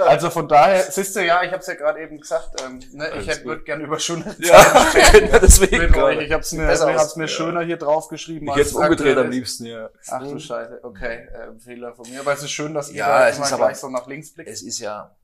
Also 0.06 0.30
von 0.30 0.48
daher, 0.48 0.84
siehst 0.84 1.16
du, 1.16 1.26
ja, 1.26 1.44
ich 1.44 1.52
habe 1.52 1.60
es 1.60 1.68
ja 1.68 1.74
gerade 1.76 2.00
eben 2.02 2.20
gesagt, 2.20 2.62
ähm, 2.64 2.80
ne, 2.94 3.10
ich 3.20 3.28
Alles 3.30 3.44
würde 3.46 3.64
gerne 3.64 3.84
über 3.84 4.00
schöne 4.00 4.36
Ja, 4.40 4.86
deswegen. 5.42 5.78
mit 5.80 5.98
euch. 5.98 6.20
Ich 6.22 6.32
habe 6.32 6.42
es 6.42 6.52
mir, 6.54 6.70
aus. 6.72 6.82
hab's 6.82 7.16
mir 7.16 7.28
schöner 7.28 7.62
hier 7.62 7.78
draufgeschrieben. 7.78 8.48
Ich 8.50 8.58
es 8.58 8.74
umgedreht 8.74 9.18
am 9.18 9.30
liebsten, 9.30 9.66
ja. 9.66 9.90
Ach 10.10 10.22
du 10.22 10.40
Scheiße, 10.40 10.80
okay, 10.84 11.28
ähm, 11.36 11.60
Fehler 11.60 11.94
von 11.94 12.10
mir. 12.10 12.22
Aber 12.22 12.34
es 12.34 12.44
ist 12.44 12.52
schön, 12.52 12.74
dass 12.74 12.90
ihr 12.90 13.01
Ja, 13.02 13.20
da 13.20 13.30
es 13.30 13.38
ist 13.38 13.54
aber- 13.54 13.76
so 13.76 13.90
nach 13.90 14.08
links 14.08 14.34
blickt. 14.34 14.50
Es 14.50 14.62
ist 14.62 14.80
ja, 14.80 15.16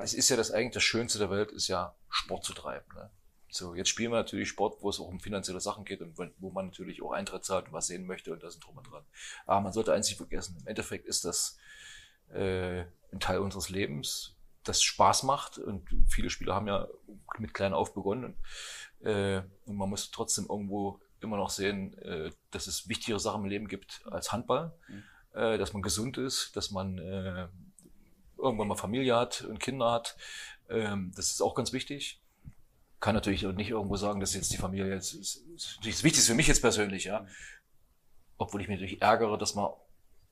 es 0.00 0.14
ist 0.14 0.28
ja 0.28 0.36
das 0.36 0.50
eigentlich 0.50 0.74
das 0.74 0.82
Schönste 0.82 1.18
der 1.18 1.30
Welt, 1.30 1.50
ist 1.52 1.68
ja 1.68 1.94
Sport 2.08 2.44
zu 2.44 2.52
treiben. 2.52 2.86
Ne? 2.94 3.10
So, 3.52 3.74
jetzt 3.74 3.88
spielen 3.88 4.12
wir 4.12 4.18
natürlich 4.18 4.48
Sport, 4.48 4.76
wo 4.80 4.90
es 4.90 5.00
auch 5.00 5.08
um 5.08 5.18
finanzielle 5.18 5.60
Sachen 5.60 5.84
geht 5.84 6.00
und 6.02 6.16
wo- 6.38 6.50
man 6.50 6.66
natürlich 6.66 7.02
auch 7.02 7.10
Eintritt 7.12 7.44
zahlt 7.44 7.66
und 7.66 7.72
was 7.72 7.88
sehen 7.88 8.06
möchte 8.06 8.32
und 8.32 8.42
das 8.42 8.52
sind 8.54 8.64
drum 8.64 8.76
und 8.76 8.88
dran. 8.90 9.04
Aber 9.46 9.60
man 9.60 9.72
sollte 9.72 9.92
eins 9.92 10.06
nicht 10.08 10.18
vergessen, 10.18 10.56
im 10.60 10.66
Endeffekt 10.68 11.06
ist 11.06 11.24
das 11.24 11.56
äh, 12.32 12.82
ein 13.12 13.18
Teil 13.18 13.38
unseres 13.40 13.70
Lebens, 13.70 14.36
das 14.62 14.82
Spaß 14.82 15.24
macht 15.24 15.58
und 15.58 15.88
viele 16.08 16.30
Spieler 16.30 16.54
haben 16.54 16.68
ja 16.68 16.86
mit 17.38 17.54
klein 17.54 17.72
auf 17.72 17.92
begonnen 17.92 18.36
und, 19.00 19.06
äh, 19.06 19.42
und 19.66 19.76
man 19.76 19.88
muss 19.88 20.10
trotzdem 20.12 20.46
irgendwo 20.48 21.00
immer 21.20 21.36
noch 21.36 21.50
sehen, 21.50 21.98
äh, 21.98 22.30
dass 22.52 22.66
es 22.68 22.88
wichtigere 22.88 23.18
Sachen 23.18 23.42
im 23.42 23.48
Leben 23.50 23.66
gibt 23.68 24.02
als 24.10 24.30
Handball, 24.32 24.72
äh, 25.34 25.58
dass 25.58 25.72
man 25.72 25.82
gesund 25.82 26.18
ist, 26.18 26.56
dass 26.56 26.70
man 26.70 26.98
äh, 26.98 27.48
irgendwann 28.38 28.68
mal 28.68 28.76
Familie 28.76 29.16
hat 29.16 29.42
und 29.42 29.60
Kinder 29.60 29.90
hat. 29.90 30.16
Ähm, 30.68 31.12
das 31.14 31.30
ist 31.30 31.40
auch 31.40 31.54
ganz 31.54 31.72
wichtig. 31.72 32.20
Kann 33.00 33.14
natürlich 33.14 33.46
auch 33.46 33.52
nicht 33.52 33.70
irgendwo 33.70 33.96
sagen, 33.96 34.20
dass 34.20 34.34
jetzt 34.34 34.52
die 34.52 34.58
Familie 34.58 34.92
jetzt 34.94 35.14
ist, 35.14 35.36
ist 35.54 35.78
das 35.84 36.04
Wichtigste 36.04 36.32
für 36.32 36.36
mich 36.36 36.48
jetzt 36.48 36.60
persönlich, 36.60 37.04
ja. 37.04 37.26
Obwohl 38.38 38.60
ich 38.60 38.68
mich 38.68 38.78
natürlich 38.78 39.02
ärgere, 39.02 39.38
dass 39.38 39.54
wir 39.54 39.76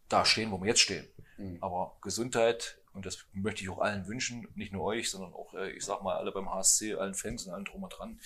da 0.08 0.24
stehen, 0.24 0.50
wo 0.50 0.60
wir 0.60 0.68
jetzt 0.68 0.80
stehen. 0.80 1.06
Mhm. 1.38 1.58
Aber 1.60 1.96
Gesundheit, 2.02 2.78
und 2.92 3.06
das 3.06 3.26
möchte 3.32 3.62
ich 3.62 3.70
auch 3.70 3.78
allen 3.78 4.06
wünschen, 4.06 4.48
nicht 4.54 4.72
nur 4.72 4.84
euch, 4.84 5.10
sondern 5.10 5.32
auch, 5.32 5.54
äh, 5.54 5.70
ich 5.70 5.84
sag 5.84 6.02
mal, 6.02 6.16
alle 6.16 6.32
beim 6.32 6.50
HSC, 6.50 6.94
allen 6.94 7.14
Fans 7.14 7.46
und 7.46 7.54
allen 7.54 7.64
drum 7.64 7.82
und 7.82 7.90
dran, 7.90 8.20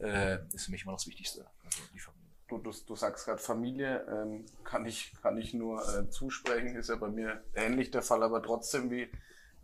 äh, 0.00 0.38
ist 0.52 0.66
für 0.66 0.70
mich 0.70 0.82
immer 0.82 0.92
das 0.92 1.06
Wichtigste. 1.06 1.46
Also 1.64 1.82
die 1.92 2.00
Familie. 2.00 2.23
Du, 2.48 2.58
du, 2.58 2.70
du 2.86 2.94
sagst 2.94 3.24
gerade 3.24 3.40
Familie, 3.40 4.06
ähm, 4.08 4.44
kann 4.64 4.84
ich, 4.84 5.14
kann 5.22 5.36
ich 5.38 5.54
nur 5.54 5.80
äh, 5.80 6.10
zusprechen, 6.10 6.76
ist 6.76 6.90
ja 6.90 6.96
bei 6.96 7.08
mir 7.08 7.42
ähnlich 7.54 7.90
der 7.90 8.02
Fall, 8.02 8.22
aber 8.22 8.42
trotzdem, 8.42 8.90
wie 8.90 9.08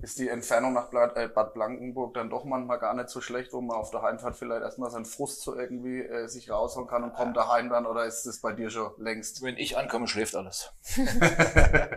ist 0.02 0.18
die 0.18 0.28
Entfernung 0.28 0.72
nach 0.72 0.90
Bad, 0.90 1.16
äh, 1.16 1.28
Bad 1.28 1.54
Blankenburg 1.54 2.14
dann 2.14 2.30
doch 2.30 2.44
manchmal 2.44 2.78
gar 2.78 2.94
nicht 2.94 3.08
so 3.08 3.20
schlecht, 3.20 3.52
wo 3.52 3.60
man 3.60 3.76
auf 3.76 3.90
der 3.90 4.02
Heimfahrt 4.02 4.36
vielleicht 4.36 4.62
erstmal 4.62 4.90
seinen 4.90 5.04
Frust 5.04 5.42
so 5.42 5.54
irgendwie 5.54 6.00
äh, 6.00 6.26
sich 6.26 6.50
raushauen 6.50 6.86
kann 6.86 7.04
und 7.04 7.12
kommt 7.12 7.36
daheim 7.36 7.68
dann, 7.68 7.86
oder 7.86 8.06
ist 8.06 8.24
das 8.24 8.38
bei 8.38 8.52
dir 8.52 8.70
schon 8.70 8.92
längst? 8.98 9.42
Wenn 9.42 9.56
ich 9.56 9.76
ankomme, 9.76 10.08
schläft 10.08 10.34
alles. 10.34 10.72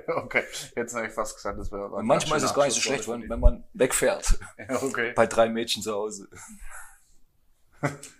okay, 0.07 0.43
jetzt 0.75 0.95
habe 0.95 1.07
ich 1.07 1.13
fast 1.13 1.35
gesagt, 1.35 1.59
das 1.59 1.71
wäre 1.71 1.89
Und 1.89 2.05
manchmal 2.05 2.37
ist 2.37 2.43
es 2.43 2.53
gar 2.53 2.65
nicht 2.65 2.75
so 2.75 2.81
schlecht, 2.81 3.07
wenn, 3.07 3.29
wenn 3.29 3.39
man 3.39 3.63
wegfährt. 3.73 4.37
Ja, 4.57 4.81
okay. 4.83 5.13
Bei 5.15 5.27
drei 5.27 5.49
Mädchen 5.49 5.81
zu 5.81 5.93
Hause. 5.93 6.27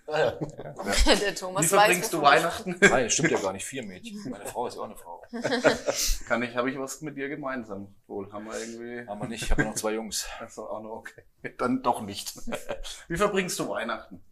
Der 0.07 1.36
Thomas 1.36 1.64
Wie 1.64 1.68
verbringst 1.68 2.03
weiß, 2.03 2.09
du 2.11 2.22
Weihnachten? 2.22 2.78
Nein, 2.80 3.09
stimmt 3.09 3.32
ja 3.32 3.39
gar 3.39 3.53
nicht. 3.53 3.66
Vier 3.66 3.84
Mädchen. 3.84 4.30
Meine 4.30 4.45
Frau 4.45 4.68
ist 4.68 4.76
ja 4.76 4.82
auch 4.82 4.86
eine 4.86 4.97
Frau. 4.97 5.24
Kann 6.28 6.43
ich, 6.43 6.55
habe 6.55 6.70
ich 6.70 6.78
was 6.78 7.01
mit 7.01 7.18
dir 7.18 7.30
gemeinsam? 7.30 7.95
Wohl, 8.07 8.32
haben 8.32 8.45
wir 8.45 8.59
irgendwie. 8.59 9.09
Aber 9.09 9.28
nicht, 9.28 9.43
ich 9.43 9.51
habe 9.51 9.64
ja 9.64 9.70
noch 9.70 9.76
zwei 9.76 9.93
Jungs. 9.93 10.28
Achso, 10.39 10.66
auch 10.66 10.82
noch 10.82 10.91
okay. 10.91 11.24
Dann 11.57 11.82
doch 11.82 12.01
nicht. 12.01 12.36
Wie 13.07 13.18
verbringst 13.18 13.57
du 13.59 13.70
Weihnachten? 13.70 14.24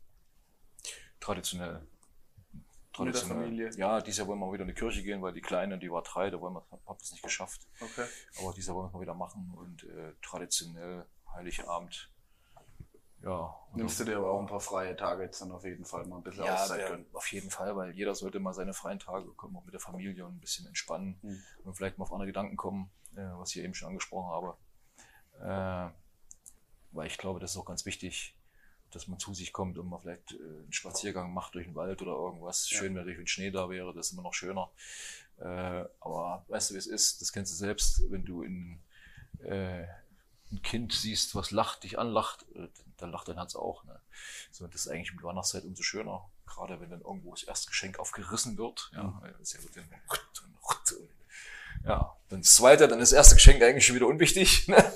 Traditionell. 1.19 1.87
Mit 2.99 3.15
der 3.15 3.21
Familie? 3.21 3.69
Ja, 3.77 4.01
dieses 4.01 4.19
Jahr 4.19 4.27
wollen 4.27 4.39
wir 4.39 4.51
wieder 4.51 4.63
in 4.63 4.67
die 4.67 4.73
Kirche 4.73 5.01
gehen, 5.01 5.21
weil 5.21 5.33
die 5.33 5.41
Kleine, 5.41 5.79
die 5.79 5.89
war 5.89 6.03
drei, 6.03 6.29
da 6.29 6.39
wollen 6.41 6.55
wir, 6.55 6.65
haben 6.69 6.81
wir 6.85 6.97
es 7.01 7.11
nicht 7.11 7.23
geschafft. 7.23 7.67
Okay. 7.79 8.05
Aber 8.39 8.53
dieses 8.53 8.67
Jahr 8.67 8.75
wollen 8.75 8.85
wir 8.85 8.89
es 8.89 8.93
mal 8.93 9.01
wieder 9.01 9.13
machen 9.13 9.51
und 9.55 9.83
äh, 9.85 10.13
traditionell 10.21 11.05
Heiligabend. 11.33 12.10
Ja. 13.23 13.55
Nimmst 13.73 13.99
du 13.99 14.03
dir 14.03 14.17
aber 14.17 14.31
auch 14.31 14.39
ein 14.39 14.47
paar 14.47 14.59
freie 14.59 14.95
Tage 14.95 15.23
jetzt 15.23 15.41
dann 15.41 15.51
auf 15.51 15.63
jeden 15.63 15.85
Fall 15.85 16.05
mal 16.05 16.17
ein 16.17 16.23
bisschen 16.23 16.43
ja, 16.43 16.55
Auszeit 16.55 16.87
gönnen. 16.87 17.05
auf 17.13 17.31
jeden 17.31 17.51
Fall, 17.51 17.75
weil 17.75 17.91
jeder 17.91 18.15
sollte 18.15 18.39
mal 18.39 18.53
seine 18.53 18.73
freien 18.73 18.99
Tage 18.99 19.27
kommen, 19.33 19.55
auch 19.55 19.63
mit 19.63 19.73
der 19.73 19.79
Familie 19.79 20.25
und 20.25 20.35
ein 20.37 20.39
bisschen 20.39 20.65
entspannen 20.67 21.17
Hm. 21.21 21.41
und 21.63 21.73
vielleicht 21.75 21.97
mal 21.97 22.03
auf 22.03 22.11
andere 22.11 22.27
Gedanken 22.27 22.57
kommen, 22.57 22.89
äh, 23.15 23.21
was 23.37 23.55
ich 23.55 23.63
eben 23.63 23.73
schon 23.73 23.89
angesprochen 23.89 24.31
habe. 24.31 24.57
Äh, 25.39 25.93
weil 26.93 27.07
ich 27.07 27.17
glaube, 27.17 27.39
das 27.39 27.51
ist 27.51 27.57
auch 27.57 27.65
ganz 27.65 27.85
wichtig, 27.85 28.35
dass 28.91 29.07
man 29.07 29.19
zu 29.19 29.33
sich 29.33 29.53
kommt 29.53 29.77
und 29.77 29.87
man 29.89 30.01
vielleicht 30.01 30.33
äh, 30.33 30.35
einen 30.35 30.73
Spaziergang 30.73 31.33
macht 31.33 31.55
durch 31.55 31.65
den 31.65 31.75
Wald 31.75 32.01
oder 32.01 32.11
irgendwas. 32.11 32.69
Ja. 32.69 32.79
Schön 32.79 32.95
wenn 32.95 33.27
Schnee 33.27 33.51
da 33.51 33.69
wäre, 33.69 33.93
das 33.93 34.07
ist 34.07 34.13
immer 34.13 34.23
noch 34.23 34.33
schöner. 34.33 34.69
Äh, 35.37 35.85
aber 35.99 36.45
weißt 36.49 36.69
du, 36.71 36.73
wie 36.75 36.79
es 36.79 36.87
ist? 36.87 37.21
Das 37.21 37.31
kennst 37.31 37.51
du 37.53 37.55
selbst, 37.55 38.03
wenn 38.11 38.25
du 38.25 38.43
in, 38.43 38.79
äh, 39.43 39.85
ein 40.51 40.61
Kind 40.61 40.93
siehst, 40.93 41.35
was 41.35 41.51
lacht, 41.51 41.83
dich 41.83 41.97
anlacht, 41.99 42.45
äh, 42.55 42.67
dann 42.97 43.11
lacht 43.11 43.27
dein 43.27 43.37
Herz 43.37 43.55
auch. 43.55 43.83
Ne? 43.85 43.99
So, 44.51 44.67
das 44.67 44.81
ist 44.81 44.87
eigentlich 44.87 45.13
mit 45.13 45.23
Weihnachtszeit 45.23 45.63
umso 45.63 45.83
schöner. 45.83 46.29
Gerade 46.45 46.79
wenn 46.81 46.89
dann 46.89 47.01
irgendwo 47.01 47.31
das 47.31 47.43
erste 47.43 47.67
Geschenk 47.67 47.97
aufgerissen 47.99 48.57
wird. 48.57 48.91
Ja, 48.93 49.21
wird 49.63 49.75
dann 49.75 49.85
ja, 51.83 52.15
dann 52.29 52.41
das 52.41 52.55
zweite, 52.55 52.87
dann 52.87 52.99
das 52.99 53.11
erste 53.11 53.35
Geschenk 53.35 53.61
eigentlich 53.61 53.85
schon 53.85 53.95
wieder 53.95 54.07
unwichtig. 54.07 54.67
Ne? 54.71 54.93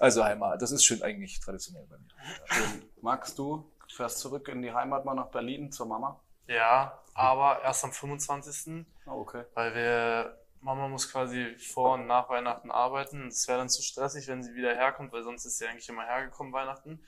Also 0.00 0.24
Heimat, 0.24 0.60
das 0.60 0.72
ist 0.72 0.84
schon 0.84 1.02
eigentlich 1.02 1.40
traditionell 1.40 1.86
bei 1.88 1.96
mir. 1.96 2.08
Schön. 2.46 2.82
Magst 3.00 3.38
du, 3.38 3.70
fährst 3.88 4.18
zurück 4.18 4.48
in 4.48 4.60
die 4.60 4.72
Heimat 4.72 5.04
mal 5.04 5.14
nach 5.14 5.28
Berlin 5.28 5.70
zur 5.70 5.86
Mama? 5.86 6.20
Ja, 6.46 7.00
aber 7.14 7.62
erst 7.62 7.84
am 7.84 7.92
25. 7.92 8.84
Oh, 9.06 9.12
okay. 9.12 9.44
weil 9.54 9.74
wir, 9.74 10.43
Mama 10.64 10.88
muss 10.88 11.12
quasi 11.12 11.56
vor 11.58 11.92
und 11.92 12.06
nach 12.06 12.30
Weihnachten 12.30 12.70
arbeiten. 12.70 13.28
Es 13.28 13.46
wäre 13.46 13.58
dann 13.58 13.68
zu 13.68 13.82
stressig, 13.82 14.28
wenn 14.28 14.42
sie 14.42 14.54
wieder 14.54 14.74
herkommt, 14.74 15.12
weil 15.12 15.22
sonst 15.22 15.44
ist 15.44 15.58
sie 15.58 15.66
eigentlich 15.66 15.90
immer 15.90 16.06
hergekommen 16.06 16.54
Weihnachten. 16.54 17.04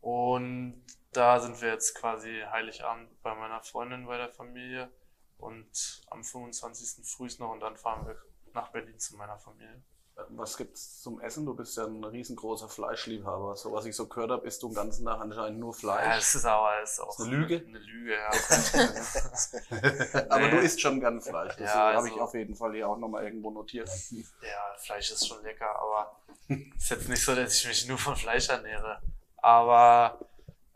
Und 0.00 0.82
da 1.12 1.38
sind 1.38 1.60
wir 1.60 1.68
jetzt 1.68 1.94
quasi 1.94 2.42
Heiligabend 2.50 3.20
bei 3.22 3.34
meiner 3.34 3.62
Freundin, 3.62 4.06
bei 4.06 4.16
der 4.16 4.30
Familie 4.30 4.90
und 5.36 6.00
am 6.08 6.24
25. 6.24 7.06
frühst 7.06 7.38
noch 7.38 7.50
und 7.52 7.60
dann 7.60 7.76
fahren 7.76 8.06
wir 8.06 8.16
nach 8.54 8.72
Berlin 8.72 8.98
zu 8.98 9.14
meiner 9.16 9.38
Familie. 9.38 9.82
Was 10.30 10.56
gibt's 10.56 11.02
zum 11.02 11.20
Essen? 11.20 11.44
Du 11.44 11.54
bist 11.54 11.76
ja 11.76 11.84
ein 11.84 12.02
riesengroßer 12.02 12.70
Fleischliebhaber. 12.70 13.54
So 13.54 13.70
was 13.72 13.84
ich 13.84 13.94
so 13.94 14.06
gehört 14.06 14.30
habe, 14.30 14.46
isst 14.46 14.62
du 14.62 14.68
den 14.68 14.74
ganzen 14.74 15.04
Tag 15.04 15.20
anscheinend 15.20 15.60
nur 15.60 15.72
Ja, 15.74 15.78
Fleisch. 15.78 16.18
es 16.22 16.34
ist 16.36 16.46
aber 16.46 16.80
ist 16.82 16.98
auch 17.00 17.18
eine 17.20 17.28
Lüge? 17.36 17.62
Eine 17.66 17.78
Lüge, 17.78 18.14
ja. 18.14 18.30
Aber 20.30 20.44
Nee. 20.46 20.50
du 20.52 20.56
isst 20.58 20.80
schon 20.80 21.00
gern 21.00 21.20
Fleisch. 21.20 21.56
Das 21.56 21.74
Ja, 21.74 21.94
habe 21.94 22.06
ich 22.08 22.12
also- 22.14 22.24
auf 22.24 22.34
jeden 22.34 22.54
Fall 22.54 22.72
hier 22.72 22.88
auch 22.88 22.96
nochmal 22.96 23.24
irgendwo 23.24 23.50
notiert. 23.50 23.90
Ja, 24.10 24.74
Fleisch 24.78 25.10
ist 25.10 25.26
schon 25.26 25.42
lecker, 25.42 25.68
aber 25.78 26.16
ist 26.48 26.90
jetzt 26.90 27.08
nicht 27.08 27.22
so, 27.24 27.34
dass 27.34 27.54
ich 27.54 27.66
mich 27.68 27.88
nur 27.88 27.98
von 27.98 28.16
Fleisch 28.16 28.48
ernähre. 28.48 29.00
Aber 29.36 30.18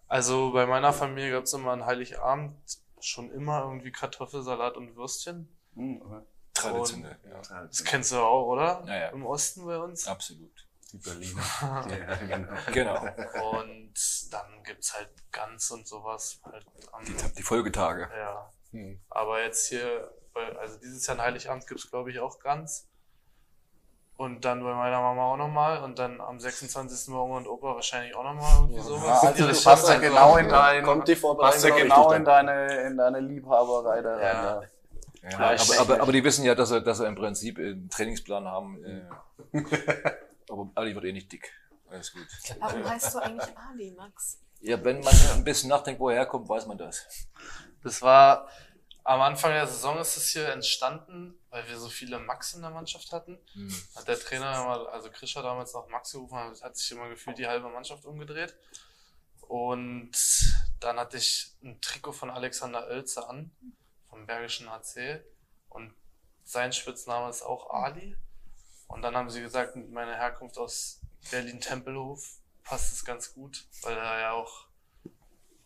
also 0.08 0.52
bei 0.52 0.66
meiner 0.66 0.92
Familie 0.92 1.32
gab 1.32 1.44
es 1.44 1.52
immer 1.54 1.72
an 1.72 1.86
Heiligabend 1.86 2.54
schon 3.00 3.30
immer 3.30 3.62
irgendwie 3.64 3.92
Kartoffelsalat 3.92 4.76
und 4.76 4.96
Würstchen. 4.96 5.48
Hm, 5.76 6.02
okay. 6.04 6.20
Traditionell, 6.54 7.16
ja. 7.24 7.62
Das 7.66 7.84
kennst 7.84 8.12
du 8.12 8.16
auch, 8.18 8.46
oder? 8.46 8.82
Ja, 8.86 8.94
ja. 8.96 9.08
Im 9.08 9.24
Osten 9.24 9.64
bei 9.66 9.78
uns. 9.78 10.06
Absolut. 10.06 10.50
Die 10.92 10.98
Berliner. 10.98 11.42
ja, 11.88 12.16
genau. 12.16 12.52
Genau. 12.72 13.58
Und 13.60 13.92
dann 14.32 14.62
gibt's 14.64 14.94
halt 14.94 15.08
Gans 15.30 15.70
und 15.70 15.86
sowas. 15.86 16.40
Halt 16.44 16.66
am, 16.92 17.04
Die, 17.04 17.14
die 17.14 17.42
Folgetage. 17.42 18.08
ja. 18.16 18.52
Hm. 18.72 19.00
Aber 19.10 19.42
jetzt 19.42 19.66
hier, 19.68 20.12
also 20.60 20.78
dieses 20.78 21.06
Jahr 21.06 21.18
an 21.18 21.24
Heiligabend 21.24 21.66
gibt's 21.66 21.90
glaube 21.90 22.10
ich 22.10 22.18
auch 22.20 22.38
Gans. 22.40 22.86
Und 24.16 24.44
dann 24.44 24.62
bei 24.62 24.74
meiner 24.74 25.00
Mama 25.00 25.32
auch 25.32 25.36
nochmal 25.38 25.82
und 25.82 25.98
dann 25.98 26.20
am 26.20 26.38
26. 26.38 27.12
bei 27.12 27.18
Oma 27.18 27.38
und 27.38 27.48
Opa 27.48 27.74
wahrscheinlich 27.74 28.14
auch 28.14 28.22
nochmal 28.22 28.52
irgendwie 28.56 28.76
Ja, 28.76 28.82
sowas. 28.82 29.24
also 29.24 29.46
das 29.46 29.56
das 29.56 29.64
passt 29.64 29.88
ja 29.88 29.94
also- 29.94 30.06
genau 30.06 30.36
in 30.36 30.48
dein, 30.48 30.84
Kommt 30.84 31.08
die 31.08 31.16
Vorbereitung 31.16 31.52
passt 31.52 31.64
ja 31.66 31.74
genau 31.74 32.02
richtig 32.08 32.18
in 32.18 32.24
deine, 32.26 32.66
in 32.82 32.96
deine 32.98 33.20
Liebhaberei 33.20 34.02
da 34.02 34.10
rein. 34.12 34.20
Ja. 34.20 34.60
Ja. 35.22 35.38
Aber, 35.38 35.80
aber, 35.80 36.00
aber 36.00 36.12
die 36.12 36.24
wissen 36.24 36.44
ja, 36.44 36.54
dass 36.54 36.70
sie, 36.70 36.82
dass 36.82 36.98
sie 36.98 37.06
im 37.06 37.14
Prinzip 37.14 37.58
einen 37.58 37.90
Trainingsplan 37.90 38.46
haben. 38.46 38.82
Äh, 38.84 39.08
aber 40.48 40.70
Ali 40.74 40.94
wird 40.94 41.04
eh 41.04 41.12
nicht 41.12 41.30
dick. 41.30 41.52
Alles 41.88 42.12
gut. 42.12 42.26
Warum 42.58 42.88
heißt 42.88 43.14
du 43.14 43.18
eigentlich 43.18 43.56
Ali, 43.56 43.92
Max? 43.96 44.40
Ja, 44.60 44.82
wenn 44.84 45.00
man 45.00 45.14
ein 45.34 45.44
bisschen 45.44 45.68
nachdenkt, 45.68 46.00
wo 46.00 46.10
er 46.10 46.16
herkommt, 46.16 46.48
weiß 46.48 46.66
man 46.66 46.78
das. 46.78 47.06
Das 47.82 48.00
war 48.02 48.48
am 49.04 49.20
Anfang 49.22 49.52
der 49.52 49.66
Saison 49.66 49.98
ist 49.98 50.16
es 50.16 50.28
hier 50.28 50.48
entstanden, 50.48 51.38
weil 51.48 51.66
wir 51.68 51.78
so 51.78 51.88
viele 51.88 52.18
Max 52.18 52.54
in 52.54 52.62
der 52.62 52.70
Mannschaft 52.70 53.12
hatten. 53.12 53.38
Hm. 53.54 53.74
Hat 53.96 54.06
der 54.06 54.18
Trainer 54.18 54.52
immer, 54.52 54.88
also 54.92 55.10
Krischer 55.10 55.42
damals 55.42 55.72
noch 55.72 55.88
Max 55.88 56.12
gerufen, 56.12 56.36
hat 56.36 56.62
hat 56.62 56.76
sich 56.76 56.92
immer 56.92 57.08
gefühlt 57.08 57.38
die 57.38 57.46
halbe 57.46 57.68
Mannschaft 57.68 58.04
umgedreht. 58.04 58.54
Und 59.48 60.12
dann 60.78 60.98
hatte 60.98 61.16
ich 61.16 61.56
ein 61.64 61.80
Trikot 61.80 62.12
von 62.12 62.30
Alexander 62.30 62.86
Oelze 62.86 63.28
an, 63.28 63.50
vom 64.10 64.26
Bergischen 64.26 64.70
HC. 64.70 65.22
Und 65.68 65.94
sein 66.44 66.72
Spitzname 66.72 67.30
ist 67.30 67.42
auch 67.42 67.70
Ali. 67.70 68.16
Und 68.88 69.02
dann 69.02 69.16
haben 69.16 69.30
sie 69.30 69.40
gesagt, 69.40 69.76
mit 69.76 69.90
meiner 69.90 70.16
Herkunft 70.16 70.58
aus 70.58 71.00
Berlin-Tempelhof 71.30 72.40
passt 72.64 72.92
es 72.92 73.04
ganz 73.04 73.32
gut, 73.32 73.66
weil 73.82 73.94
da 73.94 74.20
ja 74.20 74.32
auch 74.32 74.66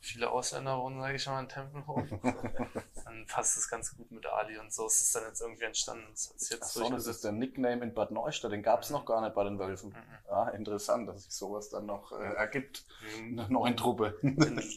viele 0.04 0.30
Ausländer 0.30 0.78
wohnen, 0.78 1.00
sage 1.00 1.16
ich 1.16 1.26
mal, 1.26 1.40
in 1.40 1.48
Tempelhof. 1.48 2.02
dann 3.04 3.26
passt 3.26 3.56
es 3.56 3.68
ganz 3.68 3.96
gut 3.96 4.10
mit 4.10 4.26
Ali 4.26 4.58
und 4.58 4.72
so 4.72 4.86
ist 4.86 5.00
es 5.00 5.12
dann 5.12 5.24
jetzt 5.24 5.40
irgendwie 5.40 5.64
entstanden. 5.64 6.04
Das 6.10 6.24
sich 6.24 6.50
jetzt 6.50 6.62
Achso, 6.62 6.90
das 6.90 7.06
ist 7.06 7.24
der 7.24 7.32
Nickname 7.32 7.82
in 7.82 7.94
Bad 7.94 8.10
Neustadt, 8.10 8.52
den 8.52 8.62
gab 8.62 8.82
es 8.82 8.90
noch 8.90 9.06
gar 9.06 9.22
nicht 9.22 9.34
bei 9.34 9.44
den 9.44 9.58
Wölfen. 9.58 9.90
Mhm. 9.90 10.28
Ja, 10.28 10.48
interessant, 10.50 11.08
dass 11.08 11.24
sich 11.24 11.32
sowas 11.32 11.70
dann 11.70 11.86
noch 11.86 12.12
äh, 12.12 12.34
ergibt 12.34 12.84
in 13.16 13.30
In 13.30 13.36
der 13.36 13.48
neuen 13.48 13.76
Truppe. 13.76 14.18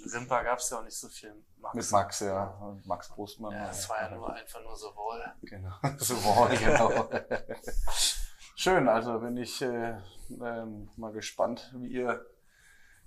Simpa 0.06 0.44
gab 0.44 0.60
es 0.60 0.70
ja 0.70 0.80
auch 0.80 0.84
nicht 0.84 0.98
so 0.98 1.10
viel 1.10 1.36
Max. 1.60 1.76
Mit 1.76 1.92
Max, 1.92 2.20
ja. 2.22 2.46
Und 2.62 2.86
Max 2.86 3.10
Brustmann. 3.10 3.54
Ja, 3.54 3.70
es 3.70 3.90
war 3.90 4.02
ja 4.02 4.16
nur 4.16 4.34
einfach 4.34 4.62
nur 4.64 4.76
so 4.76 4.96
wohl. 4.96 5.24
Genau. 5.42 5.74
So 5.98 6.16
war 6.24 6.50
genau. 6.50 7.10
Schön, 8.56 8.88
also 8.88 9.20
bin 9.20 9.38
ich 9.38 9.62
äh, 9.62 9.98
ähm, 10.30 10.90
mal 10.96 11.12
gespannt, 11.12 11.74
wie 11.78 11.88
ihr 11.88 12.26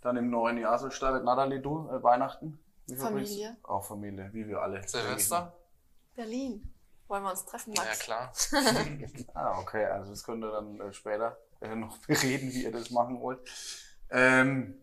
dann 0.01 0.17
im 0.17 0.31
neuen 0.31 0.59
Jahr 0.59 0.79
so 0.79 0.91
startet. 0.91 1.25
Natalie, 1.25 1.61
du, 1.61 1.89
äh, 1.91 2.03
Weihnachten? 2.03 2.59
Familie. 2.97 3.57
Auch 3.63 3.85
Familie, 3.85 4.31
wie 4.33 4.47
wir 4.47 4.61
alle. 4.61 4.87
Silvester? 4.87 5.53
Berlin. 6.15 6.75
Wollen 7.09 7.25
wir 7.25 7.31
uns 7.31 7.45
treffen, 7.45 7.75
Max? 7.77 7.89
Ja, 7.89 8.05
klar. 8.05 8.33
Ah, 9.35 9.59
okay, 9.59 9.85
also 9.87 10.11
das 10.11 10.23
könnt 10.25 10.45
ihr 10.45 10.51
dann 10.51 10.81
äh, 10.81 10.93
später 10.93 11.37
äh, 11.61 11.75
noch 11.75 11.99
bereden, 12.07 12.53
wie 12.53 12.65
ihr 12.65 12.73
das 12.73 12.91
machen 12.91 13.21
wollt. 13.21 13.41
Ähm, 14.11 14.81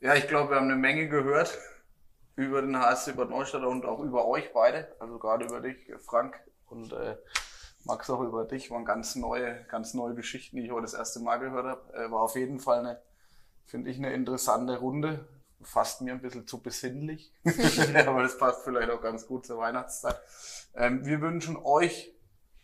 ja, 0.00 0.14
ich 0.14 0.26
glaube, 0.26 0.50
wir 0.50 0.56
haben 0.56 0.64
eine 0.64 0.76
Menge 0.76 1.08
gehört 1.08 1.56
über 2.44 2.62
den 2.62 2.78
HSC 2.78 3.12
Bad 3.12 3.30
Neustadt 3.30 3.64
und 3.64 3.84
auch 3.84 4.00
über 4.00 4.26
euch 4.26 4.52
beide, 4.52 4.94
also 4.98 5.18
gerade 5.18 5.44
über 5.44 5.60
dich, 5.60 5.90
Frank 5.98 6.40
und 6.66 6.92
äh, 6.92 7.16
Max 7.84 8.10
auch 8.10 8.20
über 8.20 8.44
dich, 8.44 8.70
waren 8.70 8.84
ganz 8.84 9.16
neue, 9.16 9.64
ganz 9.64 9.94
neue 9.94 10.14
Geschichten, 10.14 10.56
die 10.56 10.64
ich 10.64 10.70
heute 10.70 10.82
das 10.82 10.94
erste 10.94 11.20
Mal 11.20 11.38
gehört 11.38 11.66
habe. 11.66 11.94
Äh, 11.94 12.10
war 12.10 12.22
auf 12.22 12.36
jeden 12.36 12.60
Fall 12.60 12.80
eine, 12.80 13.02
finde 13.64 13.90
ich, 13.90 13.98
eine 13.98 14.12
interessante 14.12 14.78
Runde. 14.78 15.26
Fast 15.62 16.00
mir 16.00 16.12
ein 16.12 16.22
bisschen 16.22 16.46
zu 16.46 16.62
besinnlich, 16.62 17.34
aber 18.06 18.22
das 18.22 18.38
passt 18.38 18.64
vielleicht 18.64 18.90
auch 18.90 19.02
ganz 19.02 19.26
gut 19.26 19.44
zur 19.44 19.58
Weihnachtszeit. 19.58 20.18
Ähm, 20.74 21.04
wir 21.04 21.20
wünschen 21.20 21.58
euch 21.58 22.14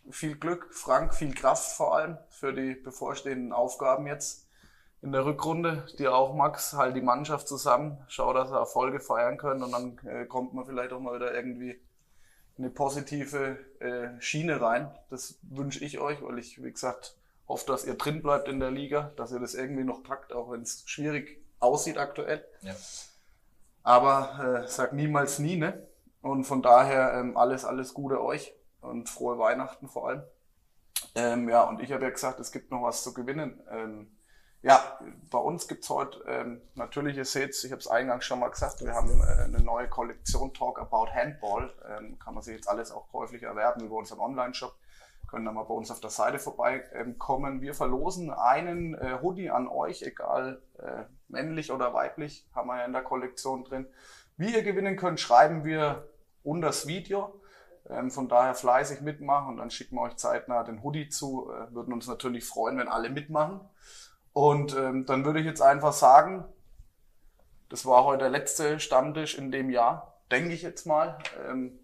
viel 0.09 0.35
Glück, 0.35 0.73
Frank, 0.73 1.13
viel 1.13 1.35
Kraft 1.35 1.75
vor 1.75 1.95
allem 1.95 2.17
für 2.29 2.53
die 2.53 2.73
bevorstehenden 2.73 3.53
Aufgaben 3.53 4.07
jetzt 4.07 4.46
in 5.01 5.11
der 5.11 5.25
Rückrunde. 5.25 5.85
Dir 5.97 6.15
auch, 6.15 6.33
Max, 6.33 6.73
halt 6.73 6.95
die 6.95 7.01
Mannschaft 7.01 7.47
zusammen. 7.47 7.97
Schau, 8.07 8.33
dass 8.33 8.51
wir 8.51 8.57
Erfolge 8.57 8.99
feiern 8.99 9.37
können 9.37 9.63
und 9.63 9.71
dann 9.71 9.99
äh, 10.07 10.25
kommt 10.25 10.53
man 10.53 10.65
vielleicht 10.65 10.93
auch 10.93 10.99
mal 10.99 11.15
wieder 11.15 11.33
irgendwie 11.33 11.79
in 12.57 12.63
eine 12.63 12.69
positive 12.69 13.57
äh, 13.79 14.19
Schiene 14.19 14.59
rein. 14.59 14.91
Das 15.09 15.37
wünsche 15.43 15.83
ich 15.83 15.99
euch, 15.99 16.21
weil 16.23 16.39
ich, 16.39 16.63
wie 16.63 16.71
gesagt, 16.71 17.15
hoffe, 17.47 17.67
dass 17.67 17.85
ihr 17.85 17.93
drin 17.93 18.21
bleibt 18.21 18.47
in 18.47 18.59
der 18.59 18.71
Liga, 18.71 19.11
dass 19.15 19.31
ihr 19.31 19.39
das 19.39 19.53
irgendwie 19.53 19.83
noch 19.83 20.03
packt, 20.03 20.33
auch 20.33 20.51
wenn 20.51 20.61
es 20.61 20.83
schwierig 20.85 21.41
aussieht 21.59 21.97
aktuell. 21.97 22.43
Ja. 22.61 22.75
Aber 23.83 24.63
äh, 24.63 24.67
sag 24.67 24.93
niemals 24.93 25.39
nie, 25.39 25.55
ne? 25.55 25.87
Und 26.21 26.43
von 26.43 26.61
daher 26.61 27.13
ähm, 27.13 27.37
alles, 27.37 27.63
alles 27.63 27.93
Gute 27.93 28.21
euch 28.21 28.53
und 28.81 29.07
frohe 29.07 29.37
Weihnachten 29.37 29.87
vor 29.87 30.09
allem. 30.09 30.23
Ähm, 31.15 31.47
ja, 31.47 31.63
und 31.63 31.81
ich 31.81 31.91
habe 31.91 32.03
ja 32.03 32.09
gesagt, 32.09 32.39
es 32.39 32.51
gibt 32.51 32.71
noch 32.71 32.83
was 32.83 33.03
zu 33.03 33.13
gewinnen. 33.13 33.61
Ähm, 33.71 34.16
ja, 34.63 34.99
bei 35.29 35.37
uns 35.37 35.67
gibt's 35.67 35.89
heute, 35.89 36.19
ähm, 36.27 36.61
natürlich, 36.75 37.15
ihr 37.15 37.25
seht's, 37.25 37.63
ich 37.63 37.71
habe 37.71 37.79
es 37.79 37.87
eingangs 37.87 38.25
schon 38.25 38.39
mal 38.39 38.49
gesagt, 38.49 38.83
wir 38.83 38.93
haben 38.93 39.21
äh, 39.21 39.43
eine 39.43 39.61
neue 39.61 39.87
Kollektion 39.87 40.53
Talk 40.53 40.79
About 40.79 41.13
Handball. 41.13 41.73
Ähm, 41.87 42.17
kann 42.19 42.33
man 42.33 42.43
sich 42.43 42.55
jetzt 42.55 42.67
alles 42.67 42.91
auch 42.91 43.07
käuflich 43.11 43.43
erwerben 43.43 43.85
über 43.85 43.95
unseren 43.95 44.19
Online-Shop. 44.19 44.75
Können 45.29 45.45
dann 45.45 45.55
mal 45.55 45.63
bei 45.63 45.73
uns 45.73 45.91
auf 45.91 45.99
der 45.99 46.09
Seite 46.09 46.39
vorbeikommen. 46.39 47.61
Wir 47.61 47.73
verlosen 47.73 48.31
einen 48.31 48.95
äh, 48.95 49.19
Hoodie 49.21 49.49
an 49.49 49.67
euch, 49.67 50.01
egal 50.01 50.61
äh, 50.79 51.03
männlich 51.27 51.71
oder 51.71 51.93
weiblich, 51.93 52.47
haben 52.55 52.67
wir 52.67 52.79
ja 52.79 52.85
in 52.85 52.93
der 52.93 53.03
Kollektion 53.03 53.63
drin. 53.63 53.87
Wie 54.37 54.53
ihr 54.53 54.63
gewinnen 54.63 54.95
könnt, 54.95 55.19
schreiben 55.19 55.65
wir 55.65 56.07
unter 56.43 56.67
das 56.67 56.87
Video. 56.87 57.41
Ähm, 57.89 58.09
von 58.09 58.27
daher 58.27 58.53
fleißig 58.53 59.01
mitmachen 59.01 59.49
und 59.49 59.57
dann 59.57 59.69
schicken 59.69 59.95
wir 59.95 60.01
euch 60.01 60.15
zeitnah 60.15 60.63
den 60.63 60.83
Hoodie 60.83 61.09
zu. 61.09 61.51
Äh, 61.51 61.73
würden 61.73 61.93
uns 61.93 62.07
natürlich 62.07 62.45
freuen, 62.45 62.77
wenn 62.77 62.87
alle 62.87 63.09
mitmachen. 63.09 63.61
Und 64.37 64.77
ähm, 64.77 65.07
dann 65.07 65.25
würde 65.25 65.39
ich 65.39 65.47
jetzt 65.47 65.63
einfach 65.63 65.93
sagen, 65.93 66.45
das 67.69 67.87
war 67.87 68.03
heute 68.03 68.19
der 68.19 68.29
letzte 68.29 68.79
Stammtisch 68.79 69.35
in 69.35 69.51
dem 69.51 69.71
Jahr, 69.71 70.21
denke 70.29 70.53
ich 70.53 70.61
jetzt 70.61 70.85
mal. 70.85 71.17
Ähm, 71.49 71.79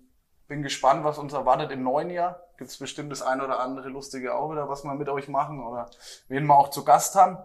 bin 0.47 0.61
gespannt, 0.61 1.03
was 1.03 1.17
uns 1.17 1.33
erwartet 1.33 1.71
im 1.71 1.81
neuen 1.81 2.11
Jahr. 2.11 2.41
Gibt 2.59 2.69
es 2.69 2.77
bestimmt 2.77 3.11
das 3.11 3.23
ein 3.23 3.41
oder 3.41 3.59
andere 3.59 3.89
Lustige 3.89 4.35
auch 4.35 4.51
wieder, 4.51 4.69
was 4.69 4.83
wir 4.83 4.93
mit 4.93 5.09
euch 5.09 5.29
machen 5.29 5.65
oder 5.65 5.89
wen 6.27 6.45
wir 6.45 6.55
auch 6.55 6.69
zu 6.69 6.85
Gast 6.85 7.15
haben. 7.15 7.39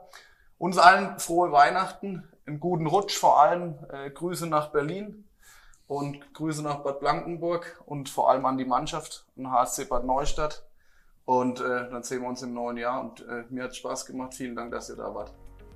Uns 0.59 0.77
allen 0.77 1.19
frohe 1.19 1.53
Weihnachten, 1.53 2.31
einen 2.47 2.61
guten 2.61 2.87
Rutsch 2.87 3.17
vor 3.17 3.41
allem, 3.41 3.79
äh, 3.91 4.11
Grüße 4.11 4.47
nach 4.47 4.73
Berlin 4.73 5.25
und 5.87 6.35
Grüße 6.35 6.63
nach 6.63 6.81
Bad 6.81 7.01
Blankenburg 7.01 7.83
und 7.87 8.11
vor 8.11 8.29
allem 8.29 8.45
an 8.45 8.59
die 8.59 8.67
Mannschaft 8.67 9.25
und 9.37 9.51
HSC 9.51 9.87
Bad 9.87 10.05
Neustadt. 10.05 10.68
Und 11.29 11.61
äh, 11.61 11.91
dann 11.91 12.03
sehen 12.03 12.22
wir 12.22 12.29
uns 12.31 12.41
im 12.41 12.55
neuen 12.55 12.79
Jahr 12.79 13.03
und 13.03 13.20
äh, 13.20 13.45
mir 13.51 13.64
hat 13.64 13.76
Spaß 13.76 14.07
gemacht. 14.07 14.33
Vielen 14.33 14.57
Dank, 14.57 14.72
dass 14.72 14.89
ihr 14.89 14.97
da 14.97 15.14
wart. 15.14 15.31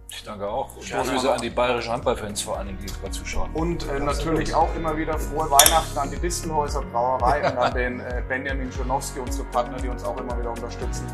Ich 0.09 0.25
danke 0.25 0.49
auch. 0.49 0.75
Und 0.75 0.87
Gerne. 0.87 1.11
Grüße 1.11 1.31
an 1.31 1.43
die 1.43 1.51
bayerischen 1.51 1.93
Handballfans 1.93 2.41
vor 2.41 2.57
allen 2.57 2.69
Dingen, 2.69 2.79
die 2.81 2.87
gerade 2.87 3.11
zuschauen. 3.11 3.51
Und 3.53 3.87
äh, 3.87 4.01
natürlich 4.01 4.55
auch 4.55 4.75
immer 4.75 4.97
wieder 4.97 5.19
frohe 5.19 5.51
Weihnachten 5.51 5.99
an 5.99 6.11
die 6.11 6.17
Distelhäuser 6.17 6.81
Brauerei 6.81 7.47
und 7.51 7.59
an 7.59 7.75
den 7.75 8.01
äh, 8.01 8.23
Benjamin 8.27 8.73
Schonowski, 8.73 9.21
unsere 9.21 9.47
Partner, 9.49 9.77
die 9.77 9.89
uns 9.89 10.03
auch 10.05 10.17
immer 10.17 10.39
wieder 10.39 10.53
unterstützen. 10.53 11.07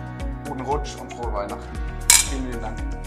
Guten 0.48 0.60
Rutsch 0.60 0.94
und 1.00 1.12
frohe 1.14 1.32
Weihnachten. 1.32 1.76
Vielen, 2.30 2.44
vielen 2.44 2.62
Dank. 2.62 2.97